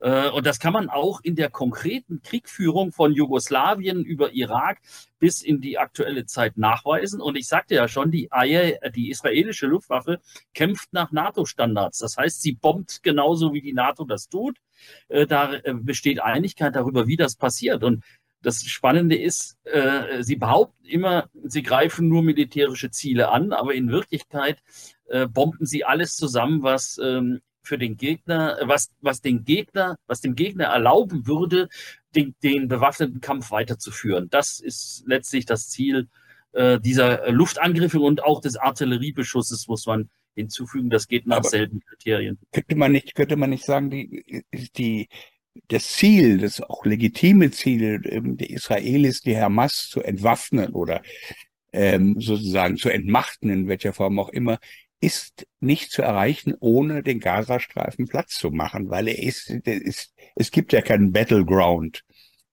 Äh, 0.00 0.30
und 0.30 0.46
das 0.46 0.58
kann 0.58 0.72
man 0.72 0.88
auch 0.88 1.20
in 1.22 1.36
der 1.36 1.50
konkreten 1.50 2.22
Kriegführung 2.22 2.92
von 2.92 3.12
Jugoslawien 3.12 4.04
über 4.04 4.32
Irak 4.32 4.80
bis 5.18 5.42
in 5.42 5.60
die 5.60 5.78
aktuelle 5.78 6.26
Zeit 6.26 6.56
nachweisen. 6.56 7.20
Und 7.20 7.36
ich 7.36 7.46
sagte 7.46 7.74
ja 7.74 7.86
schon, 7.86 8.10
die, 8.10 8.30
die 8.94 9.10
israelische 9.10 9.66
Luftwaffe 9.66 10.20
kämpft 10.54 10.92
nach 10.92 11.12
NATO-Standards. 11.12 11.98
Das 11.98 12.16
heißt, 12.16 12.40
sie 12.40 12.52
bombt 12.52 13.02
genauso 13.02 13.52
wie 13.52 13.60
die 13.60 13.74
NATO 13.74 14.04
das 14.04 14.28
tut. 14.28 14.58
Äh, 15.08 15.26
da 15.26 15.54
äh, 15.54 15.74
besteht 15.74 16.20
Einigkeit 16.22 16.74
darüber, 16.74 17.06
wie 17.06 17.16
das 17.16 17.36
passiert. 17.36 17.84
Und 17.84 18.02
das 18.42 18.64
Spannende 18.64 19.18
ist, 19.18 19.58
sie 20.20 20.36
behaupten 20.36 20.86
immer, 20.86 21.28
sie 21.44 21.62
greifen 21.62 22.08
nur 22.08 22.22
militärische 22.22 22.90
Ziele 22.90 23.28
an, 23.28 23.52
aber 23.52 23.74
in 23.74 23.90
Wirklichkeit 23.90 24.62
bomben 25.34 25.66
sie 25.66 25.84
alles 25.84 26.16
zusammen, 26.16 26.62
was 26.62 26.98
ähm, 27.04 27.42
für 27.62 27.78
den 27.78 27.96
Gegner, 27.96 28.58
was, 28.62 28.90
was 29.00 29.20
den 29.20 29.44
Gegner, 29.44 29.96
was 30.06 30.20
dem 30.20 30.34
Gegner 30.34 30.66
erlauben 30.66 31.26
würde, 31.26 31.68
den, 32.14 32.34
den 32.42 32.68
bewaffneten 32.68 33.20
Kampf 33.20 33.50
weiterzuführen. 33.50 34.28
Das 34.30 34.60
ist 34.60 35.04
letztlich 35.06 35.46
das 35.46 35.68
Ziel 35.68 36.08
äh, 36.52 36.80
dieser 36.80 37.30
Luftangriffe 37.30 38.00
und 38.00 38.24
auch 38.24 38.40
des 38.40 38.56
Artilleriebeschusses, 38.56 39.68
muss 39.68 39.86
man 39.86 40.10
hinzufügen. 40.34 40.90
Das 40.90 41.06
geht 41.08 41.26
nach 41.26 41.38
Aber 41.38 41.48
selben 41.48 41.80
Kriterien. 41.80 42.38
Könnte 42.52 42.76
man 42.76 42.92
nicht, 42.92 43.14
könnte 43.14 43.36
man 43.36 43.50
nicht 43.50 43.64
sagen, 43.64 43.90
die, 43.90 44.44
die, 44.76 45.08
das 45.68 45.92
Ziel, 45.92 46.38
das 46.38 46.60
auch 46.60 46.84
legitime 46.84 47.50
Ziel 47.50 48.02
ähm, 48.04 48.36
der 48.36 48.50
Israelis, 48.50 49.20
die 49.20 49.36
Hamas 49.36 49.88
zu 49.88 50.02
entwaffnen 50.02 50.72
oder 50.72 51.02
ähm, 51.72 52.20
sozusagen 52.20 52.76
zu 52.76 52.88
entmachten, 52.88 53.50
in 53.50 53.68
welcher 53.68 53.92
Form 53.92 54.18
auch 54.18 54.30
immer, 54.30 54.58
ist 55.00 55.46
nicht 55.60 55.90
zu 55.90 56.02
erreichen, 56.02 56.54
ohne 56.60 57.02
den 57.02 57.20
Gazastreifen 57.20 58.06
Platz 58.06 58.36
zu 58.36 58.50
machen, 58.50 58.90
weil 58.90 59.08
er 59.08 59.22
ist, 59.22 59.50
ist 59.50 60.14
es 60.34 60.50
gibt 60.50 60.72
ja 60.72 60.82
keinen 60.82 61.12
Battleground. 61.12 62.04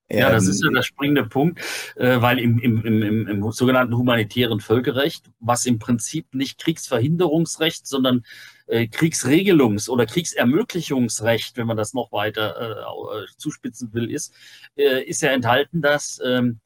Ja, 0.10 0.32
das 0.32 0.48
ist 0.48 0.64
ja 0.64 0.70
ähm, 0.70 0.76
der 0.76 0.84
springende 0.84 1.26
Punkt, 1.26 1.60
äh, 1.98 2.22
weil 2.22 2.40
im, 2.40 2.60
im, 2.60 2.86
im, 2.86 3.28
im 3.28 3.52
sogenannten 3.52 3.98
humanitären 3.98 4.62
Völkerrecht, 4.62 5.30
was 5.40 5.66
im 5.66 5.80
Prinzip 5.80 6.34
nicht 6.34 6.60
Kriegsverhinderungsrecht, 6.60 7.86
sondern 7.86 8.24
äh, 8.68 8.84
Kriegsregelungs- 8.84 9.90
oder 9.90 10.06
Kriegsermöglichungsrecht, 10.06 11.58
wenn 11.58 11.68
man 11.68 11.76
das 11.76 11.94
noch 11.94 12.14
weiter 12.14 12.56
äh, 12.56 13.26
zuspitzen 13.36 13.94
will, 13.94 14.10
ist, 14.10 14.34
ist 14.76 15.22
ja 15.22 15.32
enthalten, 15.32 15.82
dass 15.82 16.22
ähm, 16.26 16.60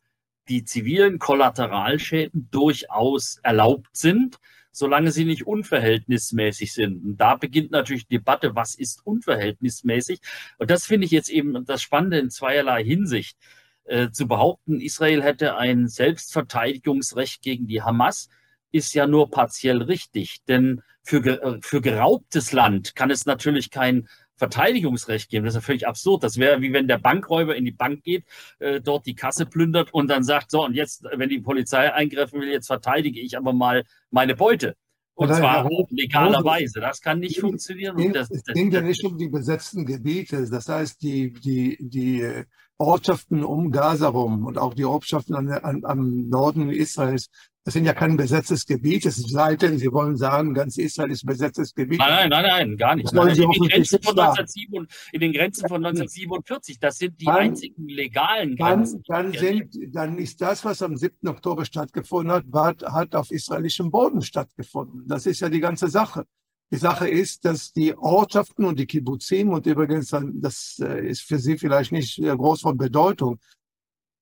die 0.48 0.64
zivilen 0.64 1.18
Kollateralschäden 1.18 2.50
durchaus 2.52 3.40
erlaubt 3.42 3.90
sind 3.94 4.38
solange 4.72 5.12
sie 5.12 5.26
nicht 5.26 5.46
unverhältnismäßig 5.46 6.74
sind. 6.74 7.04
Und 7.04 7.18
da 7.18 7.36
beginnt 7.36 7.72
natürlich 7.72 8.08
die 8.08 8.18
Debatte, 8.18 8.56
was 8.56 8.76
ist 8.76 9.06
unverhältnismäßig? 9.06 10.20
Und 10.58 10.72
das 10.72 10.86
finde 10.86 11.06
ich 11.06 11.12
jetzt 11.12 11.30
eben 11.30 11.66
das 11.66 11.82
Spannende 11.82 12.20
in 12.20 12.30
zweierlei 12.30 12.84
Hinsicht. 12.84 13.38
Äh, 13.84 14.12
zu 14.12 14.28
behaupten, 14.28 14.80
Israel 14.80 15.24
hätte 15.24 15.58
ein 15.58 15.88
Selbstverteidigungsrecht 15.88 17.42
gegen 17.42 17.68
die 17.68 17.82
Hamas, 17.82 18.30
ist 18.72 18.94
ja 18.94 19.08
nur 19.08 19.30
partiell 19.30 19.82
richtig. 19.82 20.44
Denn 20.48 20.82
für, 21.04 21.26
äh, 21.26 21.60
für 21.62 21.82
geraubtes 21.82 22.52
Land 22.52 22.96
kann 22.96 23.12
es 23.12 23.26
natürlich 23.26 23.72
kein 23.72 24.08
Verteidigungsrecht 24.42 25.30
geben. 25.30 25.46
Das 25.46 25.54
ist 25.54 25.62
ja 25.62 25.66
völlig 25.66 25.88
absurd. 25.88 26.24
Das 26.24 26.38
wäre 26.38 26.62
wie 26.62 26.74
wenn 26.74 26.88
der 26.88 26.98
Bankräuber 26.98 27.56
in 27.56 27.64
die 27.64 27.72
Bank 27.72 28.04
geht, 28.04 28.26
äh, 28.58 28.82
dort 28.82 29.06
die 29.06 29.14
Kasse 29.14 29.46
plündert 29.46 29.94
und 29.94 30.08
dann 30.08 30.24
sagt, 30.24 30.50
so, 30.50 30.66
und 30.66 30.74
jetzt, 30.74 31.04
wenn 31.16 31.30
die 31.30 31.40
Polizei 31.40 31.94
eingreifen 31.94 32.42
will, 32.42 32.50
jetzt 32.50 32.66
verteidige 32.66 33.20
ich 33.20 33.38
aber 33.38 33.54
mal 33.54 33.84
meine 34.10 34.36
Beute. 34.36 34.76
Und 35.14 35.30
Nein, 35.30 35.40
zwar 35.40 35.70
legalerweise. 35.90 36.80
Das 36.80 37.02
kann 37.02 37.20
nicht 37.20 37.40
funktionieren. 37.40 38.00
Es 38.00 38.30
das, 38.30 38.44
das, 38.44 38.56
ging 38.56 38.72
ja 38.72 38.82
nicht 38.82 39.04
um 39.06 39.16
die 39.20 39.30
besetzten 39.30 39.86
Gebiete. 39.86 40.50
Das 40.50 40.68
heißt, 40.68 41.04
die, 41.04 41.34
die, 41.34 41.78
die 41.80 42.44
Ortschaften 42.80 43.44
um 43.44 43.72
Gaza 43.72 44.08
rum 44.08 44.44
und 44.48 44.58
auch 44.58 44.74
die 44.74 44.86
Ortschaften 44.86 45.36
an, 45.36 45.52
an, 45.52 45.86
am 45.86 46.30
Norden 46.30 46.72
Israels 46.72 47.30
das 47.64 47.76
sind 47.76 47.86
ja 47.86 47.94
kein 47.94 48.18
besetztes 48.18 48.66
Gebiet, 48.66 49.06
es 49.06 49.18
sei 49.18 49.56
denn, 49.56 49.78
Sie 49.78 49.92
wollen 49.92 50.18
sagen, 50.18 50.56
ganz 50.56 50.78
Israel 50.78 51.12
ist 51.12 51.26
besetztes 51.26 51.76
Gebiet. 51.76 52.00
Nein, 52.00 52.30
nein, 52.30 52.44
nein, 52.44 52.68
nein 52.70 52.78
gar 52.78 52.96
nicht. 52.96 53.14
Nein, 53.14 53.30
in, 53.30 53.36
den 53.36 53.70
Grenzen 53.70 54.02
von 54.02 54.20
1907, 54.20 54.88
in 55.12 55.20
den 55.20 55.34
Grenzen 55.34 55.68
von 55.68 55.86
1947, 55.86 56.80
das 56.80 56.98
sind 56.98 57.22
die 57.22 57.26
dann, 57.26 57.36
einzigen 57.36 57.88
legalen 57.88 58.56
Grenzen. 58.56 59.04
Dann, 59.08 59.32
dann, 59.32 59.40
sind, 59.40 59.76
dann 59.94 60.18
ist 60.18 60.42
das, 60.42 60.66
was 60.66 60.82
am 60.82 60.98
7. 60.98 61.28
Oktober 61.28 61.64
stattgefunden 61.64 62.32
hat, 62.32 62.46
hat, 62.52 62.84
hat 62.84 63.16
auf 63.16 63.30
israelischem 63.30 63.92
Boden 63.92 64.24
stattgefunden. 64.24 65.08
Das 65.08 65.28
ist 65.28 65.42
ja 65.42 65.50
die 65.50 65.60
ganze 65.60 65.88
Sache. 65.88 66.26
Die 66.74 66.78
Sache 66.78 67.08
ist, 67.10 67.46
dass 67.46 67.74
die 67.74 67.96
Ortschaften 67.96 68.66
und 68.66 68.80
die 68.80 68.88
Kibbutzim, 68.88 69.50
und 69.50 69.68
übrigens, 69.68 70.16
das 70.36 70.80
äh, 70.82 71.06
ist 71.06 71.22
für 71.22 71.38
Sie 71.38 71.58
vielleicht 71.58 71.92
nicht 71.92 72.18
groß 72.18 72.62
von 72.62 72.78
Bedeutung, 72.78 73.40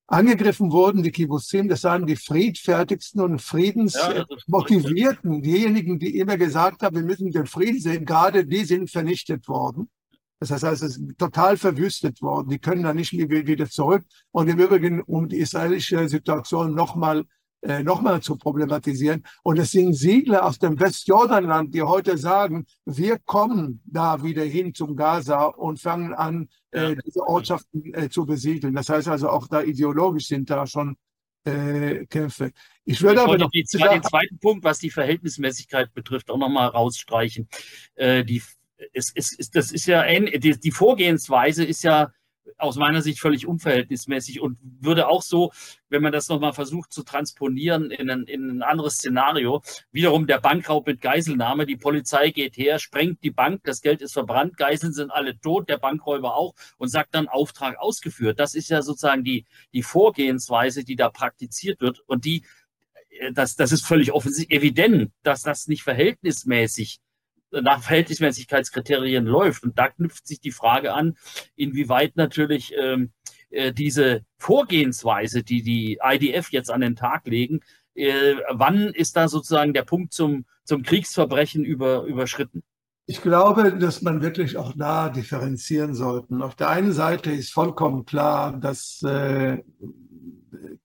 angegriffen 0.09 0.71
wurden, 0.71 1.03
die 1.03 1.11
Kibbutzim, 1.11 1.67
das 1.69 1.83
waren 1.83 2.07
die 2.07 2.15
friedfertigsten 2.15 3.21
und 3.21 3.41
friedensmotivierten, 3.41 5.33
ja, 5.35 5.41
diejenigen, 5.41 5.99
die 5.99 6.17
immer 6.17 6.37
gesagt 6.37 6.81
haben, 6.81 6.95
wir 6.95 7.03
müssen 7.03 7.31
den 7.31 7.45
Frieden 7.45 7.79
sehen, 7.79 8.05
gerade 8.05 8.45
die 8.45 8.65
sind 8.65 8.89
vernichtet 8.89 9.47
worden. 9.47 9.89
Das 10.39 10.51
heißt, 10.51 10.63
es 10.63 10.81
ist 10.81 11.01
total 11.17 11.57
verwüstet 11.57 12.21
worden. 12.21 12.49
Die 12.49 12.59
können 12.59 12.83
da 12.83 12.93
nicht 12.93 13.11
wieder 13.11 13.69
zurück. 13.69 14.05
Und 14.31 14.47
im 14.47 14.57
Übrigen, 14.57 15.01
um 15.01 15.27
die 15.27 15.37
israelische 15.37 16.07
Situation 16.07 16.73
nochmal 16.73 17.25
äh, 17.61 17.83
nochmal 17.83 18.21
zu 18.21 18.37
problematisieren. 18.37 19.25
Und 19.43 19.59
es 19.59 19.71
sind 19.71 19.93
Siedler 19.93 20.45
aus 20.45 20.59
dem 20.59 20.79
Westjordanland, 20.79 21.73
die 21.75 21.81
heute 21.81 22.17
sagen, 22.17 22.65
wir 22.85 23.19
kommen 23.19 23.81
da 23.83 24.23
wieder 24.23 24.43
hin 24.43 24.73
zum 24.73 24.95
Gaza 24.95 25.43
und 25.43 25.81
fangen 25.81 26.13
an, 26.13 26.47
äh, 26.71 26.95
diese 27.05 27.21
Ortschaften 27.21 27.93
äh, 27.93 28.09
zu 28.09 28.25
besiedeln. 28.25 28.75
Das 28.75 28.89
heißt 28.89 29.07
also, 29.07 29.29
auch 29.29 29.47
da 29.47 29.61
ideologisch 29.61 30.27
sind 30.27 30.49
da 30.49 30.67
schon 30.67 30.97
äh, 31.45 32.05
Kämpfe. 32.05 32.51
Ich 32.85 33.01
würde 33.01 33.15
ich 33.15 33.21
aber 33.21 33.37
noch 33.37 33.51
die, 33.51 33.63
den 33.63 34.03
zweiten 34.03 34.39
Punkt, 34.39 34.63
was 34.63 34.79
die 34.79 34.89
Verhältnismäßigkeit 34.89 35.93
betrifft, 35.93 36.29
auch 36.29 36.37
nochmal 36.37 36.67
rausstreichen. 36.67 37.47
Äh, 37.95 38.23
die, 38.23 38.41
es, 38.93 39.11
es, 39.15 39.35
es, 39.37 39.49
das 39.49 39.71
ist 39.71 39.85
ja 39.85 40.05
die, 40.07 40.59
die 40.59 40.71
Vorgehensweise 40.71 41.63
ist 41.63 41.83
ja 41.83 42.11
aus 42.57 42.75
meiner 42.75 43.01
Sicht 43.01 43.19
völlig 43.19 43.47
unverhältnismäßig 43.47 44.41
und 44.41 44.57
würde 44.61 45.07
auch 45.07 45.21
so, 45.21 45.51
wenn 45.89 46.01
man 46.01 46.11
das 46.11 46.27
nochmal 46.29 46.53
versucht 46.53 46.91
zu 46.91 47.03
transponieren 47.03 47.91
in 47.91 48.09
ein, 48.09 48.23
in 48.23 48.49
ein 48.49 48.61
anderes 48.61 48.95
Szenario, 48.95 49.61
wiederum 49.91 50.27
der 50.27 50.39
Bankraub 50.39 50.85
mit 50.85 51.01
Geiselnahme, 51.01 51.65
die 51.65 51.77
Polizei 51.77 52.31
geht 52.31 52.57
her, 52.57 52.79
sprengt 52.79 53.23
die 53.23 53.31
Bank, 53.31 53.61
das 53.63 53.81
Geld 53.81 54.01
ist 54.01 54.13
verbrannt, 54.13 54.57
Geiseln 54.57 54.93
sind 54.93 55.11
alle 55.11 55.39
tot, 55.39 55.69
der 55.69 55.77
Bankräuber 55.77 56.35
auch 56.35 56.53
und 56.77 56.89
sagt 56.89 57.15
dann 57.15 57.27
Auftrag 57.27 57.77
ausgeführt. 57.79 58.39
Das 58.39 58.55
ist 58.55 58.69
ja 58.69 58.81
sozusagen 58.81 59.23
die, 59.23 59.45
die 59.73 59.83
Vorgehensweise, 59.83 60.83
die 60.83 60.95
da 60.95 61.09
praktiziert 61.09 61.81
wird 61.81 62.01
und 62.07 62.25
die, 62.25 62.43
äh, 63.09 63.31
das, 63.31 63.55
das 63.55 63.71
ist 63.71 63.85
völlig 63.85 64.11
offensichtlich 64.11 64.57
evident, 64.57 65.11
dass 65.23 65.43
das 65.43 65.67
nicht 65.67 65.83
verhältnismäßig 65.83 66.99
nach 67.51 67.81
Verhältnismäßigkeitskriterien 67.81 69.25
läuft. 69.25 69.63
Und 69.63 69.77
da 69.77 69.89
knüpft 69.89 70.27
sich 70.27 70.39
die 70.39 70.51
Frage 70.51 70.93
an, 70.93 71.17
inwieweit 71.55 72.15
natürlich 72.15 72.73
ähm, 72.77 73.11
äh, 73.49 73.73
diese 73.73 74.21
Vorgehensweise, 74.37 75.43
die 75.43 75.63
die 75.63 75.99
IDF 76.03 76.51
jetzt 76.51 76.71
an 76.71 76.81
den 76.81 76.95
Tag 76.95 77.27
legen, 77.27 77.61
äh, 77.95 78.35
wann 78.51 78.89
ist 78.89 79.15
da 79.17 79.27
sozusagen 79.27 79.73
der 79.73 79.83
Punkt 79.83 80.13
zum, 80.13 80.45
zum 80.63 80.83
Kriegsverbrechen 80.83 81.65
über, 81.65 82.03
überschritten? 82.03 82.63
Ich 83.07 83.21
glaube, 83.21 83.75
dass 83.75 84.03
man 84.03 84.21
wirklich 84.21 84.55
auch 84.55 84.73
da 84.77 85.09
differenzieren 85.09 85.95
sollten. 85.95 86.43
Auf 86.43 86.55
der 86.55 86.69
einen 86.69 86.93
Seite 86.93 87.31
ist 87.31 87.51
vollkommen 87.51 88.05
klar, 88.05 88.55
dass 88.55 89.01
äh, 89.01 89.57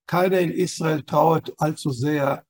keiner 0.07 0.41
in 0.41 0.51
Israel 0.51 1.03
trauert 1.03 1.53
allzu 1.59 1.91
sehr 1.91 2.45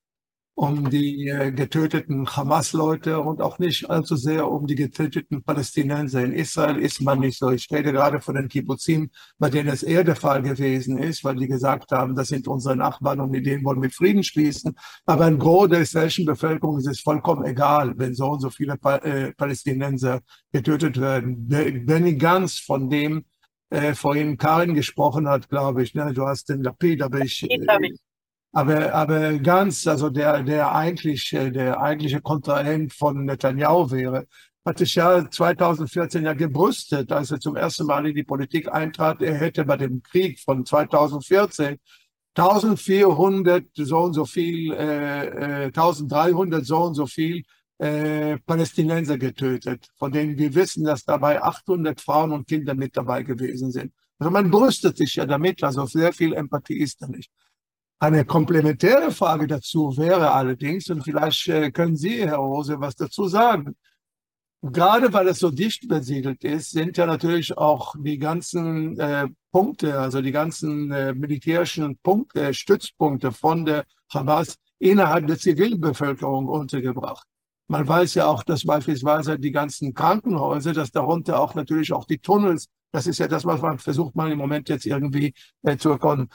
um 0.57 0.89
die 0.89 1.29
äh, 1.29 1.51
getöteten 1.51 2.27
Hamas-Leute 2.29 3.19
und 3.19 3.43
auch 3.43 3.59
nicht 3.59 3.91
allzu 3.91 4.15
sehr 4.15 4.49
um 4.49 4.67
die 4.67 4.77
getöteten 4.77 5.43
Palästinenser. 5.43 6.23
In 6.23 6.33
Israel 6.33 6.79
ist 6.79 7.03
man 7.03 7.21
nicht 7.21 7.39
so. 7.39 7.51
Ich 7.51 7.69
rede 7.73 7.93
gerade 7.93 8.21
von 8.21 8.37
den 8.37 8.49
Kibbuzim, 8.49 9.11
bei 9.39 9.51
denen 9.51 9.69
es 9.69 9.83
eher 9.83 10.05
der 10.05 10.15
Fall 10.15 10.43
gewesen 10.43 10.99
ist, 10.99 11.25
weil 11.25 11.35
die 11.37 11.49
gesagt 11.49 11.91
haben, 11.91 12.15
das 12.15 12.29
sind 12.29 12.47
unsere 12.47 12.77
Nachbarn 12.77 13.21
und 13.21 13.33
mit 13.33 13.47
denen 13.47 13.65
wollen 13.65 13.83
wir 13.83 13.91
Frieden 13.91 14.23
schließen. 14.23 14.77
Aber 15.07 15.25
ein 15.25 15.39
Gros 15.39 15.69
der 15.71 15.81
israelischen 15.81 16.25
Bevölkerung 16.25 16.79
ist 16.79 16.87
es 16.87 17.01
vollkommen 17.01 17.45
egal, 17.45 17.93
wenn 17.97 18.15
so 18.15 18.27
und 18.27 18.41
so 18.41 18.51
viele 18.51 18.75
äh, 18.75 19.33
Palästinenser 19.33 20.21
getötet 20.53 21.01
werden. 21.01 21.49
Benny 21.49 22.15
Ganz 22.15 22.61
von 22.61 22.89
dem 22.89 23.25
äh, 23.71 23.95
vorhin 23.95 24.39
Karin 24.39 24.75
gesprochen 24.75 25.29
hat, 25.29 25.49
glaube 25.49 25.83
ich. 25.83 25.95
Ne? 25.95 26.13
Du 26.15 26.25
hast 26.27 26.49
den 26.49 26.63
Lapid, 26.63 27.03
aber 27.03 27.21
ich, 27.21 27.43
äh, 27.43 27.59
aber, 28.55 28.95
aber 28.95 29.39
ganz, 29.39 29.87
also 29.87 30.11
der, 30.11 30.43
der 30.43 30.75
eigentlich, 30.75 31.31
der 31.31 31.81
eigentliche 31.81 32.21
Kontrahent 32.21 32.93
von 32.93 33.25
Netanyahu 33.25 33.91
wäre, 33.91 34.27
hat 34.65 34.79
sich 34.79 34.95
ja 34.95 35.29
2014 35.29 36.25
ja 36.25 36.33
gebrüstet, 36.33 37.13
als 37.13 37.31
er 37.31 37.41
zum 37.41 37.57
ersten 37.57 37.87
Mal 37.87 38.07
in 38.07 38.15
die 38.15 38.23
Politik 38.23 38.73
eintrat. 38.73 39.21
Er 39.23 39.35
hätte 39.35 39.65
bei 39.65 39.77
dem 39.77 40.03
Krieg 40.03 40.41
von 40.41 40.65
2014 40.65 41.79
1400 42.37 43.67
so 43.75 43.99
und 43.99 44.15
so 44.15 44.25
viel, 44.25 44.73
äh, 44.73 45.67
1300 45.67 46.63
äh, 46.63 46.65
so 46.65 46.79
und 46.79 46.95
so 46.95 47.07
viel 47.07 47.45
äh, 47.79 48.39
Palästinenser 48.39 49.19
getötet, 49.19 49.89
von 49.97 50.11
denen 50.13 50.37
wir 50.39 50.55
wissen, 50.55 50.85
dass 50.85 51.05
dabei 51.05 51.43
800 51.43 52.01
Frauen 52.01 52.33
und 52.33 52.47
Kinder 52.49 52.75
mit 52.75 52.97
dabei 52.97 53.23
gewesen 53.23 53.71
sind. 53.71 53.93
Also 54.19 54.31
man 54.31 54.51
brüstet 54.51 54.97
sich 54.97 55.15
ja 55.17 55.27
damit, 55.27 55.63
also 55.63 55.87
sehr 55.87 56.13
viel 56.13 56.33
Empathie 56.35 56.79
ist 56.79 57.03
da 57.03 57.09
nicht. 57.09 57.31
Eine 57.99 58.25
komplementäre 58.25 59.11
Frage 59.13 59.47
dazu 59.47 59.97
wäre 59.97 60.33
allerdings, 60.33 60.91
und 60.91 61.03
vielleicht 61.03 61.49
äh, 61.49 61.71
können 61.71 61.97
Sie, 61.97 62.27
Herr 62.27 62.37
Rose, 62.37 62.81
was 62.81 62.97
dazu 62.97 63.29
sagen. 63.29 63.77
Gerade 64.63 65.13
weil 65.13 65.29
es 65.29 65.41
so 65.41 65.51
dicht 65.51 65.89
besiedelt 65.89 66.43
ist, 66.43 66.71
sind 66.71 66.97
ja 66.97 67.05
natürlich 67.05 67.57
auch 67.57 67.95
die 67.99 68.19
ganzen 68.19 68.99
äh, 68.99 69.29
Punkte, 69.53 69.99
also 70.01 70.23
die 70.23 70.33
ganzen 70.33 70.91
äh, 70.91 71.13
militärischen 71.13 71.99
Punkte, 71.99 72.55
Stützpunkte 72.55 73.31
von 73.31 73.67
der 73.67 73.85
Hamas 74.13 74.57
innerhalb 74.79 75.27
der 75.27 75.39
Zivilbevölkerung 75.39 76.49
untergebracht. 76.49 77.27
Man 77.69 77.87
weiß 77.87 78.15
ja 78.15 78.27
auch, 78.27 78.43
dass 78.43 78.65
beispielsweise 78.65 79.39
die 79.39 79.53
ganzen 79.53 79.95
Krankenhäuser, 79.95 80.73
dass 80.73 80.91
darunter 80.91 81.41
auch 81.41 81.55
natürlich 81.55 81.93
auch 81.93 82.07
die 82.07 82.19
Tunnels, 82.19 82.69
das 82.91 83.07
ist 83.07 83.19
ja 83.19 83.29
das, 83.29 83.45
was 83.45 83.61
man 83.61 83.79
versucht 83.79 84.15
man 84.15 84.31
im 84.31 84.39
Moment 84.39 84.69
jetzt 84.69 84.87
irgendwie 84.87 85.35
äh, 85.63 85.77
zu 85.77 85.91
erkennen. 85.91 86.29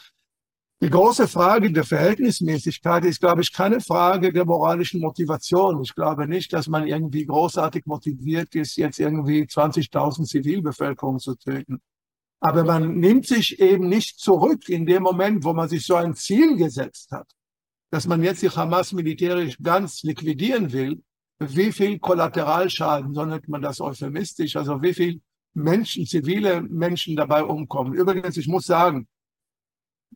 Die 0.82 0.90
große 0.90 1.28
Frage 1.28 1.74
der 1.74 1.84
Verhältnismäßigkeit 1.84 3.04
ist, 3.04 3.20
glaube 3.20 3.42
ich, 3.42 3.52
keine 3.52 3.82
Frage 3.82 4.32
der 4.32 4.46
moralischen 4.46 5.02
Motivation. 5.02 5.82
Ich 5.84 5.94
glaube 5.94 6.26
nicht, 6.26 6.54
dass 6.54 6.70
man 6.70 6.88
irgendwie 6.88 7.26
großartig 7.26 7.86
motiviert 7.86 8.56
ist, 8.56 8.78
jetzt 8.78 8.98
irgendwie 8.98 9.44
20.000 9.44 10.24
Zivilbevölkerung 10.24 11.20
zu 11.20 11.36
töten. 11.36 11.82
Aber 12.40 12.64
man 12.64 12.98
nimmt 12.98 13.28
sich 13.28 13.60
eben 13.60 13.90
nicht 13.90 14.20
zurück 14.20 14.70
in 14.70 14.86
dem 14.86 15.04
Moment, 15.04 15.44
wo 15.44 15.52
man 15.52 15.68
sich 15.68 15.86
so 15.86 15.96
ein 15.96 16.16
Ziel 16.16 16.56
gesetzt 16.56 17.12
hat, 17.12 17.30
dass 17.92 18.08
man 18.08 18.24
jetzt 18.24 18.42
die 18.42 18.50
Hamas 18.50 18.94
militärisch 18.94 19.58
ganz 19.62 20.04
liquidieren 20.04 20.72
will. 20.72 21.04
Wie 21.40 21.74
viel 21.74 22.00
Kollateralschaden, 22.00 23.14
so 23.14 23.26
nennt 23.26 23.50
man 23.50 23.62
das 23.62 23.82
euphemistisch, 23.82 24.56
also 24.56 24.82
wie 24.82 24.94
viel 24.94 25.22
Menschen, 25.54 26.06
zivile 26.06 26.62
Menschen 26.62 27.18
dabei 27.18 27.44
umkommen. 27.44 27.94
Übrigens, 27.94 28.38
ich 28.38 28.48
muss 28.48 28.66
sagen, 28.66 29.10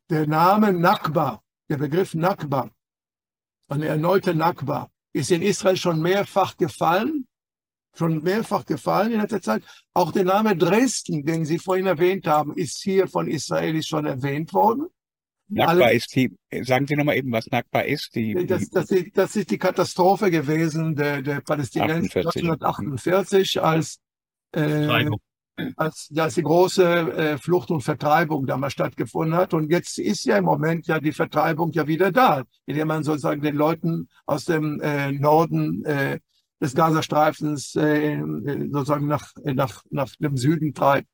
der 0.09 0.27
Name 0.27 0.73
Nakba, 0.73 1.41
der 1.69 1.77
Begriff 1.77 2.13
Nakba, 2.13 2.69
eine 3.67 3.87
erneute 3.87 4.35
Nakba, 4.35 4.89
ist 5.13 5.31
in 5.31 5.41
Israel 5.41 5.77
schon 5.77 6.01
mehrfach 6.01 6.57
gefallen, 6.57 7.27
schon 7.95 8.23
mehrfach 8.23 8.65
gefallen 8.65 9.13
in 9.13 9.21
letzter 9.21 9.41
Zeit. 9.41 9.63
Auch 9.93 10.11
der 10.11 10.25
Name 10.25 10.55
Dresden, 10.55 11.25
den 11.25 11.45
Sie 11.45 11.59
vorhin 11.59 11.85
erwähnt 11.85 12.27
haben, 12.27 12.55
ist 12.55 12.81
hier 12.81 13.07
von 13.07 13.27
Israelis 13.27 13.87
schon 13.87 14.05
erwähnt 14.05 14.53
worden. 14.53 14.87
Nakba 15.47 15.85
Alle, 15.85 15.93
ist 15.93 16.15
die, 16.15 16.35
sagen 16.63 16.87
Sie 16.87 16.95
nochmal 16.95 17.17
eben, 17.17 17.31
was 17.31 17.47
Nakba 17.47 17.81
ist. 17.81 18.15
Die, 18.15 18.45
das, 18.47 18.69
das, 18.69 18.87
das 19.13 19.35
ist 19.35 19.51
die 19.51 19.57
Katastrophe 19.57 20.31
gewesen 20.31 20.95
der, 20.95 21.21
der 21.21 21.41
Palästinenser 21.41 22.19
1948, 22.21 23.61
als 23.61 23.99
äh, 24.55 25.09
als, 25.75 26.09
als 26.15 26.35
die 26.35 26.43
große 26.43 26.83
äh, 26.83 27.37
Flucht 27.37 27.71
und 27.71 27.81
Vertreibung 27.81 28.45
damals 28.45 28.73
stattgefunden 28.73 29.35
hat. 29.35 29.53
Und 29.53 29.71
jetzt 29.71 29.99
ist 29.99 30.25
ja 30.25 30.37
im 30.37 30.45
Moment 30.45 30.87
ja 30.87 30.99
die 30.99 31.11
Vertreibung 31.11 31.71
ja 31.71 31.87
wieder 31.87 32.11
da, 32.11 32.43
indem 32.65 32.87
man 32.87 33.03
sozusagen 33.03 33.41
den 33.41 33.55
Leuten 33.55 34.09
aus 34.25 34.45
dem 34.45 34.79
äh, 34.81 35.11
Norden 35.11 35.83
äh, 35.85 36.19
des 36.61 36.73
Gazastreifens 36.73 37.75
äh, 37.75 38.21
sozusagen 38.71 39.07
nach, 39.07 39.31
nach, 39.43 39.83
nach 39.89 40.09
dem 40.19 40.37
Süden 40.37 40.73
treibt. 40.73 41.07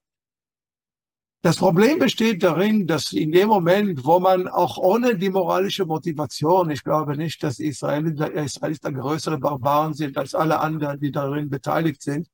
Das 1.41 1.55
Problem 1.55 1.99
besteht 1.99 2.43
darin, 2.43 2.85
dass 2.85 3.13
in 3.13 3.31
dem 3.31 3.47
Moment, 3.47 4.03
wo 4.03 4.19
man 4.19 4.49
auch 4.49 4.77
ohne 4.77 5.17
die 5.17 5.29
moralische 5.29 5.85
Motivation, 5.85 6.69
ich 6.69 6.83
glaube 6.83 7.15
nicht, 7.15 7.41
dass 7.43 7.59
Israel, 7.59 8.07
Israelis 8.07 8.81
da 8.81 8.91
größere 8.91 9.37
Barbaren 9.37 9.93
sind 9.93 10.17
als 10.17 10.35
alle 10.35 10.59
anderen, 10.59 10.99
die 10.99 11.13
darin 11.13 11.49
beteiligt 11.49 12.01
sind, 12.01 12.27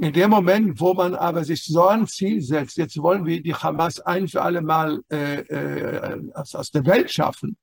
in 0.00 0.14
dem 0.14 0.30
Moment, 0.30 0.80
wo 0.80 0.94
man 0.94 1.14
aber 1.14 1.44
sich 1.44 1.62
so 1.64 1.86
ein 1.86 2.06
Ziel 2.06 2.40
setzt, 2.40 2.78
jetzt 2.78 2.96
wollen 3.02 3.26
wir 3.26 3.42
die 3.42 3.54
Hamas 3.54 4.00
ein 4.00 4.28
für 4.28 4.40
alle 4.40 4.62
Mal 4.62 5.02
äh, 5.12 5.40
äh, 5.40 6.30
aus, 6.32 6.54
aus 6.54 6.70
der 6.70 6.86
Welt 6.86 7.10
schaffen, 7.10 7.58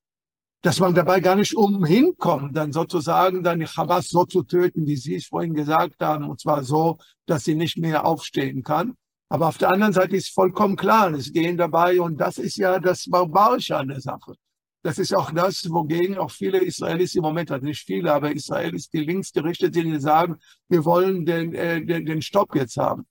dass 0.61 0.79
man 0.79 0.93
dabei 0.93 1.19
gar 1.19 1.35
nicht 1.35 1.55
umhin 1.55 2.13
kommt, 2.17 2.55
dann 2.55 2.71
sozusagen 2.71 3.41
dann 3.41 3.59
die 3.59 3.65
Hamas 3.65 4.09
so 4.09 4.23
zu 4.23 4.43
töten, 4.43 4.85
wie 4.85 4.97
Sie 4.97 5.15
es 5.15 5.25
vorhin 5.25 5.55
gesagt 5.55 5.99
haben, 5.99 6.29
und 6.29 6.39
zwar 6.39 6.63
so, 6.63 6.99
dass 7.25 7.43
sie 7.43 7.55
nicht 7.55 7.77
mehr 7.77 8.05
aufstehen 8.05 8.61
kann. 8.61 8.93
Aber 9.29 9.47
auf 9.47 9.57
der 9.57 9.71
anderen 9.71 9.93
Seite 9.93 10.15
ist 10.15 10.29
vollkommen 10.29 10.75
klar, 10.75 11.11
es 11.13 11.33
gehen 11.33 11.57
dabei, 11.57 11.99
und 11.99 12.17
das 12.17 12.37
ist 12.37 12.57
ja 12.57 12.79
das 12.79 13.05
Barbarische 13.09 13.77
an 13.77 13.87
der 13.87 13.99
Sache. 13.99 14.35
Das 14.83 14.99
ist 14.99 15.13
auch 15.13 15.31
das, 15.31 15.69
wogegen 15.69 16.17
auch 16.17 16.31
viele 16.31 16.59
Israelis 16.59 17.15
im 17.15 17.23
Moment, 17.23 17.51
also 17.51 17.65
nicht 17.65 17.83
viele, 17.83 18.13
aber 18.13 18.31
Israelis, 18.31 18.89
die 18.89 18.99
links 18.99 19.33
gerichtet 19.33 19.73
sind, 19.73 19.91
die 19.91 19.99
sagen, 19.99 20.37
wir 20.69 20.85
wollen 20.85 21.25
den, 21.25 21.53
äh, 21.53 21.83
den, 21.83 22.05
den 22.05 22.21
Stopp 22.21 22.55
jetzt 22.55 22.77
haben. 22.77 23.05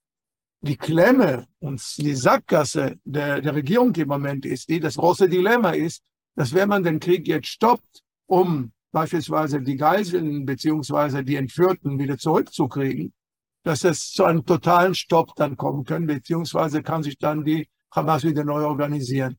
Die 0.62 0.76
Klemme 0.76 1.47
und 1.59 1.82
die 1.98 2.14
Sackgasse 2.14 2.97
der, 3.05 3.43
der 3.43 3.55
Regierung 3.55 3.94
im 3.94 4.09
Moment 4.09 4.47
ist 4.47 4.68
die, 4.68 4.80
das 4.80 4.97
große 4.97 5.28
Dilemma 5.28 5.70
ist, 5.72 6.02
dass 6.34 6.55
wenn 6.55 6.68
man 6.68 6.82
den 6.82 7.01
Krieg 7.01 7.28
jetzt 7.28 7.48
stoppt, 7.48 8.02
um 8.26 8.72
beispielsweise 8.93 9.60
die 9.60 9.76
Geiseln 9.76 10.47
beziehungsweise 10.47 11.22
die 11.22 11.36
Entführten 11.36 11.98
wieder 11.98 12.16
zurückzukriegen, 12.16 13.12
dass 13.62 13.84
es 13.84 14.12
zu 14.12 14.24
einem 14.24 14.47
totalen 14.47 14.94
Stopp 14.94 15.34
dann 15.36 15.56
kommen 15.56 15.84
kann, 15.84 16.06
beziehungsweise 16.06 16.82
kann 16.82 17.02
sich 17.02 17.18
dann 17.18 17.44
die 17.44 17.68
Hamas 17.90 18.24
wieder 18.24 18.44
neu 18.44 18.64
organisieren. 18.64 19.36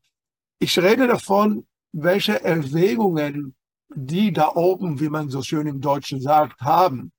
Ich 0.60 0.78
rede 0.78 1.08
davon, 1.08 1.66
welche 1.92 2.44
Erwägungen 2.44 3.56
die 3.90 4.34
da 4.34 4.50
oben, 4.50 5.00
wie 5.00 5.10
man 5.10 5.30
so 5.30 5.42
schön 5.42 5.68
im 5.68 5.82
Deutschen 5.82 6.22
sagt, 6.22 6.62
haben, 6.62 7.12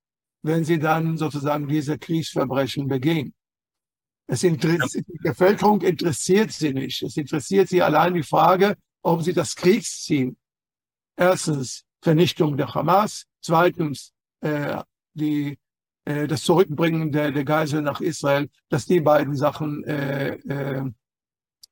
wenn 0.43 0.65
sie 0.65 0.79
dann 0.79 1.17
sozusagen 1.17 1.67
diese 1.67 1.99
Kriegsverbrechen 1.99 2.89
begehen. 2.89 3.35
Es 4.27 4.43
interessiert, 4.43 5.07
die 5.09 5.19
Bevölkerung 5.23 5.81
interessiert 5.81 6.53
sie 6.53 6.75
nicht. 6.75 7.03
Es 7.03 7.17
interessiert 7.17 7.69
sie 7.69 7.83
allein 7.83 8.15
die 8.15 8.23
Frage, 8.23 8.77
ob 9.03 9.23
sie 9.23 9.33
das 9.33 9.57
Kriegsziel, 9.57 10.37
erstens 11.17 11.85
Vernichtung 12.03 12.57
der 12.57 12.75
Hamas, 12.75 13.25
zweitens 13.41 14.13
äh, 14.41 14.83
die 15.15 15.59
äh, 16.05 16.27
das 16.27 16.43
Zurückbringen 16.43 17.13
der, 17.13 17.33
der 17.33 17.45
Geisel 17.45 17.83
nach 17.83 18.01
Israel, 18.01 18.49
dass 18.69 18.87
die 18.87 19.01
beiden 19.01 19.37
Sachen, 19.37 19.85
äh, 19.85 20.35
äh, 20.37 20.91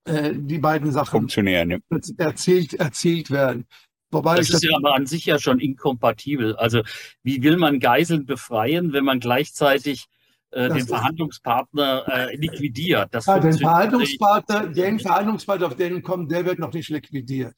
äh 0.07 0.33
die 0.35 0.59
beiden 0.59 0.91
Sachen 0.93 1.11
funktionieren, 1.11 1.71
ja. 1.71 1.79
erzielt, 2.19 2.75
erzielt 2.75 3.31
werden. 3.31 3.67
Wobei 4.11 4.37
das 4.37 4.51
ist 4.51 4.63
ja 4.63 4.71
aber 4.77 4.95
an 4.95 5.07
sich 5.07 5.27
ja 5.27 5.39
schon 5.39 5.59
inkompatibel. 5.59 6.57
Also 6.57 6.83
wie 7.23 7.43
will 7.43 7.57
man 7.57 7.81
Geiseln 7.81 8.25
befreien, 8.25 8.93
wenn 8.93 9.05
man 9.05 9.21
gleichzeitig 9.21 10.07
äh, 10.53 10.69
den 10.69 10.87
Verhandlungspartner 10.87 12.05
äh, 12.07 12.37
liquidiert? 12.37 13.09
Das 13.13 13.27
ja, 13.27 13.39
den 13.41 13.59
Verhandlungspartner, 13.59 14.69
den 14.69 15.01
Verhandlungspartner, 15.01 15.67
auf 15.67 15.77
den 15.77 16.03
kommt, 16.03 16.31
der 16.31 16.45
wird 16.45 16.59
noch 16.59 16.73
nicht 16.73 16.89
liquidiert. 16.89 17.55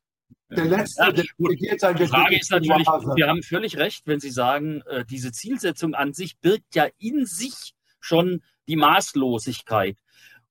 Der 0.51 0.65
letzte, 0.65 1.03
ja, 1.03 1.13
der 1.13 1.25
regiert 1.39 1.81
sein, 1.81 1.97
die 1.97 2.07
Frage 2.07 2.39
ist 2.39 2.51
natürlich, 2.51 2.87
wir 2.87 3.29
haben 3.29 3.43
völlig 3.43 3.77
recht, 3.77 4.07
wenn 4.07 4.19
Sie 4.19 4.31
sagen, 4.31 4.81
äh, 4.87 5.05
diese 5.05 5.31
Zielsetzung 5.31 5.95
an 5.95 6.15
sich 6.15 6.39
birgt 6.39 6.75
ja 6.75 6.87
in 6.99 7.27
sich 7.27 7.75
schon 8.01 8.43
die 8.67 8.77
Maßlosigkeit. 8.77 9.99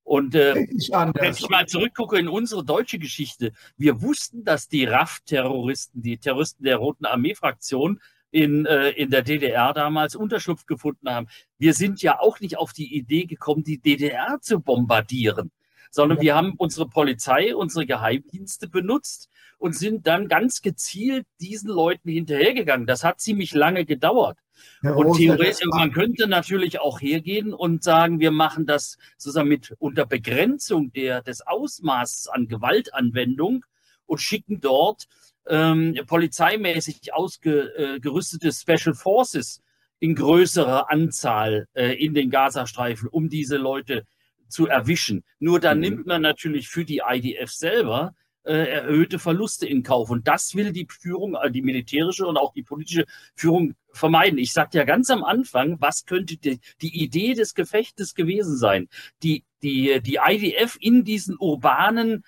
Und 0.08 0.34
äh, 0.34 0.54
wenn 0.54 1.32
ich 1.32 1.50
mal 1.50 1.66
zurückgucke 1.66 2.18
in 2.18 2.28
unsere 2.28 2.64
deutsche 2.64 2.98
Geschichte, 2.98 3.52
wir 3.76 4.00
wussten, 4.00 4.42
dass 4.42 4.66
die 4.66 4.86
RAF-Terroristen, 4.86 6.00
die 6.00 6.16
Terroristen 6.16 6.64
der 6.64 6.78
Roten 6.78 7.04
Armee-Fraktion 7.04 8.00
in, 8.30 8.64
äh, 8.64 8.88
in 8.92 9.10
der 9.10 9.20
DDR 9.20 9.74
damals 9.74 10.16
Unterschlupf 10.16 10.64
gefunden 10.64 11.10
haben. 11.10 11.26
Wir 11.58 11.74
sind 11.74 12.00
ja 12.00 12.20
auch 12.20 12.40
nicht 12.40 12.56
auf 12.56 12.72
die 12.72 12.96
Idee 12.96 13.26
gekommen, 13.26 13.64
die 13.64 13.82
DDR 13.82 14.38
zu 14.40 14.60
bombardieren, 14.60 15.50
sondern 15.90 16.20
wir 16.20 16.34
haben 16.34 16.54
unsere 16.56 16.88
Polizei, 16.88 17.54
unsere 17.54 17.86
Geheimdienste 17.86 18.68
benutzt 18.68 19.28
und 19.58 19.74
sind 19.74 20.06
dann 20.06 20.28
ganz 20.28 20.62
gezielt 20.62 21.26
diesen 21.40 21.70
Leuten 21.70 22.08
hinterhergegangen. 22.08 22.86
Das 22.86 23.04
hat 23.04 23.20
ziemlich 23.20 23.52
lange 23.52 23.84
gedauert. 23.84 24.38
Ja, 24.82 24.92
und 24.92 25.16
theoretisch, 25.16 25.64
man 25.66 25.92
könnte 25.92 26.26
natürlich 26.26 26.80
auch 26.80 27.00
hergehen 27.00 27.52
und 27.52 27.82
sagen, 27.82 28.20
wir 28.20 28.30
machen 28.30 28.66
das 28.66 28.98
sozusagen 29.16 29.48
mit 29.48 29.74
unter 29.78 30.06
Begrenzung 30.06 30.92
der, 30.92 31.22
des 31.22 31.46
Ausmaßes 31.46 32.28
an 32.28 32.48
Gewaltanwendung 32.48 33.64
und 34.06 34.20
schicken 34.20 34.60
dort 34.60 35.06
ähm, 35.48 35.98
polizeimäßig 36.06 37.12
ausgerüstete 37.14 38.52
Special 38.52 38.94
Forces 38.94 39.62
in 40.00 40.14
größerer 40.14 40.90
Anzahl 40.90 41.66
äh, 41.74 41.92
in 41.94 42.14
den 42.14 42.30
Gazastreifen, 42.30 43.08
um 43.08 43.28
diese 43.28 43.56
Leute 43.56 44.04
zu 44.48 44.66
erwischen. 44.66 45.24
Nur 45.38 45.60
dann 45.60 45.78
mhm. 45.78 45.82
nimmt 45.82 46.06
man 46.06 46.22
natürlich 46.22 46.68
für 46.68 46.84
die 46.84 47.02
IDF 47.06 47.50
selber 47.50 48.14
äh, 48.44 48.52
erhöhte 48.52 49.18
Verluste 49.18 49.66
in 49.66 49.82
Kauf. 49.82 50.10
Und 50.10 50.26
das 50.26 50.54
will 50.54 50.72
die 50.72 50.86
Führung, 50.88 51.34
äh, 51.34 51.50
die 51.50 51.62
militärische 51.62 52.26
und 52.26 52.36
auch 52.36 52.52
die 52.52 52.62
politische 52.62 53.04
Führung 53.34 53.74
vermeiden. 53.92 54.38
Ich 54.38 54.52
sagte 54.52 54.78
ja 54.78 54.84
ganz 54.84 55.10
am 55.10 55.22
Anfang, 55.22 55.80
was 55.80 56.06
könnte 56.06 56.36
die, 56.36 56.60
die 56.80 57.02
Idee 57.02 57.34
des 57.34 57.54
Gefechtes 57.54 58.14
gewesen 58.14 58.56
sein? 58.56 58.88
Die, 59.22 59.44
die, 59.62 60.00
die 60.00 60.18
IDF 60.24 60.76
in 60.80 61.04
diesen 61.04 61.36
urbanen 61.38 62.24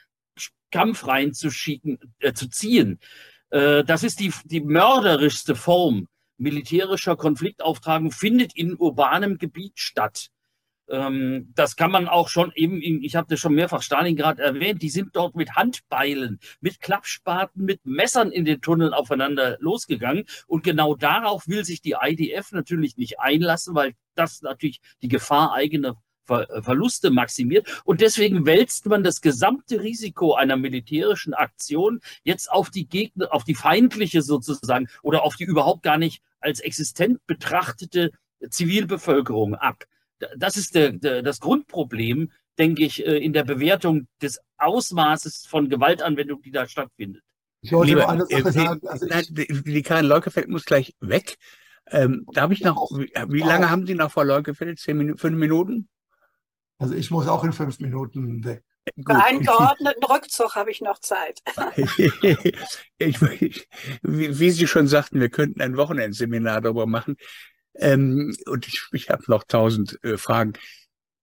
Kampf 0.70 1.06
reinzuschicken, 1.06 1.98
äh, 2.20 2.32
zu 2.32 2.48
ziehen. 2.48 3.00
Äh, 3.50 3.84
das 3.84 4.02
ist 4.02 4.20
die, 4.20 4.32
die 4.44 4.60
mörderischste 4.60 5.54
Form 5.54 6.06
militärischer 6.36 7.16
Konfliktauftragung, 7.16 8.10
findet 8.10 8.56
in 8.56 8.74
urbanem 8.74 9.38
Gebiet 9.38 9.78
statt. 9.78 10.28
Ähm, 10.90 11.52
das 11.54 11.76
kann 11.76 11.92
man 11.92 12.08
auch 12.08 12.28
schon 12.28 12.52
eben, 12.54 12.82
ich 12.82 13.14
habe 13.14 13.28
das 13.30 13.38
schon 13.38 13.54
mehrfach 13.54 13.82
Stalingrad 13.82 14.40
erwähnt, 14.40 14.82
die 14.82 14.90
sind 14.90 15.14
dort 15.14 15.36
mit 15.36 15.54
Handbeilen, 15.54 16.40
mit 16.60 16.80
Klappspaten, 16.80 17.64
mit 17.64 17.86
Messern 17.86 18.32
in 18.32 18.44
den 18.44 18.60
Tunneln 18.60 18.92
aufeinander 18.92 19.56
losgegangen. 19.60 20.24
Und 20.48 20.64
genau 20.64 20.96
darauf 20.96 21.46
will 21.46 21.64
sich 21.64 21.80
die 21.80 21.96
IDF 22.00 22.50
natürlich 22.52 22.96
nicht 22.96 23.20
einlassen, 23.20 23.74
weil 23.74 23.94
das 24.16 24.42
natürlich 24.42 24.80
die 25.02 25.08
Gefahr 25.08 25.54
eigener 25.54 25.96
Ver 26.24 26.46
Verluste 26.62 27.10
maximiert. 27.10 27.82
Und 27.84 28.00
deswegen 28.00 28.44
wälzt 28.44 28.86
man 28.86 29.02
das 29.02 29.20
gesamte 29.20 29.80
Risiko 29.80 30.34
einer 30.34 30.56
militärischen 30.56 31.34
Aktion 31.34 32.00
jetzt 32.24 32.50
auf 32.50 32.70
die 32.70 32.86
Gegner, 32.86 33.32
auf 33.32 33.44
die 33.44 33.54
feindliche 33.54 34.22
sozusagen 34.22 34.88
oder 35.02 35.22
auf 35.22 35.36
die 35.36 35.44
überhaupt 35.44 35.82
gar 35.82 35.98
nicht 35.98 36.22
als 36.40 36.60
existent 36.60 37.20
betrachtete 37.26 38.10
Zivilbevölkerung 38.48 39.54
ab 39.54 39.84
das 40.36 40.56
ist 40.56 40.74
der, 40.74 40.92
der, 40.92 41.22
das 41.22 41.40
Grundproblem, 41.40 42.30
denke 42.58 42.84
ich, 42.84 43.06
äh, 43.06 43.18
in 43.18 43.32
der 43.32 43.44
Bewertung 43.44 44.06
des 44.22 44.40
Ausmaßes 44.58 45.46
von 45.46 45.68
Gewaltanwendung, 45.68 46.42
die 46.42 46.50
da 46.50 46.68
stattfindet. 46.68 47.22
Ich 47.62 47.72
wollte 47.72 47.92
Lieber, 47.92 48.08
eine 48.08 48.26
Sache 48.26 48.48
äh, 48.48 48.52
sagen. 48.52 48.88
Also 48.88 49.06
die, 49.30 49.62
die 49.62 49.82
Karin 49.82 50.06
Leukefeld 50.06 50.48
muss 50.48 50.64
gleich 50.64 50.94
weg. 51.00 51.36
Ähm, 51.90 52.24
darf 52.32 52.50
ich 52.50 52.62
noch, 52.62 52.90
wie, 52.92 53.12
wie 53.28 53.40
lange 53.40 53.70
haben 53.70 53.86
Sie 53.86 53.94
noch 53.94 54.10
vor 54.10 54.24
Leukefeld? 54.24 54.78
Zehn 54.78 54.96
Minuten, 54.96 55.18
fünf 55.18 55.36
Minuten? 55.36 55.88
Also 56.78 56.94
ich 56.94 57.10
muss 57.10 57.26
auch 57.26 57.44
in 57.44 57.52
fünf 57.52 57.78
Minuten 57.80 58.44
weg. 58.44 58.64
Für 59.06 59.14
einen 59.14 59.42
geordneten 59.42 60.04
Rückzug 60.04 60.54
habe 60.54 60.70
ich 60.70 60.80
noch 60.80 60.98
Zeit. 60.98 61.40
ich, 61.76 61.98
ich, 62.98 63.68
wie, 64.02 64.38
wie, 64.38 64.50
Sie 64.50 64.66
schon 64.66 64.86
sagten, 64.86 65.20
wir 65.20 65.28
könnten 65.28 65.60
ein 65.60 65.76
Wochenendseminar 65.76 66.62
darüber 66.62 66.86
machen. 66.86 67.16
Ähm, 67.74 68.34
und 68.46 68.66
ich, 68.66 68.82
ich 68.92 69.10
habe 69.10 69.24
noch 69.28 69.44
tausend 69.44 69.98
äh, 70.02 70.16
Fragen. 70.16 70.54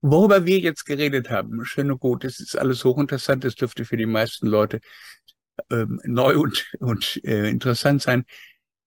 Worüber 0.02 0.46
wir 0.46 0.60
jetzt 0.60 0.86
geredet 0.86 1.30
haben, 1.30 1.66
schön 1.66 1.92
und 1.92 2.00
gut, 2.00 2.24
das 2.24 2.40
ist 2.40 2.58
alles 2.58 2.84
hochinteressant, 2.84 3.44
das 3.44 3.56
dürfte 3.56 3.84
für 3.84 3.98
die 3.98 4.06
meisten 4.06 4.48
Leute 4.48 4.80
ähm, 5.72 6.00
neu 6.04 6.38
und, 6.38 6.72
und 6.80 7.20
äh, 7.24 7.50
interessant 7.50 8.02
sein. 8.02 8.26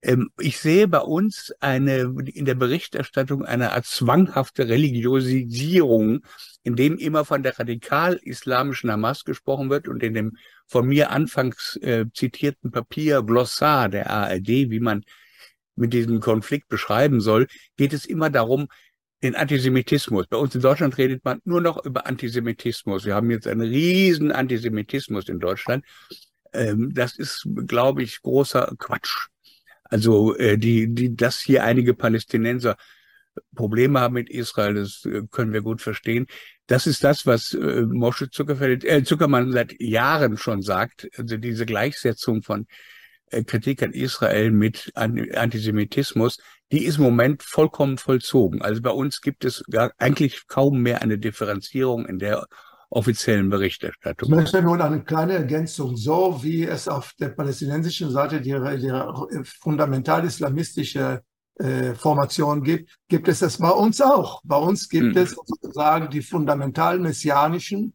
Ähm, 0.03 0.31
ich 0.39 0.59
sehe 0.59 0.89
bei 0.89 1.01
uns 1.01 1.53
eine, 1.61 2.15
in 2.33 2.45
der 2.45 2.55
Berichterstattung 2.55 3.45
eine 3.45 3.73
Art 3.73 3.87
zwanghafte 3.87 4.69
Religiosisierung, 4.69 6.25
in 6.63 6.77
dem 6.77 6.97
immer 6.97 7.25
von 7.25 7.43
der 7.43 7.59
radikal-islamischen 7.59 8.91
Hamas 8.91 9.25
gesprochen 9.25 9.69
wird 9.69 9.89
und 9.89 10.03
in 10.03 10.15
dem 10.15 10.37
von 10.67 10.87
mir 10.87 11.11
anfangs 11.11 11.77
äh, 11.83 12.07
zitierten 12.15 12.71
Papier 12.71 13.23
Glossar 13.23 13.89
der 13.89 14.09
ARD, 14.11 14.49
wie 14.49 14.81
man 14.81 15.05
mit 15.81 15.93
diesem 15.93 16.21
Konflikt 16.21 16.69
beschreiben 16.69 17.21
soll, 17.21 17.47
geht 17.77 17.93
es 17.93 18.05
immer 18.07 18.31
darum, 18.31 18.69
den 19.23 19.35
Antisemitismus. 19.35 20.27
Bei 20.29 20.37
uns 20.37 20.55
in 20.55 20.61
Deutschland 20.61 20.97
redet 20.97 21.25
man 21.25 21.41
nur 21.45 21.61
noch 21.61 21.85
über 21.85 22.07
Antisemitismus. 22.07 23.05
Wir 23.05 23.15
haben 23.15 23.31
jetzt 23.31 23.47
einen 23.47 23.69
riesen 23.69 24.33
Antisemitismus 24.33 25.29
in 25.29 25.41
Deutschland. 25.41 25.85
Ähm, 26.53 26.93
das 26.95 27.17
ist, 27.17 27.47
glaube 27.67 28.03
ich, 28.03 28.23
großer 28.23 28.75
Quatsch. 28.79 29.29
Also 29.85 30.37
äh, 30.37 30.57
die, 30.57 30.95
die, 30.95 31.17
dass 31.17 31.41
hier 31.41 31.65
einige 31.65 31.95
Palästinenser 31.95 32.77
Probleme 33.55 34.01
haben 34.01 34.15
mit 34.15 34.31
Israel, 34.31 34.75
das 34.75 35.05
äh, 35.05 35.23
können 35.31 35.53
wir 35.53 35.63
gut 35.63 35.83
verstehen. 35.83 36.27
Das 36.67 36.87
ist 36.87 37.05
das, 37.05 37.27
was 37.27 37.53
äh, 37.55 37.87
Zuckerfeld, 38.31 38.85
äh, 38.85 39.05
Zuckermann 39.05 39.53
seit 39.53 39.81
Jahren 39.81 40.37
schon 40.37 40.63
sagt. 40.63 41.09
Also 41.17 41.37
diese 41.37 41.67
Gleichsetzung 41.67 42.43
von 42.43 42.67
Kritik 43.47 43.83
an 43.83 43.93
Israel 43.93 44.51
mit 44.51 44.93
Antisemitismus, 44.95 46.39
die 46.73 46.85
ist 46.85 46.99
im 46.99 47.05
Moment 47.05 47.43
vollkommen 47.43 47.99
vollzogen. 47.99 48.63
Also 48.63 48.83
bei 48.83 48.91
uns 48.91 49.21
gibt 49.21 49.45
es 49.45 49.65
gar, 49.71 49.93
eigentlich 49.99 50.47
kaum 50.47 50.81
mehr 50.83 51.03
eine 51.03 51.19
Differenzierung 51.19 52.07
in 52.07 52.19
der 52.19 52.47
offiziellen 52.91 53.51
Berichterstattung. 53.51 54.29
Ich 54.29 54.35
möchte 54.35 54.63
nur 54.63 54.81
eine 54.83 55.03
kleine 55.03 55.35
Ergänzung. 55.35 55.97
So 55.97 56.43
wie 56.43 56.65
es 56.65 56.89
auf 56.89 57.13
der 57.19 57.29
palästinensischen 57.31 58.11
Seite 58.11 58.41
die, 58.41 58.51
die 58.53 59.45
fundamental 59.45 60.25
islamistische 60.25 61.23
äh, 61.55 61.95
Formation 61.95 62.63
gibt, 62.63 62.97
gibt 63.09 63.29
es 63.29 63.41
das 63.41 63.59
bei 63.59 63.71
uns 63.71 64.01
auch. 64.01 64.41
Bei 64.45 64.57
uns 64.57 64.89
gibt 64.89 65.15
hm. 65.15 65.23
es 65.23 65.31
sozusagen 65.31 66.11
die 66.11 66.23
fundamental 66.23 66.99
messianischen 66.99 67.95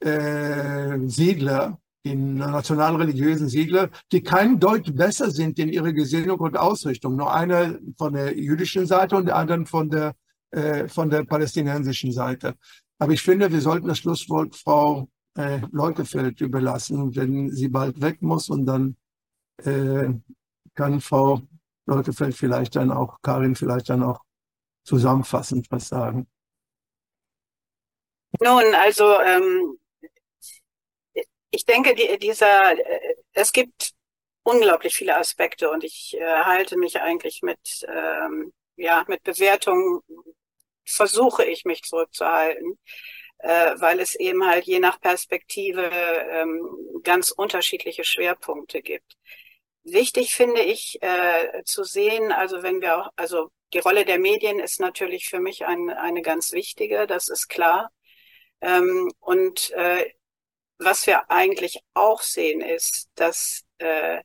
äh, 0.00 0.98
Siedler, 1.06 1.78
die 2.04 2.14
nationalreligiösen 2.14 3.48
Siedler, 3.48 3.90
die 4.10 4.22
kein 4.22 4.58
Deut 4.58 4.94
besser 4.96 5.30
sind 5.30 5.58
in 5.58 5.68
ihrer 5.68 5.92
Gesinnung 5.92 6.40
und 6.40 6.56
Ausrichtung. 6.56 7.16
Nur 7.16 7.32
einer 7.32 7.78
von 7.96 8.14
der 8.14 8.36
jüdischen 8.36 8.86
Seite 8.86 9.16
und 9.16 9.26
der 9.26 9.36
andere 9.36 9.66
von 9.66 9.88
der, 9.88 10.14
äh, 10.50 10.88
von 10.88 11.10
der 11.10 11.24
palästinensischen 11.24 12.12
Seite. 12.12 12.54
Aber 12.98 13.12
ich 13.12 13.22
finde, 13.22 13.52
wir 13.52 13.60
sollten 13.60 13.88
das 13.88 13.98
Schlusswort 13.98 14.56
Frau 14.56 15.08
äh, 15.36 15.60
Leukefeld 15.70 16.40
überlassen, 16.40 17.14
wenn 17.14 17.50
sie 17.50 17.68
bald 17.68 18.00
weg 18.00 18.20
muss 18.22 18.48
und 18.48 18.66
dann 18.66 18.96
äh, 19.64 20.08
kann 20.74 21.00
Frau 21.00 21.40
Leukefeld 21.86 22.34
vielleicht 22.34 22.76
dann 22.76 22.90
auch, 22.90 23.18
Karin 23.22 23.54
vielleicht 23.54 23.88
dann 23.88 24.02
auch 24.02 24.20
zusammenfassend 24.84 25.66
was 25.70 25.88
sagen. 25.88 26.26
Nun, 28.40 28.62
also 28.74 29.04
ähm, 29.20 29.78
ich 31.52 31.64
denke, 31.66 31.94
die, 31.94 32.18
dieser, 32.18 32.72
äh, 32.72 33.14
es 33.34 33.52
gibt 33.52 33.92
unglaublich 34.42 34.94
viele 34.94 35.16
Aspekte 35.16 35.70
und 35.70 35.84
ich 35.84 36.16
äh, 36.18 36.24
halte 36.24 36.76
mich 36.76 37.00
eigentlich 37.00 37.42
mit, 37.42 37.86
ähm, 37.88 38.52
ja, 38.76 39.04
mit 39.06 39.22
Bewertungen, 39.22 40.00
versuche 40.84 41.44
ich 41.44 41.64
mich 41.64 41.82
zurückzuhalten, 41.82 42.78
äh, 43.38 43.74
weil 43.76 44.00
es 44.00 44.14
eben 44.16 44.44
halt 44.46 44.64
je 44.64 44.80
nach 44.80 45.00
Perspektive 45.00 45.88
ähm, 45.90 47.00
ganz 47.04 47.30
unterschiedliche 47.30 48.04
Schwerpunkte 48.04 48.82
gibt. 48.82 49.16
Wichtig 49.84 50.34
finde 50.34 50.62
ich 50.62 50.98
äh, 51.02 51.62
zu 51.64 51.84
sehen, 51.84 52.32
also 52.32 52.62
wenn 52.62 52.80
wir 52.80 52.98
auch, 52.98 53.10
also 53.16 53.50
die 53.74 53.80
Rolle 53.80 54.04
der 54.04 54.18
Medien 54.18 54.58
ist 54.58 54.80
natürlich 54.80 55.28
für 55.28 55.40
mich 55.40 55.66
ein, 55.66 55.90
eine 55.90 56.22
ganz 56.22 56.52
wichtige, 56.52 57.06
das 57.06 57.28
ist 57.28 57.48
klar. 57.48 57.90
Ähm, 58.60 59.10
und 59.20 59.70
äh, 59.72 60.10
was 60.84 61.06
wir 61.06 61.30
eigentlich 61.30 61.80
auch 61.94 62.22
sehen, 62.22 62.60
ist, 62.60 63.10
dass 63.14 63.64
äh, 63.78 64.22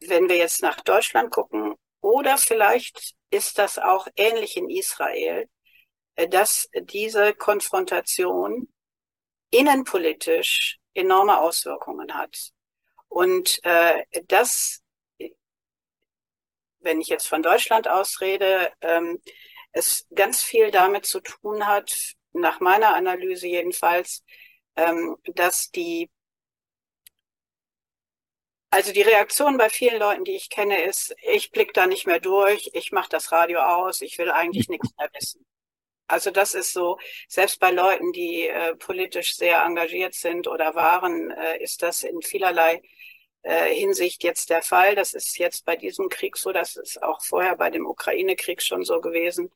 wenn 0.00 0.28
wir 0.28 0.36
jetzt 0.36 0.62
nach 0.62 0.80
Deutschland 0.80 1.30
gucken, 1.30 1.74
oder 2.00 2.36
vielleicht 2.36 3.14
ist 3.30 3.58
das 3.58 3.78
auch 3.78 4.08
ähnlich 4.16 4.56
in 4.56 4.68
Israel, 4.68 5.48
äh, 6.16 6.28
dass 6.28 6.68
diese 6.74 7.34
Konfrontation 7.34 8.68
innenpolitisch 9.50 10.78
enorme 10.94 11.38
Auswirkungen 11.38 12.14
hat. 12.14 12.50
Und 13.08 13.60
äh, 13.64 14.04
das, 14.26 14.82
wenn 16.80 17.00
ich 17.00 17.08
jetzt 17.08 17.26
von 17.28 17.42
Deutschland 17.42 17.88
ausrede, 17.88 18.72
ähm, 18.80 19.20
es 19.72 20.06
ganz 20.14 20.42
viel 20.42 20.70
damit 20.70 21.06
zu 21.06 21.20
tun 21.20 21.66
hat, 21.66 22.14
nach 22.32 22.60
meiner 22.60 22.94
Analyse 22.94 23.46
jedenfalls, 23.46 24.24
ähm, 24.76 25.16
dass 25.34 25.70
die, 25.70 26.10
also 28.70 28.92
die 28.92 29.02
Reaktion 29.02 29.58
bei 29.58 29.68
vielen 29.68 29.98
Leuten, 29.98 30.24
die 30.24 30.36
ich 30.36 30.50
kenne, 30.50 30.82
ist, 30.84 31.14
ich 31.22 31.50
blick 31.50 31.74
da 31.74 31.86
nicht 31.86 32.06
mehr 32.06 32.20
durch, 32.20 32.70
ich 32.72 32.92
mache 32.92 33.10
das 33.10 33.32
Radio 33.32 33.60
aus, 33.60 34.00
ich 34.00 34.18
will 34.18 34.30
eigentlich 34.30 34.68
nichts 34.68 34.88
mehr 34.98 35.10
wissen. 35.14 35.44
Also 36.08 36.30
das 36.30 36.54
ist 36.54 36.72
so, 36.72 36.98
selbst 37.28 37.58
bei 37.58 37.70
Leuten, 37.70 38.12
die 38.12 38.48
äh, 38.48 38.74
politisch 38.76 39.34
sehr 39.36 39.62
engagiert 39.62 40.14
sind 40.14 40.46
oder 40.46 40.74
waren, 40.74 41.30
äh, 41.30 41.62
ist 41.62 41.82
das 41.82 42.02
in 42.02 42.20
vielerlei 42.22 42.82
äh, 43.42 43.74
Hinsicht 43.74 44.22
jetzt 44.22 44.50
der 44.50 44.62
Fall. 44.62 44.94
Das 44.94 45.14
ist 45.14 45.38
jetzt 45.38 45.64
bei 45.64 45.76
diesem 45.76 46.08
Krieg 46.08 46.36
so, 46.36 46.52
das 46.52 46.76
ist 46.76 47.02
auch 47.02 47.22
vorher 47.22 47.56
bei 47.56 47.70
dem 47.70 47.86
Ukraine-Krieg 47.86 48.62
schon 48.62 48.84
so 48.84 49.00
gewesen. 49.00 49.50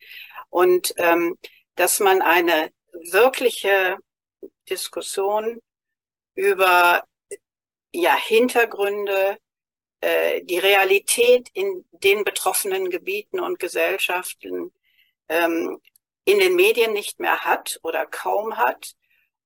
Und 0.51 0.95
ähm, 0.97 1.37
dass 1.75 2.01
man 2.01 2.23
eine 2.23 2.71
wirkliche 3.13 3.99
Diskussion 4.69 5.61
über 6.35 7.05
ja, 7.93 8.17
Hintergründe, 8.17 9.39
äh, 10.01 10.43
die 10.43 10.59
Realität 10.59 11.49
in 11.55 11.85
den 11.91 12.25
betroffenen 12.25 12.91
Gebieten 12.91 13.41
und 13.41 13.59
Gesellschaften 13.59 14.73
ähm, 15.29 15.81
in 16.25 16.39
den 16.39 16.57
Medien 16.57 16.93
nicht 16.93 17.21
mehr 17.21 17.41
hat 17.45 17.81
oder 17.83 18.07
kaum 18.07 18.57
hat. 18.59 18.95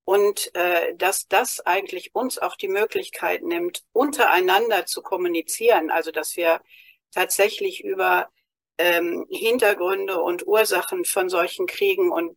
Und 0.05 0.53
äh, 0.57 0.95
dass 0.97 1.29
das 1.29 1.61
eigentlich 1.61 2.15
uns 2.15 2.39
auch 2.39 2.57
die 2.57 2.69
Möglichkeit 2.69 3.43
nimmt, 3.43 3.85
untereinander 3.93 4.87
zu 4.87 5.03
kommunizieren, 5.03 5.91
also 5.91 6.11
dass 6.11 6.37
wir 6.37 6.61
tatsächlich 7.13 7.85
über 7.85 8.29
ähm, 8.79 9.27
Hintergründe 9.31 10.21
und 10.21 10.47
Ursachen 10.47 11.05
von 11.05 11.29
solchen 11.29 11.67
Kriegen 11.67 12.11
und 12.11 12.37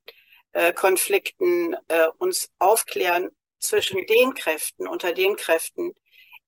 äh, 0.54 0.74
Konflikten 0.74 1.76
äh, 1.88 2.08
uns 2.18 2.50
aufklären 2.60 3.30
zwischen 3.60 4.06
den 4.06 4.34
Kräften, 4.34 4.88
unter 4.88 5.14
den 5.14 5.36
Kräften, 5.36 5.94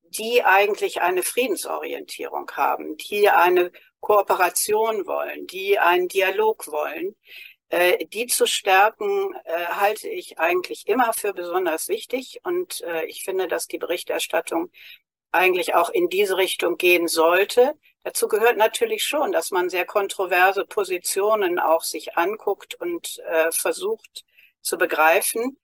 die 0.03 0.43
eigentlich 0.43 1.01
eine 1.01 1.23
Friedensorientierung 1.23 2.49
haben, 2.51 2.97
die 2.97 3.29
eine 3.29 3.71
Kooperation 3.99 5.07
wollen, 5.07 5.47
die 5.47 5.79
einen 5.79 6.07
Dialog 6.07 6.67
wollen. 6.67 7.15
Äh, 7.69 8.05
die 8.05 8.27
zu 8.27 8.45
stärken, 8.45 9.33
äh, 9.43 9.65
halte 9.65 10.07
ich 10.07 10.37
eigentlich 10.37 10.87
immer 10.87 11.13
für 11.13 11.33
besonders 11.33 11.87
wichtig. 11.87 12.39
Und 12.43 12.81
äh, 12.81 13.05
ich 13.05 13.23
finde, 13.23 13.47
dass 13.47 13.67
die 13.67 13.79
Berichterstattung 13.79 14.71
eigentlich 15.31 15.73
auch 15.75 15.89
in 15.89 16.07
diese 16.09 16.37
Richtung 16.37 16.77
gehen 16.77 17.07
sollte. 17.07 17.73
Dazu 18.05 18.27
gehört 18.27 18.55
natürlich 18.55 19.03
schon, 19.03 19.31
dass 19.31 19.49
man 19.49 19.67
sehr 19.67 19.87
kontroverse 19.87 20.63
Positionen 20.63 21.57
auch 21.57 21.81
sich 21.81 22.15
anguckt 22.17 22.75
und 22.75 23.17
äh, 23.25 23.51
versucht 23.51 24.23
zu 24.61 24.77
begreifen. 24.77 25.57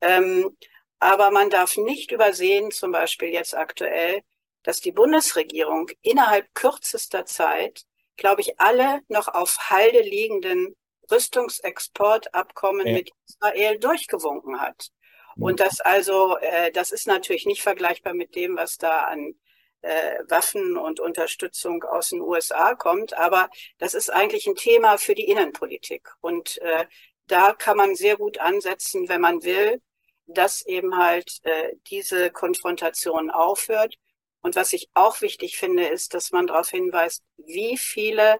Ähm, 0.00 0.56
aber 1.00 1.32
man 1.32 1.50
darf 1.50 1.76
nicht 1.76 2.12
übersehen, 2.12 2.70
zum 2.70 2.92
Beispiel 2.92 3.30
jetzt 3.30 3.56
aktuell, 3.56 4.22
dass 4.62 4.78
die 4.78 4.92
Bundesregierung 4.92 5.90
innerhalb 6.00 6.46
kürzester 6.54 7.26
Zeit, 7.26 7.82
glaube 8.16 8.42
ich, 8.42 8.60
alle 8.60 9.00
noch 9.08 9.26
auf 9.26 9.58
Halde 9.68 10.00
liegenden 10.00 10.76
Rüstungsexportabkommen 11.10 12.86
ja. 12.86 12.92
mit 12.92 13.10
Israel 13.26 13.76
durchgewunken 13.80 14.60
hat. 14.60 14.90
Und 15.36 15.58
das 15.58 15.80
also, 15.80 16.36
äh, 16.38 16.70
das 16.70 16.92
ist 16.92 17.08
natürlich 17.08 17.44
nicht 17.44 17.62
vergleichbar 17.62 18.14
mit 18.14 18.36
dem, 18.36 18.56
was 18.56 18.78
da 18.78 19.00
an 19.06 19.34
äh, 19.82 20.18
Waffen 20.28 20.76
und 20.76 21.00
Unterstützung 21.00 21.84
aus 21.84 22.10
den 22.10 22.20
USA 22.20 22.74
kommt. 22.74 23.14
Aber 23.14 23.48
das 23.78 23.94
ist 23.94 24.10
eigentlich 24.10 24.46
ein 24.46 24.56
Thema 24.56 24.98
für 24.98 25.14
die 25.14 25.28
Innenpolitik. 25.28 26.10
Und 26.20 26.58
äh, 26.62 26.86
da 27.26 27.52
kann 27.52 27.76
man 27.76 27.94
sehr 27.94 28.16
gut 28.16 28.38
ansetzen, 28.38 29.08
wenn 29.08 29.20
man 29.20 29.42
will, 29.42 29.80
dass 30.26 30.64
eben 30.66 30.96
halt 30.96 31.38
äh, 31.42 31.72
diese 31.90 32.30
Konfrontation 32.30 33.30
aufhört. 33.30 33.96
Und 34.40 34.56
was 34.56 34.72
ich 34.72 34.88
auch 34.94 35.20
wichtig 35.20 35.56
finde, 35.58 35.86
ist, 35.86 36.14
dass 36.14 36.32
man 36.32 36.46
darauf 36.46 36.70
hinweist, 36.70 37.22
wie 37.36 37.76
viele 37.76 38.38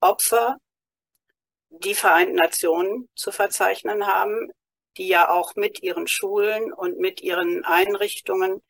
Opfer 0.00 0.58
die 1.70 1.94
Vereinten 1.94 2.36
Nationen 2.36 3.08
zu 3.14 3.32
verzeichnen 3.32 4.06
haben, 4.06 4.50
die 4.98 5.08
ja 5.08 5.30
auch 5.30 5.54
mit 5.56 5.82
ihren 5.82 6.06
Schulen 6.06 6.72
und 6.72 6.98
mit 6.98 7.22
ihren 7.22 7.64
Einrichtungen 7.64 8.62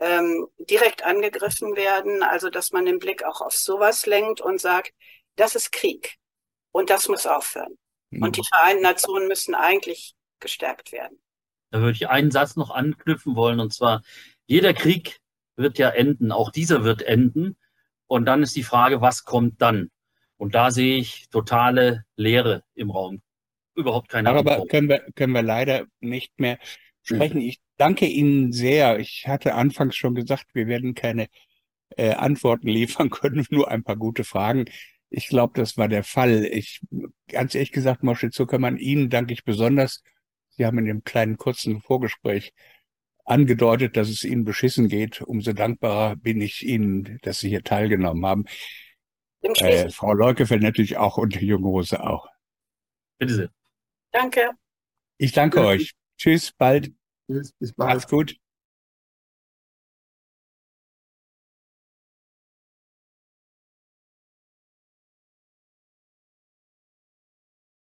ähm, 0.00 0.46
direkt 0.58 1.04
angegriffen 1.04 1.76
werden. 1.76 2.22
Also 2.22 2.50
dass 2.50 2.72
man 2.72 2.84
den 2.86 2.98
Blick 2.98 3.24
auch 3.24 3.40
auf 3.40 3.54
sowas 3.54 4.06
lenkt 4.06 4.40
und 4.40 4.60
sagt, 4.60 4.92
das 5.36 5.54
ist 5.54 5.72
Krieg 5.72 6.16
und 6.72 6.90
das 6.90 7.08
muss 7.08 7.26
aufhören. 7.26 7.78
Mhm. 8.10 8.22
Und 8.22 8.36
die 8.36 8.44
Vereinten 8.44 8.82
Nationen 8.82 9.28
müssen 9.28 9.54
eigentlich 9.54 10.14
gestärkt 10.40 10.92
werden. 10.92 11.18
Da 11.70 11.80
würde 11.80 11.92
ich 11.92 12.08
einen 12.08 12.30
Satz 12.30 12.56
noch 12.56 12.70
anknüpfen 12.70 13.34
wollen, 13.34 13.58
und 13.58 13.72
zwar, 13.72 14.02
jeder 14.46 14.74
Krieg 14.74 15.18
wird 15.56 15.78
ja 15.78 15.88
enden, 15.90 16.30
auch 16.30 16.50
dieser 16.50 16.84
wird 16.84 17.02
enden. 17.02 17.56
Und 18.06 18.26
dann 18.26 18.42
ist 18.42 18.54
die 18.54 18.62
Frage, 18.62 19.00
was 19.00 19.24
kommt 19.24 19.60
dann? 19.60 19.90
Und 20.36 20.54
da 20.54 20.70
sehe 20.70 20.98
ich 20.98 21.28
totale 21.30 22.04
Leere 22.16 22.62
im 22.74 22.90
Raum. 22.90 23.22
Überhaupt 23.74 24.08
keine 24.08 24.32
Darüber 24.32 24.64
können 24.66 24.88
wir, 24.88 25.00
können 25.14 25.32
wir 25.32 25.42
leider 25.42 25.86
nicht 26.00 26.38
mehr 26.38 26.58
sprechen. 27.02 27.40
Ich 27.40 27.60
danke 27.76 28.06
Ihnen 28.06 28.52
sehr. 28.52 28.98
Ich 28.98 29.26
hatte 29.26 29.54
anfangs 29.54 29.96
schon 29.96 30.14
gesagt, 30.14 30.46
wir 30.54 30.66
werden 30.66 30.94
keine 30.94 31.28
äh, 31.96 32.12
Antworten 32.12 32.68
liefern 32.68 33.10
können, 33.10 33.46
nur 33.50 33.70
ein 33.70 33.84
paar 33.84 33.96
gute 33.96 34.24
Fragen. 34.24 34.66
Ich 35.10 35.28
glaube, 35.28 35.52
das 35.56 35.76
war 35.76 35.88
der 35.88 36.02
Fall. 36.02 36.44
Ich, 36.44 36.80
ganz 37.28 37.54
ehrlich 37.54 37.72
gesagt, 37.72 38.02
Mosche 38.02 38.30
Zuckermann, 38.30 38.78
Ihnen 38.78 39.10
danke 39.10 39.32
ich 39.32 39.44
besonders. 39.44 40.02
Sie 40.50 40.66
haben 40.66 40.78
in 40.78 40.86
dem 40.86 41.04
kleinen 41.04 41.36
kurzen 41.36 41.80
Vorgespräch 41.80 42.52
angedeutet, 43.24 43.96
dass 43.96 44.08
es 44.08 44.24
Ihnen 44.24 44.44
beschissen 44.44 44.88
geht. 44.88 45.20
Umso 45.22 45.52
dankbarer 45.52 46.16
bin 46.16 46.40
ich 46.40 46.66
Ihnen, 46.66 47.18
dass 47.22 47.38
Sie 47.38 47.48
hier 47.48 47.62
teilgenommen 47.62 48.26
haben. 48.26 48.44
Äh, 49.42 49.90
Frau 49.90 50.12
Leukefeld 50.14 50.62
natürlich 50.62 50.96
auch 50.96 51.18
und 51.18 51.40
Junge 51.40 51.66
Hose 51.68 52.02
auch. 52.02 52.28
Bitte 53.18 53.34
sehr. 53.34 53.50
Danke. 54.10 54.50
Ich 55.18 55.32
danke 55.32 55.64
euch. 55.64 55.92
Tschüss, 56.18 56.52
bald. 56.52 56.92
Tschüss, 57.26 57.52
bis 57.58 57.72
bald. 57.72 57.94
Macht's 57.94 58.10
gut. 58.10 58.36